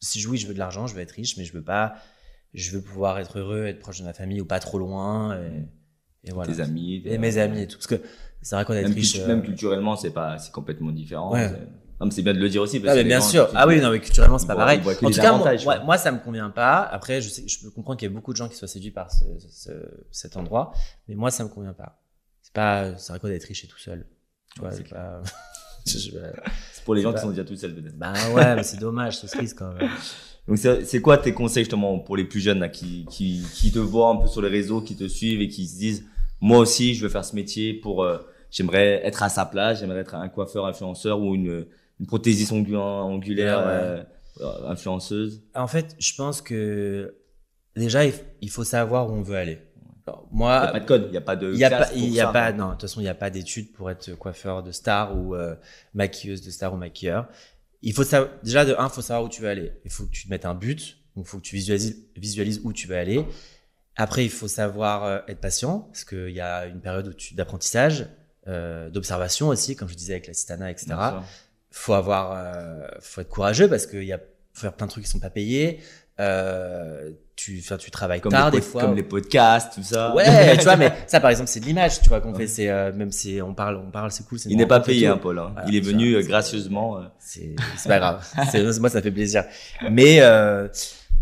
Si 0.00 0.18
je, 0.18 0.28
oui, 0.28 0.38
je 0.38 0.46
veux 0.46 0.54
de 0.54 0.58
l'argent, 0.58 0.86
je 0.86 0.94
veux 0.94 1.02
être 1.02 1.10
riche, 1.12 1.36
mais 1.36 1.44
je 1.44 1.52
veux 1.52 1.62
pas, 1.62 1.94
je 2.54 2.70
veux 2.70 2.80
pouvoir 2.80 3.18
être 3.18 3.38
heureux, 3.38 3.66
être 3.66 3.80
proche 3.80 3.98
de 4.00 4.04
ma 4.04 4.14
famille 4.14 4.40
ou 4.40 4.46
pas 4.46 4.60
trop 4.60 4.78
loin. 4.78 5.36
Et, 5.38 6.28
et 6.28 6.32
voilà. 6.32 6.50
Tes 6.54 6.60
amis. 6.60 7.02
Et 7.04 7.18
mes 7.18 7.36
amis 7.36 7.60
et 7.60 7.66
tout. 7.66 7.76
Parce 7.76 7.86
que 7.86 8.00
c'est 8.40 8.54
vrai 8.54 8.64
qu'on 8.64 8.72
est 8.72 8.82
Même, 8.82 8.92
riche. 8.94 9.12
cultu- 9.12 9.20
euh, 9.24 9.26
même 9.26 9.42
culturellement, 9.42 9.94
c'est 9.94 10.10
pas, 10.10 10.38
c'est 10.38 10.52
complètement 10.52 10.90
différent. 10.90 11.32
Ouais. 11.34 11.50
C'est- 12.02 12.04
Non, 12.04 12.06
mais 12.06 12.10
c'est 12.12 12.22
bien 12.22 12.34
de 12.34 12.38
le 12.38 12.48
dire 12.48 12.62
aussi. 12.62 12.80
Parce 12.80 12.92
Ah, 12.92 12.96
mais 12.96 13.04
bien 13.04 13.20
gens, 13.20 13.26
sûr. 13.28 13.48
Ah 13.54 13.66
oui, 13.66 13.80
non, 13.80 13.90
mais 13.90 14.00
culturellement, 14.00 14.38
c'est 14.38 14.46
pas 14.46 14.56
pareil. 14.56 14.80
En 14.80 14.82
tout 14.82 14.90
cas, 14.96 15.32
moi, 15.32 15.48
avantages, 15.48 15.66
moi, 15.84 15.98
ça 15.98 16.12
me 16.12 16.18
convient 16.18 16.50
pas. 16.50 16.80
Après, 16.82 17.20
je 17.20 17.28
sais, 17.28 17.46
je 17.46 17.60
peux 17.60 17.70
comprendre 17.70 17.98
qu'il 17.98 18.08
y 18.08 18.12
a 18.12 18.14
beaucoup 18.14 18.32
de 18.32 18.36
gens 18.36 18.48
qui 18.48 18.56
soient 18.56 18.68
séduits 18.68 18.90
par 18.90 19.10
ce, 19.12 19.24
ce- 19.50 19.70
cet 20.10 20.36
endroit, 20.36 20.72
mais 21.08 21.14
moi, 21.14 21.30
ça 21.30 21.44
me 21.44 21.48
convient 21.48 21.72
pas. 21.74 22.00
C'est 22.42 22.52
pas, 22.52 22.96
c'est 22.98 23.18
quoi 23.20 23.30
d'être 23.30 23.44
riche 23.44 23.64
et 23.64 23.68
tout 23.68 23.78
seul. 23.78 24.06
Tu 24.54 24.60
vois, 24.60 24.72
c'est 24.72 24.88
pas. 24.88 25.22
C'est 25.84 26.84
pour 26.84 26.94
les 26.94 27.02
gens 27.02 27.10
pas- 27.12 27.18
qui 27.18 27.22
sont 27.24 27.30
déjà 27.30 27.42
tout 27.44 27.56
seuls 27.56 27.74
peut-être. 27.74 27.98
bah 27.98 28.12
ouais, 28.34 28.54
mais 28.54 28.62
c'est 28.62 28.78
dommage, 28.78 29.18
c'est 29.18 29.26
triste 29.26 29.58
quand 29.58 29.72
même. 29.74 29.90
Donc 30.48 30.58
c'est 30.58 30.84
c'est 30.84 31.00
quoi 31.00 31.18
tes 31.18 31.32
conseils 31.32 31.64
justement 31.64 31.98
pour 31.98 32.16
les 32.16 32.24
plus 32.24 32.38
jeunes 32.40 32.60
là, 32.60 32.68
qui, 32.68 33.04
qui, 33.10 33.42
qui 33.54 33.72
te 33.72 33.78
voient 33.80 34.10
un 34.10 34.16
peu 34.16 34.28
sur 34.28 34.42
les 34.42 34.48
réseaux, 34.48 34.80
qui 34.80 34.94
te 34.96 35.08
suivent 35.08 35.40
et 35.40 35.48
qui 35.48 35.66
se 35.66 35.76
disent 35.78 36.04
moi 36.40 36.58
aussi 36.58 36.94
je 36.94 37.02
veux 37.02 37.08
faire 37.08 37.24
ce 37.24 37.34
métier 37.34 37.74
pour 37.74 38.02
euh, 38.04 38.18
j'aimerais 38.50 39.00
être 39.04 39.22
à 39.24 39.28
sa 39.28 39.44
place, 39.44 39.80
j'aimerais 39.80 40.00
être 40.00 40.14
un 40.14 40.28
coiffeur 40.28 40.66
influenceur 40.66 41.20
ou 41.20 41.34
une, 41.34 41.66
une 42.02 42.06
prothésiste 42.06 42.52
angulaire 42.52 43.58
Ouais, 43.60 43.64
ouais. 44.44 44.46
euh, 44.46 44.68
influenceuse. 44.68 45.42
En 45.54 45.66
fait, 45.66 45.94
je 45.98 46.14
pense 46.14 46.42
que 46.42 47.14
déjà, 47.76 48.04
il 48.04 48.12
il 48.42 48.50
faut 48.50 48.64
savoir 48.64 49.08
où 49.08 49.12
on 49.14 49.22
veut 49.22 49.36
aller. 49.36 49.58
Alors, 50.06 50.26
Il 50.32 50.36
moi, 50.36 50.60
n'y 50.62 50.66
a 50.66 50.72
pas 50.72 50.80
de 50.80 50.84
code, 50.84 51.04
il 51.06 51.10
n'y 51.12 51.16
a 51.16 51.20
pas 51.20 51.36
de 51.36 51.52
Il 51.52 51.58
y 51.58 51.64
a 51.64 51.70
pas, 51.70 51.84
pour 51.86 51.96
il 51.96 52.08
y 52.12 52.20
a 52.20 52.24
ça. 52.26 52.32
pas, 52.32 52.52
non, 52.52 52.66
de 52.66 52.72
toute 52.72 52.80
façon, 52.82 53.00
il 53.00 53.04
n'y 53.04 53.08
a 53.08 53.14
pas 53.14 53.30
d'études 53.30 53.72
pour 53.72 53.88
être 53.90 54.14
coiffeur 54.16 54.62
de 54.64 54.72
star 54.72 55.16
ou 55.16 55.34
euh, 55.36 55.54
maquilleuse 55.94 56.42
de 56.42 56.50
star 56.50 56.74
ou 56.74 56.76
maquilleur. 56.76 57.28
Il 57.82 57.92
faut 57.94 58.02
savoir, 58.04 58.30
déjà, 58.42 58.64
de 58.64 58.74
un, 58.78 58.88
faut 58.88 59.00
savoir 59.00 59.24
où 59.24 59.28
tu 59.28 59.42
veux 59.42 59.48
aller. 59.48 59.72
Il 59.84 59.90
faut 59.92 60.04
que 60.04 60.10
tu 60.10 60.24
te 60.24 60.30
mettes 60.30 60.44
un 60.44 60.54
but. 60.54 60.98
Donc, 61.14 61.24
il 61.26 61.28
faut 61.28 61.36
que 61.38 61.42
tu 61.44 61.54
visualises, 61.56 62.04
visualises 62.16 62.60
où 62.64 62.72
tu 62.72 62.88
veux 62.88 62.96
aller. 62.96 63.24
Après, 63.94 64.24
il 64.24 64.30
faut 64.30 64.48
savoir 64.48 65.04
euh, 65.04 65.18
être 65.28 65.40
patient 65.40 65.80
parce 65.80 66.04
qu'il 66.04 66.30
y 66.30 66.40
a 66.40 66.66
une 66.66 66.80
période 66.80 67.14
d'apprentissage, 67.34 68.06
euh, 68.48 68.90
d'observation 68.90 69.48
aussi, 69.48 69.76
comme 69.76 69.88
je 69.88 69.94
disais 69.94 70.14
avec 70.14 70.26
la 70.26 70.32
citana, 70.34 70.70
etc. 70.70 70.94
Faut 71.72 71.94
avoir, 71.94 72.32
euh, 72.36 72.86
faut 73.00 73.20
être 73.22 73.28
courageux 73.28 73.68
parce 73.68 73.86
qu'il 73.86 74.04
y 74.04 74.12
a, 74.12 74.18
faut 74.52 74.60
faire 74.60 74.74
plein 74.74 74.86
de 74.86 74.90
trucs 74.92 75.04
qui 75.04 75.10
sont 75.10 75.18
pas 75.18 75.30
payés. 75.30 75.80
Euh, 76.20 77.10
tu, 77.34 77.58
enfin, 77.64 77.78
tu 77.78 77.90
travailles 77.90 78.20
Comme, 78.20 78.32
tard 78.32 78.50
des 78.50 78.60
fois. 78.60 78.82
comme 78.82 78.94
les 78.94 79.02
podcasts, 79.02 79.72
tout 79.74 79.82
ça. 79.82 80.14
Ouais, 80.14 80.56
tu 80.58 80.64
vois, 80.64 80.76
mais 80.76 80.92
ça, 81.06 81.18
par 81.20 81.30
exemple, 81.30 81.48
c'est 81.48 81.60
de 81.60 81.64
l'image, 81.64 82.00
tu 82.02 82.08
vois, 82.10 82.20
qu'on 82.20 82.32
Ouais. 82.32 82.40
fait, 82.40 82.46
c'est, 82.46 82.68
euh, 82.68 82.92
même 82.92 83.10
si 83.10 83.40
on 83.42 83.54
parle, 83.54 83.76
on 83.76 83.90
parle, 83.90 84.12
c'est 84.12 84.24
cool. 84.26 84.38
Il 84.46 84.56
n'est 84.58 84.66
pas 84.66 84.80
payé, 84.80 85.06
hein, 85.06 85.16
Paul. 85.16 85.38
hein. 85.38 85.50
Voilà, 85.54 85.68
il 85.68 85.74
est 85.74 85.80
venu 85.80 86.12
vois, 86.12 86.20
euh, 86.20 86.26
gracieusement. 86.26 86.98
euh. 86.98 87.02
C'est, 87.18 87.56
c'est 87.78 87.88
pas 87.88 87.98
grave. 87.98 88.24
C'est, 88.52 88.78
moi, 88.78 88.90
ça 88.90 89.00
fait 89.00 89.10
plaisir. 89.10 89.44
Mais, 89.90 90.18
euh, 90.20 90.68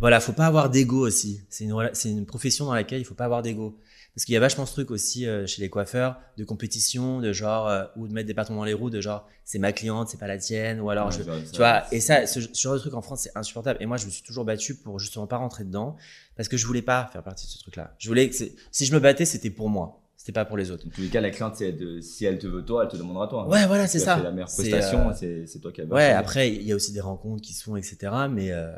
voilà, 0.00 0.18
faut 0.18 0.32
pas 0.32 0.46
avoir 0.46 0.68
d'ego 0.68 1.06
aussi. 1.06 1.40
C'est 1.48 1.64
une, 1.64 1.90
c'est 1.92 2.10
une 2.10 2.26
profession 2.26 2.66
dans 2.66 2.74
laquelle 2.74 3.00
il 3.00 3.04
faut 3.04 3.14
pas 3.14 3.26
avoir 3.26 3.42
d'ego. 3.42 3.78
Parce 4.14 4.24
qu'il 4.24 4.34
y 4.34 4.36
a 4.36 4.40
vachement 4.40 4.66
ce 4.66 4.72
truc 4.72 4.90
aussi 4.90 5.26
euh, 5.26 5.46
chez 5.46 5.62
les 5.62 5.70
coiffeurs 5.70 6.16
de 6.36 6.44
compétition, 6.44 7.20
de 7.20 7.32
genre, 7.32 7.68
euh, 7.68 7.84
ou 7.96 8.08
de 8.08 8.12
mettre 8.12 8.26
des 8.26 8.34
bâtons 8.34 8.56
dans 8.56 8.64
les 8.64 8.74
roues, 8.74 8.90
de 8.90 9.00
genre, 9.00 9.26
c'est 9.44 9.58
ma 9.58 9.72
cliente, 9.72 10.08
c'est 10.08 10.18
pas 10.18 10.26
la 10.26 10.36
tienne, 10.38 10.80
ou 10.80 10.90
alors, 10.90 11.08
Ouais, 11.08 11.12
je- 11.18 11.22
genre, 11.22 11.36
tu 11.50 11.56
vois, 11.58 11.84
et 11.92 12.00
ça, 12.00 12.26
ce, 12.26 12.40
ce 12.40 12.48
genre 12.60 12.74
de 12.74 12.78
truc 12.80 12.94
en 12.94 13.02
France, 13.02 13.22
c'est 13.22 13.36
insupportable. 13.36 13.78
Et 13.80 13.86
moi, 13.86 13.96
je 13.96 14.06
me 14.06 14.10
suis 14.10 14.22
toujours 14.24 14.44
battu 14.44 14.74
pour 14.74 14.98
justement 14.98 15.26
pas 15.26 15.36
rentrer 15.36 15.64
dedans, 15.64 15.96
parce 16.36 16.48
que 16.48 16.56
je 16.56 16.66
voulais 16.66 16.82
pas 16.82 17.08
faire 17.12 17.22
partie 17.22 17.46
de 17.46 17.50
ce 17.52 17.58
truc-là. 17.58 17.94
Je 17.98 18.08
voulais 18.08 18.28
que 18.28 18.34
c'est- 18.34 18.52
si 18.72 18.84
je 18.84 18.92
me 18.94 18.98
battais, 19.00 19.24
c'était 19.24 19.50
pour 19.50 19.68
moi, 19.68 20.02
c'était 20.16 20.32
pas 20.32 20.44
pour 20.44 20.56
les 20.56 20.70
autres. 20.72 20.84
Dans 20.86 20.90
tous 20.92 21.02
les 21.02 21.08
cas, 21.08 21.20
la 21.20 21.30
cliente, 21.30 21.54
c'est 21.56 21.72
de- 21.72 22.00
si 22.00 22.24
elle 22.24 22.38
te 22.38 22.46
veut 22.48 22.64
toi, 22.64 22.82
elle 22.84 22.90
te 22.90 22.96
demandera 22.96 23.28
toi. 23.28 23.46
Ouais, 23.48 23.64
voilà, 23.68 23.86
c'est 23.86 24.00
ça. 24.00 24.16
fait 24.16 24.22
la 24.24 24.32
meilleure 24.32 24.48
C'est, 24.48 24.68
prestation, 24.70 25.10
euh, 25.10 25.12
c'est 25.16 25.46
c'est 25.46 25.60
toi 25.60 25.70
qui 25.72 25.82
as 25.82 25.84
Ouais, 25.84 26.10
après, 26.10 26.50
il 26.52 26.62
y 26.64 26.72
a 26.72 26.74
aussi 26.74 26.92
des 26.92 27.00
rencontres 27.00 27.42
qui 27.42 27.52
se 27.54 27.62
font, 27.62 27.76
etc. 27.76 28.28
Mais, 28.28 28.50
euh, 28.50 28.72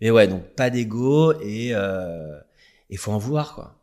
mais 0.00 0.10
ouais, 0.10 0.26
donc 0.26 0.42
pas 0.56 0.70
d'ego 0.70 1.32
et 1.40 1.70
euh, 1.72 2.38
il 2.90 2.98
faut 2.98 3.12
en 3.12 3.18
vouloir, 3.18 3.54
quoi. 3.54 3.78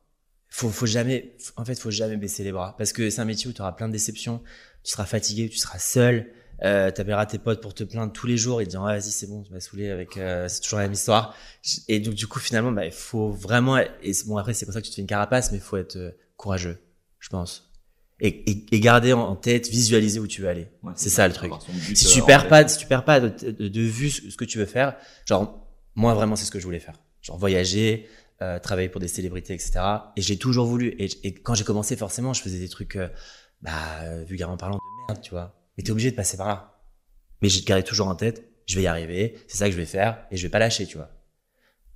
Faut, 0.50 0.70
faut 0.70 0.86
jamais, 0.88 1.36
en 1.58 1.64
fait, 1.66 1.80
faut 1.80 1.92
jamais 1.92 2.18
baisser 2.18 2.44
les 2.44 2.52
bras 2.52 2.76
parce 2.78 2.92
que 2.92 3.10
c'est 3.10 3.22
un 3.22 3.26
métier 3.26 3.50
où 3.50 3.54
tu 3.54 3.62
auras 3.62 3.72
plein 3.74 3.88
de 3.88 3.94
déceptions, 3.94 4.42
tu 4.84 4.92
seras 4.92 5.06
fatigué, 5.06 5.48
tu 5.50 5.58
seras 5.58 5.78
seul, 5.80 6.32
euh, 6.64 6.90
t'appelleras 6.92 7.28
tes 7.28 7.38
potes 7.38 7.62
pour 7.62 7.74
te 7.74 7.84
plaindre 7.84 8.12
tous 8.12 8.26
les 8.28 8.36
jours 8.36 8.60
et 8.60 8.66
te 8.66 8.72
dire, 8.72 8.84
ah, 8.84 8.94
vas-y, 8.98 9.12
c'est 9.12 9.28
bon, 9.28 9.44
tu 9.44 9.54
m'as 9.54 9.60
saoulé 9.60 9.90
avec, 9.90 10.18
euh, 10.18 10.48
c'est 10.50 10.62
toujours 10.62 10.80
la 10.80 10.86
même 10.86 10.94
histoire. 10.94 11.36
Et 11.88 12.00
donc, 12.00 12.16
du 12.16 12.28
coup, 12.28 12.40
finalement, 12.40 12.72
bah, 12.72 12.86
il 12.86 12.92
faut 12.92 13.30
vraiment, 13.30 13.78
et 13.78 14.14
c'est- 14.14 14.28
bon, 14.28 14.38
après, 14.38 14.54
c'est 14.54 14.66
pour 14.66 14.74
ça 14.74 14.82
que 14.82 14.86
tu 14.86 14.92
te 14.92 14.96
fais 14.96 15.02
une 15.02 15.08
carapace, 15.08 15.52
mais 15.52 15.58
il 15.60 15.64
faut 15.64 15.78
être 15.78 15.96
euh, 15.98 16.12
courageux, 16.36 16.80
je 17.20 17.30
pense. 17.30 17.72
Et, 18.20 18.28
et, 18.52 18.66
et 18.76 18.80
garder 18.82 19.14
en 19.14 19.36
tête, 19.38 19.70
visualiser 19.70 20.20
où 20.20 20.28
tu 20.28 20.42
veux 20.42 20.50
aller. 20.50 20.68
Ouais, 20.84 20.92
C'est 20.96 21.10
ça 21.10 21.26
le 21.28 21.34
truc. 21.34 21.54
Si 21.96 22.06
euh, 22.08 22.10
tu 22.16 22.22
en 22.22 22.26
perds 22.26 22.48
pas, 22.50 22.68
si 22.68 22.78
tu 22.78 22.86
perds 22.88 23.06
pas 23.06 23.22
de, 23.22 23.52
de, 23.52 23.68
de 23.70 23.82
vue 23.82 24.10
ce 24.10 24.30
ce 24.30 24.36
que 24.36 24.44
tu 24.44 24.58
veux 24.58 24.66
faire, 24.66 24.98
genre 25.26 25.66
moi 25.96 26.14
vraiment 26.16 26.36
c'est 26.36 26.44
ce 26.44 26.52
que 26.52 26.60
je 26.60 26.66
voulais 26.66 26.80
faire, 26.82 27.00
genre 27.22 27.38
voyager, 27.38 28.10
euh, 28.42 28.60
travailler 28.60 28.90
pour 28.90 29.02
des 29.02 29.08
célébrités, 29.08 29.54
etc. 29.54 29.80
Et 30.16 30.22
j'ai 30.22 30.38
toujours 30.38 30.66
voulu. 30.66 30.90
Et, 31.00 31.10
et 31.28 31.34
quand 31.34 31.54
j'ai 31.56 31.64
commencé, 31.64 31.96
forcément, 31.96 32.34
je 32.34 32.42
faisais 32.42 32.60
des 32.60 32.70
trucs, 32.70 32.96
euh, 32.96 33.10
bah 33.62 33.72
euh, 34.04 34.24
vulgairement 34.24 34.58
parlant, 34.58 34.76
de 34.78 34.82
merde, 35.14 35.22
tu 35.22 35.32
vois. 35.32 35.56
Mais 35.78 35.84
t'es 35.84 35.92
obligé 35.92 36.12
de 36.12 36.16
passer 36.16 36.38
par 36.38 36.48
là. 36.48 36.80
Mais 37.42 37.50
j'ai 37.50 37.62
gardé 37.62 37.84
toujours 37.84 38.08
en 38.08 38.16
tête, 38.16 38.44
je 38.66 38.76
vais 38.76 38.84
y 38.84 38.88
arriver, 38.88 39.38
c'est 39.48 39.58
ça 39.58 39.66
que 39.66 39.72
je 39.72 39.78
vais 39.78 39.86
faire, 39.86 40.26
et 40.32 40.38
je 40.38 40.44
vais 40.44 40.50
pas 40.52 40.60
lâcher, 40.60 40.86
tu 40.86 40.98
vois. 40.98 41.10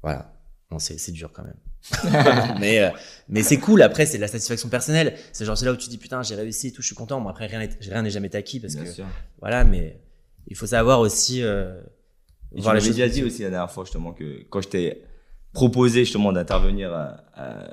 Voilà. 0.01 0.33
Bon, 0.69 0.79
c'est 0.79 1.11
dur 1.11 1.31
quand 1.33 1.43
même. 1.43 1.57
mais 2.59 2.79
euh, 2.79 2.89
mais 3.27 3.43
c'est 3.43 3.57
cool. 3.59 3.81
Après, 3.81 4.05
c'est 4.05 4.17
de 4.17 4.21
la 4.21 4.29
satisfaction 4.29 4.69
personnelle. 4.69 5.17
C'est 5.33 5.43
genre 5.43 5.57
c'est 5.57 5.65
là 5.65 5.73
où 5.73 5.75
tu 5.77 5.89
dis 5.89 5.97
putain 5.97 6.23
j'ai 6.23 6.35
réussi, 6.35 6.67
et 6.67 6.71
tout, 6.71 6.81
je 6.81 6.87
suis 6.87 6.95
content. 6.95 7.19
Bon 7.21 7.27
après 7.29 7.45
rien 7.47 7.59
n'est- 7.59 7.77
rien 7.81 8.01
n'est 8.01 8.09
jamais 8.09 8.33
acquis 8.35 8.59
parce 8.61 8.73
Bien 8.75 8.85
que 8.85 8.89
sûr. 8.89 9.05
voilà, 9.39 9.65
mais 9.65 9.99
il 10.47 10.55
faut 10.55 10.65
savoir 10.65 10.99
aussi 11.01 11.43
euh, 11.43 11.81
tu 12.55 12.61
voir 12.61 12.73
m'avais 12.73 12.85
choses. 12.85 12.95
déjà 12.95 13.09
dit 13.09 13.23
aussi 13.23 13.43
la 13.43 13.49
dernière 13.49 13.69
fois 13.69 13.83
justement 13.83 14.13
que 14.13 14.43
quand 14.49 14.61
je 14.61 14.69
t'ai 14.69 15.03
proposé 15.53 16.01
justement 16.01 16.31
d'intervenir 16.33 16.93
à- 16.93 17.23
à- 17.35 17.67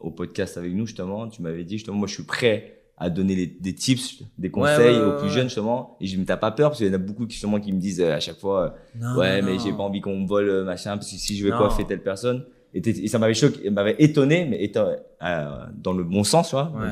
au 0.00 0.10
podcast 0.10 0.58
avec 0.58 0.72
nous 0.74 0.86
justement, 0.86 1.28
tu 1.28 1.42
m'avais 1.42 1.64
dit 1.64 1.76
justement 1.78 1.96
moi 1.96 2.08
je 2.08 2.14
suis 2.14 2.24
prêt 2.24 2.78
à 2.98 3.10
donner 3.10 3.34
les- 3.34 3.46
des 3.46 3.74
tips, 3.74 4.22
des 4.38 4.50
conseils 4.50 4.96
ouais, 4.96 5.00
aux 5.02 5.10
ouais, 5.12 5.18
plus 5.18 5.30
jeunes 5.30 5.46
justement. 5.48 5.96
Et 6.00 6.06
je 6.06 6.16
me 6.18 6.24
t'as 6.24 6.36
pas 6.36 6.50
peur? 6.52 6.70
Parce 6.70 6.78
qu'il 6.78 6.86
y 6.86 6.90
en 6.90 6.94
a 6.94 6.98
beaucoup 6.98 7.26
qui 7.26 7.32
justement 7.34 7.58
qui 7.60 7.72
me 7.72 7.80
disent 7.80 8.00
euh, 8.00 8.12
à 8.14 8.20
chaque 8.20 8.38
fois 8.38 8.62
euh, 8.64 8.70
Non, 9.00 9.16
ouais 9.18 9.40
non, 9.40 9.46
mais 9.48 9.58
j'ai 9.58 9.72
pas 9.72 9.82
envie 9.82 10.00
qu'on 10.00 10.18
me 10.20 10.26
vole 10.26 10.48
euh, 10.48 10.64
machin 10.64 10.96
parce 10.96 11.10
que 11.10 11.16
si 11.16 11.36
je 11.36 11.44
vais 11.44 11.50
Non. 11.50 11.58
coiffer 11.58 11.84
telle 11.84 12.02
personne. 12.02 12.44
Et, 12.74 13.06
ça 13.08 13.18
m'avait 13.18 13.34
choqué, 13.34 13.68
m'avait 13.70 13.96
étonné 13.98 14.46
mais 14.46 14.64
éton- 14.64 14.96
euh, 15.22 15.66
dans 15.76 15.92
le 15.92 16.04
bon 16.04 16.24
sens 16.24 16.48
tu 16.50 16.54
vois. 16.56 16.64
Donc, 16.72 16.82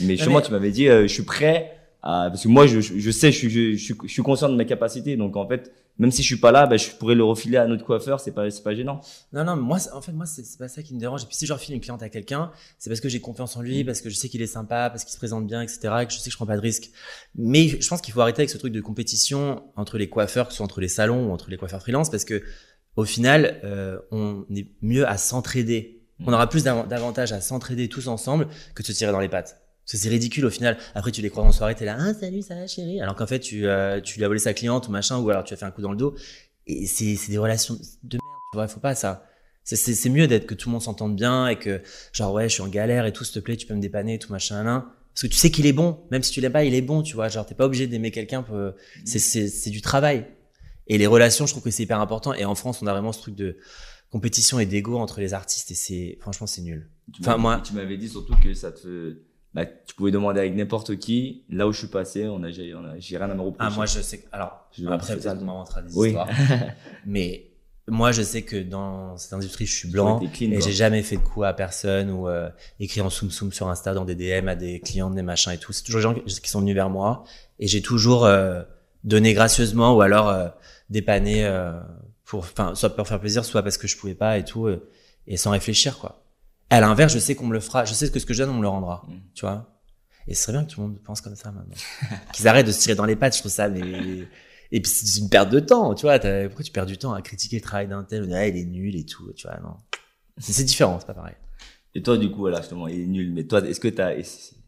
mais 0.00 0.16
justement 0.16 0.40
tu 0.40 0.52
m'avais 0.52 0.70
dit 0.70 0.88
euh, 0.88 1.02
je 1.02 1.12
suis 1.12 1.22
prêt 1.24 1.72
à 2.02 2.28
parce 2.30 2.42
que 2.44 2.48
moi 2.48 2.66
je, 2.66 2.80
je 2.80 3.10
sais 3.10 3.32
je 3.32 3.36
suis, 3.38 3.50
je, 3.50 3.76
je 3.76 3.94
je 4.02 4.12
suis 4.12 4.22
conscient 4.22 4.48
de 4.48 4.54
mes 4.56 4.66
capacités 4.66 5.16
donc 5.16 5.36
en 5.36 5.46
fait 5.48 5.72
même 6.00 6.12
si 6.12 6.22
je 6.22 6.28
suis 6.28 6.36
pas 6.36 6.52
là, 6.52 6.66
bah, 6.68 6.76
je 6.76 6.90
pourrais 6.90 7.16
le 7.16 7.24
refiler 7.24 7.56
à 7.56 7.66
notre 7.66 7.84
coiffeur, 7.84 8.20
c'est 8.20 8.30
pas, 8.30 8.48
c'est 8.52 8.62
pas 8.62 8.72
gênant. 8.72 9.00
Non, 9.32 9.42
non, 9.42 9.56
mais 9.56 9.62
moi, 9.62 9.78
en 9.92 10.00
fait, 10.00 10.12
moi, 10.12 10.26
c'est 10.26 10.44
pas 10.56 10.68
ça 10.68 10.80
qui 10.84 10.94
me 10.94 11.00
dérange. 11.00 11.24
Et 11.24 11.26
puis, 11.26 11.34
si 11.34 11.44
je 11.44 11.52
refile 11.52 11.74
une 11.74 11.80
cliente 11.80 12.04
à 12.04 12.08
quelqu'un, 12.08 12.52
c'est 12.78 12.88
parce 12.88 13.00
que 13.00 13.08
j'ai 13.08 13.18
confiance 13.20 13.56
en 13.56 13.62
Mm. 13.62 13.64
lui, 13.64 13.82
parce 13.84 14.00
que 14.00 14.08
je 14.08 14.14
sais 14.14 14.28
qu'il 14.28 14.40
est 14.40 14.46
sympa, 14.46 14.90
parce 14.90 15.02
qu'il 15.02 15.12
se 15.12 15.16
présente 15.18 15.44
bien, 15.48 15.60
etc., 15.60 15.80
et 16.02 16.06
que 16.06 16.12
je 16.12 16.18
sais 16.18 16.26
que 16.26 16.30
je 16.30 16.36
prends 16.36 16.46
pas 16.46 16.54
de 16.54 16.60
risque. 16.60 16.90
Mais 17.34 17.66
je 17.66 17.88
pense 17.88 18.00
qu'il 18.00 18.14
faut 18.14 18.20
arrêter 18.20 18.42
avec 18.42 18.50
ce 18.50 18.58
truc 18.58 18.72
de 18.72 18.80
compétition 18.80 19.64
entre 19.74 19.98
les 19.98 20.08
coiffeurs, 20.08 20.46
que 20.46 20.52
ce 20.52 20.58
soit 20.58 20.64
entre 20.64 20.80
les 20.80 20.86
salons 20.86 21.30
ou 21.30 21.32
entre 21.32 21.50
les 21.50 21.56
coiffeurs 21.56 21.80
freelance, 21.82 22.10
parce 22.10 22.24
que, 22.24 22.44
au 22.94 23.04
final, 23.04 23.60
euh, 23.64 23.98
on 24.12 24.46
est 24.54 24.68
mieux 24.82 25.04
à 25.08 25.16
s'entraider. 25.18 26.04
Mm. 26.20 26.24
On 26.28 26.32
aura 26.32 26.48
plus 26.48 26.62
d'av- 26.62 26.86
d'avantages 26.86 27.32
à 27.32 27.40
s'entraider 27.40 27.88
tous 27.88 28.06
ensemble 28.06 28.46
que 28.76 28.82
de 28.82 28.86
se 28.86 28.92
tirer 28.92 29.10
dans 29.10 29.18
les 29.18 29.28
pattes. 29.28 29.60
Parce 29.90 30.02
que 30.02 30.04
c'est 30.04 30.10
ridicule 30.10 30.44
au 30.44 30.50
final. 30.50 30.76
Après, 30.94 31.10
tu 31.10 31.22
les 31.22 31.30
croises 31.30 31.46
en 31.46 31.52
soirée, 31.52 31.74
t'es 31.74 31.86
là, 31.86 31.96
ah, 31.98 32.12
salut, 32.12 32.42
ça 32.42 32.54
va, 32.54 32.66
chérie? 32.66 33.00
Alors 33.00 33.14
qu'en 33.14 33.26
fait, 33.26 33.40
tu, 33.40 33.66
euh, 33.66 34.02
tu 34.02 34.18
lui 34.18 34.24
as 34.24 34.28
volé 34.28 34.38
sa 34.38 34.52
cliente 34.52 34.86
ou 34.86 34.90
machin, 34.90 35.18
ou 35.18 35.30
alors 35.30 35.44
tu 35.44 35.54
as 35.54 35.56
fait 35.56 35.64
un 35.64 35.70
coup 35.70 35.80
dans 35.80 35.92
le 35.92 35.96
dos. 35.96 36.14
Et 36.66 36.86
c'est 36.86 37.16
c'est 37.16 37.32
des 37.32 37.38
relations 37.38 37.74
de 38.02 38.16
merde, 38.18 38.22
tu 38.52 38.56
vois, 38.58 38.68
faut 38.68 38.80
pas 38.80 38.94
ça. 38.94 39.24
C'est- 39.64 39.76
C'est 39.76 39.94
c'est 39.94 40.10
mieux 40.10 40.26
d'être 40.26 40.44
que 40.46 40.52
tout 40.54 40.68
le 40.68 40.72
monde 40.74 40.82
s'entende 40.82 41.16
bien 41.16 41.48
et 41.48 41.58
que, 41.58 41.80
genre, 42.12 42.34
ouais, 42.34 42.50
je 42.50 42.54
suis 42.54 42.62
en 42.62 42.68
galère 42.68 43.06
et 43.06 43.12
tout, 43.14 43.24
s'il 43.24 43.32
te 43.34 43.38
plaît, 43.40 43.56
tu 43.56 43.66
peux 43.66 43.74
me 43.74 43.80
dépanner 43.80 44.18
tout, 44.18 44.30
machin, 44.30 44.62
là. 44.62 44.92
Parce 45.14 45.22
que 45.22 45.26
tu 45.28 45.38
sais 45.38 45.50
qu'il 45.50 45.64
est 45.64 45.72
bon, 45.72 45.98
même 46.10 46.22
si 46.22 46.32
tu 46.32 46.42
l'aimes 46.42 46.52
pas, 46.52 46.64
il 46.64 46.74
est 46.74 46.82
bon, 46.82 47.02
tu 47.02 47.14
vois. 47.14 47.28
Genre, 47.30 47.46
t'es 47.46 47.54
pas 47.54 47.64
obligé 47.64 47.86
d'aimer 47.86 48.10
quelqu'un, 48.10 48.42
pour- 48.42 48.72
c'est- 49.06 49.18
c'est 49.18 49.48
c'est 49.48 49.70
du 49.70 49.80
travail. 49.80 50.26
Et 50.86 50.98
les 50.98 51.06
relations, 51.06 51.46
je 51.46 51.52
trouve 51.52 51.62
que 51.64 51.70
c'est 51.70 51.82
hyper 51.84 52.00
important. 52.00 52.34
Et 52.34 52.44
en 52.44 52.54
France, 52.54 52.82
on 52.82 52.86
a 52.86 52.92
vraiment 52.92 53.12
ce 53.12 53.20
truc 53.22 53.34
de 53.34 53.56
compétition 54.10 54.58
et 54.60 54.66
d'ego 54.66 54.98
entre 54.98 55.20
les 55.20 55.32
artistes 55.34 55.70
et 55.70 55.74
c'est, 55.74 56.18
franchement, 56.20 56.46
c'est 56.46 56.62
nul. 56.62 56.88
Tu 57.14 57.20
Enfin, 57.22 57.36
moi- 57.38 57.62
Tu 57.64 57.72
m'avais 57.72 57.96
dit 57.96 58.08
surtout 58.08 58.34
que 58.42 58.52
ça 58.54 58.70
te, 58.72 59.16
bah, 59.54 59.64
tu 59.66 59.94
pouvais 59.94 60.10
demander 60.10 60.40
avec 60.40 60.54
n'importe 60.54 60.96
qui. 60.98 61.42
Là 61.50 61.66
où 61.66 61.72
je 61.72 61.78
suis 61.78 61.88
passé, 61.88 62.26
on 62.28 62.42
a, 62.42 62.50
j'ai, 62.50 62.72
rien 62.72 63.30
à 63.30 63.34
me 63.34 63.40
reprocher. 63.40 63.56
Ah, 63.58 63.70
moi, 63.70 63.86
je 63.86 64.00
sais 64.00 64.18
que, 64.18 64.26
alors, 64.32 64.68
Je- 64.72 64.86
après, 64.86 65.16
peut-être 65.16 65.38
qu'on 65.38 65.80
des 65.82 65.94
Oui. 65.94 66.08
histoires. 66.08 66.28
mais 67.06 67.48
moi, 67.88 68.12
je 68.12 68.22
sais 68.22 68.42
que 68.42 68.62
dans 68.62 69.16
cette 69.16 69.32
industrie, 69.32 69.64
je 69.66 69.74
suis 69.74 69.88
blanc 69.88 70.18
clean, 70.18 70.50
et 70.52 70.60
j'ai 70.60 70.72
jamais 70.72 71.02
fait 71.02 71.16
de 71.16 71.22
coup 71.22 71.44
à 71.44 71.54
personne 71.54 72.10
ou 72.10 72.28
euh, 72.28 72.50
écrit 72.78 73.00
en 73.00 73.08
soum 73.10 73.30
soum 73.30 73.52
sur 73.52 73.68
Insta 73.68 73.94
dans 73.94 74.04
des 74.04 74.14
DM 74.14 74.48
à 74.48 74.54
des 74.54 74.80
clients, 74.80 75.10
des 75.10 75.22
machins 75.22 75.52
et 75.52 75.58
tout. 75.58 75.72
C'est 75.72 75.84
toujours 75.84 76.00
des 76.00 76.02
gens 76.02 76.14
qui 76.14 76.50
sont 76.50 76.60
venus 76.60 76.74
vers 76.74 76.90
moi 76.90 77.24
et 77.58 77.66
j'ai 77.66 77.80
toujours 77.80 78.26
euh, 78.26 78.62
donné 79.04 79.32
gracieusement 79.32 79.96
ou 79.96 80.02
alors 80.02 80.28
euh, 80.28 80.48
dépanné 80.90 81.46
euh, 81.46 81.72
pour, 82.24 82.40
enfin, 82.40 82.74
soit 82.74 82.94
pour 82.94 83.08
faire 83.08 83.20
plaisir, 83.20 83.44
soit 83.44 83.62
parce 83.62 83.78
que 83.78 83.88
je 83.88 83.96
pouvais 83.96 84.14
pas 84.14 84.36
et 84.36 84.44
tout 84.44 84.68
et 85.26 85.36
sans 85.38 85.50
réfléchir 85.52 85.98
quoi. 85.98 86.22
À 86.70 86.80
l'inverse, 86.80 87.12
je 87.12 87.18
sais 87.18 87.34
qu'on 87.34 87.46
me 87.46 87.52
le 87.54 87.60
fera. 87.60 87.84
Je 87.84 87.94
sais 87.94 88.10
que 88.10 88.18
ce 88.18 88.26
que 88.26 88.34
je 88.34 88.42
donne, 88.42 88.50
on 88.50 88.58
me 88.58 88.62
le 88.62 88.68
rendra. 88.68 89.04
Mm. 89.08 89.12
Tu 89.34 89.40
vois? 89.46 89.74
Et 90.26 90.34
ce 90.34 90.42
serait 90.42 90.52
bien 90.52 90.64
que 90.64 90.70
tout 90.70 90.80
le 90.80 90.88
monde 90.88 90.98
pense 91.02 91.20
comme 91.22 91.36
ça 91.36 91.50
maintenant. 91.50 91.74
Qu'ils 92.32 92.46
arrêtent 92.48 92.66
de 92.66 92.72
se 92.72 92.80
tirer 92.80 92.94
dans 92.94 93.06
les 93.06 93.16
pattes. 93.16 93.34
Je 93.34 93.40
trouve 93.40 93.50
ça, 93.52 93.68
mais 93.68 93.80
et 94.72 94.80
puis 94.82 94.90
c'est 94.92 95.20
une 95.20 95.30
perte 95.30 95.48
de 95.50 95.60
temps. 95.60 95.94
Tu 95.94 96.02
vois. 96.02 96.18
Pourquoi 96.18 96.64
tu 96.64 96.72
perds 96.72 96.86
du 96.86 96.98
temps 96.98 97.14
à 97.14 97.22
critiquer 97.22 97.56
le 97.56 97.62
travail 97.62 97.88
d'un 97.88 98.04
tel? 98.04 98.30
Ah, 98.34 98.46
il 98.46 98.56
est 98.56 98.64
nul 98.64 98.94
et 98.96 99.06
tout. 99.06 99.32
Tu 99.32 99.46
vois. 99.46 99.58
Non. 99.60 99.76
C'est 100.38 100.64
différent. 100.64 100.98
C'est 101.00 101.06
pas 101.06 101.14
pareil. 101.14 101.34
Et 101.94 102.02
toi, 102.02 102.18
du 102.18 102.30
coup, 102.30 102.40
voilà, 102.40 102.58
justement, 102.60 102.86
il 102.86 103.00
est 103.00 103.06
nul. 103.06 103.32
Mais 103.32 103.44
toi, 103.44 103.66
est-ce 103.66 103.80
que 103.80 103.88
t'as, 103.88 104.12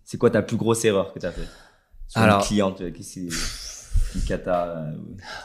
c'est 0.03 0.17
quoi 0.19 0.31
ta 0.31 0.43
plus 0.43 0.57
grosse 0.57 0.85
erreur 0.85 1.13
que 1.13 1.19
t'as 1.19 1.31
fait? 1.33 1.47
Sur 2.09 2.23
Alors- 2.23 2.41
une 2.41 2.47
cliente, 2.47 2.81
euh, 2.81 2.91
qui 2.91 3.05
une 4.15 4.23
cata, 4.23 4.77
euh, 4.79 4.93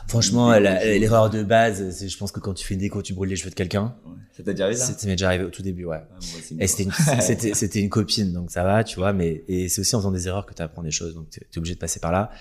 Franchement, 0.08 0.52
l'erreur 0.58 1.30
de 1.30 1.44
base, 1.44 1.90
c'est 1.92 2.08
je 2.10 2.18
pense 2.18 2.32
que 2.32 2.40
quand 2.40 2.54
tu 2.54 2.66
fais 2.66 2.74
une 2.74 2.80
déco, 2.80 3.02
tu 3.02 3.14
brûles 3.14 3.30
les 3.30 3.36
cheveux 3.36 3.50
de 3.50 3.56
quelqu'un. 3.56 3.96
ouais. 4.06 4.12
Ça 4.36 4.44
t'a 4.44 4.52
déjà 4.52 4.66
arrivé, 4.66 4.80
ça? 4.80 4.86
C'est- 4.88 5.00
Ça 5.00 5.08
m'est 5.08 5.14
déjà 5.14 5.28
arrivé 5.28 5.46
au 5.46 5.50
tout 5.50 5.62
début, 5.62 5.86
ouais. 5.86 6.02
Ah, 6.12 6.20
Et 6.60 6.68
c'était 6.68 7.80
une, 7.80 7.90
copine, 7.90 8.34
donc 8.34 8.52
ça 8.52 8.64
va, 8.64 8.84
tu 8.84 8.98
vois, 8.98 9.14
mais, 9.14 9.44
et 9.48 9.70
c'est 9.70 9.82
aussi 9.82 9.96
en 9.96 10.00
faisant 10.00 10.12
des 10.12 10.28
erreurs 10.28 10.46
que 10.46 10.54
tu 10.54 10.62
apprends 10.62 10.84
des 10.84 10.92
choses, 10.92 11.16
donc 11.16 11.30
t'es 11.30 11.42
t'es 11.50 11.58
obligé 11.58 11.76
de 11.76 11.80
passer 11.80 12.00
par 12.00 12.12
là. 12.12 12.32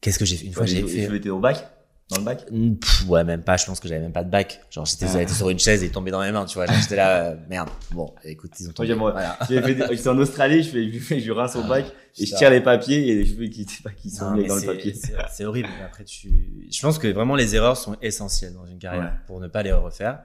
Qu'est-ce 0.00 0.18
que 0.18 0.24
j'ai 0.24 0.36
fait? 0.36 0.46
Une 0.46 0.52
fois, 0.52 0.66
j'ai 0.66 0.86
fait, 0.86 1.30
au 1.30 1.40
bac? 1.40 1.66
Dans 2.10 2.18
le 2.18 2.22
bac? 2.22 2.44
Pff, 2.46 3.08
ouais, 3.08 3.24
même 3.24 3.42
pas, 3.42 3.56
je 3.56 3.64
pense 3.64 3.80
que 3.80 3.88
j'avais 3.88 4.00
même 4.02 4.12
pas 4.12 4.24
de 4.24 4.30
bac. 4.30 4.60
Genre, 4.70 4.84
j'étais, 4.84 5.22
été 5.22 5.32
sur 5.32 5.48
une 5.48 5.58
chaise 5.58 5.82
et 5.82 5.86
il 5.86 5.90
tombait 5.90 6.10
dans 6.10 6.20
mes 6.20 6.30
mains, 6.32 6.44
tu 6.44 6.54
vois. 6.54 6.66
J'étais 6.66 6.96
là, 6.96 7.30
euh, 7.30 7.36
merde. 7.48 7.70
Bon, 7.92 8.14
écoute, 8.24 8.50
ils 8.60 8.64
ont 8.68 8.72
Moi, 8.76 8.86
tombé. 8.86 8.92
ouais. 8.92 9.12
Voilà. 9.12 9.38
J'ai 9.48 9.62
fait 9.62 9.74
des- 9.74 9.86
j'étais 9.96 10.08
en 10.08 10.18
Australie, 10.18 10.62
je 10.62 10.68
fais, 10.70 10.92
je 10.92 10.98
fais, 10.98 11.20
je 11.20 11.32
rince 11.32 11.56
au 11.56 11.62
bac, 11.62 11.86
et 12.18 12.26
je 12.26 12.36
tire 12.36 12.50
les 12.50 12.60
papiers, 12.60 13.08
et 13.08 13.14
les 13.14 13.24
cheveux 13.26 13.46
qui, 13.46 13.62
étaient 13.62 13.82
pas- 13.82 13.90
qui 13.90 14.10
sont 14.10 14.30
Non, 14.32 14.46
dans 14.46 14.56
le 14.56 14.62
papier. 14.66 14.94
c'est- 15.30 15.44
horrible. 15.46 15.68
Après, 15.84 16.04
tu, 16.04 16.68
je 16.70 16.80
pense 16.82 16.98
que 16.98 17.08
vraiment 17.08 17.36
les 17.36 17.54
erreurs 17.56 17.78
sont 17.78 17.96
essentielles 18.02 18.52
dans 18.52 18.66
une 18.66 18.78
carrière 18.78 19.04
Ouais. 19.04 19.10
pour 19.26 19.40
ne 19.40 19.48
pas 19.48 19.62
les 19.62 19.72
refaire. 19.72 20.20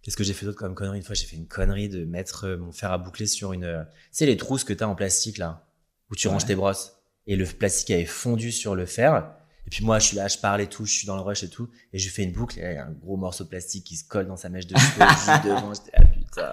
Qu'est-ce 0.00 0.16
que 0.16 0.24
j'ai 0.24 0.32
fait 0.32 0.46
d'autre 0.46 0.58
comme 0.58 0.74
connerie? 0.74 0.96
Une 0.96 1.04
fois, 1.04 1.14
j'ai 1.14 1.26
fait 1.26 1.36
une 1.36 1.46
connerie 1.48 1.90
de 1.90 2.06
mettre 2.06 2.46
euh, 2.46 2.56
mon 2.56 2.72
fer 2.72 2.90
à 2.90 2.96
boucler 2.96 3.26
sur 3.26 3.52
une, 3.52 3.64
euh, 3.64 3.82
tu 3.84 3.90
sais, 4.12 4.26
les 4.26 4.38
trousses 4.38 4.64
que 4.64 4.72
t'as 4.72 4.86
en 4.86 4.94
plastique, 4.94 5.36
là, 5.36 5.66
où 6.10 6.14
tu 6.14 6.26
Ouais. 6.28 6.32
ranges 6.32 6.46
tes 6.46 6.54
brosses. 6.54 6.94
Et 7.26 7.36
le 7.36 7.44
plastique 7.44 7.90
avait 7.90 8.06
fondu 8.06 8.50
sur 8.50 8.74
le 8.74 8.86
fer. 8.86 9.30
Et 9.68 9.70
puis 9.70 9.84
moi, 9.84 9.98
je 9.98 10.06
suis 10.06 10.16
là, 10.16 10.28
je 10.28 10.38
parle 10.38 10.62
et 10.62 10.66
tout, 10.66 10.86
je 10.86 10.92
suis 10.94 11.06
dans 11.06 11.14
le 11.14 11.20
rush 11.20 11.42
et 11.42 11.50
tout. 11.50 11.68
Et 11.92 11.98
je 11.98 12.08
fais 12.08 12.22
une 12.22 12.32
boucle, 12.32 12.58
et 12.58 12.62
il 12.62 12.72
y 12.72 12.76
a 12.78 12.86
un 12.86 12.90
gros 12.90 13.18
morceau 13.18 13.44
de 13.44 13.50
plastique 13.50 13.84
qui 13.84 13.96
se 13.96 14.08
colle 14.08 14.26
dans 14.26 14.38
sa 14.38 14.48
mèche 14.48 14.66
de 14.66 14.74
cheveux 14.74 15.06
juste 15.10 15.44
devant. 15.44 15.74
J'étais, 15.74 15.90
ah 15.94 16.04
putain. 16.06 16.50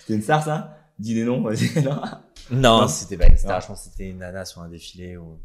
C'était 0.00 0.14
une 0.14 0.22
star, 0.22 0.42
ça? 0.42 0.78
Dis 0.98 1.12
les 1.12 1.24
noms, 1.24 1.42
vas-y, 1.42 1.82
non? 1.84 2.00
Non, 2.50 2.80
Non. 2.80 2.88
c'était 2.88 3.18
pas 3.18 3.26
une 3.26 3.36
star. 3.36 3.56
Non. 3.56 3.60
Je 3.60 3.66
pense 3.66 3.84
que 3.84 3.90
c'était 3.90 4.08
une 4.08 4.20
nana 4.20 4.46
sur 4.46 4.62
un 4.62 4.70
défilé. 4.70 5.18
Ou... 5.18 5.38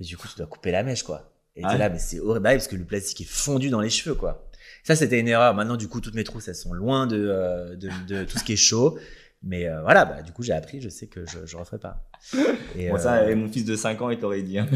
Et 0.00 0.04
du 0.04 0.16
coup, 0.16 0.26
tu 0.26 0.38
dois 0.38 0.46
couper 0.46 0.70
la 0.70 0.82
mèche, 0.82 1.02
quoi. 1.02 1.34
Et 1.54 1.60
Ah 1.64 1.72
t'es 1.72 1.78
là, 1.78 1.90
mais 1.90 1.98
c'est 1.98 2.18
horrible 2.18 2.44
bah 2.44 2.52
parce 2.52 2.66
que 2.66 2.76
le 2.76 2.86
plastique 2.86 3.20
est 3.20 3.30
fondu 3.30 3.68
dans 3.68 3.82
les 3.82 3.90
cheveux, 3.90 4.14
quoi. 4.14 4.48
Ça, 4.84 4.96
c'était 4.96 5.20
une 5.20 5.28
erreur. 5.28 5.52
Maintenant, 5.52 5.76
du 5.76 5.86
coup, 5.86 6.00
toutes 6.00 6.14
mes 6.14 6.24
trousses, 6.24 6.48
elles 6.48 6.54
sont 6.54 6.72
loin 6.72 7.06
de, 7.06 7.18
euh, 7.28 7.76
de, 7.76 7.90
de 8.08 8.24
tout 8.24 8.38
ce 8.38 8.44
qui 8.44 8.54
est 8.54 8.56
chaud. 8.56 8.98
Mais 9.44 9.66
euh, 9.66 9.82
voilà, 9.82 10.04
bah, 10.04 10.22
du 10.22 10.30
coup, 10.32 10.42
j'ai 10.42 10.52
appris, 10.52 10.80
je 10.80 10.88
sais 10.88 11.08
que 11.08 11.26
je, 11.26 11.44
je 11.46 11.56
referai 11.56 11.78
pas. 11.78 12.08
Et, 12.76 12.88
Bon, 12.88 12.94
euh, 12.94 12.98
ça, 12.98 13.28
et 13.28 13.34
mon 13.34 13.48
fils 13.48 13.64
de 13.64 13.74
5 13.76 14.00
ans, 14.02 14.10
il 14.10 14.18
t'aurait 14.18 14.42
dit, 14.42 14.58
hein. 14.58 14.68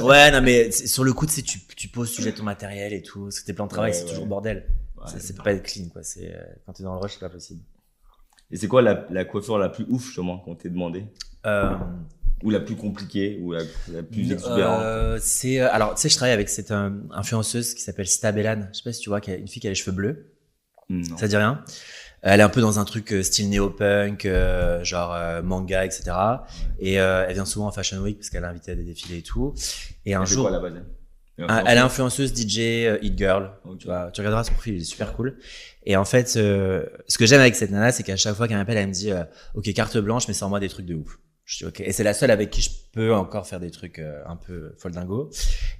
Ouais, 0.00 0.30
non, 0.32 0.40
mais 0.40 0.70
c'est- 0.70 0.86
sur 0.86 1.04
le 1.04 1.12
coup, 1.12 1.26
tu 1.26 1.42
tu, 1.42 1.60
tu 1.76 1.88
poses, 1.88 2.12
tu 2.12 2.22
jettes 2.22 2.36
ton 2.36 2.42
matériel 2.42 2.92
et 2.94 3.02
tout. 3.02 3.24
Parce 3.24 3.40
que 3.40 3.46
tes 3.46 3.52
plans 3.52 3.66
de 3.66 3.70
travail, 3.70 3.90
Ouais, 3.90 3.96
c'est 3.96 4.04
ouais. 4.04 4.10
toujours 4.10 4.26
bordel. 4.26 4.66
Ouais, 4.96 5.20
ça, 5.20 5.34
peut 5.34 5.42
pas 5.42 5.52
être 5.52 5.62
clean, 5.64 5.88
quoi. 5.92 6.02
C'est, 6.02 6.34
euh, 6.34 6.42
quand 6.64 6.72
t'es 6.72 6.82
dans 6.82 6.94
le 6.94 7.00
rush, 7.00 7.12
c'est 7.14 7.20
pas 7.20 7.28
possible. 7.28 7.60
Et 8.50 8.56
c'est 8.56 8.68
quoi 8.68 8.80
la, 8.82 9.06
la 9.10 9.24
coiffure 9.26 9.58
la 9.58 9.68
plus 9.68 9.84
ouf, 9.90 10.04
justement, 10.06 10.38
qu'on 10.38 10.54
t'ait 10.54 10.70
demandé? 10.70 11.04
Euh, 11.46 11.74
Ou 12.42 12.50
la 12.50 12.60
plus 12.60 12.76
compliquée 12.76 13.38
Ou 13.42 13.52
la, 13.52 13.60
la 13.92 14.02
plus 14.02 14.32
exubérante? 14.32 14.80
euh, 14.82 15.18
c'est 15.20 15.60
euh, 15.60 15.68
alors 15.72 15.94
tu 15.94 16.00
sais 16.02 16.08
je 16.08 16.16
travaille 16.16 16.32
avec 16.32 16.48
cette 16.48 16.70
euh, 16.70 16.90
influenceuse 17.10 17.74
qui 17.74 17.82
s'appelle 17.82 18.06
Sita 18.06 18.32
Bellan. 18.32 18.68
Je 18.72 18.78
sais 18.78 18.82
pas 18.84 18.92
si 18.94 19.00
tu 19.00 19.08
vois, 19.10 19.20
qui 19.20 19.30
a 19.30 19.34
une 19.36 19.48
fille 19.48 19.60
qui 19.60 19.66
a 19.66 19.70
les 19.70 19.74
cheveux 19.74 19.94
bleus. 19.94 20.30
Non. 20.88 21.16
Ça 21.18 21.28
dit 21.28 21.36
rien 21.36 21.62
Elle 22.24 22.40
est 22.40 22.42
un 22.42 22.48
peu 22.48 22.60
dans 22.60 22.78
un 22.78 22.84
truc 22.84 23.12
euh, 23.12 23.22
style 23.22 23.48
néo-punk, 23.50 24.24
euh, 24.24 24.82
genre 24.82 25.14
euh, 25.14 25.42
manga, 25.42 25.84
etc. 25.84 26.04
Et 26.78 26.98
euh, 27.00 27.26
elle 27.28 27.34
vient 27.34 27.44
souvent 27.44 27.66
en 27.66 27.72
Fashion 27.72 27.98
Week 27.98 28.18
parce 28.18 28.30
qu'elle 28.30 28.44
est 28.44 28.48
invitée 28.48 28.72
à 28.72 28.74
des 28.74 28.82
défilés 28.82 29.18
et 29.18 29.22
tout. 29.22 29.54
Et 30.06 30.14
un 30.14 30.24
jour, 30.24 30.48
quoi 30.48 30.50
la 30.50 30.60
base 30.60 30.74
elle 31.36 31.46
elle 31.66 31.78
est 31.78 31.80
influenceuse 31.80 32.32
DJ 32.32 32.58
euh, 32.86 32.98
Hit 33.02 33.18
Girl. 33.18 33.50
Ok. 33.64 33.78
Tu 33.78 33.86
vois, 33.86 34.10
tu 34.12 34.20
regarderas 34.20 34.44
son 34.44 34.52
profil, 34.52 34.74
il 34.74 34.80
est 34.80 34.84
super 34.84 35.12
cool. 35.14 35.36
Et 35.84 35.96
en 35.96 36.04
fait, 36.04 36.34
euh, 36.36 36.84
ce 37.08 37.18
que 37.18 37.26
j'aime 37.26 37.40
avec 37.40 37.56
cette 37.56 37.70
nana, 37.70 37.92
c'est 37.92 38.04
qu'à 38.04 38.16
chaque 38.16 38.36
fois 38.36 38.46
qu'elle 38.46 38.56
m'appelle, 38.56 38.76
elle 38.76 38.88
me 38.88 38.92
dit 38.92 39.10
euh, 39.10 39.24
OK, 39.54 39.72
carte 39.72 39.98
blanche, 39.98 40.28
mais 40.28 40.34
sans 40.34 40.48
moi 40.48 40.60
des 40.60 40.68
trucs 40.68 40.86
de 40.86 40.94
ouf. 40.94 41.18
Je 41.44 41.58
dis 41.58 41.64
OK. 41.66 41.80
Et 41.80 41.92
c'est 41.92 42.04
la 42.04 42.14
seule 42.14 42.30
avec 42.30 42.50
qui 42.50 42.62
je 42.62 42.70
peux 42.92 43.12
encore 43.14 43.46
faire 43.46 43.60
des 43.60 43.70
trucs 43.70 43.98
euh, 43.98 44.22
un 44.26 44.36
peu 44.36 44.74
foldingo. 44.78 45.30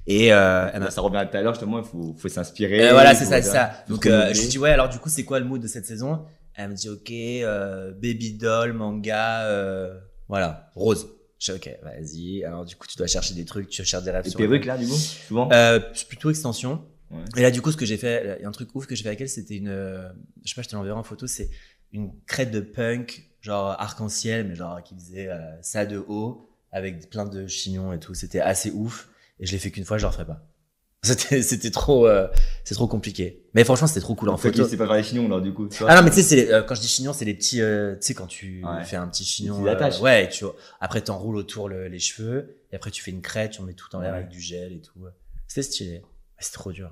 Et 0.06 0.32
euh, 0.32 0.68
elle 0.72 0.80
m'a 0.80 0.86
Bah, 0.86 0.90
ça 0.90 1.00
revient 1.00 1.16
à 1.16 1.26
tout 1.26 1.36
à 1.36 1.42
l'heure, 1.42 1.54
justement, 1.54 1.78
il 1.78 1.84
faut, 1.84 2.14
faut 2.18 2.28
s'inspirer. 2.28 2.88
euh, 2.88 2.92
voilà, 2.92 3.12
il 3.12 3.16
c'est 3.16 3.24
faut- 3.24 3.30
ça, 3.30 3.40
c'est 3.42 3.50
ça. 3.50 3.84
faut 3.86 3.94
Donc 3.94 4.06
euh, 4.06 4.32
je 4.34 4.40
lui 4.42 4.48
dis 4.48 4.58
ouais, 4.58 4.70
alors 4.70 4.88
du 4.90 4.98
coup, 4.98 5.08
c'est 5.08 5.24
quoi 5.24 5.38
le 5.40 5.46
mood 5.46 5.60
de 5.62 5.66
cette 5.66 5.86
saison? 5.86 6.24
Elle 6.54 6.70
me 6.70 6.74
dit 6.74 6.88
OK, 6.88 7.10
euh, 7.10 7.92
baby 7.92 8.34
doll, 8.34 8.74
manga, 8.74 9.46
euh, 9.46 9.98
voilà, 10.28 10.70
rose. 10.74 11.08
Je 11.40 11.52
dis 11.52 11.58
OK, 11.58 11.70
vas-y. 11.82 12.44
Alors 12.44 12.64
du 12.66 12.76
coup, 12.76 12.86
tu 12.86 12.96
dois 12.98 13.06
chercher 13.06 13.34
des 13.34 13.44
trucs, 13.46 13.68
tu 13.70 13.82
cherches 13.84 14.04
des 14.04 14.10
rêves 14.10 14.28
sur 14.28 14.38
les 14.38 14.46
perruque, 14.46 14.66
là, 14.66 14.76
du 14.76 14.86
coup, 14.86 14.94
souvent? 14.94 15.48
Euh, 15.52 15.80
c'est 15.94 16.08
plutôt 16.08 16.28
extension. 16.30 16.84
Ouais. 17.10 17.20
Et 17.36 17.42
là, 17.42 17.50
du 17.50 17.62
coup, 17.62 17.72
ce 17.72 17.76
que 17.76 17.86
j'ai 17.86 17.96
fait, 17.96 18.36
il 18.38 18.42
y 18.42 18.44
a 18.44 18.48
un 18.48 18.52
truc 18.52 18.68
ouf 18.74 18.86
que 18.86 18.94
j'ai 18.94 19.02
fait 19.02 19.08
avec 19.08 19.20
elle, 19.22 19.28
c'était 19.28 19.56
une, 19.56 19.68
euh, 19.68 20.08
je 20.44 20.50
sais 20.50 20.54
pas, 20.56 20.62
je 20.62 20.68
te 20.68 20.76
l'enverrai 20.76 20.98
en 20.98 21.02
photo, 21.02 21.26
c'est 21.26 21.48
une 21.92 22.10
crête 22.26 22.50
de 22.50 22.60
punk, 22.60 23.30
genre 23.44 23.76
arc-en-ciel, 23.78 24.46
mais 24.48 24.54
genre 24.54 24.82
qui 24.82 24.94
faisait 24.94 25.28
euh, 25.28 25.38
ça 25.62 25.84
de 25.86 25.98
haut, 26.08 26.48
avec 26.72 27.10
plein 27.10 27.26
de 27.26 27.46
chignons 27.46 27.92
et 27.92 28.00
tout. 28.00 28.14
C'était 28.14 28.40
assez 28.40 28.70
ouf. 28.70 29.08
Et 29.38 29.46
je 29.46 29.52
l'ai 29.52 29.58
fait 29.58 29.70
qu'une 29.70 29.84
fois, 29.84 29.98
je 29.98 30.02
le 30.04 30.08
referai 30.08 30.24
pas. 30.26 30.46
C'était, 31.04 31.42
c'était 31.42 31.70
trop, 31.70 32.06
euh, 32.06 32.28
c'est 32.64 32.74
trop 32.74 32.86
compliqué. 32.86 33.42
Mais 33.52 33.62
franchement, 33.64 33.86
c'était 33.86 34.00
trop 34.00 34.14
cool 34.14 34.30
en 34.30 34.38
photo. 34.38 34.66
c'est 34.66 34.78
pas 34.78 34.86
faire 34.86 34.96
les 34.96 35.02
chignons, 35.02 35.28
là, 35.28 35.38
du 35.38 35.52
coup. 35.52 35.68
tu 35.68 35.82
vois. 35.82 35.90
Ah 35.90 35.96
non, 35.96 36.02
mais 36.02 36.08
tu 36.08 36.16
sais, 36.16 36.22
c'est 36.22 36.50
euh, 36.50 36.62
quand 36.62 36.74
je 36.74 36.80
dis 36.80 36.88
chignon, 36.88 37.12
c'est 37.12 37.26
les 37.26 37.34
petits, 37.34 37.60
euh, 37.60 37.94
tu 37.96 38.06
sais, 38.06 38.14
quand 38.14 38.26
tu 38.26 38.64
Ouais. 38.64 38.84
fais 38.84 38.96
un 38.96 39.06
petit 39.08 39.22
chignon. 39.24 39.56
petites 39.56 39.68
attaches. 39.68 40.00
ouais, 40.00 40.30
tu, 40.30 40.46
après, 40.80 41.02
t'enroules 41.02 41.36
autour 41.36 41.68
le- 41.68 41.88
les 41.88 41.98
cheveux, 41.98 42.56
et 42.72 42.76
après, 42.76 42.90
tu 42.90 43.02
fais 43.02 43.10
une 43.10 43.20
crête, 43.20 43.50
tu 43.50 43.60
en 43.60 43.64
mets 43.64 43.74
tout 43.74 43.94
en 43.94 44.00
l'air 44.00 44.12
Ouais. 44.12 44.16
avec 44.20 44.30
du 44.30 44.40
gel 44.40 44.72
et 44.72 44.80
tout. 44.80 44.98
C'était 45.46 45.62
stylé. 45.64 46.02
C'est 46.38 46.54
trop 46.54 46.72
dur. 46.72 46.90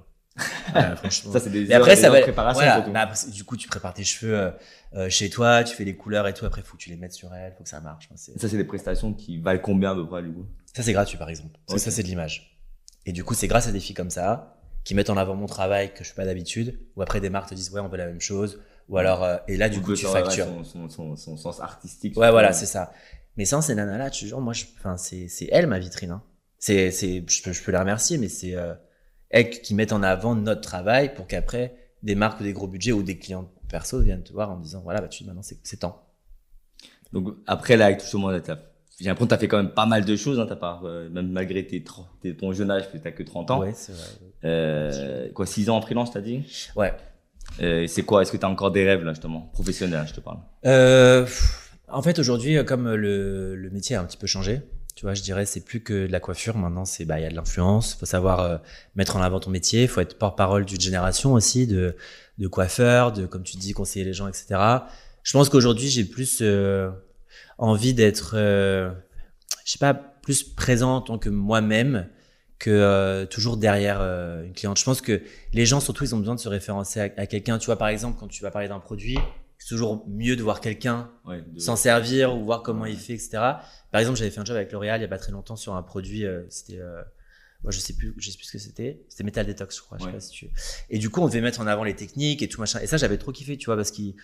Ouais, 0.75 0.97
franchement. 0.97 1.33
Ça, 1.33 1.41
c'est 1.41 1.51
des 1.51 1.71
Et 1.71 1.75
après, 1.75 1.97
ça 1.97 2.11
va. 2.11 2.21
préparation, 2.23 2.63
voilà. 2.63 2.87
Mais 2.89 2.99
après, 2.99 3.31
du 3.31 3.45
coup, 3.45 3.57
tu 3.57 3.69
prépares 3.69 3.93
tes 3.95 4.05
cheveux 4.05 4.35
euh, 4.39 4.51
euh, 4.95 5.11
chez 5.11 5.29
toi, 5.31 5.63
tu 5.65 5.75
fais 5.75 5.85
les 5.85 5.97
couleurs 5.97 6.27
et 6.29 6.35
tout. 6.35 6.47
Après, 6.47 6.63
faut 6.63 6.77
que 6.77 6.83
tu 6.83 6.91
les 6.91 6.97
mettes 6.97 7.13
sur 7.13 7.33
elle, 7.35 7.53
faut 7.57 7.63
que 7.63 7.69
ça 7.69 7.81
marche. 7.81 8.07
Enfin, 8.11 8.17
Ça, 8.17 8.49
c'est 8.49 8.57
des 8.57 8.65
prestations 8.65 9.13
qui 9.13 9.39
valent 9.39 9.61
combien, 9.61 9.93
à 9.93 9.95
peu 9.95 10.07
près, 10.07 10.23
du 10.23 10.33
coup? 10.33 10.47
Ça, 10.75 10.83
c'est 10.83 10.93
gratuit, 10.93 11.19
par 11.19 11.29
exemple. 11.29 11.51
Parce 11.67 11.75
que 11.77 11.81
Ok. 11.81 11.85
Ça, 11.85 11.91
c'est 11.91 12.03
de 12.03 12.09
l'image. 12.09 12.59
Et 13.05 13.13
du 13.13 13.25
coup, 13.25 13.35
c'est 13.35 13.49
grâce 13.49 13.67
à 13.69 13.73
des 13.73 13.81
filles 13.81 13.95
comme 13.95 14.11
ça, 14.11 14.57
qui 14.85 14.95
mettent 14.95 15.11
en 15.11 15.17
avant 15.17 15.35
mon 15.35 15.47
travail 15.47 15.93
que 15.93 16.03
je 16.05 16.09
fais 16.11 16.15
pas 16.17 16.25
d'habitude, 16.25 16.79
ou 16.97 17.03
après 17.03 17.21
des 17.21 17.31
marques 17.31 17.51
te 17.51 17.55
disent, 17.55 17.71
ouais, 17.71 17.81
on 17.81 17.89
veut 17.89 17.99
la 17.99 18.07
même 18.07 18.21
chose, 18.21 18.61
ou 18.89 18.97
alors, 18.97 19.23
euh, 19.25 19.37
et 19.49 19.57
là, 19.57 19.69
du 19.69 19.79
Ou 19.79 19.83
coup, 19.83 19.93
que 19.93 19.97
tu 19.99 20.07
factures. 20.07 20.47
Son, 20.47 20.65
son, 20.65 20.89
son, 20.89 21.17
son 21.17 21.37
sens 21.37 21.61
artistique. 21.61 22.17
Ouais, 22.17 22.31
voilà, 22.31 22.53
c'est 22.53 22.67
ça. 22.67 22.93
Mais 23.37 23.45
sans 23.45 23.61
ces 23.61 23.75
nanas-là, 23.75 24.11
tu 24.11 24.27
genre, 24.27 24.41
moi, 24.41 24.53
je, 24.53 24.65
enfin, 24.79 24.97
c'est, 24.97 25.29
elle 25.51 25.67
ma 25.67 25.79
vitrine. 25.79 26.11
Hein. 26.13 26.23
C'est, 26.59 26.91
je 26.91 27.43
peux, 27.43 27.53
je 27.53 27.63
peux 27.63 27.73
la 27.73 27.81
remercier, 27.81 28.19
mais 28.19 28.29
c'est 28.29 28.55
euh, 28.55 28.75
elles 29.33 29.51
qui 29.51 29.75
mettent 29.75 29.93
en 29.93 30.03
avant 30.03 30.35
notre 30.37 30.61
travail 30.61 31.15
pour 31.15 31.27
qu'après 31.27 31.75
des 32.03 32.15
marques 32.15 32.41
ou 32.41 32.45
des 32.45 32.53
gros 32.53 32.69
budgets 32.69 32.93
ou 32.93 33.03
des 33.03 33.19
clients 33.19 33.51
perso 33.69 34.01
viennent 34.01 34.23
te 34.23 34.33
voir 34.33 34.51
en 34.51 34.59
disant, 34.59 34.83
voilà, 34.85 35.01
bah, 35.01 35.09
tu 35.09 35.25
maintenant 35.25 35.43
c'est, 35.43 35.77
temps. 35.79 36.03
Donc, 37.13 37.35
après, 37.47 37.77
là, 37.77 37.87
avec 37.87 37.99
tout 37.99 38.07
ce 38.07 38.17
monde, 38.17 38.41
j'ai 39.01 39.07
l'impression 39.07 39.27
que 39.27 39.31
t'as 39.31 39.39
fait 39.39 39.49
quand 39.49 39.57
même 39.57 39.73
pas 39.73 39.87
mal 39.87 40.05
de 40.05 40.17
choses, 40.17 40.39
hein, 40.39 40.47
t'as 40.47 40.57
pas, 40.57 40.81
euh, 40.85 41.09
même 41.09 41.31
malgré 41.31 41.67
tes, 41.67 41.83
ton 41.83 42.53
jeune 42.53 42.71
âge, 42.71 42.91
que 42.93 42.99
t'as 42.99 43.11
que 43.11 43.23
30 43.23 43.51
ans. 43.51 43.61
Ouais, 43.61 43.73
c'est 43.75 43.93
vrai. 43.93 44.05
Euh, 44.45 45.29
quoi, 45.33 45.47
6 45.47 45.71
ans 45.71 45.79
en 45.79 45.81
freelance, 45.81 46.13
t'as 46.13 46.21
dit? 46.21 46.45
Ouais. 46.77 46.93
euh, 47.61 47.87
C'est 47.87 48.03
quoi? 48.03 48.23
Est-ce 48.23 48.33
que 48.33 48.37
t'as 48.37 48.49
encore 48.49 48.71
des 48.71 48.85
rêves, 48.85 49.03
là, 49.03 49.13
justement? 49.13 49.51
Professionnels, 49.55 50.01
hein, 50.01 50.07
je 50.07 50.15
te 50.15 50.21
parle. 50.21 50.39
Euh, 50.67 51.27
en 51.89 52.03
fait, 52.03 52.19
aujourd'hui, 52.19 52.63
comme 52.67 52.93
le, 52.95 53.57
le 53.57 53.71
métier 53.71 53.97
a 53.97 54.01
un 54.03 54.05
petit 54.05 54.19
peu 54.19 54.27
changé, 54.27 54.61
tu 54.95 55.07
vois, 55.07 55.15
je 55.15 55.23
dirais, 55.23 55.47
c'est 55.47 55.65
plus 55.65 55.83
que 55.83 56.07
de 56.07 56.13
la 56.13 56.21
coiffure. 56.21 56.57
Maintenant, 56.57 56.85
c'est, 56.85 57.05
bah, 57.05 57.19
il 57.19 57.23
y 57.23 57.27
a 57.27 57.31
de 57.31 57.35
l'influence. 57.35 57.95
Faut 57.95 58.07
savoir 58.07 58.41
euh, 58.41 58.59
mettre 58.95 59.17
en 59.17 59.23
avant 59.23 59.41
ton 59.41 59.51
métier. 59.51 59.87
Faut 59.87 60.01
être 60.01 60.19
porte-parole 60.19 60.65
d'une 60.65 60.81
génération 60.81 61.33
aussi 61.33 61.67
de, 61.67 61.97
de 62.39 62.49
coiffeurs, 62.49 63.13
de, 63.13 63.27
comme 63.27 63.43
tu 63.43 63.57
dis, 63.57 63.73
conseiller 63.73 64.05
les 64.05 64.13
gens, 64.13 64.29
etc. 64.29 64.61
Je 65.23 65.33
pense 65.33 65.49
qu'aujourd'hui, 65.49 65.89
j'ai 65.89 66.05
plus 66.05 66.39
euh, 66.43 66.91
envie 67.59 67.95
d'être, 67.95 68.35
euh, 68.37 68.91
je 69.65 69.73
sais 69.73 69.79
pas, 69.79 69.95
plus 69.95 70.43
présent 70.43 70.97
en 70.97 71.01
tant 71.01 71.19
que 71.19 71.31
moi-même 71.31 72.09
que 72.59 72.71
euh, 72.71 73.27
toujours 73.27 73.57
derrière 73.57 73.99
euh, 74.01 74.45
une 74.45 74.53
cliente. 74.53 74.79
Je 74.79 74.85
pense 74.85 75.01
que 75.01 75.23
les 75.53 75.67
gens, 75.67 75.81
surtout, 75.81 76.05
ils 76.05 76.15
ont 76.15 76.19
besoin 76.19 76.37
de 76.37 76.41
se 76.41 76.49
référencer 76.49 77.01
à, 77.01 77.05
à 77.17 77.27
quelqu'un. 77.27 77.59
Tu 77.59 77.67
vois, 77.67 77.77
par 77.77 77.89
exemple, 77.89 78.19
quand 78.21 78.29
tu 78.29 78.43
vas 78.43 78.51
parler 78.51 78.69
d'un 78.69 78.79
produit, 78.79 79.19
c'est 79.63 79.69
toujours 79.69 80.05
mieux 80.09 80.35
de 80.35 80.43
voir 80.43 80.61
quelqu'un 80.61 81.11
Ouais, 81.25 81.43
de- 81.47 81.61
s'en 81.61 81.77
servir 81.77 82.35
ou 82.37 82.45
voir 82.45 82.63
comment 82.63 82.85
il 82.87 82.97
fait, 82.97 83.13
etc. 83.13 83.31
Par 83.93 84.01
exemple, 84.01 84.19
j'avais 84.19 84.31
fait 84.31 84.41
un 84.41 84.45
job 84.45 84.57
avec 84.57 84.73
L'Oréal 84.73 85.01
il 85.01 85.03
y 85.03 85.07
a 85.07 85.09
pas 85.09 85.19
très 85.19 85.31
longtemps 85.33 85.57
sur 85.57 85.75
un 85.77 85.83
produit, 85.83 86.27
euh, 86.27 86.43
c'était, 86.51 86.79
euh, 86.81 87.01
moi 87.63 87.71
je 87.71 87.79
sais 87.79 87.93
plus, 87.93 88.13
je 88.19 88.31
sais 88.31 88.37
plus 88.37 88.47
ce 88.47 88.53
que 88.53 88.59
c'était, 88.59 89.03
c'était 89.09 89.23
Metal 89.23 89.47
Detox, 89.47 89.77
je 89.77 89.83
crois, 89.83 89.99
je 89.99 90.05
sais 90.05 90.11
pas 90.11 90.21
si 90.21 90.31
tu. 90.33 90.51
Et 90.91 90.99
du 90.99 91.11
coup, 91.11 91.21
on 91.21 91.27
devait 91.29 91.41
mettre 91.41 91.61
en 91.61 91.67
avant 91.69 91.85
les 91.85 91.95
techniques 91.95 92.43
et 92.43 92.49
tout 92.49 92.61
machin. 92.61 92.81
Et 92.81 92.87
ça, 92.89 92.97
j'avais 92.97 93.19
trop 93.19 93.31
kiffé, 93.31 93.57
tu 93.57 93.67
vois, 93.67 93.77
parce 93.77 93.91
qu'il 93.93 94.15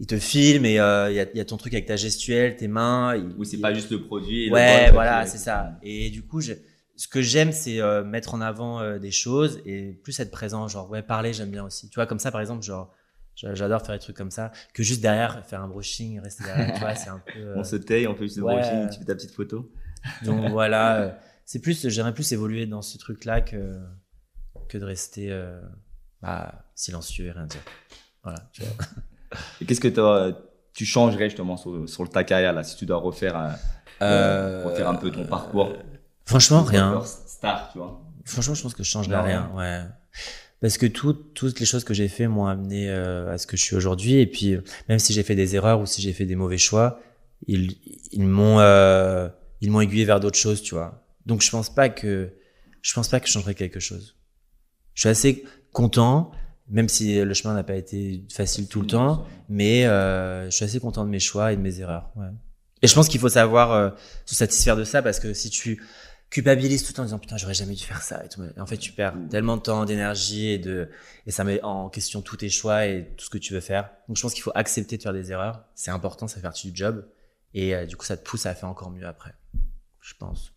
il 0.00 0.06
te 0.06 0.16
filme 0.18 0.64
et 0.64 0.78
euh, 0.80 1.10
il 1.10 1.16
y, 1.16 1.20
a, 1.20 1.26
il 1.34 1.36
y 1.36 1.40
a 1.40 1.44
ton 1.44 1.56
truc 1.56 1.74
avec 1.74 1.84
ta 1.86 1.96
gestuelle, 1.96 2.56
tes 2.56 2.68
mains. 2.68 3.16
il- 3.16 3.34
Oui, 3.36 3.44
c'est 3.46 3.56
il- 3.56 3.60
pas 3.60 3.74
juste 3.74 3.90
le 3.90 4.00
produit. 4.04 4.46
et 4.46 4.50
Ouais, 4.52 4.90
voilà, 4.92 5.26
c'est 5.26 5.38
ça. 5.38 5.72
Et 5.82 6.08
du 6.10 6.22
coup, 6.24 6.40
je- 6.40 6.52
ce 6.96 7.08
que 7.08 7.20
j'aime, 7.20 7.50
c'est 7.52 7.80
euh, 7.80 8.04
mettre 8.04 8.32
en 8.34 8.40
avant 8.40 8.80
euh, 8.80 8.98
des 8.98 9.10
choses 9.10 9.60
et 9.66 9.92
plus 10.04 10.18
être 10.20 10.30
présent. 10.30 10.66
Genre, 10.68 10.88
ouais, 10.88 11.02
parler, 11.02 11.32
j'aime 11.32 11.50
bien 11.50 11.64
aussi. 11.64 11.88
Tu 11.90 11.96
vois, 11.96 12.06
comme 12.06 12.20
ça, 12.20 12.30
par 12.30 12.40
exemple, 12.40 12.62
genre, 12.64 12.94
j'adore 13.54 13.82
faire 13.84 13.94
des 13.94 14.00
trucs 14.00 14.16
comme 14.16 14.30
ça, 14.30 14.50
que 14.74 14.82
juste 14.82 15.00
derrière, 15.00 15.44
faire 15.46 15.62
un 15.62 15.68
brushing, 15.68 16.20
rester 16.20 16.44
derrière, 16.44 16.74
tu 16.74 16.80
vois, 16.80 16.94
c'est 16.94 17.10
un 17.10 17.20
peu. 17.24 17.38
euh, 17.38 17.54
On 17.56 17.64
se 17.64 17.76
taille, 17.76 18.06
on 18.06 18.14
fait 18.14 18.24
juste 18.24 18.38
le 18.38 18.44
ouais. 18.44 18.54
brushing, 18.60 18.90
tu 18.90 18.98
fais 18.98 19.04
ta 19.04 19.14
petite 19.14 19.32
photo. 19.32 19.70
donc 20.24 20.48
voilà, 20.50 20.96
euh, 20.96 21.10
c'est 21.44 21.60
plus, 21.60 21.88
j'aimerais 21.88 22.14
plus 22.14 22.30
évoluer 22.32 22.66
dans 22.66 22.82
ce 22.82 22.98
truc-là 22.98 23.40
que, 23.40 23.78
que 24.68 24.76
de 24.78 24.84
rester 24.84 25.28
euh, 25.30 25.60
bah, 26.20 26.64
silencieux 26.74 27.26
et 27.26 27.30
rien 27.32 27.46
dire. 27.46 27.62
Voilà, 28.22 28.40
tu 28.52 28.62
vois. 28.62 28.72
Et 29.60 29.66
qu'est-ce 29.66 29.80
que 29.80 30.34
tu 30.72 30.84
changerais 30.86 31.28
justement 31.28 31.56
sur, 31.56 31.88
sur 31.88 32.08
ta 32.08 32.24
carrière 32.24 32.52
là, 32.52 32.64
si 32.64 32.76
tu 32.76 32.86
dois 32.86 32.96
refaire 32.98 33.36
un, 33.36 33.54
Euh, 34.00 34.64
refaire 34.64 34.88
un 34.88 34.94
peu 34.94 35.10
ton 35.10 35.24
parcours? 35.26 35.72
Franchement, 36.24 36.62
rien. 36.62 37.02
Star, 37.04 37.70
tu 37.72 37.78
vois. 37.78 38.00
Franchement, 38.24 38.54
je 38.54 38.62
pense 38.62 38.74
que 38.74 38.82
je 38.82 38.88
change 38.90 39.08
Non, 39.08 39.22
rien. 39.22 39.50
Ouais. 39.54 39.82
Parce 40.60 40.76
que 40.76 40.86
tout, 40.86 41.12
toutes 41.12 41.60
les 41.60 41.66
choses 41.66 41.84
que 41.84 41.94
j'ai 41.94 42.08
fait 42.08 42.26
m'ont 42.26 42.46
amené 42.46 42.90
euh, 42.90 43.32
à 43.32 43.38
ce 43.38 43.46
que 43.46 43.56
je 43.56 43.62
suis 43.62 43.76
aujourd'hui. 43.76 44.14
Et 44.14 44.26
puis, 44.26 44.54
euh, 44.54 44.62
même 44.88 44.98
si 44.98 45.12
j'ai 45.12 45.22
fait 45.22 45.36
des 45.36 45.54
erreurs 45.54 45.80
ou 45.80 45.86
si 45.86 46.02
j'ai 46.02 46.12
fait 46.12 46.26
des 46.26 46.34
mauvais 46.34 46.58
choix, 46.58 47.00
ils, 47.46 47.76
ils 48.10 48.24
m'ont, 48.24 48.58
euh, 48.58 49.28
ils 49.60 49.70
m'ont 49.70 49.80
aiguillé 49.80 50.04
vers 50.04 50.18
d'autres 50.18 50.38
choses, 50.38 50.62
tu 50.62 50.74
vois. 50.74 51.06
Donc, 51.26 51.42
je 51.42 51.50
pense 51.50 51.72
pas 51.72 51.88
que, 51.88 52.32
je 52.82 52.92
pense 52.92 53.08
pas 53.08 53.20
que 53.20 53.28
je 53.28 53.32
changerais 53.32 53.54
quelque 53.54 53.78
chose. 53.78 54.16
Je 54.94 55.02
suis 55.02 55.08
assez 55.08 55.44
content, 55.72 56.32
même 56.68 56.88
si 56.88 57.22
le 57.22 57.34
chemin 57.34 57.54
n'a 57.54 57.62
pas 57.62 57.76
été 57.76 58.24
facile 58.30 58.66
tout 58.66 58.80
le 58.80 58.88
temps, 58.88 59.26
mais 59.48 59.86
euh, 59.86 60.46
je 60.46 60.50
suis 60.50 60.64
assez 60.64 60.80
content 60.80 61.04
de 61.04 61.10
mes 61.10 61.20
choix 61.20 61.52
et 61.52 61.56
de 61.56 61.62
mes 61.62 61.80
erreurs. 61.80 62.10
Ouais. 62.16 62.26
Et 62.82 62.86
je 62.86 62.94
pense 62.94 63.08
qu'il 63.08 63.20
faut 63.20 63.28
savoir 63.28 63.72
euh, 63.72 63.90
se 64.24 64.34
satisfaire 64.34 64.76
de 64.76 64.84
ça 64.84 65.02
parce 65.02 65.18
que 65.20 65.34
si 65.34 65.50
tu 65.50 65.82
culpabilises 66.30 66.82
tout 66.82 66.90
le 66.90 66.94
temps 66.96 67.02
en 67.02 67.06
disant 67.06 67.18
putain 67.18 67.36
j'aurais 67.38 67.54
jamais 67.54 67.74
dû 67.74 67.84
faire 67.84 68.02
ça 68.02 68.22
et 68.24 68.28
tout, 68.28 68.42
et 68.44 68.60
en 68.60 68.66
fait 68.66 68.76
tu 68.76 68.92
perds 68.92 69.16
Mm. 69.16 69.28
tellement 69.28 69.56
de 69.56 69.62
temps, 69.62 69.84
d'énergie 69.86 70.48
et 70.48 70.58
de 70.58 70.88
et 71.26 71.30
ça 71.30 71.42
met 71.44 71.62
en 71.62 71.88
question 71.88 72.20
tous 72.20 72.36
tes 72.38 72.48
choix 72.50 72.86
et 72.86 73.08
tout 73.16 73.24
ce 73.24 73.30
que 73.30 73.38
tu 73.38 73.54
veux 73.54 73.60
faire. 73.60 73.90
Donc 74.08 74.16
je 74.16 74.22
pense 74.22 74.34
qu'il 74.34 74.42
faut 74.42 74.52
accepter 74.54 74.96
de 74.98 75.02
faire 75.02 75.12
des 75.14 75.32
erreurs, 75.32 75.64
c'est 75.74 75.90
important, 75.90 76.28
ça 76.28 76.36
fait 76.36 76.42
partie 76.42 76.70
du 76.70 76.76
job 76.76 77.06
et 77.54 77.74
euh, 77.74 77.86
du 77.86 77.96
coup 77.96 78.04
ça 78.04 78.16
te 78.16 78.24
pousse 78.28 78.44
à 78.46 78.54
faire 78.54 78.68
encore 78.68 78.90
mieux 78.90 79.06
après. 79.06 79.32
Je 80.00 80.14
pense. 80.18 80.52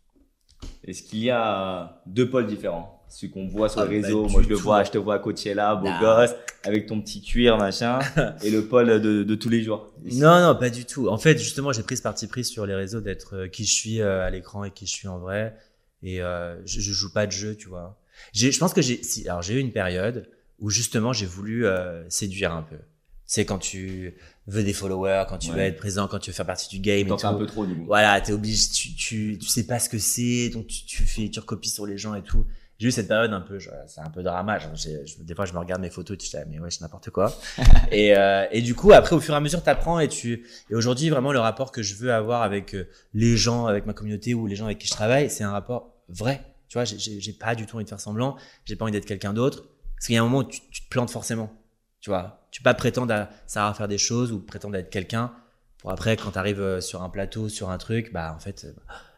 Est-ce 0.84 1.02
qu'il 1.04 1.20
y 1.20 1.30
a 1.32 2.02
deux 2.06 2.30
pôles 2.30 2.46
différents? 2.48 3.04
Celui 3.10 3.32
qu'on 3.32 3.48
voit 3.48 3.68
sur 3.68 3.82
Ah, 3.82 3.86
les 3.88 4.00
bah, 4.00 4.08
réseaux, 4.08 4.28
moi 4.30 4.42
je 4.44 4.48
le 4.48 4.56
vois, 4.56 4.84
je 4.84 4.92
te 4.92 4.98
vois 4.98 5.16
à 5.16 5.20
Coachella, 5.20 5.76
beau 5.76 5.88
Non. 5.90 6.00
gosse, 6.00 6.30
avec 6.64 6.86
ton 6.86 7.02
petit 7.02 7.22
cuir, 7.22 7.58
machin, 7.58 8.00
et 8.44 8.50
le 8.52 8.66
pôle 8.66 9.02
de, 9.02 9.24
de 9.24 9.36
tous 9.36 9.50
les 9.50 9.64
jours. 9.64 9.92
Non, 10.14 10.40
non, 10.40 10.56
pas 10.58 10.70
du 10.70 10.86
tout. 10.86 11.10
En 11.10 11.18
fait, 11.18 11.38
justement, 11.38 11.74
j'ai 11.74 11.84
pris 11.84 11.98
ce 11.98 12.04
parti 12.04 12.28
pris 12.28 12.46
sur 12.46 12.66
les 12.66 12.76
réseaux 12.76 13.02
d'être 13.02 13.36
euh, 13.36 13.48
qui 13.50 13.66
je 13.66 13.74
suis 13.74 14.02
euh, 14.02 14.26
à 14.26 14.30
l'écran 14.30 14.64
et 14.64 14.72
qui 14.72 14.86
je 14.86 14.92
suis 14.92 15.08
en 15.10 15.18
vrai. 15.20 15.58
Et 16.04 16.22
euh, 16.22 16.56
je, 16.66 16.80
je 16.82 16.92
joue 16.94 17.12
pas 17.14 17.28
de 17.28 17.32
jeu, 17.32 17.56
tu 17.56 17.68
vois. 17.70 17.98
J'ai, 18.34 18.52
je 18.52 18.60
pense 18.60 18.74
que 18.74 18.82
j'ai, 18.82 19.02
si, 19.04 19.28
alors 19.28 19.42
j'ai 19.42 19.56
eu 19.56 19.60
une 19.60 19.72
période 19.72 20.30
où 20.60 20.70
justement 20.70 21.14
j'ai 21.14 21.26
voulu 21.26 21.66
euh, 21.66 22.08
séduire 22.10 22.52
un 22.54 22.64
peu. 22.64 22.78
C'est 23.26 23.46
quand 23.46 23.60
tu 23.60 24.14
veux 24.48 24.64
des 24.64 24.74
followers, 24.74 25.24
quand 25.30 25.38
tu 25.38 25.50
Ouais. 25.52 25.56
veux 25.56 25.62
être 25.62 25.78
présent, 25.78 26.08
quand 26.08 26.20
tu 26.20 26.32
veux 26.32 26.36
faire 26.36 26.46
partie 26.46 26.68
du 26.70 26.80
game 26.82 27.08
T'en 27.08 27.18
fais 27.18 27.28
un 27.28 27.34
peu 27.36 27.46
trop 27.46 27.66
du 27.66 27.76
coup. 27.76 27.86
Voilà, 27.86 28.20
t'es 28.20 28.34
obligé, 28.34 28.68
tu, 28.74 28.94
tu, 28.94 29.38
tu 29.40 29.48
sais 29.48 29.66
pas 29.66 29.80
ce 29.80 29.88
que 29.90 29.98
c'est, 30.00 30.50
donc 30.50 30.68
tu, 30.68 30.86
tu 30.86 31.04
fais, 31.04 31.30
tu 31.30 31.40
recopies 31.40 31.70
sur 31.70 31.86
les 31.86 31.98
gens 31.98 32.14
et 32.14 32.22
tout. 32.24 32.46
j'ai 32.78 32.90
eu 32.90 32.92
cette 32.92 33.08
période 33.08 33.32
un 33.32 33.40
peu, 33.42 33.58
c'est 33.88 34.02
un 34.02 34.10
peu 34.10 34.22
drama. 34.22 34.60
genre, 34.60 34.76
je- 34.76 35.24
des 35.24 35.34
fois, 35.34 35.46
je 35.46 35.54
me 35.54 35.60
regarde 35.60 35.82
mes 35.82 35.90
photos, 35.90 36.18
et 36.20 36.26
je 36.26 36.30
dis, 36.30 36.36
ah, 36.38 36.44
mais 36.50 36.60
ouais, 36.60 36.70
c'est 36.72 36.82
n'importe 36.82 37.10
quoi. 37.12 37.34
et, 37.92 38.18
euh, 38.18 38.46
et 38.52 38.62
du 38.62 38.76
coup, 38.76 38.92
après, 38.92 39.16
au 39.16 39.22
fur 39.22 39.34
et 39.34 39.38
à 39.38 39.40
mesure, 39.40 39.64
t'apprends 39.64 40.00
et 40.02 40.10
tu, 40.10 40.46
et 40.70 40.76
aujourd'hui, 40.76 41.10
vraiment, 41.10 41.32
le 41.32 41.40
rapport 41.40 41.72
que 41.72 41.82
je 41.84 41.96
veux 41.96 42.12
avoir 42.12 42.42
avec 42.42 42.76
euh, 42.76 42.88
les 43.14 43.38
gens, 43.38 43.66
avec 43.66 43.86
ma 43.86 43.94
communauté 43.94 44.34
ou 44.34 44.46
les 44.46 44.58
gens 44.58 44.66
avec 44.66 44.80
qui 44.80 44.88
je 44.88 44.94
travaille, 44.94 45.30
c'est 45.30 45.44
un 45.46 45.52
rapport 45.52 45.91
vrai. 46.12 46.42
Tu 46.68 46.78
vois, 46.78 46.86
j'ai- 46.86 47.34
pas 47.34 47.54
du 47.56 47.66
tout 47.66 47.76
envie 47.76 47.84
de 47.86 47.90
faire 47.90 48.00
semblant. 48.00 48.38
J'ai 48.66 48.76
pas 48.76 48.86
envie 48.86 48.92
d'être 48.94 49.06
quelqu'un 49.06 49.34
d'autre. 49.34 49.64
Parce 49.96 50.08
qu'il 50.08 50.16
y 50.16 50.18
a 50.18 50.22
un 50.22 50.26
moment 50.26 50.40
où 50.40 50.44
tu, 50.44 50.62
tu 50.72 50.82
te 50.84 50.90
plantes 50.90 51.10
forcément. 51.12 51.52
Tu 52.00 52.10
vois, 52.10 52.48
tu 52.52 52.62
peux 52.62 52.70
pas 52.70 52.74
prétendre 52.74 53.14
à 53.14 53.30
savoir 53.46 53.76
faire 53.78 53.88
des 53.88 53.98
choses 53.98 54.32
ou 54.32 54.40
prétendre 54.40 54.76
être 54.78 54.90
quelqu'un 54.90 55.32
pour 55.80 55.92
après, 55.92 56.16
quand 56.16 56.32
tu 56.32 56.38
arrives 56.38 56.80
sur 56.80 57.02
un 57.04 57.10
plateau, 57.10 57.50
sur 57.50 57.70
un 57.72 57.78
truc, 57.78 58.14
bah 58.14 58.34
en 58.36 58.40
fait, 58.40 58.66
euh, 58.66 58.72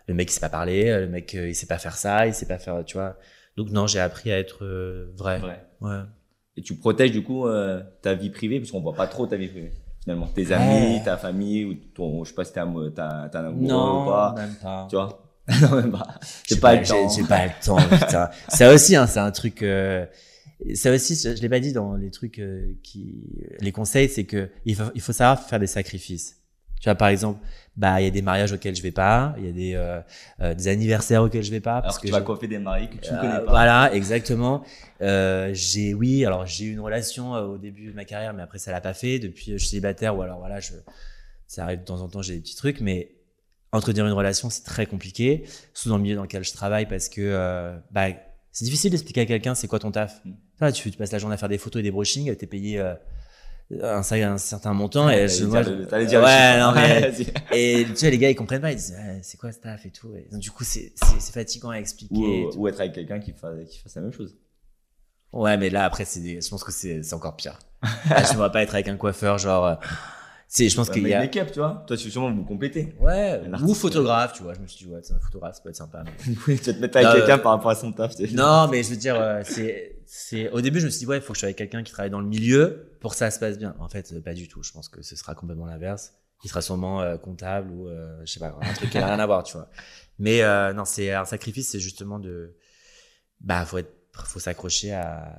le 0.07 0.13
mec 0.13 0.29
il 0.29 0.33
sait 0.33 0.39
pas 0.39 0.49
parler, 0.49 0.89
euh, 0.89 1.01
le 1.01 1.07
mec 1.07 1.35
euh, 1.35 1.49
il 1.49 1.55
sait 1.55 1.65
pas 1.67 1.77
faire 1.77 1.95
ça, 1.97 2.25
il 2.25 2.33
sait 2.33 2.45
pas 2.47 2.57
faire, 2.57 2.83
tu 2.85 2.95
vois. 2.97 3.17
Donc 3.57 3.69
non, 3.69 3.85
j'ai 3.85 3.99
appris 3.99 4.31
à 4.31 4.39
être 4.39 4.63
euh, 4.63 5.11
vrai. 5.17 5.41
Ouais. 5.81 5.99
Et 6.55 6.61
tu 6.61 6.75
protèges 6.75 7.11
du 7.11 7.21
coup 7.23 7.47
euh, 7.47 7.81
ta 8.01 8.13
vie 8.13 8.29
privée, 8.29 8.59
puisqu'on 8.59 8.79
voit 8.81 8.93
pas 8.93 9.07
trop 9.07 9.27
ta 9.27 9.35
vie 9.35 9.47
privée. 9.49 9.73
Finalement, 10.03 10.27
tes 10.27 10.51
amis, 10.53 10.97
Ouais. 10.97 11.01
ta 11.03 11.17
famille, 11.17 11.65
ou 11.65 11.73
ton, 11.75 12.23
je 12.23 12.29
sais 12.29 12.35
pas 12.35 12.43
si 12.45 12.53
t'es 12.53 12.59
amou- 12.61 12.89
t'as 12.89 13.27
t'as 13.29 13.39
un 13.41 13.45
amoureux 13.47 13.63
ou 13.65 13.67
Non, 13.67 14.05
pas. 14.05 14.33
même 14.37 14.55
pas. 14.61 14.87
Tu 14.89 14.95
vois? 14.95 15.22
Non, 15.61 15.75
même 15.75 15.91
pas. 15.91 16.19
J'ai 16.47 16.55
J'ai 16.55 16.61
pas, 16.61 16.75
pas, 16.75 16.81
le 16.81 16.87
temps. 16.87 17.09
j'ai- 17.09 17.23
pas 17.23 17.45
le 17.45 17.51
temps, 17.63 17.77
putain. 17.77 18.29
ça 18.47 18.73
aussi, 18.73 18.95
hein, 18.95 19.07
c'est 19.07 19.19
un 19.19 19.31
truc. 19.31 19.61
euh, 19.63 20.05
ça 20.73 20.91
aussi, 20.91 21.15
je 21.15 21.41
l'ai 21.41 21.49
pas 21.49 21.59
dit 21.59 21.73
dans 21.73 21.95
les 21.95 22.11
trucs 22.11 22.39
euh, 22.39 22.73
qui, 22.83 23.23
les 23.59 23.71
conseils, 23.73 24.07
c'est 24.09 24.23
que 24.23 24.49
il 24.65 24.75
faut, 24.75 24.83
il 24.95 25.01
faut 25.01 25.11
savoir 25.13 25.41
faire 25.45 25.59
des 25.59 25.67
sacrifices. 25.67 26.37
Tu 26.79 26.85
vois, 26.89 26.95
par 26.95 27.07
exemple, 27.09 27.39
bah, 27.77 27.99
il 28.01 28.03
y 28.03 28.07
a 28.07 28.11
des 28.11 28.21
mariages 28.21 28.51
auxquels 28.51 28.75
je 28.75 28.81
vais 28.81 28.91
pas, 28.91 29.33
il 29.37 29.45
y 29.45 29.49
a 29.49 29.51
des, 29.53 29.73
euh, 29.75 29.99
euh, 30.41 30.53
des 30.53 30.67
anniversaires 30.67 31.23
auxquels 31.23 31.43
je 31.43 31.51
vais 31.51 31.61
pas, 31.61 31.71
Alors 31.77 31.83
parce 31.83 31.97
que 31.97 32.01
que 32.03 32.07
tu 32.07 32.11
vas 32.13 32.21
coiffer 32.21 32.47
des 32.47 32.59
maris 32.59 32.89
que 32.89 32.97
tu 32.97 33.11
ne 33.11 33.17
Euh, 33.17 33.21
connais 33.21 33.39
pas. 33.45 33.49
Voilà, 33.51 33.93
exactement. 33.93 34.63
Euh, 35.01 35.49
j'ai, 35.53 35.93
oui, 35.93 36.25
alors 36.25 36.45
j'ai 36.45 36.65
eu 36.65 36.71
une 36.73 36.81
relation 36.81 37.31
au 37.33 37.57
début 37.57 37.87
de 37.87 37.93
ma 37.93 38.03
carrière, 38.05 38.33
mais 38.33 38.41
après 38.43 38.59
ça 38.59 38.71
l'a 38.71 38.81
pas 38.81 38.93
fait. 38.93 39.19
Depuis, 39.19 39.51
je 39.53 39.57
suis 39.57 39.69
célibataire 39.69 40.15
ou 40.17 40.21
alors 40.21 40.39
voilà, 40.39 40.59
je, 40.59 40.73
ça 41.47 41.63
arrive 41.63 41.79
de 41.79 41.85
temps 41.85 42.01
en 42.01 42.09
temps, 42.09 42.21
j'ai 42.21 42.35
des 42.35 42.41
petits 42.41 42.55
trucs, 42.57 42.79
mais 42.81 43.11
entretenir 43.73 44.05
une 44.05 44.13
relation, 44.13 44.49
c'est 44.49 44.63
très 44.63 44.85
compliqué, 44.85 45.43
surtout 45.73 45.89
dans 45.89 45.97
le 45.97 46.03
milieu 46.03 46.15
dans 46.15 46.23
lequel 46.23 46.43
je 46.43 46.53
travaille, 46.53 46.87
parce 46.87 47.09
que 47.09 47.21
euh, 47.21 47.77
bah, 47.91 48.07
c'est 48.51 48.65
difficile 48.65 48.91
d'expliquer 48.91 49.21
à 49.21 49.25
quelqu'un 49.25 49.55
c'est 49.55 49.67
quoi 49.67 49.79
ton 49.79 49.91
taf. 49.91 50.21
Mm. 50.25 50.71
Tu, 50.71 50.91
tu 50.91 50.97
passes 50.97 51.11
la 51.11 51.17
journée 51.19 51.33
à 51.33 51.37
faire 51.37 51.49
des 51.49 51.57
photos 51.57 51.79
et 51.81 51.83
des 51.83 51.91
brushings, 51.91 52.33
t'es 52.37 52.47
payé 52.47 52.79
euh, 52.79 52.93
un, 53.81 54.01
un 54.01 54.37
certain 54.37 54.73
montant. 54.73 55.07
Ouais, 55.07 55.23
et 55.23 55.27
je, 55.27 55.43
moi, 55.45 55.63
dire 55.63 55.87
je- 55.91 56.05
dire 56.05 56.21
ouais, 56.23 56.59
non, 56.59 56.71
mais 56.75 57.11
et 57.51 57.85
tu 57.85 57.93
vois, 57.93 58.09
les 58.09 58.17
gars, 58.17 58.29
ils 58.29 58.35
comprennent 58.35 58.61
pas. 58.61 58.71
Ils 58.71 58.75
disent, 58.77 58.95
Ah, 58.97 59.21
c'est 59.21 59.37
quoi 59.37 59.51
ce 59.51 59.59
taf 59.59 59.85
et 59.85 59.89
tout. 59.91 60.15
Et 60.15 60.27
donc, 60.31 60.39
du 60.39 60.51
coup, 60.51 60.63
c'est 60.63 60.93
fatigant 61.33 61.71
à 61.71 61.77
expliquer. 61.77 62.45
ou, 62.45 62.51
ou 62.55 62.67
être 62.67 62.79
avec 62.79 62.93
quelqu'un 62.93 63.19
qui 63.19 63.33
fasse, 63.33 63.55
qui 63.69 63.79
fasse 63.79 63.95
la 63.95 64.03
même 64.03 64.13
chose. 64.13 64.37
Ouais, 65.33 65.57
mais 65.57 65.69
là, 65.69 65.83
après, 65.85 66.05
je 66.05 66.49
pense 66.49 66.63
que 66.63 66.71
c'est 66.71 67.01
c'est 67.03 67.15
encore 67.15 67.35
pire. 67.35 67.57
Là, 68.09 68.23
je 68.23 68.37
ne 68.37 68.47
pas 68.47 68.61
être 68.63 68.75
avec 68.75 68.87
un 68.87 68.95
coiffeur, 68.97 69.37
genre. 69.39 69.79
C'est 70.55 70.69
je 70.69 70.75
pense 70.75 70.89
qu'il 70.89 71.07
y 71.07 71.13
a. 71.13 71.19
make-up, 71.19 71.49
tu 71.51 71.59
vois. 71.59 71.83
Toi, 71.87 71.97
tu 71.97 72.11
sûrement 72.11 72.31
vous 72.31 72.43
complétez. 72.43 72.93
Ouais, 72.99 73.41
ou 73.63 73.73
photographe, 73.73 74.33
tu 74.33 74.43
vois. 74.43 74.53
Je 74.53 74.59
me 74.59 74.67
suis 74.67 74.85
dit, 74.85 74.91
ouais, 74.91 74.99
c'est 75.01 75.13
un 75.13 75.19
photographe, 75.19 75.55
ça 75.55 75.61
peut 75.63 75.69
être 75.69 75.75
sympa. 75.75 76.03
mais- 76.05 76.35
Oui, 76.47 76.59
tu 76.59 76.65
vas 76.65 76.73
te 76.73 76.79
mettre 76.79 76.97
avec 76.97 77.09
quelqu'un 77.15 77.39
euh, 77.39 77.41
par 77.41 77.53
rapport 77.53 77.71
à 77.71 77.75
son 77.75 77.91
taf. 77.91 78.13
Non, 78.33 78.67
mais 78.69 78.83
je 78.83 78.89
veux 78.91 78.95
dire, 78.95 79.15
euh, 79.19 79.41
c'est, 79.43 79.97
c'est, 80.05 80.49
au 80.51 80.61
début, 80.61 80.79
je 80.79 80.85
me 80.85 80.91
suis 80.91 80.99
dit, 80.99 81.05
ouais, 81.07 81.17
il 81.17 81.21
faut 81.21 81.33
que 81.33 81.37
je 81.37 81.39
sois 81.39 81.47
avec 81.47 81.57
quelqu'un 81.57 81.81
qui 81.83 81.91
travaille 81.91 82.11
dans 82.11 82.19
le 82.21 82.27
milieu 82.27 82.95
pour 83.01 83.11
que 83.11 83.17
ça 83.17 83.31
se 83.31 83.39
passe 83.39 83.57
bien. 83.57 83.75
En 83.79 83.89
fait, 83.89 84.11
euh, 84.13 84.21
pas 84.21 84.33
du 84.35 84.47
tout. 84.47 84.61
Je 84.63 84.71
pense 84.71 84.89
que 84.89 85.01
ce 85.01 85.15
sera 85.15 85.33
complètement 85.35 85.65
l'inverse. 85.65 86.13
Il 86.43 86.49
sera 86.49 86.61
sûrement 86.61 87.01
euh, 87.01 87.17
comptable 87.17 87.71
ou, 87.71 87.87
euh, 87.87 88.19
je 88.25 88.31
sais 88.33 88.39
pas, 88.39 88.55
un 88.61 88.73
truc 88.73 88.89
qui 88.89 88.97
n'a 88.99 89.07
rien 89.07 89.19
à 89.19 89.25
voir, 89.25 89.43
tu 89.43 89.53
vois. 89.57 89.69
Mais 90.19 90.43
euh, 90.43 90.71
non, 90.73 90.85
c'est 90.85 91.11
un 91.13 91.25
sacrifice, 91.25 91.69
c'est 91.71 91.79
justement 91.79 92.19
de, 92.19 92.55
bah, 93.41 93.65
faut 93.65 93.77
être, 93.79 93.91
faut 94.25 94.39
s'accrocher 94.39 94.91
à, 94.93 95.33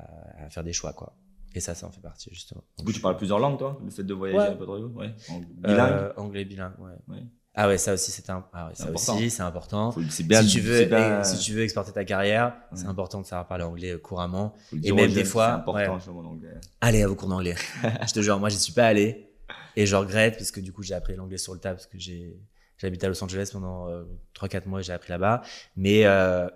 à 0.44 0.50
faire 0.50 0.64
des 0.64 0.72
choix, 0.72 0.92
quoi. 0.92 1.14
Et 1.54 1.60
ça, 1.60 1.74
ça 1.74 1.86
en 1.86 1.90
fait 1.92 2.00
partie, 2.00 2.28
justement. 2.32 2.62
Du 2.78 2.84
coup, 2.84 2.92
tu 2.92 3.00
parles 3.00 3.16
plusieurs 3.16 3.38
langues, 3.38 3.58
toi 3.58 3.78
Le 3.84 3.90
fait 3.90 4.02
de 4.02 4.12
voyager 4.14 4.38
Ouais. 4.38 4.46
un 4.48 4.56
peu 4.56 4.64
trop 4.64 4.76
Ouais. 4.78 5.14
En 5.30 5.38
bilingue 5.40 5.92
Euh, 5.92 6.12
anglais 6.16 6.44
bilingue, 6.44 6.72
ouais. 6.80 6.92
Ouais. 7.08 7.22
Ah 7.56 7.68
ouais, 7.68 7.78
ça 7.78 7.94
aussi, 7.94 8.10
c'est 8.10 8.28
un, 8.30 8.44
ah 8.52 8.66
ouais, 8.66 8.74
ça 8.74 8.88
important. 8.88 9.14
aussi, 9.14 9.30
c'est 9.30 9.42
important. 9.42 9.92
Faut- 9.92 10.00
C'est 10.10 10.24
bien. 10.24 10.42
si 10.42 10.48
tu 10.48 10.60
veux, 10.60 10.78
c'est 10.78 10.86
bien- 10.86 11.20
et 11.20 11.24
si 11.24 11.38
tu 11.38 11.52
veux 11.52 11.62
exporter 11.62 11.92
ta 11.92 12.04
carrière, 12.04 12.56
c'est 12.74 12.86
important 12.86 13.20
de 13.20 13.26
savoir 13.26 13.46
parler 13.46 13.62
anglais 13.62 13.92
euh, 13.92 13.98
couramment. 13.98 14.54
et 14.82 14.90
même 14.90 15.12
des 15.12 15.24
fois, 15.24 15.46
C'est 15.46 15.52
important, 15.52 15.92
ouais. 15.92 15.94
justement, 15.98 16.22
l'anglais. 16.22 16.54
Allez 16.80 17.02
à 17.04 17.06
vos 17.06 17.14
cours 17.14 17.28
d'anglais. 17.28 17.54
je 18.08 18.12
te 18.12 18.20
jure, 18.20 18.40
moi, 18.40 18.48
j'y 18.48 18.58
suis 18.58 18.72
pas 18.72 18.86
allé. 18.86 19.30
Et 19.76 19.86
je 19.86 19.94
regrette 19.94 20.36
parce 20.36 20.50
que 20.50 20.58
du 20.60 20.72
coup, 20.72 20.82
j'ai 20.82 20.94
appris 20.94 21.14
l'anglais 21.14 21.38
sur 21.38 21.54
le 21.54 21.60
tas 21.60 21.70
parce 21.74 21.86
que 21.86 21.96
j'ai, 21.98 22.36
j'habite 22.78 23.04
à 23.04 23.08
Los 23.08 23.22
Angeles 23.22 23.50
pendant 23.52 23.88
euh, 23.88 24.02
3-4 24.34 24.66
mois 24.66 24.80
et 24.80 24.82
j'ai 24.82 24.92
appris 24.92 25.10
là-bas. 25.10 25.42
Mais, 25.76 26.06
euh, 26.06 26.48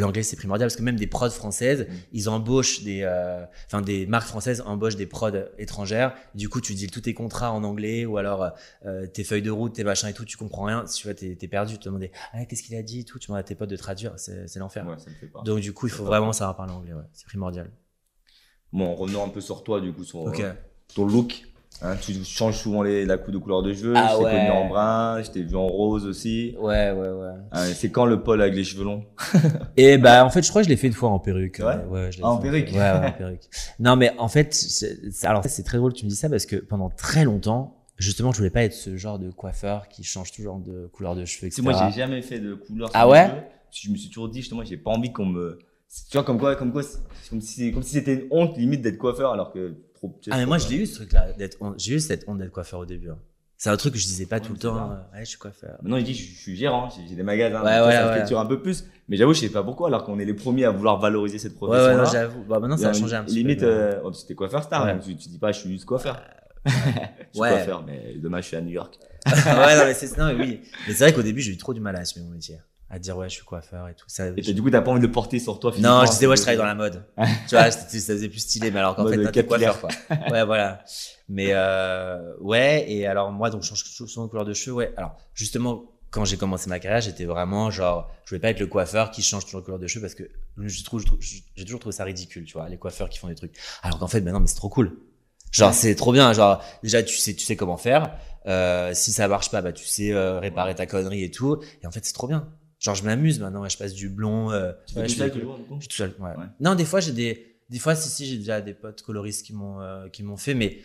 l'anglais, 0.00 0.22
c'est 0.24 0.36
primordial 0.36 0.66
parce 0.68 0.76
que 0.76 0.82
même 0.82 0.96
des 0.96 1.06
prods 1.06 1.30
françaises, 1.30 1.86
Mm. 1.88 1.92
ils 2.12 2.28
embauchent 2.28 2.82
des, 2.82 3.02
euh, 3.02 3.44
enfin, 3.66 3.80
des 3.80 4.06
marques 4.06 4.26
françaises 4.26 4.62
embauchent 4.66 4.96
des 4.96 5.06
prods 5.06 5.30
étrangères. 5.58 6.14
Du 6.34 6.48
coup, 6.48 6.60
tu 6.60 6.74
dis 6.74 6.88
tous 6.88 7.02
tes 7.02 7.14
contrats 7.14 7.52
en 7.52 7.62
anglais 7.64 8.04
ou 8.04 8.16
alors, 8.16 8.50
euh, 8.86 9.06
tes 9.06 9.22
feuilles 9.22 9.42
de 9.42 9.50
route, 9.52 9.72
tes 9.74 9.84
machins 9.84 10.08
et 10.08 10.12
tout, 10.12 10.24
tu 10.24 10.36
comprends 10.36 10.64
rien. 10.64 10.84
Tu 10.84 11.06
vois, 11.06 11.14
t'es, 11.14 11.36
t'es 11.36 11.46
perdu. 11.48 11.74
Tu 11.74 11.78
te 11.78 11.84
demandais, 11.84 12.10
ah, 12.32 12.44
qu'est-ce 12.44 12.62
qu'il 12.62 12.74
a 12.76 12.82
dit 12.82 13.04
tout? 13.04 13.18
Tu 13.18 13.28
demandes 13.28 13.40
à 13.40 13.44
tes 13.44 13.54
potes 13.54 13.70
de 13.70 13.76
traduire. 13.76 14.12
C'est, 14.16 14.48
c'est 14.48 14.58
l'enfer. 14.58 14.86
Ouais, 14.86 14.98
ça 14.98 15.10
me 15.10 15.14
fait 15.14 15.26
pas. 15.28 15.42
Donc, 15.42 15.60
du 15.60 15.72
coup, 15.72 15.86
il 15.86 15.92
faut 15.92 16.04
vraiment 16.04 16.32
savoir 16.32 16.56
parler 16.56 16.72
anglais. 16.72 16.92
Ouais. 16.92 17.02
C'est 17.12 17.26
primordial. 17.26 17.70
Bon, 18.72 18.94
revenons 18.96 19.24
un 19.24 19.28
peu 19.28 19.40
sur 19.40 19.62
toi, 19.62 19.80
du 19.80 19.92
coup, 19.92 20.02
sur 20.02 20.28
euh, 20.28 20.52
ton 20.94 21.06
look. 21.06 21.44
Hein, 21.82 21.96
tu 22.00 22.12
changes 22.24 22.56
souvent 22.56 22.82
les, 22.82 23.04
la 23.04 23.16
de 23.16 23.38
couleur 23.38 23.62
de 23.62 23.74
cheveux. 23.74 23.94
Ah 23.96 24.10
je 24.12 24.18
t'ai 24.18 24.24
ouais. 24.24 24.30
connu 24.32 24.50
en 24.50 24.68
brun, 24.68 25.22
je 25.22 25.30
t'ai 25.30 25.42
vu 25.42 25.56
en 25.56 25.66
rose 25.66 26.06
aussi. 26.06 26.54
Ouais, 26.58 26.92
ouais, 26.92 27.10
ouais. 27.10 27.32
Ah, 27.50 27.66
c'est 27.66 27.90
quand 27.90 28.06
le 28.06 28.22
Paul 28.22 28.40
avec 28.40 28.54
les 28.54 28.64
cheveux 28.64 28.84
longs? 28.84 29.04
Et 29.76 29.98
bah 29.98 30.24
en 30.24 30.30
fait 30.30 30.42
je 30.42 30.48
crois 30.48 30.62
que 30.62 30.66
je 30.66 30.70
l'ai 30.70 30.76
fait 30.76 30.86
une 30.86 30.92
fois 30.92 31.10
en 31.10 31.18
perruque. 31.18 31.60
Ouais? 31.60 31.84
Ouais, 31.88 32.12
je 32.12 32.20
Ah, 32.22 32.30
en 32.30 32.38
perruque? 32.38 32.70
Ouais, 32.72 32.78
ouais, 32.78 33.08
en 33.08 33.12
perruque. 33.12 33.48
Non 33.80 33.96
mais 33.96 34.12
en 34.18 34.28
fait 34.28 34.56
alors 35.24 35.42
c'est 35.46 35.62
très 35.64 35.78
drôle 35.78 35.92
que 35.92 35.98
tu 35.98 36.04
me 36.04 36.10
dis 36.10 36.16
ça 36.16 36.30
parce 36.30 36.46
que 36.46 36.56
pendant 36.56 36.90
très 36.90 37.24
longtemps 37.24 37.84
justement 37.96 38.32
je 38.32 38.38
voulais 38.38 38.50
pas 38.50 38.62
être 38.64 38.72
ce 38.72 38.96
genre 38.96 39.18
de 39.18 39.30
coiffeur 39.30 39.88
qui 39.88 40.04
change 40.04 40.32
toujours 40.32 40.58
de 40.60 40.88
couleur 40.92 41.14
de 41.14 41.24
cheveux 41.24 41.46
etc. 41.46 41.62
moi, 41.62 41.72
j'ai 41.72 42.00
jamais 42.00 42.22
fait 42.22 42.38
de 42.38 42.54
couleur. 42.54 42.90
Ah 42.94 43.08
ouais? 43.08 43.26
cheveux. 43.26 43.42
Je 43.74 43.90
me 43.90 43.96
suis 43.96 44.08
toujours 44.08 44.28
dit, 44.28 44.40
justement, 44.40 44.62
j'ai 44.64 44.76
pas 44.76 44.92
envie 44.92 45.12
qu'on 45.12 45.26
me. 45.26 45.58
Tu 46.10 46.16
vois, 46.16 46.22
comme 46.24 46.38
quoi, 46.38 46.54
comme 46.54 46.72
quoi, 46.72 46.82
c'est 46.82 46.98
comme 47.28 47.40
si, 47.40 47.72
comme 47.72 47.82
si 47.82 47.90
c'était 47.90 48.14
une 48.14 48.26
honte 48.30 48.56
limite 48.56 48.82
d'être 48.82 48.98
coiffeur, 48.98 49.32
alors 49.32 49.52
que 49.52 49.74
trop. 50.08 50.20
Ah 50.30 50.36
mais 50.36 50.46
moi 50.46 50.58
je 50.58 50.68
l'ai 50.68 50.76
eu 50.76 50.86
ce 50.86 50.96
truc 50.96 51.12
là 51.12 51.32
d'être 51.32 51.56
honte- 51.60 51.74
j'ai 51.78 51.94
eu 51.94 52.00
cette 52.00 52.24
honte 52.28 52.38
d'être 52.38 52.52
coiffeur 52.52 52.80
au 52.80 52.86
début. 52.86 53.10
hein. 53.10 53.18
C'est 53.56 53.70
un 53.70 53.76
truc 53.76 53.94
que 53.94 53.98
je 54.00 54.04
disais 54.04 54.26
pas 54.26 54.36
Ouais, 54.36 54.42
tout 54.42 54.52
le 54.52 54.58
temps. 54.58 54.90
euh, 54.90 54.94
Ouais 55.16 55.20
je 55.24 55.30
suis 55.30 55.38
coiffeur. 55.38 55.78
Maintenant, 55.82 55.96
il 55.96 56.04
dit, 56.04 56.12
je, 56.12 56.34
je 56.34 56.38
suis 56.38 56.56
gérant, 56.56 56.90
j'ai 57.08 57.14
des 57.14 57.22
magasins, 57.22 57.60
Ouais, 57.62 57.86
ouais, 57.86 57.92
ça 57.94 58.10
ouais. 58.12 58.34
un 58.34 58.46
peu 58.46 58.60
plus. 58.60 58.84
Mais 59.08 59.16
j'avoue, 59.16 59.32
je 59.32 59.40
sais 59.40 59.48
pas 59.48 59.62
pourquoi, 59.62 59.88
alors 59.88 60.04
qu'on 60.04 60.18
est 60.18 60.24
les 60.24 60.34
premiers 60.34 60.64
à 60.64 60.70
vouloir 60.70 60.98
valoriser 60.98 61.38
cette 61.38 61.54
profession. 61.54 61.98
ouais 61.98 62.06
j'avoue. 62.10 62.42
Bah 62.44 62.58
maintenant 62.60 62.76
ça 62.76 62.90
a 62.90 62.92
changé 62.92 63.14
un 63.16 63.24
petit 63.24 63.36
limite, 63.36 63.60
peu. 63.60 63.66
mais- 63.66 63.72
euh, 63.72 64.00
oh, 64.04 64.10
t'es 64.10 64.34
coiffeur 64.34 64.62
star, 64.64 64.86
donc 64.92 65.02
tu, 65.04 65.16
tu 65.16 65.28
dis 65.28 65.38
pas, 65.38 65.52
je 65.52 65.60
suis 65.60 65.70
juste 65.70 65.84
coiffeur. 65.86 66.20
je 66.66 66.70
suis 66.72 67.38
coiffeur, 67.38 67.84
mais 67.86 68.14
demain, 68.16 68.40
je 68.40 68.46
suis 68.48 68.56
à 68.56 68.60
New 68.60 68.70
York. 68.72 68.98
ouais 69.26 69.76
non 69.78 69.84
mais 69.86 69.94
c'est 69.94 70.18
non 70.18 70.26
mais 70.34 70.44
oui. 70.44 70.60
Mais 70.86 70.92
c'est 70.92 71.04
vrai 71.04 71.14
qu'au 71.14 71.22
début 71.22 71.40
j'ai 71.40 71.52
eu 71.52 71.56
trop 71.56 71.72
du 71.72 71.80
mal 71.80 71.96
à 71.96 72.00
assumer 72.00 72.26
mon 72.26 72.32
métier. 72.32 72.58
À 72.90 72.98
dire 72.98 73.16
ouais 73.16 73.28
je 73.28 73.34
suis 73.34 73.44
coiffeur 73.44 73.88
et 73.88 73.94
tout. 73.94 74.04
Ça, 74.08 74.28
Et 74.36 74.42
du 74.52 74.62
coup, 74.62 74.70
t'as 74.70 74.80
pas 74.82 74.90
envie 74.90 75.00
de 75.00 75.06
le 75.06 75.12
porter 75.12 75.38
sur 75.40 75.58
toi 75.58 75.72
physiquement. 75.72 76.00
Non, 76.00 76.06
je 76.06 76.12
disais 76.12 76.26
ouais, 76.26 76.36
je 76.36 76.42
travaille 76.42 76.58
dans 76.58 76.64
la 76.66 76.74
mode. 76.74 77.04
tu 77.48 77.54
vois, 77.56 77.70
c'était- 77.70 77.98
ça 77.98 78.12
faisait 78.12 78.28
plus 78.28 78.40
stylé, 78.40 78.70
mais 78.70 78.78
alors 78.78 78.94
qu'en 78.94 79.04
fait, 79.10 79.16
t'es 79.32 79.44
coiffeur, 79.46 79.80
quoi. 79.80 79.90
Ouais, 80.30 80.44
voilà. 80.44 80.84
Mais 81.28 81.48
euh, 81.52 82.34
ouais, 82.40 82.84
et 82.88 83.06
alors 83.06 83.32
moi, 83.32 83.50
donc 83.50 83.62
je 83.62 83.68
change 83.68 83.82
souvent 83.84 84.26
de 84.26 84.30
couleur 84.30 84.44
de 84.44 84.52
cheveux. 84.54 84.76
Ouais, 84.76 84.92
alors 84.96 85.16
justement, 85.34 85.84
quand 86.10 86.24
j'ai 86.24 86.36
commencé 86.36 86.68
ma 86.68 86.78
carrière, 86.78 87.00
j'étais 87.00 87.24
vraiment 87.24 87.70
genre, 87.72 88.12
je 88.24 88.30
voulais 88.30 88.40
pas 88.40 88.50
être 88.50 88.60
le 88.60 88.66
coiffeur 88.68 89.10
qui 89.10 89.22
change 89.22 89.44
toujours 89.46 89.60
de 89.60 89.64
couleur 89.64 89.80
de 89.80 89.86
cheveux 89.88 90.02
parce 90.02 90.14
que 90.14 90.30
je 90.58 90.84
trouve, 90.84 91.02
j'ai 91.20 91.64
toujours 91.64 91.80
trouvé 91.80 91.92
ça 91.92 92.04
ridicule, 92.04 92.44
tu 92.44 92.52
vois, 92.52 92.68
les 92.68 92.76
coiffeurs 92.76 93.08
qui 93.08 93.18
font 93.18 93.26
des 93.28 93.34
trucs. 93.34 93.56
Alors 93.82 93.98
qu'en 93.98 94.06
fait, 94.06 94.20
maintenant, 94.20 94.38
mais 94.40 94.46
c'est 94.46 94.54
trop 94.54 94.68
cool. 94.68 94.96
Genre, 95.50 95.72
c'est 95.72 95.94
trop 95.94 96.12
bien. 96.12 96.32
Genre, 96.32 96.62
déjà, 96.82 97.02
tu 97.02 97.16
sais, 97.16 97.34
tu 97.34 97.44
sais 97.44 97.56
comment 97.56 97.76
faire. 97.76 98.16
Euh, 98.46 98.92
si 98.92 99.12
ça 99.12 99.26
marche 99.28 99.50
pas, 99.50 99.62
bah, 99.62 99.72
tu 99.72 99.84
sais 99.86 100.12
euh, 100.12 100.38
réparer 100.40 100.74
ta 100.74 100.84
connerie 100.86 101.22
et 101.24 101.30
tout. 101.30 101.60
Et 101.82 101.86
en 101.86 101.90
fait, 101.92 102.04
c'est 102.04 102.12
trop 102.12 102.26
bien. 102.26 102.48
Genre, 102.84 102.94
je 102.94 103.02
m'amuse 103.04 103.40
maintenant. 103.40 103.62
ouais, 103.62 103.70
je 103.70 103.78
passe 103.78 103.94
du 103.94 104.10
blond. 104.10 104.50
Euh, 104.52 104.72
Tu 104.86 104.98
ouais, 104.98 105.08
je 105.08 105.14
fais- 105.14 105.30
toujours, 105.30 105.56
du 105.56 105.64
coup 105.64 105.76
je 105.76 105.80
suis 105.80 105.88
tout 105.88 105.96
seul. 105.96 106.12
Ouais. 106.18 106.30
Ouais. 106.36 106.44
Non, 106.60 106.74
des 106.74 106.84
fois 106.84 107.00
j'ai 107.00 107.12
des, 107.12 107.56
des 107.70 107.78
fois 107.78 107.94
si 107.94 108.08
si 108.10 108.26
j'ai 108.26 108.36
déjà 108.36 108.60
des 108.60 108.74
potes 108.74 109.00
coloristes 109.02 109.46
qui 109.46 109.54
m'ont 109.54 109.80
euh, 109.80 110.08
qui 110.10 110.22
m'ont 110.22 110.36
fait, 110.36 110.52
mais 110.52 110.78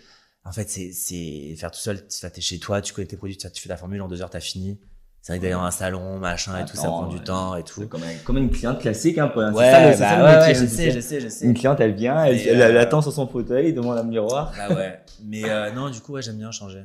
en 0.46 0.54
fait 0.54 0.70
c'est 0.70 0.94
c'est 0.94 1.56
faire 1.58 1.72
tout 1.72 1.80
seul. 1.80 2.08
Tu 2.08 2.30
t'es 2.32 2.40
chez 2.42 2.58
toi, 2.60 2.82
tu 2.82 2.94
connais 2.94 3.08
tes 3.08 3.18
produits, 3.18 3.36
tu 3.36 3.50
fais 3.62 3.68
ta 3.70 3.76
formule 3.76 4.02
en 4.02 4.08
deux 4.08 4.22
heures, 4.22 4.30
t'as 4.30 4.40
fini. 4.40 4.80
C'est 5.22 5.34
vrai 5.34 5.40
que 5.40 5.42
d'aller 5.44 5.56
dans 5.56 5.64
un 5.64 5.72
salon, 5.72 6.18
machin 6.18 6.58
et 6.62 6.66
tout, 6.66 6.78
ça 6.78 6.84
prend 6.88 7.08
du 7.08 7.18
ouais. 7.18 7.24
temps 7.26 7.58
et 7.58 7.64
tout. 7.66 7.86
comme, 7.90 8.02
un- 8.04 8.16
comme 8.24 8.38
une 8.38 8.50
cliente 8.50 8.80
classique, 8.80 9.18
un 9.18 9.28
peu. 9.28 9.42
hein. 9.44 9.54
Ouais, 9.54 9.70
ça 9.70 9.86
le, 9.90 9.94
c'est 9.94 10.00
bah 10.00 10.10
ça 10.10 10.24
ouais, 10.24 10.48
ouais, 10.48 10.56
je 10.56 10.64
hein, 10.64 10.68
sais, 10.70 10.92
je 10.92 11.00
sais, 11.02 11.20
je 11.20 11.28
sais. 11.28 11.44
Une 11.46 11.54
cliente, 11.54 11.82
elle 11.82 11.94
vient, 11.94 12.24
elle, 12.24 12.38
elle, 12.40 12.62
elle 12.62 12.78
euh, 12.78 12.82
attend 12.82 13.02
sur 13.02 13.12
son 13.12 13.28
fauteuil 13.28 13.74
devant 13.74 13.92
un 13.92 14.04
miroir. 14.04 14.54
Bah 14.56 14.74
ouais. 14.74 15.02
Mais 15.26 15.44
euh, 15.44 15.72
non, 15.74 15.90
du 15.90 16.00
coup 16.00 16.14
ouais, 16.14 16.22
j'aime 16.22 16.38
bien 16.38 16.52
changer. 16.52 16.84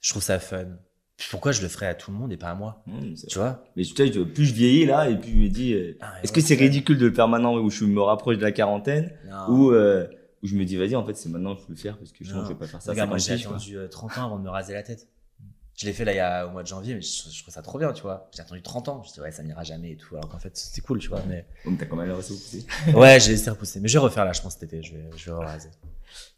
Je 0.00 0.10
trouve 0.10 0.22
ça 0.24 0.40
fun. 0.40 0.64
Pourquoi 1.30 1.52
je 1.52 1.60
le 1.62 1.68
ferais 1.68 1.86
à 1.86 1.94
tout 1.94 2.10
le 2.10 2.16
monde 2.16 2.32
et 2.32 2.36
pas 2.36 2.48
à 2.50 2.54
moi 2.54 2.82
Mmh, 2.86 3.14
Tu 3.28 3.38
vois 3.38 3.62
mais 3.76 3.82
tu 3.84 3.94
sais, 3.94 4.24
plus 4.24 4.46
je 4.46 4.54
vieillis 4.54 4.86
là, 4.86 5.08
et 5.10 5.16
puis 5.18 5.30
je 5.32 5.36
me 5.36 5.48
dis, 5.48 5.74
euh, 5.74 5.96
Ah, 6.00 6.14
est-ce 6.22 6.32
que 6.32 6.40
c'est 6.40 6.54
ridicule 6.54 6.96
de 6.98 7.06
le 7.06 7.12
faire 7.12 7.28
maintenant 7.28 7.56
où 7.58 7.68
je 7.70 7.84
me 7.84 8.00
rapproche 8.00 8.36
de 8.38 8.42
la 8.42 8.52
quarantaine, 8.52 9.12
ou 9.48 9.70
euh, 9.70 10.06
où 10.42 10.46
je 10.46 10.54
me 10.56 10.64
dis, 10.64 10.76
vas-y, 10.76 10.96
en 10.96 11.04
fait, 11.04 11.14
c'est 11.14 11.28
maintenant 11.28 11.54
que 11.54 11.60
je 11.60 11.66
peux 11.66 11.72
le 11.74 11.78
faire 11.78 11.98
parce 11.98 12.12
que 12.12 12.24
je 12.24 12.30
je 12.30 12.38
vais 12.48 12.54
pas 12.54 12.66
faire 12.66 12.80
ça. 12.80 12.92
Regarde, 12.92 13.10
moi 13.10 13.18
j'ai 13.18 13.36
56, 13.36 13.46
quoi. 13.46 13.56
attendu 13.56 13.76
euh, 13.76 13.88
30 13.88 14.18
ans 14.18 14.24
avant 14.26 14.38
de 14.38 14.44
me 14.44 14.50
raser 14.50 14.72
la 14.72 14.82
tête. 14.82 15.06
Je 15.76 15.86
l'ai 15.86 15.92
fait 15.94 16.04
là 16.04 16.12
il 16.12 16.16
y 16.16 16.20
a, 16.20 16.46
au 16.46 16.50
mois 16.50 16.62
de 16.62 16.68
janvier, 16.68 16.94
mais 16.94 17.00
je, 17.00 17.30
je 17.30 17.42
trouve 17.42 17.54
ça 17.54 17.62
trop 17.62 17.78
bien, 17.78 17.92
tu 17.94 18.02
vois. 18.02 18.28
J'ai 18.34 18.42
attendu 18.42 18.60
30 18.60 18.88
ans. 18.90 19.02
Je 19.02 19.12
dis, 19.14 19.20
ouais, 19.20 19.30
ça 19.32 19.42
n'ira 19.42 19.62
jamais 19.64 19.92
et 19.92 19.96
tout. 19.96 20.14
Alors 20.14 20.28
qu'en 20.28 20.38
fait, 20.38 20.54
c'était 20.56 20.82
cool, 20.82 20.98
tu 20.98 21.08
vois. 21.08 21.22
Mais 21.26 21.46
t'as 21.78 21.86
quand 21.86 21.96
même 21.96 22.10
réussi 22.10 22.32
aussi. 22.32 22.66
ouais, 22.94 23.18
j'ai 23.18 23.30
laissé 23.32 23.48
repousser. 23.48 23.80
Mais 23.80 23.88
je 23.88 23.94
vais 23.98 24.04
refaire 24.04 24.26
là, 24.26 24.32
je 24.34 24.42
pense, 24.42 24.54
cet 24.54 24.64
été. 24.64 24.82
Je 24.82 24.92
vais, 24.94 25.04
je 25.16 25.30
vais 25.30 25.36
raser. 25.38 25.70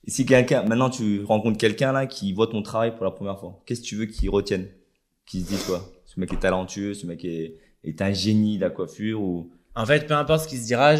Et 0.05 0.11
si 0.11 0.27
quelqu'un, 0.27 0.63
maintenant 0.65 0.91
tu 0.91 1.23
rencontres 1.25 1.59
quelqu'un 1.59 1.93
là 1.93 2.07
qui 2.07 2.33
voit 2.33 2.49
ton 2.49 2.63
travail 2.63 2.95
pour 2.95 3.05
la 3.05 3.11
première 3.11 3.39
fois, 3.39 3.63
qu'est-ce 3.67 3.81
que 3.83 3.87
tu 3.87 3.97
veux 3.97 4.07
qu'il 4.07 4.31
retienne? 4.31 4.69
Qu'il 5.27 5.43
se 5.43 5.49
dise 5.49 5.65
quoi? 5.65 5.93
Ce 6.05 6.19
mec 6.19 6.33
est 6.33 6.41
talentueux, 6.41 6.95
ce 6.95 7.07
mec 7.07 7.25
est, 7.25 7.57
est 7.85 8.03
un 8.03 8.13
génie 8.13 8.57
de 8.57 8.63
la 8.63 8.71
coiffure 8.71 9.21
ou? 9.21 9.51
En 9.75 9.87
fait, 9.87 10.07
peu 10.07 10.15
importe 10.15 10.45
ce 10.45 10.49
qu'il 10.49 10.59
se 10.59 10.67
dira, 10.67 10.97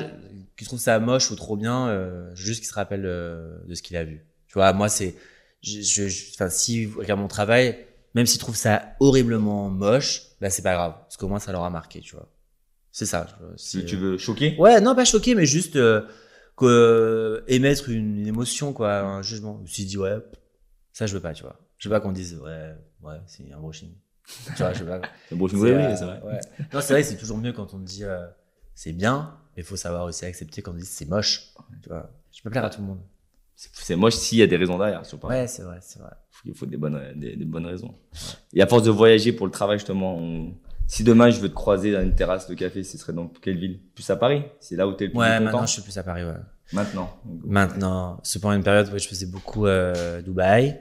qu'il 0.57 0.67
trouve 0.67 0.79
ça 0.79 0.99
moche 0.99 1.31
ou 1.31 1.37
trop 1.37 1.57
bien, 1.57 1.89
euh, 1.89 2.35
juste 2.35 2.61
qu'il 2.61 2.69
se 2.69 2.75
rappelle 2.75 3.05
euh, 3.05 3.59
de 3.67 3.75
ce 3.75 3.83
qu'il 3.83 3.97
a 3.97 4.05
vu. 4.05 4.25
Tu 4.47 4.55
vois, 4.55 4.73
moi, 4.73 4.89
c'est, 4.89 5.15
je, 5.61 6.05
enfin, 6.35 6.49
s'il 6.49 6.91
regarde 6.95 7.21
mon 7.21 7.29
travail, 7.29 7.85
même 8.15 8.27
s'il 8.27 8.41
trouve 8.41 8.57
ça 8.57 8.95
horriblement 9.01 9.69
moche, 9.69 10.23
bah, 10.41 10.49
c'est 10.49 10.63
pas 10.63 10.75
grave. 10.75 10.95
Parce 11.03 11.17
qu'au 11.17 11.29
moins, 11.29 11.39
ça 11.39 11.53
l'aura 11.53 11.69
marqué, 11.69 12.01
tu 12.01 12.15
vois. 12.15 12.31
C'est 12.91 13.07
ça. 13.07 13.27
Si 13.57 13.85
tu 13.85 13.97
veux 13.97 14.19
choquer? 14.19 14.57
Ouais, 14.59 14.81
non, 14.81 14.95
pas 14.95 15.05
choqué, 15.05 15.35
mais 15.35 15.47
juste 15.47 15.77
euh, 15.77 16.03
que, 16.63 17.41
euh, 17.41 17.45
émettre 17.49 17.89
une, 17.91 18.21
une 18.21 18.27
émotion, 18.27 18.73
quoi, 18.73 19.01
un 19.01 19.23
jugement. 19.23 19.57
Je 19.59 19.63
me 19.63 19.67
suis 19.67 19.85
dit, 19.85 19.99
ouais, 19.99 20.17
ça, 20.93 21.07
je 21.07 21.15
veux 21.15 21.21
pas, 21.21 21.33
tu 21.35 21.43
vois. 21.43 21.59
Je 21.79 21.89
veux 21.89 21.95
pas 21.95 22.01
qu'on 22.01 22.13
dise, 22.13 22.39
ouais, 22.43 22.75
ouais, 23.03 23.17
c'est 23.27 23.51
un 23.53 23.59
brushing. 23.61 23.93
tu 24.57 24.63
vois, 24.63 24.73
je 24.73 24.85
veux 24.85 24.87
pas. 25.01 25.01
C'est 25.29 25.35
bon, 25.37 25.49
C'est, 25.49 25.57
oui, 25.57 25.71
oui, 25.73 25.97
c'est 25.97 26.05
vrai. 26.05 26.21
ouais. 26.23 26.41
Non, 26.73 26.81
c'est 26.81 26.93
vrai, 26.95 27.03
c'est 27.03 27.17
toujours 27.17 27.39
mieux 27.39 27.53
quand 27.53 27.75
on 27.75 27.79
dit 27.81 28.05
euh, 28.05 28.27
c'est 28.75 28.93
bien, 28.93 29.37
mais 29.57 29.63
il 29.63 29.67
faut 29.67 29.77
savoir 29.77 30.05
aussi 30.05 30.25
accepter 30.25 30.63
quand 30.63 30.73
on 30.73 30.77
dit 30.77 30.87
c'est 30.87 31.09
moche. 31.09 31.53
Tu 31.83 31.89
vois, 31.89 32.11
je 32.35 32.41
peux 32.43 32.51
plaire 32.51 32.65
à 32.65 32.71
tout 32.71 32.81
le 32.81 32.87
monde. 32.87 33.01
C'est- 33.55 33.97
moche 33.97 34.15
s'il 34.15 34.39
y 34.39 34.43
a 34.43 34.47
des 34.47 34.57
raisons 34.57 34.79
derrière. 34.79 35.05
sur 35.07 35.23
Ouais, 35.25 35.47
c'est 35.47 35.63
vrai, 35.63 35.79
c'est 35.83 35.99
vrai. 35.99 36.11
Il 36.45 36.55
faut 36.55 36.67
des 36.67 36.77
bonnes, 36.77 37.01
des, 37.17 37.37
des 37.37 37.45
bonnes 37.45 37.67
raisons. 37.67 37.95
Et 38.55 38.63
à 38.63 38.67
force 38.67 38.83
de 38.85 38.91
voyager 38.91 39.33
pour 39.33 39.47
le 39.47 39.53
travail, 39.53 39.79
justement, 39.79 40.17
on- 40.19 40.55
si 40.87 41.05
demain 41.05 41.31
je 41.31 41.41
veux 41.41 41.49
te 41.49 41.55
croiser 41.55 41.93
dans 41.93 42.03
une 42.03 42.15
terrasse 42.15 42.49
de 42.49 42.55
café, 42.55 42.83
ce 42.85 42.99
serait 42.99 43.13
dans 43.13 43.27
quelle 43.29 43.59
ville? 43.59 43.81
Plus 43.95 44.09
à 44.11 44.17
Paris 44.17 44.43
C'est 44.61 44.77
là 44.77 44.87
où 44.87 44.93
t'es 44.93 45.07
le 45.07 45.11
plus 45.11 45.19
Ouais, 45.19 45.41
maintenant 45.41 45.67
je 45.67 45.73
suis 45.73 45.83
plus 45.83 45.97
à 45.99 46.03
Paris, 46.03 46.25
ouais. 46.25 46.35
Maintenant. 46.73 47.15
Donc, 47.25 47.41
Maintenant, 47.45 48.21
c'est 48.23 48.41
pendant 48.41 48.55
une 48.55 48.63
période 48.63 48.89
où 48.93 48.99
je 48.99 49.07
faisais 49.07 49.27
beaucoup 49.27 49.67
euh, 49.67 50.23
Dubaï. 50.23 50.79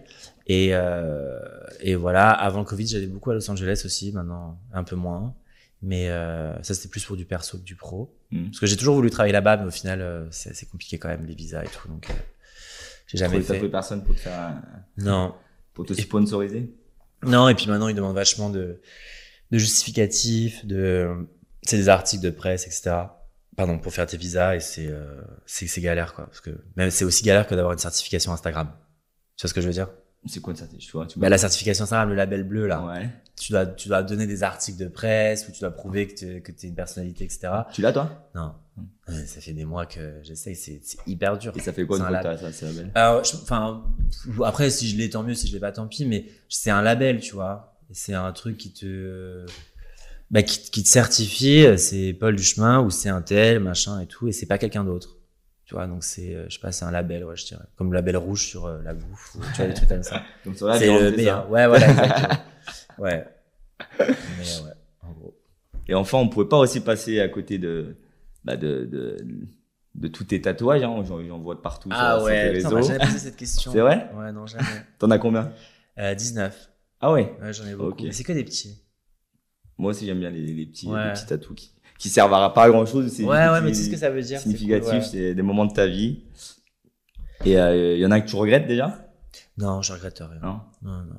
Et, 0.48 0.70
euh, 0.74 1.40
et 1.82 1.96
voilà, 1.96 2.32
avant 2.32 2.60
le 2.60 2.66
Covid, 2.66 2.88
j'allais 2.88 3.08
beaucoup 3.08 3.32
à 3.32 3.34
Los 3.36 3.50
Angeles 3.52 3.82
aussi, 3.86 4.12
maintenant 4.12 4.58
un 4.74 4.84
peu 4.84 4.96
moins. 4.96 5.34
Mais 5.82 6.10
euh, 6.10 6.54
ça, 6.64 6.74
c'était 6.74 6.88
plus 6.90 7.04
pour 7.04 7.18
du 7.18 7.26
perso 7.26 7.58
que 7.58 7.64
du 7.64 7.76
pro. 7.76 8.14
Hmm. 8.32 8.46
Parce 8.46 8.60
que 8.60 8.68
j'ai 8.68 8.78
toujours 8.78 8.96
voulu 8.96 9.10
travailler 9.10 9.34
là-bas, 9.34 9.58
mais 9.58 9.66
au 9.66 9.72
final, 9.72 10.28
c'est 10.32 10.52
assez 10.52 10.66
compliqué 10.66 10.98
quand 10.98 11.10
même, 11.10 11.26
les 11.26 11.36
visas 11.36 11.64
et 11.64 11.68
tout. 11.68 11.88
Donc, 11.88 12.08
j'ai 13.08 13.18
jamais 13.18 13.42
fait. 13.42 13.60
personne 13.68 14.04
pour 14.04 14.16
te 14.16 14.22
faire, 14.22 14.40
un- 14.40 14.62
Non. 14.98 15.34
pour 15.74 15.86
te 15.86 15.94
sponsoriser? 15.94 16.74
Non, 17.24 17.50
et 17.50 17.56
puis 17.56 17.68
maintenant, 17.68 17.88
ils 17.90 17.96
demandent 17.96 18.16
vachement 18.16 18.50
de, 18.50 18.80
de 19.52 19.58
justificatifs, 19.58 20.66
de, 20.66 21.28
c'est 21.64 21.78
des 21.78 21.90
articles 21.90 22.24
de 22.24 22.30
presse, 22.30 22.66
etc. 22.68 22.92
Pardon, 23.58 23.78
pour 23.80 23.94
faire 23.94 24.06
tes 24.08 24.18
visas, 24.18 24.56
et 24.56 24.60
c'est, 24.60 24.88
euh, 24.88 25.22
c'est, 25.46 25.68
c'est 25.68 25.82
galère, 25.82 26.14
quoi. 26.14 26.26
Parce 26.26 26.40
que, 26.42 26.52
même 26.78 26.90
c'est 26.90 27.04
aussi 27.06 27.24
galère 27.24 27.48
que 27.48 27.54
d'avoir 27.56 27.74
une 27.74 27.80
certification 27.80 28.32
Instagram. 28.32 28.72
Tu 29.36 29.44
vois 29.44 29.50
ce 29.50 29.54
que 29.54 29.62
je 29.62 29.68
veux 29.68 29.74
dire? 29.74 29.90
C'est 30.28 30.40
quoi 30.40 30.54
Tu 30.54 30.92
vois 30.92 31.06
tu 31.08 31.20
Bah, 31.20 31.30
la 31.30 31.38
certification 31.38 31.84
Instagram, 31.84 32.10
le 32.10 32.16
label 32.16 32.44
bleu, 32.44 32.68
là. 32.68 32.86
Ouais. 32.86 33.10
Tu 33.40 33.52
dois, 33.52 33.66
tu 33.66 33.88
dois 33.90 34.04
donner 34.04 34.28
des 34.28 34.44
articles 34.44 34.78
de 34.78 34.88
presse, 34.88 35.48
ou 35.48 35.52
tu 35.52 35.60
dois 35.62 35.72
prouver 35.72 36.08
que 36.08 36.14
tu 36.14 36.42
que 36.42 36.52
es 36.52 36.68
une 36.70 36.76
personnalité, 36.76 37.24
etc. 37.24 37.50
Tu 37.74 37.82
l'as, 37.82 37.92
toi? 37.92 38.30
Non. 38.36 38.54
Hmm. 38.78 39.26
Ça 39.26 39.42
fait 39.42 39.54
des 39.54 39.66
mois 39.66 39.86
que 39.86 40.20
j'essaye, 40.24 40.56
c'est, 40.56 40.80
hyper 41.08 41.38
dur. 41.38 41.52
Et 41.56 41.60
ça 41.60 41.74
fait 41.74 41.86
quoi 41.86 41.98
C'est 41.98 42.04
de 42.04 42.08
un 42.08 42.22
fois 42.22 42.32
lab- 42.32 42.40
ça 42.40 42.52
C'est 42.54 42.66
la 42.68 42.72
belle. 42.74 42.92
Alors, 42.96 43.24
je- 43.24 43.36
enfin, 43.36 43.84
après, 44.46 44.70
si 44.70 44.88
je 44.88 44.96
l'ai, 44.96 45.10
tant 45.10 45.24
mieux. 45.24 45.34
Si 45.34 45.48
je 45.48 45.54
l'ai 45.54 45.60
pas, 45.60 45.72
tant 45.72 45.88
pis. 45.88 46.06
Mais 46.06 46.26
c'est 46.48 46.70
un 46.70 46.82
label, 46.84 47.20
tu 47.20 47.34
vois. 47.34 47.71
C'est 47.94 48.14
un 48.14 48.32
truc 48.32 48.58
qui 48.58 48.72
te, 48.74 49.46
bah, 50.30 50.44
qui, 50.44 50.70
qui 50.72 50.84
te 50.84 50.88
certifie. 50.88 51.66
C'est 51.78 52.14
Paul 52.14 52.36
Duchemin 52.36 52.80
ou 52.82 52.90
c'est 52.90 53.10
un 53.10 53.22
tel, 53.22 53.60
machin 53.60 54.00
et 54.02 54.08
tout. 54.08 54.28
Et 54.28 54.32
c'est 54.32 54.46
pas 54.46 54.58
quelqu'un 54.58 54.84
d'autre. 54.84 55.18
Tu 55.66 55.76
vois, 55.76 55.88
donc 55.88 56.04
c'est, 56.04 56.36
euh, 56.36 56.46
je 56.50 56.56
sais 56.56 56.60
pas, 56.62 56.72
c'est 56.74 56.84
un 56.86 56.92
label, 56.92 57.24
ouais, 57.24 57.36
je 57.38 57.46
dirais. 57.46 57.64
Comme 57.78 57.92
le 57.92 57.96
label 57.96 58.18
rouge 58.18 58.46
sur 58.46 58.66
euh, 58.66 58.82
la 58.84 58.94
bouffe. 58.94 59.36
ou, 59.36 59.40
tu 59.56 59.58
vois, 59.58 59.68
des 59.68 59.74
trucs 59.74 59.88
comme 59.90 60.04
ça. 60.04 60.22
Sur 60.56 60.74
c'est 60.76 60.88
le 61.00 61.12
meilleur. 61.16 61.50
Ouais, 61.50 61.66
voilà, 61.68 61.90
exactement. 61.90 62.38
ouais. 62.98 63.26
Mais 64.00 64.06
ouais, 64.06 64.74
en 65.02 65.12
gros. 65.12 65.38
Et 65.88 65.94
enfin, 65.94 66.18
on 66.18 66.28
pouvait 66.28 66.48
pas 66.50 66.58
aussi 66.58 66.82
passer 66.82 67.22
à 67.22 67.30
côté 67.30 67.58
de, 67.58 67.96
bah, 68.44 68.58
de, 68.58 68.84
de, 68.86 69.18
de 69.96 70.08
tous 70.10 70.26
tes 70.26 70.42
tatouages. 70.42 70.84
Hein. 70.84 71.04
J'en, 71.08 71.40
vois 71.40 71.56
de 71.56 71.62
partout 71.62 71.90
sur- 71.90 71.98
Ah 72.02 72.18
sur, 72.18 72.26
ouais, 72.26 72.52
tes 72.52 72.58
putain, 72.58 72.70
m'a 72.70 72.76
réseaux. 72.76 72.88
jamais 72.94 73.06
posé 73.06 73.20
cette 73.20 73.38
question. 73.38 73.72
C'est 73.74 73.80
vrai 73.80 74.10
Ouais, 74.14 74.32
non, 74.34 74.46
jamais. 74.48 74.66
T'en 75.00 75.10
as 75.10 75.20
combien? 75.20 75.54
Euh, 76.00 76.14
19. 76.16 76.70
Ah 77.02 77.12
ouais 77.12 77.36
Ouais, 77.42 77.52
j'en 77.54 77.66
ai 77.68 77.74
beaucoup. 77.76 77.92
Ok. 77.92 78.02
Mais 78.04 78.12
c'est 78.12 78.24
que 78.24 78.34
des 78.34 78.44
petits. 78.44 78.82
Moi 79.78 79.92
aussi, 79.92 80.06
j'aime 80.06 80.20
bien 80.20 80.30
les, 80.30 80.42
les 80.54 80.66
petits, 80.68 80.88
Ouais. 80.88 81.08
les 81.08 81.14
petits 81.14 81.26
tatous 81.26 81.56
qui, 81.56 81.72
qui 81.98 82.10
servent 82.10 82.34
à 82.34 82.50
pas 82.52 82.70
grand 82.70 82.86
chose. 82.86 83.20
Ouais, 83.22 83.26
ouais, 83.26 83.62
mais 83.62 83.70
tu 83.72 83.76
sais 83.78 83.86
ce 83.86 83.90
que 83.90 83.98
ça 83.98 84.10
veut 84.12 84.22
dire. 84.22 84.40
c'est 84.40 84.46
cool, 84.50 84.58
significatif, 84.58 84.94
ouais. 84.94 85.02
c'est 85.02 85.34
des 85.36 85.42
moments 85.42 85.66
de 85.66 85.74
ta 85.74 85.88
vie. 85.88 86.24
Et 87.46 87.54
il 87.54 87.98
y 88.00 88.06
en 88.06 88.12
a 88.12 88.22
que 88.22 88.30
tu 88.30 88.36
regrettes 88.36 88.68
déjà? 88.68 89.08
Non, 89.58 89.82
je 89.82 89.94
regrette 89.94 90.20
rien. 90.20 90.40
Non? 90.42 90.60
Non, 90.84 90.98
non. 91.06 91.16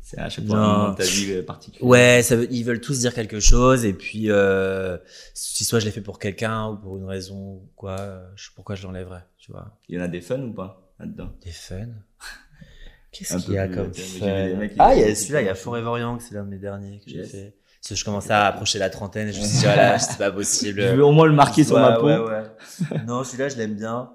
C'est 0.00 0.18
à 0.18 0.28
chaque 0.28 0.46
fois 0.46 0.56
Non. 0.56 0.62
un 0.62 0.76
moment 0.78 0.90
de 0.92 0.96
ta 0.98 1.04
vie 1.04 1.32
euh, 1.32 1.42
particulier. 1.42 1.82
Ouais, 1.84 2.20
ça 2.22 2.36
veut, 2.36 2.46
ils 2.52 2.62
veulent 2.62 2.80
tous 2.80 2.98
dire 3.00 3.14
quelque 3.14 3.40
chose 3.40 3.86
et 3.86 3.94
puis 3.94 4.30
euh, 4.30 4.98
si 5.32 5.64
soit 5.64 5.80
je 5.80 5.86
l'ai 5.86 5.90
fait 5.90 6.02
pour 6.02 6.18
quelqu'un 6.18 6.68
ou 6.68 6.76
pour 6.76 6.98
une 6.98 7.06
raison 7.06 7.36
ou 7.54 7.70
quoi, 7.74 7.98
euh, 8.00 8.28
je, 8.36 8.50
pourquoi 8.54 8.74
je 8.74 8.82
l'enlèverais, 8.86 9.24
tu 9.38 9.50
vois? 9.50 9.78
Il 9.88 9.96
y 9.96 9.98
en 9.98 10.02
a 10.04 10.08
des 10.08 10.20
fun 10.20 10.40
ou 10.42 10.52
pas 10.52 10.92
là-dedans? 11.00 11.30
Des 11.42 11.50
fun? 11.52 11.86
Qu'est-ce 13.14 13.36
qu'il 13.36 13.46
peu 13.46 13.52
y 13.54 13.58
a 13.58 13.68
comme 13.68 13.90
qui- 13.92 14.76
Ah, 14.78 14.94
il 14.94 15.00
y 15.00 15.04
a 15.04 15.14
celui-là, 15.14 15.42
il 15.42 15.46
y 15.46 15.48
a 15.48 15.54
Forever 15.54 16.00
Young, 16.00 16.20
c'est 16.20 16.34
l'un 16.34 16.44
de 16.44 16.48
mes 16.50 16.58
derniers 16.58 17.00
que 17.00 17.10
j'ai 17.10 17.24
fait. 17.24 17.56
Parce 17.80 17.88
que 17.90 17.94
je 17.96 18.04
commençais 18.04 18.32
à 18.32 18.46
approcher 18.46 18.78
la 18.78 18.88
trentaine 18.90 19.28
et 19.28 19.32
je 19.32 19.40
me 19.40 19.44
suis 19.46 19.58
dit, 19.58 19.64
voilà, 19.64 19.98
c'est 19.98 20.16
pas 20.18 20.30
possible. 20.32 20.80
Je 20.80 20.94
veux 20.94 21.04
au 21.04 21.12
moins 21.12 21.26
le 21.26 21.32
marquer 21.34 21.64
sur 21.64 21.78
ma 21.78 21.92
peau. 21.92 22.06
ouais, 22.06 22.18
ouais. 22.18 23.04
Non, 23.06 23.24
celui-là, 23.24 23.48
je 23.50 23.56
l'aime 23.56 23.74
bien. 23.74 24.10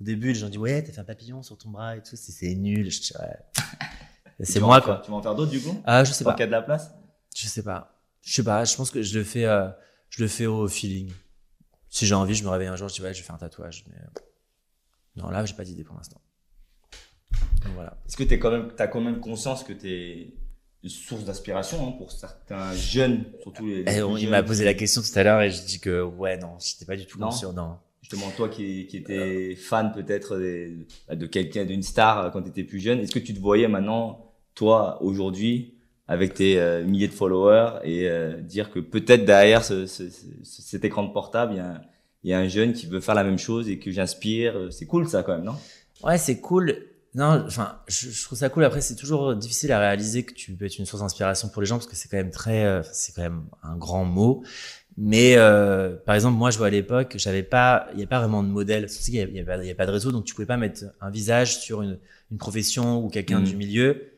Au 0.00 0.04
début, 0.04 0.28
les 0.28 0.34
gens 0.36 0.48
disent, 0.48 0.58
ouais, 0.58 0.82
t'as 0.84 0.92
fait 0.92 1.00
un 1.00 1.04
papillon 1.04 1.42
sur 1.42 1.58
ton 1.58 1.70
bras 1.70 1.96
et 1.96 2.02
tout, 2.02 2.14
c'est 2.14 2.54
nul. 2.54 2.88
Je 2.90 3.00
dis, 3.00 3.12
ouais. 3.18 3.64
C'est 4.44 4.60
moi, 4.60 4.80
quoi. 4.80 5.02
Tu 5.04 5.10
vas 5.10 5.16
en 5.16 5.22
faire 5.22 5.34
d'autres 5.34 5.50
du 5.50 5.60
coup? 5.60 5.82
Ah, 5.84 6.04
je 6.04 6.12
sais 6.12 6.22
pas. 6.22 6.32
qu'il 6.34 6.40
y 6.40 6.42
a 6.44 6.46
de 6.46 6.52
la 6.52 6.62
place? 6.62 6.92
Je 7.36 7.48
sais 7.48 7.64
pas. 7.64 7.98
Je 8.22 8.32
sais 8.32 8.44
pas. 8.44 8.64
Je 8.64 8.76
pense 8.76 8.92
que 8.92 9.02
je 9.02 9.18
le 9.18 9.24
fais, 9.24 9.44
euh, 9.46 9.68
je 10.10 10.22
le 10.22 10.28
fais 10.28 10.46
au 10.46 10.68
feeling. 10.68 11.10
Si 11.88 12.06
j'ai 12.06 12.14
envie, 12.14 12.36
je 12.36 12.44
me 12.44 12.48
réveille 12.48 12.68
un 12.68 12.76
jour, 12.76 12.88
je 12.88 12.94
dis 12.94 13.02
ouais, 13.02 13.12
je 13.12 13.18
vais 13.18 13.24
faire 13.24 13.34
un 13.34 13.38
tatouage. 13.38 13.84
Mais 13.88 13.96
euh, 13.96 14.20
non, 15.16 15.28
là, 15.30 15.44
j'ai 15.44 15.54
pas 15.54 15.64
d'idée 15.64 15.82
pour 15.82 15.96
l'instant. 15.96 16.20
Voilà. 17.74 17.96
Est-ce 18.06 18.16
que 18.16 18.24
tu 18.24 18.38
quand 18.38 18.50
même, 18.50 18.68
as 18.78 18.86
quand 18.88 19.00
même 19.00 19.20
conscience 19.20 19.62
que 19.64 19.72
tu 19.72 19.90
es 19.90 20.28
une 20.82 20.88
source 20.90 21.24
d'inspiration 21.24 21.88
hein, 21.88 21.92
pour 21.98 22.10
certains 22.12 22.72
jeunes, 22.74 23.24
surtout 23.42 23.66
les. 23.66 23.82
les 23.82 23.96
Eh, 23.98 24.02
on- 24.02 24.16
il 24.16 24.28
m'a 24.28 24.42
posé 24.42 24.64
la 24.64 24.74
question 24.74 25.02
tout 25.02 25.18
à 25.18 25.22
l'heure 25.22 25.42
et 25.42 25.50
je 25.50 25.62
dis 25.62 25.80
que 25.80 26.02
ouais, 26.02 26.38
non, 26.38 26.52
j'étais 26.60 26.84
pas 26.84 26.96
du 26.96 27.06
tout 27.06 27.18
Non? 27.18 27.26
conscient. 27.28 27.52
Non. 27.52 27.76
Justement, 28.00 28.30
toi 28.36 28.48
qui, 28.48 28.86
qui 28.86 28.98
étais 28.98 29.54
fan 29.56 29.92
peut-être 29.92 30.38
des- 30.38 30.86
de 31.14 31.26
quelqu'un, 31.26 31.64
d'une 31.66 31.82
star 31.82 32.18
euh, 32.18 32.30
quand 32.30 32.42
tu 32.42 32.48
étais 32.48 32.64
plus 32.64 32.80
jeune, 32.80 33.00
est-ce 33.00 33.12
que 33.12 33.18
tu 33.18 33.34
te 33.34 33.40
voyais 33.40 33.68
maintenant, 33.68 34.32
toi, 34.54 35.02
aujourd'hui, 35.02 35.74
avec 36.06 36.32
tes 36.32 36.58
euh, 36.58 36.84
milliers 36.84 37.08
de 37.08 37.12
followers 37.12 37.80
et 37.84 38.08
euh, 38.08 38.40
dire 38.40 38.70
que 38.70 38.78
peut-être 38.80 39.24
derrière 39.26 39.62
ce, 39.62 39.84
ce- 39.86 40.08
ce- 40.08 40.62
cet 40.62 40.84
écran 40.84 41.02
de 41.04 41.12
portable, 41.12 41.52
il 41.54 41.56
y, 41.56 41.60
a 41.60 41.66
un, 41.72 41.80
il 42.24 42.30
y 42.30 42.32
a 42.32 42.38
un 42.38 42.48
jeune 42.48 42.72
qui 42.72 42.86
veut 42.86 43.00
faire 43.00 43.14
la 43.14 43.24
même 43.24 43.38
chose 43.38 43.68
et 43.68 43.78
que 43.78 43.90
j'inspire. 43.90 44.56
euh, 44.56 44.70
C'est 44.70 44.86
cool 44.86 45.06
ça 45.06 45.22
quand 45.22 45.34
même, 45.34 45.44
non? 45.44 45.56
Ouais, 46.02 46.16
c'est 46.16 46.40
cool. 46.40 46.76
Non, 47.14 47.42
enfin, 47.46 47.80
je, 47.88 48.10
je 48.10 48.22
trouve 48.24 48.38
ça 48.38 48.48
cool. 48.50 48.64
Après, 48.64 48.80
c'est 48.80 48.94
toujours 48.94 49.34
difficile 49.34 49.72
à 49.72 49.78
réaliser 49.80 50.24
que 50.24 50.34
tu 50.34 50.52
peux 50.52 50.66
être 50.66 50.78
une 50.78 50.84
source 50.86 51.02
d'inspiration 51.02 51.48
pour 51.48 51.62
les 51.62 51.66
gens 51.66 51.76
parce 51.76 51.86
que 51.88 51.96
c'est 51.96 52.08
quand 52.08 52.18
même 52.18 52.30
très, 52.30 52.64
euh, 52.64 52.82
c'est 52.92 53.14
quand 53.14 53.22
même 53.22 53.44
un 53.62 53.76
grand 53.76 54.04
mot. 54.04 54.42
Mais 54.96 55.36
euh, 55.36 55.96
par 56.04 56.14
exemple, 56.14 56.36
moi, 56.36 56.50
je 56.50 56.58
vois 56.58 56.66
à 56.66 56.70
l'époque, 56.70 57.14
j'avais 57.16 57.42
pas, 57.42 57.86
il 57.92 57.96
n'y 57.98 58.02
a 58.04 58.06
pas 58.06 58.18
vraiment 58.18 58.42
de 58.42 58.48
modèle. 58.48 58.86
Tu 58.86 58.94
sais 58.94 59.04
qu'il 59.10 59.14
y 59.14 59.22
a- 59.22 59.26
il 59.26 59.34
y 59.36 59.40
a, 59.40 59.44
pas- 59.44 59.56
il 59.56 59.66
y 59.66 59.70
a 59.70 59.74
pas 59.74 59.86
de 59.86 59.90
réseau, 59.92 60.12
donc 60.12 60.24
tu 60.24 60.34
pouvais 60.34 60.46
pas 60.46 60.56
mettre 60.56 60.84
un 61.00 61.10
visage 61.10 61.58
sur 61.60 61.82
une, 61.82 61.98
une 62.30 62.38
profession 62.38 63.02
ou 63.04 63.08
quelqu'un 63.08 63.40
du 63.44 63.56
milieu. 63.56 64.12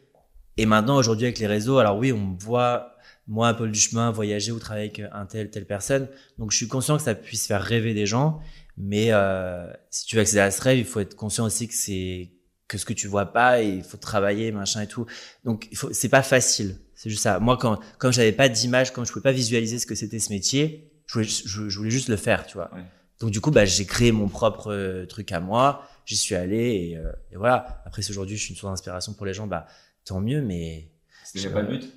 Et 0.56 0.66
maintenant, 0.66 0.96
aujourd'hui, 0.96 1.26
avec 1.26 1.38
les 1.38 1.46
réseaux, 1.46 1.78
alors 1.78 1.96
oui, 1.96 2.12
on 2.12 2.18
me 2.18 2.38
voit, 2.38 2.96
moi, 3.28 3.54
Paul 3.54 3.70
Duchemin, 3.70 4.10
voyager 4.10 4.52
ou 4.52 4.58
travailler 4.58 4.86
avec 4.96 5.02
un 5.12 5.26
tel, 5.26 5.50
telle 5.50 5.66
personne. 5.66 6.08
Donc, 6.38 6.50
je 6.50 6.56
suis 6.56 6.68
conscient 6.68 6.96
que 6.96 7.02
ça 7.02 7.14
puisse 7.14 7.46
faire 7.46 7.62
rêver 7.62 7.94
des 7.94 8.06
gens. 8.06 8.40
Mais 8.76 9.08
euh, 9.12 9.70
si 9.90 10.06
tu 10.06 10.16
veux 10.16 10.22
accéder 10.22 10.40
à 10.40 10.50
ce 10.50 10.60
rêve, 10.62 10.78
il 10.78 10.84
faut 10.84 11.00
être 11.00 11.14
conscient 11.14 11.44
aussi 11.44 11.68
que 11.68 11.74
c'est 11.74 12.30
que 12.70 12.78
ce 12.78 12.84
que 12.84 12.92
tu 12.92 13.08
vois 13.08 13.26
pas 13.26 13.60
et 13.62 13.68
il 13.68 13.82
faut 13.82 13.96
travailler 13.96 14.52
machin 14.52 14.82
et 14.82 14.86
tout. 14.86 15.04
Donc 15.44 15.68
c'est 15.90 16.08
pas 16.08 16.22
facile. 16.22 16.76
C'est 16.94 17.10
juste 17.10 17.22
ça. 17.24 17.40
Moi 17.40 17.56
quand 17.58 17.80
comme 17.98 18.12
j'avais 18.12 18.32
pas 18.32 18.48
d'image, 18.48 18.92
comme 18.92 19.04
je 19.04 19.12
pouvais 19.12 19.22
pas 19.24 19.32
visualiser 19.32 19.78
ce 19.80 19.86
que 19.86 19.94
c'était 19.96 20.20
ce 20.20 20.32
métier, 20.32 20.90
je 21.06 21.14
voulais, 21.14 21.24
je, 21.26 21.68
je 21.68 21.76
voulais 21.78 21.90
juste 21.90 22.08
le 22.08 22.16
faire, 22.16 22.46
tu 22.46 22.54
vois. 22.54 22.70
Ouais. 22.72 22.82
Donc 23.18 23.30
du 23.32 23.40
coup 23.40 23.50
bah 23.50 23.64
j'ai 23.64 23.84
créé 23.86 24.12
mon 24.12 24.28
propre 24.28 24.72
euh, 24.72 25.04
truc 25.06 25.32
à 25.32 25.40
moi, 25.40 25.82
j'y 26.06 26.16
suis 26.16 26.36
allé 26.36 26.90
et, 26.92 26.96
euh, 26.96 27.10
et 27.32 27.36
voilà. 27.36 27.82
Après 27.84 28.02
si 28.02 28.12
aujourd'hui 28.12 28.36
je 28.36 28.42
suis 28.44 28.50
une 28.54 28.56
source 28.56 28.72
d'inspiration 28.72 29.12
pour 29.14 29.26
les 29.26 29.34
gens, 29.34 29.48
bah 29.48 29.66
tant 30.04 30.20
mieux 30.20 30.40
mais 30.40 30.90
C'était 31.24 31.50
pas 31.50 31.62
le 31.62 31.76
but? 31.76 31.92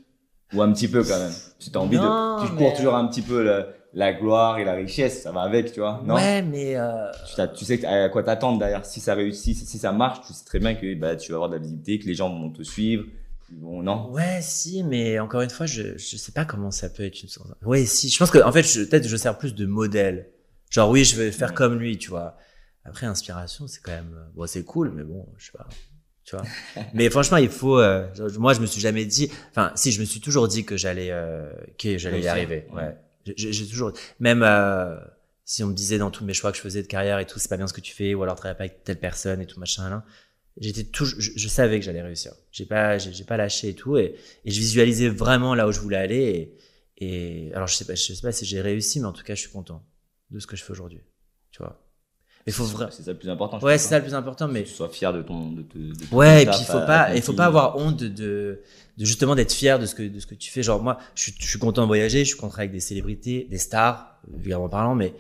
Ou 0.54 0.62
un 0.64 0.72
petit 0.74 0.88
peu 0.88 1.04
quand 1.04 1.20
même 1.20 1.34
Si 1.60 1.72
t'as 1.72 1.80
envie 1.80 1.98
Non, 1.98 2.42
de. 2.42 2.46
Tu 2.48 2.52
mais- 2.54 2.58
cours 2.58 2.74
toujours 2.76 2.96
un 2.96 3.08
petit 3.08 3.22
peu 3.22 3.42
la 3.94 4.14
gloire 4.14 4.58
et 4.60 4.64
la 4.66 4.74
richesse, 4.74 5.22
ça 5.24 5.32
va 5.32 5.42
avec, 5.42 5.72
tu 5.72 5.80
vois 5.80 6.02
Non? 6.06 6.16
Ouais 6.16 6.42
mais 6.42 6.76
euh, 6.76 7.12
tu, 7.36 7.42
tu 7.60 7.66
sais 7.66 7.86
à 7.86 8.10
quoi 8.10 8.24
t'attendre 8.24 8.60
d'ailleurs. 8.60 8.86
Si 8.86 9.00
ça 9.00 9.14
réussit, 9.14 9.56
si 9.56 9.78
ça 9.78 9.92
marche, 9.92 10.26
tu 10.28 10.34
sais 10.34 10.46
très 10.46 10.60
bien 10.60 10.74
que 10.76 10.94
bah, 10.96 11.16
tu 11.16 11.32
vas 11.32 11.36
avoir 11.38 11.50
de 11.50 11.56
la 11.56 11.62
visibilité, 11.62 12.00
que 12.00 12.06
les 12.06 12.16
gens 12.16 12.30
vont 12.30 12.50
te 12.50 12.64
suivre, 12.64 13.06
Bon, 13.52 13.84
non? 13.84 14.10
Ouais, 14.12 14.40
si, 14.42 14.84
mais 14.84 15.20
encore 15.20 15.42
une 15.42 15.50
fois, 15.50 15.68
je, 15.68 15.96
je 15.98 16.18
sais 16.18 16.32
pas 16.32 16.44
comment 16.44 16.72
ça 16.72 16.90
peut 16.90 17.04
être 17.04 17.22
une 17.22 17.30
source. 17.30 17.50
Ouais, 17.64 17.86
si. 17.86 18.10
Je 18.10 18.18
pense 18.18 18.32
que, 18.32 18.40
en 18.40 18.52
fait, 18.52 18.64
peut-être 18.64 19.08
je 19.08 19.16
sers 19.16 19.38
plus 19.38 19.54
de 19.54 19.68
modèle. 19.68 20.30
Genre, 20.72 20.90
oui, 20.90 21.04
je 21.04 21.16
vais 21.18 21.32
faire 21.32 21.50
Ouais. 21.50 21.54
comme 21.54 21.78
lui, 21.78 22.00
tu 22.00 22.10
vois. 22.10 22.36
Après, 22.84 23.06
inspiration, 23.06 23.68
c'est 23.68 23.80
quand 23.82 23.92
même, 23.92 24.16
bon, 24.34 24.48
c'est 24.48 24.64
cool, 24.64 24.92
mais 24.96 25.04
bon, 25.04 25.28
je 25.38 25.46
sais 25.46 25.52
pas. 25.58 25.68
Tu 26.26 26.36
vois. 26.36 26.46
mais 26.96 27.10
franchement, 27.12 27.38
il 27.38 27.50
faut, 27.50 27.78
euh, 27.80 28.08
moi, 28.40 28.54
je 28.54 28.60
me 28.62 28.66
suis 28.66 28.82
jamais 28.82 29.06
dit, 29.06 29.30
enfin, 29.52 29.72
si, 29.76 29.92
je 29.92 30.00
me 30.00 30.06
suis 30.06 30.20
toujours 30.20 30.48
dit 30.48 30.66
que 30.66 30.76
j'allais, 30.76 31.10
euh, 31.12 31.52
que 31.78 31.98
j'allais 32.00 32.22
y 32.22 32.28
arriver. 32.28 32.66
ouais. 32.74 32.82
Ouais. 32.82 32.98
J'ai 33.26 33.68
toujours, 33.68 33.94
même, 34.20 34.44
euh, 34.44 34.98
si 35.46 35.64
on 35.64 35.68
me 35.68 35.74
disait 35.74 35.98
dans 35.98 36.12
tous 36.12 36.26
mes 36.26 36.34
choix 36.34 36.52
que 36.52 36.58
je 36.58 36.62
faisais 36.62 36.82
de 36.82 36.88
carrière 36.88 37.20
et 37.20 37.26
tout, 37.26 37.40
c'est 37.40 37.50
pas 37.50 37.58
bien 37.58 37.68
ce 37.68 37.74
que 37.74 37.82
tu 37.82 37.94
fais, 37.94 38.14
ou 38.14 38.24
alors 38.24 38.36
travaille 38.36 38.58
pas 38.58 38.64
avec 38.64 38.84
telle 38.84 39.00
personne 39.00 39.42
et 39.42 39.46
tout, 39.46 39.60
machin, 39.60 39.90
là. 39.90 40.06
J'étais 40.58 40.84
toujours, 40.84 41.20
je, 41.20 41.48
savais 41.48 41.80
que 41.80 41.86
j'allais 41.86 42.04
réussir. 42.04 42.34
J'ai 42.52 42.66
pas, 42.66 43.00
j'ai 43.00 43.24
pas 43.24 43.38
lâché 43.38 43.70
et 43.70 43.76
tout, 43.76 43.98
et, 43.98 44.16
et 44.46 44.52
je 44.52 44.60
visualisais 44.60 45.10
vraiment 45.10 45.56
là 45.56 45.68
où 45.68 45.72
je 45.72 45.80
voulais 45.80 45.98
aller. 45.98 46.56
Et, 46.98 47.48
et 47.48 47.54
alors, 47.54 47.68
je 47.68 47.76
sais 47.76 47.86
pas, 47.86 47.96
je 47.96 48.14
sais 48.14 48.22
pas 48.22 48.32
si 48.32 48.46
j'ai 48.46 48.62
réussi, 48.62 49.00
mais 49.00 49.08
en 49.08 49.14
tout 49.14 49.24
cas, 49.24 49.34
je 49.34 49.42
suis 49.42 49.50
content 49.50 49.84
de 50.30 50.40
ce 50.40 50.46
que 50.46 50.56
je 50.56 50.64
fais 50.64 50.72
aujourd'hui. 50.72 51.02
Tu 51.52 51.60
vois. 51.60 51.83
Mais 52.46 52.52
faut 52.52 52.66
vraiment. 52.66 52.92
C'est 52.92 53.04
ça 53.04 53.12
le 53.12 53.18
plus 53.18 53.30
important. 53.30 53.60
je 53.60 53.66
Ouais, 53.66 53.78
c'est 53.78 53.86
hein. 53.88 53.90
ça 53.90 53.98
le 54.00 54.04
plus 54.04 54.14
important, 54.14 54.48
mais 54.48 54.64
Que 54.64 54.68
tu 54.68 54.74
sois 54.74 54.90
fier 54.90 55.14
de 55.14 55.22
ton. 55.22 55.52
De, 55.52 55.62
te- 55.62 55.78
de 55.78 56.06
ton 56.10 56.16
Ouais, 56.18 56.44
et 56.44 56.46
puis 56.46 56.56
il 56.60 56.66
faut 56.66 56.80
pas, 56.86 57.16
il 57.16 57.22
faut 57.22 57.34
pas 57.34 57.46
avoir 57.46 57.78
honte 57.78 57.98
de, 57.98 58.08
de, 58.10 58.60
de 58.98 59.06
justement 59.06 59.36
d'être 59.36 59.54
fier 59.54 59.80
de 59.80 59.86
ce 59.86 59.96
que 59.96 60.04
de 60.04 60.20
ce 60.20 60.26
que 60.28 60.36
tu 60.36 60.52
fais. 60.52 60.62
Genre 60.64 60.82
moi, 60.84 60.98
je 61.16 61.22
suis, 61.24 61.36
je 61.40 61.48
suis 61.48 61.60
content 61.60 61.84
de 61.84 61.88
voyager, 61.88 62.20
je 62.26 62.30
suis 62.30 62.38
content 62.38 62.58
avec 62.58 62.72
des 62.72 62.80
célébrités, 62.82 63.48
des 63.50 63.58
stars, 63.58 64.18
vulgairement 64.34 64.68
parlant, 64.70 64.94
mais 64.96 65.14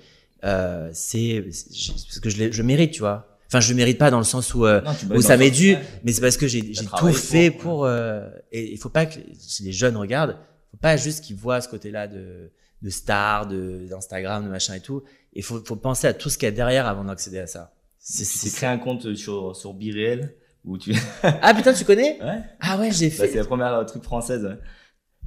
euh, 0.44 0.90
c'est 0.94 1.42
parce 1.46 2.20
que 2.20 2.30
je, 2.30 2.52
je 2.52 2.62
mérite, 2.62 2.92
tu 2.92 3.00
vois. 3.00 3.28
Enfin, 3.48 3.60
je 3.62 3.70
le 3.70 3.76
mérite 3.76 4.00
pas 4.00 4.10
dans 4.12 4.18
le 4.18 4.24
sens 4.24 4.54
où 4.56 4.66
euh, 4.66 4.82
Non, 4.82 5.16
où 5.18 5.22
ça 5.22 5.38
m'est 5.38 5.52
dû, 5.52 5.78
mais 6.04 6.12
c'est 6.12 6.22
parce 6.22 6.38
que 6.38 6.48
j'ai 6.48 6.74
j'ai 6.74 6.86
tout 6.98 7.14
fait 7.14 7.52
pour, 7.52 7.86
euh, 7.86 8.28
et 8.52 8.72
il 8.74 8.78
faut 8.78 8.90
pas 8.90 9.06
que 9.06 9.20
les 9.64 9.72
jeunes 9.72 9.96
regardent, 9.96 10.38
faut 10.74 10.78
pas 10.82 10.98
juste 10.98 11.24
qu'ils 11.24 11.36
voient 11.38 11.62
ce 11.62 11.70
côté-là 11.70 12.08
de 12.08 12.52
de 12.82 12.90
stars, 12.90 13.48
de 13.48 13.86
d'Instagram, 13.90 14.44
de 14.44 14.50
machin 14.50 14.74
et 14.74 14.82
tout. 14.82 15.04
Il 15.32 15.42
faut 15.44 15.64
faut 15.66 15.78
penser 15.78 16.06
à 16.08 16.14
tout 16.14 16.30
ce 16.30 16.38
qu'il 16.38 16.48
y 16.48 16.52
a 16.52 16.56
derrière 16.56 16.86
avant 16.88 17.06
d'accéder 17.06 17.40
à 17.40 17.48
ça. 17.48 17.74
C'est 18.00 18.50
Tu 18.50 18.54
créé 18.54 18.68
un 18.70 18.78
compte 18.78 19.16
sur, 19.16 19.56
sur 19.56 19.74
Biréel 19.74 20.36
où 20.66 20.78
tu. 20.78 20.94
ah 21.24 21.54
putain, 21.54 21.74
tu 21.74 21.86
connais? 21.86 22.22
Ouais. 22.22 22.40
Ah 22.60 22.78
ouais, 22.78 22.92
j'ai 22.92 23.08
Bah, 23.10 23.16
fait. 23.16 23.28
c'est 23.30 23.38
la 23.38 23.46
première 23.46 23.74
euh, 23.74 23.84
truc 23.86 24.04
française. 24.04 24.44
ouais. 24.44 24.58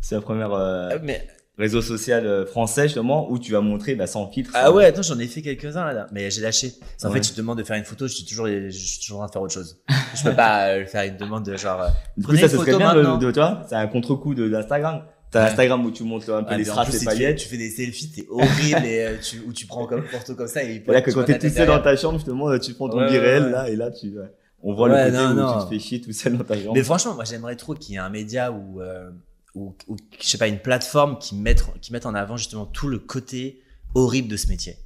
C'est 0.03 0.15
la 0.17 0.21
première 0.21 0.53
euh, 0.53 0.91
Ah, 0.93 0.99
mais 1.03 1.27
réseau 1.59 1.81
social 1.81 2.27
euh, 2.27 2.45
français 2.45 2.83
justement 2.83 3.31
où 3.31 3.39
tu 3.39 3.53
vas 3.53 3.63
montrer 3.63 3.95
bah, 3.95 4.07
sans 4.07 4.31
filtre. 4.31 4.51
Ah 4.53 4.67
sans- 4.67 4.75
ouais, 4.75 4.85
attends, 4.85 5.01
j'en 5.01 5.19
ai 5.19 5.27
fait 5.27 5.41
quelques-uns 5.41 5.91
là, 5.91 6.07
mais 6.13 6.31
j'ai 6.31 6.43
lâché. 6.43 6.75
Qu'en 7.01 7.09
Ouais. 7.09 7.15
fait, 7.15 7.21
tu 7.23 7.33
te 7.33 7.37
demandes 7.39 7.57
de 7.57 7.65
faire 7.65 7.77
une 7.79 7.85
photo, 7.87 8.07
je 8.07 8.13
suis 8.15 8.27
toujours, 8.27 8.47
je 8.49 8.69
suis 8.69 9.01
toujours 9.01 9.21
en 9.23 9.23
train 9.23 9.29
de 9.29 9.33
faire 9.33 9.43
autre 9.43 9.55
chose. 9.55 9.81
Je 10.15 10.23
peux 10.25 10.37
pas 10.37 10.69
euh, 10.69 10.85
faire 10.85 11.05
une 11.05 11.17
demande 11.17 11.47
de 11.47 11.57
genre. 11.57 11.81
euh, 11.81 11.89
Du 12.19 12.27
coup, 12.27 12.37
ça, 12.37 12.43
ce 12.51 12.57
serait 12.59 12.73
photo 12.73 12.79
bien 12.79 12.95
de, 12.95 13.17
de 13.25 13.31
toi. 13.31 13.63
C'est 13.71 13.77
un 13.77 13.87
contre-coup 13.87 14.35
de 14.35 14.51
d'Instagram. 14.51 15.03
T'as 15.31 15.45
Ouais. 15.45 15.51
Instagram 15.51 15.85
où 15.85 15.91
tu 15.91 16.05
montres 16.05 16.31
un 16.31 16.43
peu 16.45 16.51
ouais, 16.53 16.59
les 16.59 16.65
strass, 16.65 16.87
les 16.87 16.93
si 16.93 16.99
tu, 17.01 17.05
fais, 17.05 17.11
paillettes. 17.11 17.39
tu 17.39 17.49
fais 17.49 17.57
des 17.59 17.71
selfies, 17.71 18.11
t'es 18.11 18.27
horrible 18.31 18.87
et 18.87 19.01
euh, 19.01 19.17
tu, 19.21 19.41
ou 19.47 19.53
tu 19.53 19.67
prends 19.67 19.87
comme 19.87 20.05
photo 20.05 20.35
comme 20.37 20.47
ça 20.47 20.63
et 20.63 20.81
Voilà 20.85 21.03
que 21.03 21.11
quand 21.11 21.25
t'es 21.25 21.39
tout 21.39 21.49
seul 21.49 21.67
dans 21.67 21.81
ta 21.83 21.97
chambre, 21.97 22.19
justement, 22.19 22.57
tu 22.59 22.75
prends 22.75 22.89
ton 22.89 22.99
Ouais, 22.99 23.11
ouais, 23.19 23.41
là 23.51 23.69
et 23.69 23.77
là 23.77 23.91
tu 23.91 24.15
on 24.63 24.75
voit 24.75 24.89
le 24.89 24.95
côté 24.95 25.11
non, 25.17 25.31
où 25.31 25.35
non. 25.35 25.59
tu 25.61 25.65
te 25.65 25.69
fais 25.75 25.79
chier 25.79 26.01
tout 26.01 26.13
seul 26.13 26.37
dans 26.39 26.45
ta 26.45 26.57
chambre. 26.57 26.73
Mais 26.75 26.83
franchement, 26.83 27.15
moi, 27.15 27.25
j'aimerais 27.25 27.57
trop 27.57 27.75
qu'il 27.75 27.95
y 27.95 27.97
ait 27.97 28.01
un 28.01 28.09
média 28.09 28.51
ou, 28.51 28.81
euh, 28.81 29.11
je 29.55 30.27
sais 30.27 30.39
pas, 30.39 30.49
une 30.49 30.59
plateforme 30.59 31.19
qui 31.19 31.35
mette, 31.35 31.65
qui 31.81 31.93
mette 31.93 32.07
en 32.07 32.15
avant 32.15 32.37
justement 32.37 32.67
tout 32.67 32.89
le 32.89 32.99
côté 32.99 33.61
horrible 33.95 34.29
de 34.29 34.37
ce 34.37 34.49
métier. 34.49 34.77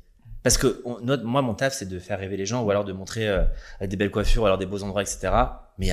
Parce 0.42 0.56
que 0.58 0.80
on- 0.84 1.00
notre, 1.00 1.24
moi, 1.24 1.42
mon 1.42 1.54
taf, 1.54 1.74
c'est 1.74 1.88
de 1.88 1.98
faire 1.98 2.18
rêver 2.18 2.36
les 2.36 2.46
gens 2.46 2.62
ou 2.62 2.70
alors 2.70 2.84
de 2.84 2.92
montrer 2.92 3.28
euh, 3.28 3.44
des 3.82 3.96
belles 3.96 4.10
coiffures 4.10 4.42
ou 4.42 4.46
alors 4.46 4.58
des 4.58 4.66
beaux 4.66 4.82
endroits, 4.82 5.02
etc. 5.02 5.18
Mais 5.78 5.86
il 5.86 5.88
y 5.88 5.92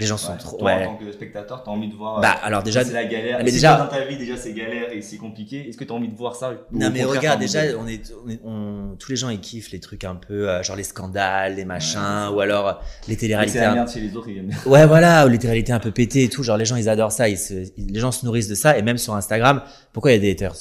les 0.00 0.06
gens 0.06 0.16
sont 0.16 0.32
Ouais. 0.32 0.38
trop. 0.38 0.56
Toi, 0.58 0.66
Ouais. 0.76 0.86
En 0.86 0.92
tant 0.96 1.04
que 1.04 1.12
spectateur, 1.12 1.62
t'as 1.62 1.70
envie 1.70 1.88
de 1.88 1.94
voir. 1.94 2.20
Bah 2.20 2.36
euh, 2.42 2.46
alors 2.46 2.62
déjà. 2.62 2.84
c'est 2.84 2.92
la 2.92 3.04
galère. 3.04 3.38
Mais 3.44 3.52
déjà- 3.52 3.76
dans 3.76 3.86
ta 3.86 4.04
vie 4.04 4.16
déjà 4.16 4.36
c'est 4.36 4.52
galère 4.52 4.92
et 4.92 5.02
c'est 5.02 5.16
compliqué. 5.18 5.68
Est-ce 5.68 5.76
que 5.76 5.84
t'as 5.84 5.94
envie 5.94 6.08
de 6.08 6.16
voir 6.16 6.34
ça 6.34 6.52
Non 6.72 6.90
mais 6.92 7.04
regarde 7.04 7.38
déjà 7.40 7.66
de- 7.70 7.76
on 7.76 7.86
est, 7.86 8.12
on 8.24 8.28
est- 8.28 8.40
on- 8.44 8.96
tous 8.98 9.10
les 9.10 9.16
gens 9.16 9.28
ils 9.28 9.40
kiffent 9.40 9.70
les 9.70 9.80
trucs 9.80 10.04
un 10.04 10.16
peu 10.16 10.48
euh, 10.48 10.62
genre 10.62 10.76
les 10.76 10.82
scandales 10.84 11.54
les 11.56 11.64
machins 11.64 12.00
Ouais, 12.30 12.34
ou 12.36 12.40
alors 12.40 12.82
les 13.08 13.14
C'est 13.14 13.20
téléréalités 13.20 13.58
la 13.60 13.70
un- 13.72 13.74
merde 13.74 13.90
chez 13.90 14.00
les 14.00 14.16
autres, 14.16 14.28
ils 14.28 14.38
aiment 14.38 14.50
ouais 14.66 14.86
voilà 14.86 15.26
ou 15.26 15.28
les 15.28 15.38
téléréalités 15.38 15.72
un 15.72 15.78
peu 15.80 15.90
pétées 15.90 16.24
et 16.24 16.28
tout 16.28 16.42
genre 16.42 16.56
les 16.56 16.64
gens 16.64 16.76
ils 16.76 16.88
adorent 16.88 17.12
ça 17.12 17.28
ils 17.28 17.38
se, 17.38 17.54
ils- 17.76 17.92
les 17.92 18.00
gens 18.00 18.10
se 18.12 18.24
nourrissent 18.24 18.48
de 18.48 18.54
ça 18.54 18.76
et 18.78 18.82
même 18.82 18.98
sur 18.98 19.14
Instagram 19.14 19.62
pourquoi 19.92 20.12
il 20.12 20.14
y 20.14 20.18
a 20.18 20.20
des 20.20 20.30
haters 20.32 20.54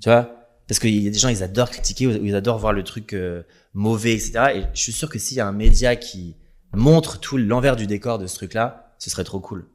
tu 0.00 0.08
vois? 0.08 0.30
Parce 0.66 0.78
qu'il 0.80 1.02
y 1.02 1.08
a 1.08 1.10
des 1.10 1.18
gens 1.18 1.28
ils 1.30 1.42
adorent 1.42 1.70
critiquer 1.70 2.06
ou 2.06 2.24
ils 2.24 2.34
adorent 2.34 2.58
voir 2.58 2.72
le 2.74 2.82
truc 2.84 3.14
euh, 3.14 3.42
mauvais 3.74 4.12
etc 4.12 4.32
et 4.54 4.62
je 4.74 4.80
suis 4.82 4.92
sûr 4.92 5.08
que 5.08 5.18
s'il 5.18 5.36
y 5.36 5.40
a 5.40 5.46
un 5.46 5.52
média 5.52 5.96
qui 5.96 6.36
montre 6.72 7.18
tout 7.20 7.36
l'envers 7.38 7.76
du 7.76 7.86
décor 7.86 8.18
de 8.18 8.26
ce 8.26 8.34
truc 8.34 8.54
là 8.54 8.94
ce 8.98 9.10
serait 9.10 9.24
trop 9.24 9.40
cool 9.40 9.68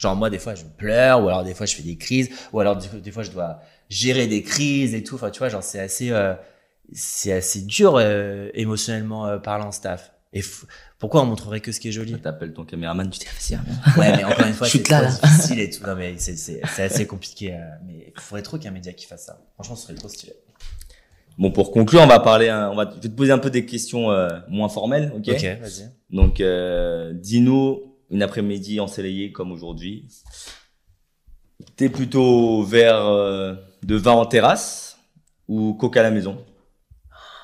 Genre 0.00 0.16
moi 0.16 0.30
des 0.30 0.38
fois 0.38 0.54
je 0.54 0.64
pleure 0.64 1.22
ou 1.22 1.28
alors 1.28 1.44
des 1.44 1.52
fois 1.52 1.66
je 1.66 1.76
fais 1.76 1.82
des 1.82 1.98
crises 1.98 2.30
ou 2.52 2.60
alors 2.60 2.76
des, 2.76 3.10
fois 3.10 3.22
je 3.22 3.30
dois 3.30 3.60
gérer 3.90 4.26
des 4.26 4.42
crises 4.42 4.94
et 4.94 5.04
tout. 5.04 5.16
Enfin 5.16 5.30
tu 5.30 5.40
vois 5.40 5.50
genre 5.50 5.62
c'est 5.62 5.78
assez 5.78 6.10
euh, 6.10 6.34
c'est 6.94 7.32
assez 7.32 7.60
dur 7.60 7.96
euh, 7.96 8.48
émotionnellement 8.54 9.26
euh, 9.26 9.38
parlant 9.38 9.70
staff. 9.72 10.12
Et 10.32 10.42
pourquoi 10.98 11.22
on 11.22 11.26
montrerait 11.26 11.60
que 11.60 11.70
ce 11.70 11.80
qui 11.80 11.88
est 11.88 11.92
joli? 11.92 12.18
T'appelles 12.18 12.54
ton 12.54 12.64
caméraman, 12.64 13.10
tu 13.10 13.18
dis, 13.18 13.26
vas-y, 13.26 13.60
reviens. 13.60 13.92
Ouais 13.98 14.16
mais 14.16 14.24
encore 14.24 14.46
une 14.46 14.54
fois 14.54 14.68
c'est 14.68 14.88
là, 14.88 15.02
trop 15.02 15.20
là. 15.22 15.28
difficile 15.28 15.60
et 15.60 15.68
tout. 15.68 15.84
Non 15.84 15.94
mais 15.94 16.14
c'est 16.16 16.36
c'est 16.36 16.62
c'est 16.74 16.82
assez 16.84 17.06
compliqué. 17.06 17.52
euh, 17.52 17.58
mais 17.86 18.14
il 18.16 18.20
faudrait 18.22 18.42
trop 18.42 18.56
qu'un 18.56 18.70
média 18.70 18.94
qui 18.94 19.04
fasse 19.04 19.26
ça. 19.26 19.38
Franchement 19.54 19.76
ce 19.76 19.82
serait 19.82 19.94
trop 19.94 20.08
stylé. 20.08 20.32
Bon, 21.38 21.50
pour 21.50 21.72
conclure, 21.72 22.00
on 22.02 22.06
va 22.06 22.20
parler, 22.20 22.50
on 22.52 22.74
va, 22.76 22.84
je 22.90 22.94
vais 23.00 23.08
te 23.08 23.16
poser 23.16 23.32
un 23.32 23.38
peu 23.38 23.50
des 23.50 23.64
questions 23.64 24.10
euh, 24.10 24.28
moins 24.48 24.68
formelles, 24.68 25.12
ok? 25.16 25.28
Ok 25.28 25.42
vas-y. 25.60 25.90
Donc, 26.10 26.40
euh, 26.40 27.12
dis-nous 27.14 27.94
une 28.10 28.22
après-midi 28.22 28.80
ensoleillée 28.80 29.32
comme 29.32 29.52
aujourd'hui. 29.52 30.06
T'es 31.76 31.88
plutôt 31.88 32.62
vers 32.62 32.96
euh, 33.06 33.54
de 33.84 33.94
vin 33.96 34.12
en 34.12 34.26
terrasse 34.26 34.98
ou 35.48 35.74
coca 35.74 36.00
à 36.00 36.02
la 36.02 36.10
maison? 36.10 36.38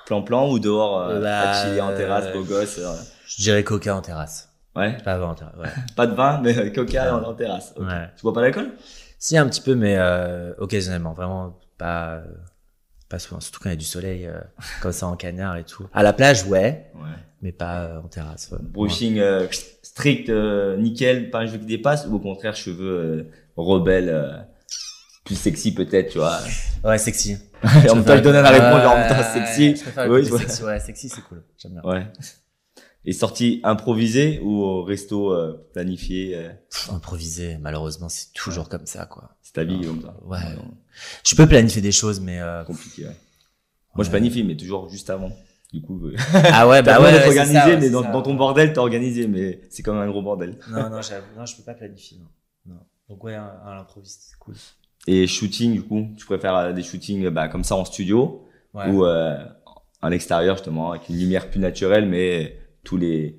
Plan-plan 0.06 0.50
ou 0.50 0.58
dehors 0.58 1.00
euh, 1.00 1.20
Bah, 1.20 1.50
à 1.50 1.64
chiller 1.66 1.80
en 1.80 1.94
terrasse, 1.94 2.26
euh, 2.26 2.32
beau 2.32 2.44
gosse 2.44 2.78
euh, 2.78 2.94
Je 3.26 3.42
dirais 3.42 3.64
coca 3.64 3.94
en 3.96 4.02
terrasse. 4.02 4.50
Ouais, 4.74 4.96
Pas 5.04 5.14
avant 5.14 5.30
en 5.30 5.34
terrasse. 5.34 5.56
Ouais. 5.58 5.70
pas 5.96 6.06
de 6.06 6.14
vin, 6.14 6.40
mais 6.42 6.56
euh, 6.56 6.70
coca 6.70 7.16
en, 7.16 7.24
en 7.24 7.34
terrasse. 7.34 7.72
ok. 7.76 7.86
Ouais. 7.86 8.08
Tu 8.16 8.22
bois 8.22 8.34
pas 8.34 8.42
d'alcool? 8.42 8.72
Si 9.18 9.36
un 9.38 9.48
petit 9.48 9.62
peu 9.62 9.74
mais 9.74 9.96
euh, 9.96 10.52
occasionnellement 10.58 11.14
vraiment 11.14 11.58
pas 11.78 12.20
pas 13.08 13.18
souvent 13.18 13.40
surtout 13.40 13.60
quand 13.62 13.68
il 13.68 13.72
y 13.72 13.74
a 13.74 13.76
du 13.76 13.84
soleil 13.84 14.26
euh, 14.26 14.38
comme 14.82 14.92
ça 14.92 15.06
en 15.06 15.16
cagnard 15.16 15.56
et 15.56 15.64
tout. 15.64 15.86
À 15.94 16.02
la 16.02 16.12
plage 16.12 16.44
ouais 16.46 16.90
Ouais. 16.94 17.02
mais 17.42 17.52
pas 17.52 17.82
euh, 17.84 17.98
en 18.00 18.08
terrasse. 18.08 18.50
ouais. 18.52 18.58
Brushing 18.60 19.18
euh, 19.18 19.46
strict, 19.82 20.28
euh, 20.28 20.76
nickel, 20.76 21.30
pas 21.30 21.40
un 21.40 21.46
cheveu 21.46 21.58
qui 21.58 21.66
dépasse, 21.66 22.06
ou 22.08 22.16
au 22.16 22.18
contraire 22.18 22.54
cheveux 22.56 22.86
euh, 22.88 23.30
rebelles, 23.56 24.08
euh, 24.08 24.32
plus 25.24 25.36
sexy 25.36 25.72
peut-être, 25.74 26.10
tu 26.12 26.18
vois. 26.18 26.38
Ouais, 26.84 26.98
sexy. 26.98 27.36
En 27.90 27.96
même 27.96 28.04
temps, 28.04 28.16
je 28.16 28.22
donne 28.22 28.34
la 28.34 28.50
réponse, 28.50 28.82
genre, 28.82 28.92
en 28.92 28.96
même 28.98 29.08
temps, 29.08 29.16
Ouais, 29.16 29.46
sexy. 29.46 29.84
Oui, 29.96 30.08
ouais. 30.30 30.38
sexy. 30.38 30.62
Ouais, 30.62 30.78
sexy, 30.80 31.08
c'est 31.08 31.22
cool. 31.22 31.42
J'aime 31.58 31.72
bien. 31.72 31.82
Ouais. 31.82 32.06
Et 33.06 33.12
sortie 33.12 33.60
improvisée 33.62 34.40
ou 34.42 34.62
au 34.62 34.82
resto 34.82 35.32
euh, 35.32 35.64
planifié 35.72 36.36
euh, 36.36 36.48
Pff, 36.70 36.90
improviser, 36.90 37.56
malheureusement, 37.58 38.08
c'est 38.08 38.32
toujours 38.34 38.68
comme 38.68 38.86
ça, 38.86 39.06
quoi. 39.06 39.30
C'est 39.42 39.52
ta 39.54 39.64
vie 39.64 39.80
comme 39.80 40.02
ça. 40.02 40.16
Ouais. 40.24 40.38
Je 41.24 41.36
peux 41.36 41.46
planifier 41.46 41.80
des 41.80 41.92
choses, 41.92 42.20
mais. 42.20 42.40
Euh, 42.40 42.64
compliqué, 42.64 43.04
ouais. 43.04 43.16
Moi, 43.94 44.04
je 44.04 44.10
planifie, 44.10 44.42
mais 44.42 44.56
toujours 44.56 44.88
juste 44.88 45.08
avant. 45.08 45.30
Du 45.72 45.80
coup, 45.82 46.06
euh, 46.06 46.16
Ah 46.52 46.68
ouais, 46.68 46.82
bah 46.82 47.00
ouais. 47.00 47.12
ouais, 47.12 47.26
organisé, 47.26 47.54
ça, 47.54 47.76
mais 47.76 47.90
dans, 47.90 48.02
ça. 48.02 48.10
dans 48.10 48.22
ton 48.22 48.34
bordel, 48.34 48.72
t'es 48.72 48.78
organisé, 48.78 49.26
mais 49.26 49.60
c'est 49.70 49.82
quand 49.82 49.94
même 49.94 50.02
un 50.02 50.10
gros 50.10 50.22
bordel. 50.22 50.58
Non, 50.70 50.90
non, 50.90 51.00
je 51.00 51.56
peux 51.56 51.62
pas 51.64 51.74
planifier, 51.74 52.18
non. 52.18 52.74
non. 52.74 52.80
Donc, 53.08 53.22
ouais, 53.24 53.34
à, 53.34 53.44
à 53.64 53.74
l'improviste, 53.74 54.30
c'est 54.30 54.38
cool. 54.38 54.54
Et 55.06 55.26
shooting, 55.26 55.72
du 55.74 55.82
coup, 55.82 56.08
tu 56.16 56.26
préfères 56.26 56.56
euh, 56.56 56.72
des 56.72 56.82
shootings 56.82 57.28
bah, 57.28 57.48
comme 57.48 57.64
ça 57.64 57.76
en 57.76 57.84
studio 57.84 58.42
ou 58.74 59.04
euh, 59.04 59.36
en 60.02 60.10
extérieur 60.10 60.56
justement 60.56 60.90
avec 60.90 61.08
une 61.08 61.16
lumière 61.16 61.48
plus 61.48 61.60
naturelle, 61.60 62.06
mais 62.06 62.58
tous 62.86 62.96
les 62.96 63.36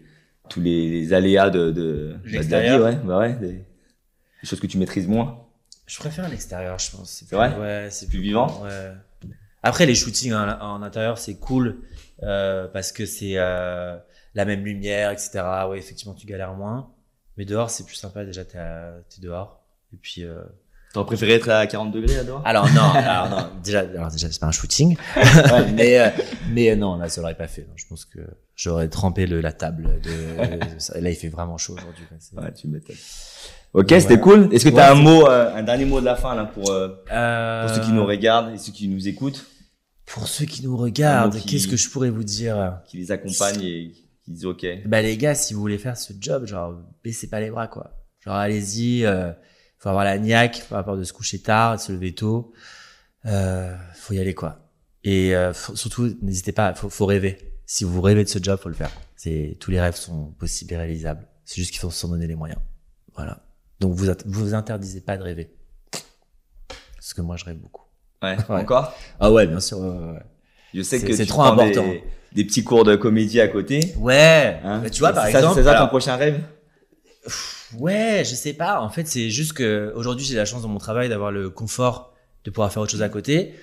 tous 0.50 0.62
les, 0.62 1.12
aléas 1.14 1.50
de, 1.50 1.72
de, 1.72 2.16
de 2.24 2.52
la 2.52 2.62
vie, 2.62 2.84
ouais, 2.84 2.96
bah 3.04 3.20
ouais, 3.20 3.34
des, 3.34 3.54
des 3.54 3.64
choses 4.48 4.60
que 4.62 4.68
tu 4.68 4.78
maîtrises 4.78 5.08
moins. 5.08 5.46
Je 5.88 5.98
préfère 6.00 6.30
l'extérieur, 6.30 6.78
je 6.80 6.92
pense. 6.92 7.24
C'est 7.28 7.36
vrai? 7.36 7.54
Ouais, 7.58 7.88
c'est 7.90 8.08
Plus 8.08 8.22
vivant? 8.22 8.64
Ouais. 8.64 8.94
Après, 9.64 9.86
les 9.86 9.96
shootings 9.96 10.34
en, 10.34 10.48
en 10.62 10.82
intérieur, 10.84 11.18
c'est 11.18 11.38
cool 11.38 11.82
euh, 12.24 12.68
parce 12.68 12.92
que 12.92 13.06
c'est 13.06 13.34
euh, 13.36 13.98
la 14.36 14.46
même 14.46 14.64
lumière, 14.64 15.12
etc. 15.12 15.44
Ouais, 15.70 15.80
effectivement, 15.80 16.14
tu 16.14 16.28
galères 16.28 16.54
moins. 16.54 16.92
Mais 17.38 17.46
dehors, 17.46 17.70
c'est 17.70 17.86
plus 17.86 17.96
sympa. 17.96 18.24
Déjà, 18.24 18.46
t'es 18.46 19.22
dehors. 19.22 19.64
Et 19.94 19.98
puis. 19.98 20.24
Euh... 20.24 20.44
T'aurais 20.98 21.06
préféré 21.06 21.34
être 21.34 21.50
à 21.50 21.68
40 21.68 21.92
degrés 21.92 22.16
là-dedans 22.16 22.42
Alors 22.44 22.68
non, 22.74 22.82
alors 22.82 23.30
non. 23.30 23.50
Déjà, 23.64 23.82
alors 23.82 24.10
déjà, 24.10 24.32
c'est 24.32 24.40
pas 24.40 24.48
un 24.48 24.52
shooting. 24.52 24.98
mais 25.76 26.00
euh, 26.00 26.10
mais 26.52 26.72
euh, 26.72 26.76
non, 26.76 26.96
là, 26.98 27.08
ça 27.08 27.22
l'aurait 27.22 27.38
pas 27.38 27.48
fait. 27.48 27.62
Non, 27.62 27.74
Je 27.76 27.86
pense 27.88 28.06
que 28.06 28.20
j'aurais 28.56 28.88
trempé 28.90 29.28
le, 29.28 29.40
la 29.40 29.52
table. 29.52 30.02
De, 30.02 31.00
là, 31.00 31.10
il 31.12 31.16
fait 31.16 31.30
vraiment 31.30 31.58
chaud 31.58 31.76
aujourd'hui. 31.78 32.04
Ouais, 32.36 32.52
tu 32.52 32.68
m'étonnes. 32.68 32.96
Ok, 33.74 33.90
c'était 33.90 34.20
cool. 34.20 34.50
Est-ce 34.52 34.64
que 34.64 34.70
Ouais, 34.70 34.76
t'as 34.76 34.92
un 34.94 34.96
mot, 34.96 35.28
euh, 35.28 35.56
un 35.56 35.62
dernier 35.62 35.86
mot 35.86 36.00
de 36.00 36.06
la 36.06 36.16
fin 36.16 36.34
là 36.34 36.46
pour, 36.46 36.72
euh, 36.72 36.88
pour 37.68 37.76
ceux 37.76 37.82
qui 37.82 37.92
nous 37.92 38.06
regardent 38.06 38.56
et 38.56 38.58
ceux 38.58 38.72
qui 38.72 38.88
nous 38.88 39.08
écoutent? 39.08 39.46
Pour 40.08 40.28
ceux 40.28 40.46
qui 40.46 40.64
nous 40.64 40.76
regardent, 40.78 41.38
qu'est-ce 41.46 41.68
que 41.68 41.78
je 41.78 41.90
pourrais 41.92 42.10
vous 42.10 42.24
dire? 42.24 42.80
qui 42.88 42.98
les 42.98 43.12
accompagnent 43.12 43.62
et 43.62 43.92
qui 44.26 44.32
disent 44.32 44.46
ok. 44.46 44.66
Bah 44.88 45.04
les 45.04 45.16
gars, 45.16 45.36
si 45.36 45.54
vous 45.54 45.60
voulez 45.62 45.78
faire 45.78 45.96
ce 45.96 46.14
job, 46.20 46.48
genre 46.48 46.74
baissez 47.04 47.30
pas 47.30 47.40
les 47.40 47.52
bras 47.52 47.68
quoi. 47.68 47.92
Genre 48.26 48.36
allez-y, 48.36 49.06
euh, 49.06 49.32
faut 49.80 49.90
avoir 49.90 50.04
la 50.06 50.18
niaque, 50.18 50.58
faut 50.68 50.76
avoir 50.76 50.86
peur 50.86 50.98
de 50.98 51.04
se 51.04 51.14
coucher 51.14 51.40
tard, 51.40 51.76
de 51.78 51.82
se 51.82 51.92
lever 51.92 52.14
tôt. 52.16 52.52
Euh, 53.26 53.76
faut 53.96 54.14
y 54.14 54.20
aller 54.20 54.34
quoi. 54.34 54.60
Et 55.04 55.36
euh, 55.36 55.54
faut- 55.54 55.76
surtout, 55.76 56.16
n'hésitez 56.22 56.52
pas, 56.52 56.74
faut, 56.74 56.90
faut 56.90 57.06
rêver. 57.06 57.38
Si 57.66 57.84
vous 57.84 58.02
rêvez 58.02 58.24
de 58.24 58.30
ce 58.30 58.40
job, 58.42 58.60
faut 58.62 58.70
le 58.70 58.76
faire. 58.76 58.92
C'est 59.16 59.58
tous 59.60 59.72
les 59.72 59.80
rêves 59.82 59.96
sont 59.96 60.32
possibles 60.40 60.74
et 60.74 60.78
réalisables. 60.78 61.28
C'est 61.46 61.56
juste 61.56 61.72
qu'il 61.72 61.80
faut 61.80 61.92
s'en 61.92 62.08
donner 62.10 62.28
les 62.28 62.36
moyens. 62.36 62.60
Voilà. 63.16 63.40
Donc 63.80 63.94
vous 63.94 64.06
vous 64.26 64.54
interdisez 64.54 65.02
pas 65.02 65.18
de 65.18 65.24
rêver. 65.24 65.54
Parce 66.96 67.14
que 67.14 67.22
moi 67.22 67.36
je 67.38 67.46
rêve 67.46 67.58
beaucoup. 67.58 67.84
Ouais. 68.24 68.36
Ouais. 68.50 68.62
Encore? 68.62 68.94
Ah 69.20 69.32
ouais, 69.32 69.46
bien 69.48 69.60
sûr. 69.60 69.80
Ouais, 69.80 70.20
Je 70.74 70.82
sais 70.82 71.00
que 71.02 71.14
c'est 71.16 71.26
trop 71.26 71.44
important. 71.44 71.84
Des, 71.88 72.04
des 72.34 72.44
petits 72.46 72.64
cours 72.64 72.84
de 72.84 72.96
comédie 72.96 73.40
à 73.42 73.48
côté. 73.48 73.94
Ouais. 73.98 74.60
hein? 74.64 74.80
Bah, 74.80 74.90
tu 74.90 75.00
vois 75.00 75.14
par 75.14 75.26
exemple. 75.28 75.56
C'est 75.56 75.64
ça 75.64 75.72
ton 75.72 75.78
alors- 75.78 75.90
prochain 75.90 76.16
rêve? 76.16 76.42
Ouais, 77.76 78.24
je 78.26 78.36
sais 78.36 78.54
pas. 78.54 78.82
En 78.82 78.90
fait, 78.90 79.08
c'est 79.08 79.30
juste 79.30 79.54
que 79.54 79.92
aujourd'hui, 79.96 80.26
j'ai 80.26 80.36
la 80.36 80.46
chance 80.46 80.62
dans 80.62 80.70
mon 80.70 80.80
travail 80.80 81.10
d'avoir 81.10 81.32
le 81.32 81.50
confort 81.50 82.14
de 82.44 82.52
pouvoir 82.52 82.72
faire 82.72 82.82
autre 82.82 82.92
chose 82.92 83.02
à 83.02 83.10
côté. 83.10 83.54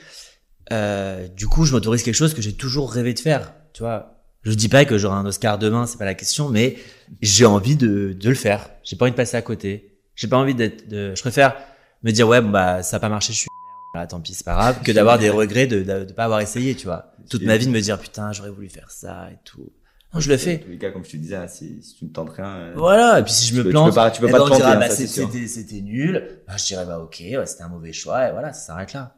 Euh, 0.73 1.27
du 1.29 1.47
coup, 1.47 1.65
je 1.65 1.73
m'autorise 1.73 2.03
quelque 2.03 2.15
chose 2.15 2.35
que 2.35 2.43
j'ai 2.43 2.55
toujours 2.55 2.93
rêvé 2.93 3.15
de 3.15 3.19
faire. 3.19 3.55
Tu 3.73 3.83
vois, 3.83 4.15
je 4.43 4.53
dis 4.53 4.69
pas 4.69 4.85
que 4.85 4.99
j'aurai 4.99 5.17
un 5.17 5.27
Oscar 5.27 5.59
demain, 5.59 5.87
c'est 5.87 5.99
pas 5.99 6.05
la 6.05 6.15
question, 6.15 6.49
mais 6.49 6.77
j'ai 7.23 7.47
envie 7.47 7.77
de, 7.77 8.13
de 8.19 8.29
le 8.29 8.35
faire. 8.35 8.71
J'ai 8.83 8.97
pas 8.97 9.07
envie 9.07 9.13
de 9.13 9.17
passer 9.17 9.37
à 9.37 9.43
côté. 9.43 9.99
J'ai 10.17 10.29
pas 10.29 10.37
envie 10.37 10.55
d'être. 10.55 10.89
De... 10.89 11.15
Je 11.15 11.21
préfère 11.23 11.57
me 12.03 12.11
dire 12.11 12.29
ouais, 12.29 12.41
bon, 12.41 12.51
bah 12.51 12.83
ça 12.83 12.97
a 12.97 13.01
pas 13.01 13.09
marché, 13.09 13.33
je 13.33 13.39
suis. 13.39 13.49
Voilà, 13.95 14.07
tant 14.07 14.21
pis, 14.21 14.35
c'est 14.35 14.45
pas 14.45 14.55
grave, 14.55 14.83
que 14.83 14.91
d'avoir 14.91 15.19
des 15.19 15.31
regrets 15.31 15.69
de, 15.69 15.83
de 15.83 16.13
pas 16.13 16.25
avoir 16.25 16.41
essayé, 16.41 16.75
tu 16.75 16.87
vois. 16.87 17.13
Toute 17.31 17.43
ma 17.43 17.57
vie 17.57 17.67
de 17.67 17.71
me 17.71 17.81
dire 17.81 17.99
putain, 17.99 18.33
j'aurais 18.33 18.51
voulu 18.51 18.69
faire 18.69 18.91
ça 18.91 19.29
et 19.33 19.39
tout. 19.45 19.73
Non, 20.15 20.21
je 20.21 20.31
le 20.31 20.37
Dans 20.37 20.43
fais. 20.43 20.61
tous 20.61 20.69
les 20.71 20.79
cas, 20.79 20.91
comme 20.93 21.05
je 21.05 21.11
te 21.11 21.17
disais, 21.17 21.35
hein, 21.37 21.49
si, 21.49 21.83
si 21.83 21.97
tu 21.97 22.05
ne 22.05 22.11
tentes 22.11 22.31
rien. 22.31 22.47
euh, 22.47 22.73
Voilà, 22.77 23.19
et 23.19 23.25
puis 23.25 23.33
si 23.33 23.47
je 23.49 23.57
me 23.57 23.65
peux- 23.65 23.71
plante, 23.71 23.87
Tu 23.87 23.91
peux 23.91 23.95
pas, 23.97 24.11
tu 24.13 24.21
peux 24.21 24.29
eh 24.29 24.31
pas 24.31 24.39
ben, 24.39 24.45
te 24.45 24.49
planter, 24.49 24.65
hein, 24.65 24.79
bah, 24.79 24.89
c'était, 24.91 25.47
c'était 25.49 25.81
nul. 25.81 26.41
Bah, 26.47 26.57
je 26.57 26.65
dirais, 26.65 26.87
bah, 26.87 27.01
ok, 27.01 27.17
ouais, 27.21 27.47
c'était 27.47 27.63
un 27.65 27.69
mauvais 27.69 27.93
choix, 27.93 28.29
et 28.29 28.33
voilà, 28.33 28.53
ça 28.53 28.67
s'arrête 28.69 28.93
là. 28.93 29.17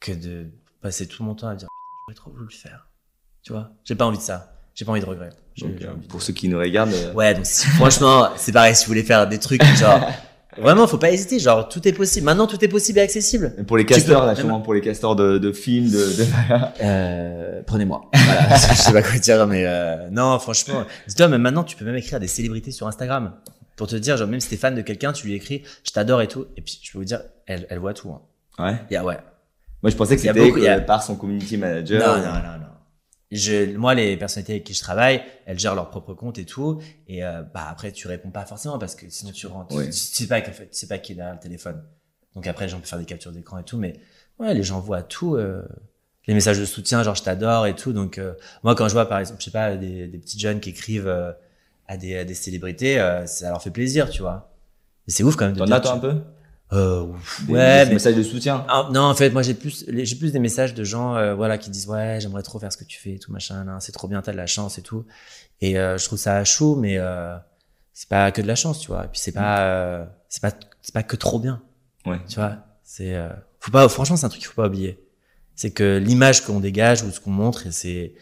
Que 0.00 0.12
de 0.12 0.46
passer 0.80 1.06
tout 1.08 1.24
mon 1.24 1.34
temps 1.34 1.48
à 1.48 1.56
dire, 1.56 1.68
j'aurais 2.06 2.14
trop 2.14 2.30
voulu 2.30 2.44
le 2.44 2.50
faire. 2.54 2.88
Tu 3.42 3.52
vois, 3.52 3.72
j'ai 3.84 3.94
pas 3.96 4.04
envie 4.06 4.18
de 4.18 4.22
ça. 4.22 4.52
J'ai 4.74 4.84
pas 4.84 4.92
envie 4.92 5.00
de 5.00 5.06
regret. 5.06 5.30
Donc, 5.58 5.72
j'ai 5.80 5.86
euh, 5.86 5.92
envie 5.92 6.02
de- 6.02 6.06
Pour 6.06 6.22
ceux 6.22 6.32
qui 6.32 6.48
nous 6.48 6.58
regardent, 6.58 6.92
euh, 6.92 7.12
Ouais, 7.14 7.34
donc 7.34 7.46
si, 7.46 7.66
franchement, 7.68 8.28
c'est 8.36 8.52
pareil, 8.52 8.76
si 8.76 8.84
vous 8.84 8.88
voulez 8.90 9.02
faire 9.02 9.26
des 9.26 9.38
trucs, 9.38 9.62
genre, 9.76 10.00
vraiment, 10.58 10.86
faut 10.86 10.98
pas 10.98 11.10
hésiter, 11.10 11.38
genre, 11.38 11.68
tout 11.68 11.86
est 11.86 11.92
possible. 11.92 12.24
Maintenant, 12.26 12.46
tout 12.46 12.62
est 12.64 12.68
possible 12.68 12.98
et 12.98 13.02
accessible. 13.02 13.54
et 13.58 13.62
pour 13.62 13.76
les 13.76 13.84
Tu 13.84 13.94
casteurs, 13.94 14.20
peux- 14.22 14.26
là, 14.26 14.34
justement, 14.34 14.60
pour 14.60 14.74
les 14.74 14.80
casteurs 14.80 15.16
de, 15.16 15.38
de 15.38 15.52
films, 15.52 15.90
de, 15.90 15.96
de... 15.96 16.26
Euh, 16.82 17.62
prenez-moi. 17.66 18.10
Voilà, 18.12 18.56
je 18.70 18.74
sais 18.74 18.92
pas 18.92 19.02
quoi 19.02 19.18
dire, 19.18 19.46
mais 19.46 19.64
euh, 19.66 20.08
non, 20.10 20.38
franchement, 20.38 20.84
dis-toi, 21.08 21.28
même 21.28 21.42
maintenant, 21.42 21.64
tu 21.64 21.76
peux 21.76 21.84
même 21.84 21.96
écrire 21.96 22.16
à 22.16 22.20
des 22.20 22.26
célébrités 22.28 22.70
sur 22.70 22.86
Instagram 22.86 23.32
pour 23.76 23.86
te 23.86 23.96
dire, 23.96 24.16
genre, 24.16 24.28
même 24.28 24.40
si 24.40 24.48
t'es 24.48 24.56
fan 24.56 24.74
de 24.74 24.82
quelqu'un, 24.82 25.12
tu 25.12 25.26
lui 25.26 25.34
écris, 25.34 25.62
je 25.84 25.90
t'adore 25.92 26.22
et 26.22 26.28
tout, 26.28 26.46
et 26.56 26.60
puis 26.62 26.78
je 26.82 26.92
peux 26.92 26.98
vous 26.98 27.04
dire, 27.04 27.20
elle, 27.46 27.66
elle 27.70 27.78
voit 27.78 27.94
tout. 27.94 28.10
Hein. 28.10 28.20
Ouais. 28.64 28.76
Y 28.90 28.96
a, 28.96 29.04
ouais. 29.04 29.18
Moi, 29.82 29.90
je 29.90 29.96
pensais 29.96 30.16
que 30.16 30.22
c'était 30.22 30.80
par 30.80 31.02
son 31.02 31.16
community 31.16 31.56
manager. 31.58 32.00
Non, 32.00 32.16
non, 32.22 32.32
non, 32.32 32.58
non. 32.60 32.66
Je, 33.32 33.76
moi, 33.76 33.94
les 33.94 34.16
personnalités 34.16 34.52
avec 34.52 34.64
qui 34.64 34.72
je 34.74 34.80
travaille, 34.80 35.20
elles 35.46 35.58
gèrent 35.58 35.74
leur 35.74 35.90
propre 35.90 36.14
compte 36.14 36.38
et 36.38 36.44
tout, 36.44 36.80
et 37.08 37.24
euh, 37.24 37.42
bah 37.42 37.66
après, 37.68 37.90
tu 37.90 38.06
réponds 38.06 38.30
pas 38.30 38.46
forcément 38.46 38.78
parce 38.78 38.94
que 38.94 39.08
sinon 39.10 39.32
tu 39.32 39.46
rentres, 39.48 39.74
Ouais. 39.74 39.86
tu, 39.86 39.90
tu 39.90 39.96
sais 39.96 40.26
pas 40.28 40.40
tu 40.40 40.52
sais 40.70 40.86
pas 40.86 40.98
qui 40.98 41.12
est 41.12 41.14
derrière 41.16 41.34
le 41.34 41.40
téléphone. 41.40 41.82
Donc 42.36 42.46
après, 42.46 42.68
j'en 42.68 42.78
peux 42.78 42.86
faire 42.86 42.98
des 43.00 43.04
captures 43.04 43.32
d'écran 43.32 43.58
et 43.58 43.64
tout, 43.64 43.78
mais 43.78 43.94
ouais, 44.38 44.54
les 44.54 44.62
gens 44.62 44.78
voient 44.80 45.02
tout. 45.02 45.34
euh, 45.36 45.62
les 46.28 46.34
messages 46.34 46.58
de 46.58 46.64
soutien, 46.64 47.02
genre 47.02 47.14
je 47.14 47.22
t'adore 47.22 47.66
et 47.66 47.74
tout. 47.74 47.92
Donc 47.92 48.18
euh, 48.18 48.34
moi, 48.62 48.74
quand 48.74 48.86
je 48.88 48.92
vois 48.94 49.08
par 49.08 49.18
exemple, 49.20 49.40
je 49.40 49.44
sais 49.46 49.50
pas, 49.52 49.76
des, 49.76 50.06
des 50.08 50.18
petits 50.18 50.38
jeunes 50.38 50.60
qui 50.60 50.70
écrivent 50.70 51.06
euh, 51.08 51.32
à, 51.88 51.96
des, 51.96 52.18
à 52.18 52.24
des 52.24 52.34
célébrités, 52.34 52.98
euh, 53.00 53.26
ça 53.26 53.48
leur 53.50 53.62
fait 53.62 53.70
plaisir, 53.70 54.08
tu 54.10 54.22
vois. 54.22 54.52
C'est 55.08 55.22
ouf 55.22 55.36
quand 55.36 55.46
même. 55.46 55.56
T'en 55.56 55.66
toi, 55.66 55.92
un 55.92 55.98
peu? 55.98 56.20
Euh, 56.72 57.02
ouf. 57.02 57.40
Ouais, 57.48 57.84
des 57.84 57.88
mais 57.88 57.92
messages 57.94 58.16
de 58.16 58.22
soutien. 58.22 58.64
ah, 58.68 58.88
non, 58.92 59.02
en 59.02 59.14
fait, 59.14 59.30
moi 59.30 59.42
j'ai 59.42 59.54
plus, 59.54 59.84
j'ai 59.88 60.16
plus 60.16 60.32
des 60.32 60.38
messages 60.40 60.74
de 60.74 60.82
gens, 60.84 61.14
euh, 61.16 61.34
voilà, 61.34 61.58
qui 61.58 61.70
disent 61.70 61.86
ouais, 61.88 62.18
j'aimerais 62.20 62.42
trop 62.42 62.58
faire 62.58 62.72
ce 62.72 62.76
que 62.76 62.84
tu 62.84 62.98
fais, 62.98 63.18
tout 63.18 63.30
machin, 63.32 63.64
là, 63.64 63.78
c'est 63.80 63.92
trop 63.92 64.08
bien, 64.08 64.20
t'as 64.22 64.32
de 64.32 64.36
la 64.36 64.46
chance 64.46 64.78
et 64.78 64.82
tout. 64.82 65.06
Et 65.60 65.78
euh, 65.78 65.96
je 65.96 66.04
trouve 66.04 66.18
ça 66.18 66.44
chaud, 66.44 66.74
mais 66.76 66.98
euh, 66.98 67.36
c'est 67.92 68.08
pas 68.08 68.30
que 68.32 68.42
de 68.42 68.46
la 68.46 68.56
chance, 68.56 68.80
tu 68.80 68.88
vois. 68.88 69.04
Et 69.04 69.08
puis 69.08 69.20
c'est 69.20 69.32
pas, 69.32 69.60
euh, 69.60 70.04
c'est 70.28 70.42
pas, 70.42 70.50
c'est 70.82 70.92
pas 70.94 71.02
que 71.04 71.16
trop 71.16 71.38
bien, 71.38 71.62
Ouais. 72.04 72.18
tu 72.28 72.36
vois. 72.36 72.56
C'est, 72.82 73.14
euh, 73.14 73.28
faut 73.60 73.70
pas, 73.70 73.88
franchement, 73.88 74.16
c'est 74.16 74.26
un 74.26 74.28
truc 74.28 74.40
qu'il 74.40 74.48
faut 74.48 74.60
pas 74.60 74.68
oublier. 74.68 75.00
C'est 75.54 75.70
que 75.70 75.96
l'image 75.98 76.42
qu'on 76.44 76.60
dégage 76.60 77.02
ou 77.02 77.10
ce 77.10 77.20
qu'on 77.20 77.30
montre, 77.30 77.66
et 77.66 77.72
c'est, 77.72 78.14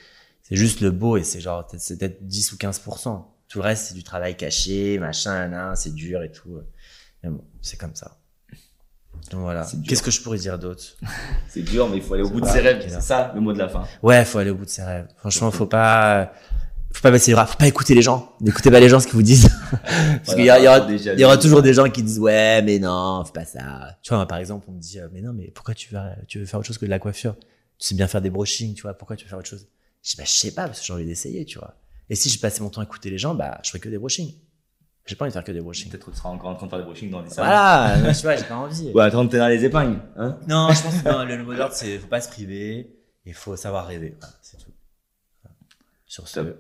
c'est 0.42 0.56
juste 0.56 0.80
le 0.82 0.90
beau 0.90 1.16
et 1.16 1.24
c'est 1.24 1.40
genre, 1.40 1.66
c'est 1.78 1.98
peut-être 1.98 2.26
10 2.26 2.52
ou 2.52 2.56
15%. 2.56 3.24
Tout 3.48 3.58
le 3.58 3.64
reste, 3.64 3.86
c'est 3.88 3.94
du 3.94 4.04
travail 4.04 4.36
caché, 4.36 4.98
machin, 4.98 5.74
c'est 5.74 5.94
dur 5.94 6.22
et 6.22 6.30
tout. 6.30 6.60
Mais 7.22 7.30
bon, 7.30 7.42
c'est 7.62 7.78
comme 7.78 7.94
ça. 7.94 8.18
Voilà. 9.32 9.66
Qu'est-ce 9.88 10.02
que 10.02 10.10
je 10.10 10.20
pourrais 10.20 10.38
dire 10.38 10.58
d'autre 10.58 10.84
C'est 11.48 11.62
dur, 11.62 11.88
mais 11.88 11.96
il 11.96 12.02
faut 12.02 12.14
aller 12.14 12.22
au 12.22 12.30
bout 12.30 12.40
de 12.40 12.46
ses 12.46 12.60
rêves. 12.60 12.84
C'est 12.88 13.00
ça, 13.00 13.32
le 13.34 13.40
mot 13.40 13.52
de 13.52 13.58
la 13.58 13.68
fin. 13.68 13.84
Ouais, 14.02 14.24
faut 14.24 14.38
aller 14.38 14.50
au 14.50 14.54
bout 14.54 14.64
de 14.64 14.70
ses 14.70 14.82
rêves. 14.82 15.08
Franchement, 15.16 15.50
faut 15.50 15.66
pas, 15.66 16.32
faut 16.92 17.00
pas 17.02 17.10
baisser 17.10 17.30
les 17.30 17.34
bras, 17.34 17.46
faut 17.46 17.56
pas 17.56 17.66
écouter 17.66 17.94
les 17.94 18.02
gens. 18.02 18.32
N'écoutez 18.40 18.70
pas 18.70 18.80
les 18.80 18.88
gens 18.88 19.00
ce 19.00 19.06
qu'ils 19.06 19.16
vous 19.16 19.22
disent. 19.22 19.48
Parce 20.24 20.34
qu'il 20.34 20.44
y, 20.44 20.50
a- 20.50 20.58
il 20.58 20.64
y 21.20 21.24
aura, 21.24 21.34
y 21.34 21.38
toujours 21.38 21.62
des 21.62 21.74
gens 21.74 21.88
qui 21.90 22.02
disent 22.02 22.18
ouais, 22.20 22.62
mais 22.62 22.78
non, 22.78 23.24
fais 23.24 23.32
pas 23.32 23.44
ça. 23.44 23.96
Tu 24.02 24.12
vois, 24.14 24.26
par 24.26 24.38
exemple, 24.38 24.66
on 24.68 24.72
me 24.72 24.80
dit 24.80 24.98
mais 25.12 25.20
non, 25.22 25.32
mais 25.32 25.50
pourquoi 25.54 25.74
tu 25.74 25.92
veux, 25.94 25.98
tu 26.28 26.38
veux 26.38 26.46
faire 26.46 26.60
autre 26.60 26.66
chose 26.68 26.78
que 26.78 26.84
de 26.86 26.90
la 26.90 26.98
coiffure? 26.98 27.36
Tu 27.78 27.88
sais 27.88 27.94
bien 27.94 28.06
faire 28.06 28.22
des 28.22 28.30
brushings, 28.30 28.74
tu 28.74 28.82
vois. 28.82 28.94
Pourquoi 28.94 29.16
tu 29.16 29.24
veux 29.24 29.28
faire 29.30 29.38
autre 29.38 29.48
chose? 29.48 29.66
Je 30.02 30.10
dis 30.10 30.16
bah 30.16 30.24
je 30.26 30.30
sais 30.32 30.52
pas 30.52 30.66
parce 30.66 30.80
que 30.80 30.86
j'ai 30.86 30.92
envie 30.92 31.06
d'essayer, 31.06 31.44
tu 31.44 31.58
vois. 31.58 31.74
Et 32.10 32.14
si 32.14 32.28
je 32.28 32.38
passais 32.38 32.62
mon 32.62 32.68
temps 32.68 32.82
à 32.82 32.84
écouter 32.84 33.10
les 33.10 33.18
gens, 33.18 33.34
bah 33.34 33.58
je 33.64 33.70
ferais 33.70 33.80
que 33.80 33.88
des 33.88 33.98
brushings. 33.98 34.34
J'ai 35.06 35.16
pas 35.16 35.24
envie 35.26 35.30
de 35.30 35.34
faire 35.34 35.44
que 35.44 35.52
des 35.52 35.60
brushings. 35.60 35.90
Peut-être 35.90 36.06
que 36.06 36.10
tu 36.10 36.16
seras 36.16 36.30
encore 36.30 36.50
en 36.50 36.54
train 36.54 36.66
de 36.66 36.70
faire 36.70 36.78
des 36.78 36.84
brushings 36.86 37.10
dans 37.10 37.20
les 37.20 37.28
salles. 37.28 37.44
Voilà, 37.44 37.96
mais 38.02 38.14
tu 38.14 38.22
vois, 38.22 38.36
j'ai 38.36 38.44
pas 38.44 38.56
envie. 38.56 38.90
Ouais, 38.92 39.04
attends, 39.04 39.26
t'es 39.28 39.38
dans 39.38 39.48
les 39.48 39.64
épingles. 39.64 40.00
Hein 40.16 40.38
Non, 40.48 40.70
je 40.70 40.82
pense 40.82 41.02
que 41.02 41.08
non, 41.08 41.24
le, 41.24 41.44
mot 41.44 41.54
d'ordre, 41.54 41.74
c'est 41.74 41.98
faut 41.98 42.06
pas 42.06 42.22
se 42.22 42.28
priver, 42.28 42.90
il 43.26 43.34
faut 43.34 43.54
savoir 43.56 43.86
rêver. 43.86 44.16
Voilà, 44.18 44.34
c'est 44.40 44.56
tout. 44.56 44.72
Voilà. 45.42 45.56
Sur 46.06 46.26
ce. 46.26 46.40
Bah, 46.40 46.52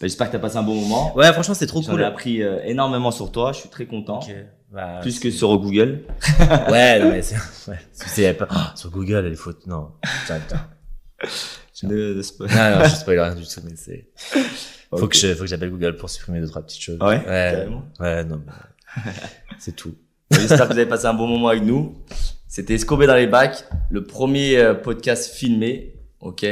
J'espère 0.00 0.26
que 0.26 0.32
t'as 0.32 0.40
passé 0.40 0.56
un 0.56 0.64
bon 0.64 0.74
moment. 0.74 1.16
Ouais, 1.16 1.32
franchement, 1.32 1.54
c'est 1.54 1.68
trop 1.68 1.80
cool. 1.80 2.00
ai 2.00 2.04
appris 2.04 2.42
euh, 2.42 2.58
énormément 2.64 3.12
sur 3.12 3.30
toi. 3.30 3.52
Je 3.52 3.60
suis 3.60 3.68
très 3.68 3.86
content. 3.86 4.18
Ok. 4.18 4.34
Bah, 4.72 4.98
Plus 5.00 5.20
que 5.20 5.30
sur 5.30 5.56
Google. 5.58 6.04
Ouais, 6.70 6.98
non, 6.98 7.10
mais 7.10 7.22
c'est. 7.22 7.36
Ouais. 7.70 8.34
Pas- 8.34 8.48
oh, 8.50 8.76
sur 8.76 8.90
Google, 8.90 9.28
il 9.30 9.36
faut. 9.36 9.52
Non. 9.66 9.92
Putain, 10.22 10.40
putain. 10.40 10.66
De 11.84 12.20
spo- 12.22 12.48
Non, 12.48 12.78
non, 12.78 12.84
je 12.84 12.94
spoil 12.96 13.20
rien 13.20 13.34
du 13.34 13.42
tout, 13.42 13.60
mais 13.64 13.76
c'est. 13.76 14.10
Faut 14.98 15.08
que 15.08 15.16
je, 15.16 15.34
faut 15.34 15.40
que 15.42 15.46
j'appelle 15.46 15.70
Google 15.70 15.96
pour 15.96 16.10
supprimer 16.10 16.40
deux, 16.40 16.48
trois 16.48 16.62
petites 16.62 16.82
choses. 16.82 16.98
Ah 17.00 17.08
ouais? 17.08 17.18
Ouais. 17.18 17.24
Carrément. 17.52 17.84
Ouais, 18.00 18.24
non, 18.24 18.42
c'est 19.58 19.74
tout. 19.76 19.94
J'espère 20.30 20.68
que 20.68 20.72
vous 20.74 20.78
avez 20.78 20.88
passé 20.88 21.06
un 21.06 21.14
bon 21.14 21.26
moment 21.26 21.48
avec 21.48 21.62
nous. 21.62 21.94
C'était 22.48 22.76
Scobé 22.78 23.06
dans 23.06 23.14
les 23.14 23.26
bacs, 23.26 23.64
le 23.90 24.04
premier 24.04 24.58
euh, 24.58 24.74
podcast 24.74 25.32
filmé, 25.34 25.94
ok, 26.20 26.46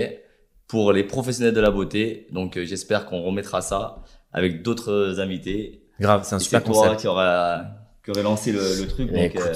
pour 0.67 0.93
les 0.93 1.05
professionnels 1.05 1.53
de 1.55 1.61
la 1.61 1.71
beauté. 1.71 2.27
Donc 2.33 2.57
euh, 2.57 2.65
j'espère 2.65 3.07
qu'on 3.07 3.23
remettra 3.23 3.61
ça 3.61 4.03
avec 4.33 4.63
d'autres 4.63 5.21
invités. 5.21 5.83
Grave, 6.01 6.23
c'est 6.25 6.35
un 6.35 6.39
Et 6.39 6.43
super 6.43 6.61
c'est 6.61 6.67
toi 6.73 6.83
concept. 6.85 7.01
qui 7.03 7.07
aura 7.09 7.63
qui 8.05 8.11
aurait 8.11 8.23
lancé 8.23 8.53
le, 8.53 8.61
le 8.81 8.87
truc. 8.87 9.13
Donc 9.13 9.37
euh. 9.37 9.55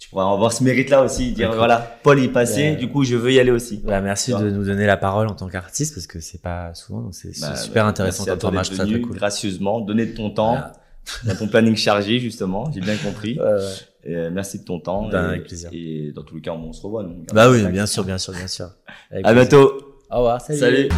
Tu 0.00 0.08
pourras 0.08 0.32
avoir 0.32 0.50
ce 0.52 0.64
mérite-là 0.64 1.02
aussi, 1.04 1.30
dire 1.32 1.52
voilà, 1.54 1.98
Paul 2.02 2.18
y 2.18 2.26
passait, 2.28 2.70
Ouais. 2.70 2.76
du 2.76 2.88
coup 2.88 3.04
je 3.04 3.14
veux 3.16 3.32
y 3.32 3.38
aller 3.38 3.50
aussi. 3.50 3.82
Ouais, 3.84 4.00
merci 4.00 4.32
de 4.32 4.50
nous 4.50 4.64
donner 4.64 4.86
la 4.86 4.96
parole 4.96 5.28
en 5.28 5.34
tant 5.34 5.46
qu'artiste 5.46 5.94
parce 5.94 6.06
que 6.06 6.18
c'est 6.20 6.40
pas 6.40 6.72
souvent, 6.74 7.02
donc 7.02 7.14
c'est 7.14 7.38
Bah, 7.40 7.54
super 7.54 7.84
bah, 7.84 7.90
intéressant 7.90 8.24
comme 8.24 8.40
format, 8.40 8.62
très 8.62 9.00
cool. 9.00 9.14
gracieusement, 9.14 9.80
donner 9.80 10.06
de 10.06 10.16
ton 10.16 10.30
temps, 10.30 10.58
dans 11.24 11.36
ton 11.36 11.46
planning 11.48 11.76
chargé 11.76 12.18
justement, 12.18 12.70
j'ai 12.72 12.80
bien 12.80 12.96
compris. 12.96 13.38
Euh, 14.08 14.30
merci 14.32 14.58
de 14.60 14.64
ton 14.64 14.80
temps. 14.80 15.10
Ben, 15.10 15.24
et, 15.24 15.28
avec 15.28 15.44
plaisir. 15.44 15.68
Et 15.74 16.10
dans 16.14 16.22
tous 16.22 16.36
les 16.36 16.40
cas, 16.40 16.52
on 16.52 16.72
se 16.72 16.80
revoit. 16.80 17.02
donc. 17.02 17.26
Bah 17.34 17.50
oui, 17.50 17.62
bien 17.66 17.84
sûr, 17.84 18.02
bien 18.02 18.16
sûr, 18.16 18.32
bien 18.32 18.46
sûr. 18.46 18.70
Avec 19.10 19.26
À 19.26 19.32
plaisir. 19.34 19.50
bientôt. 19.50 19.96
Au 20.10 20.16
revoir, 20.16 20.40
Salut. 20.40 20.88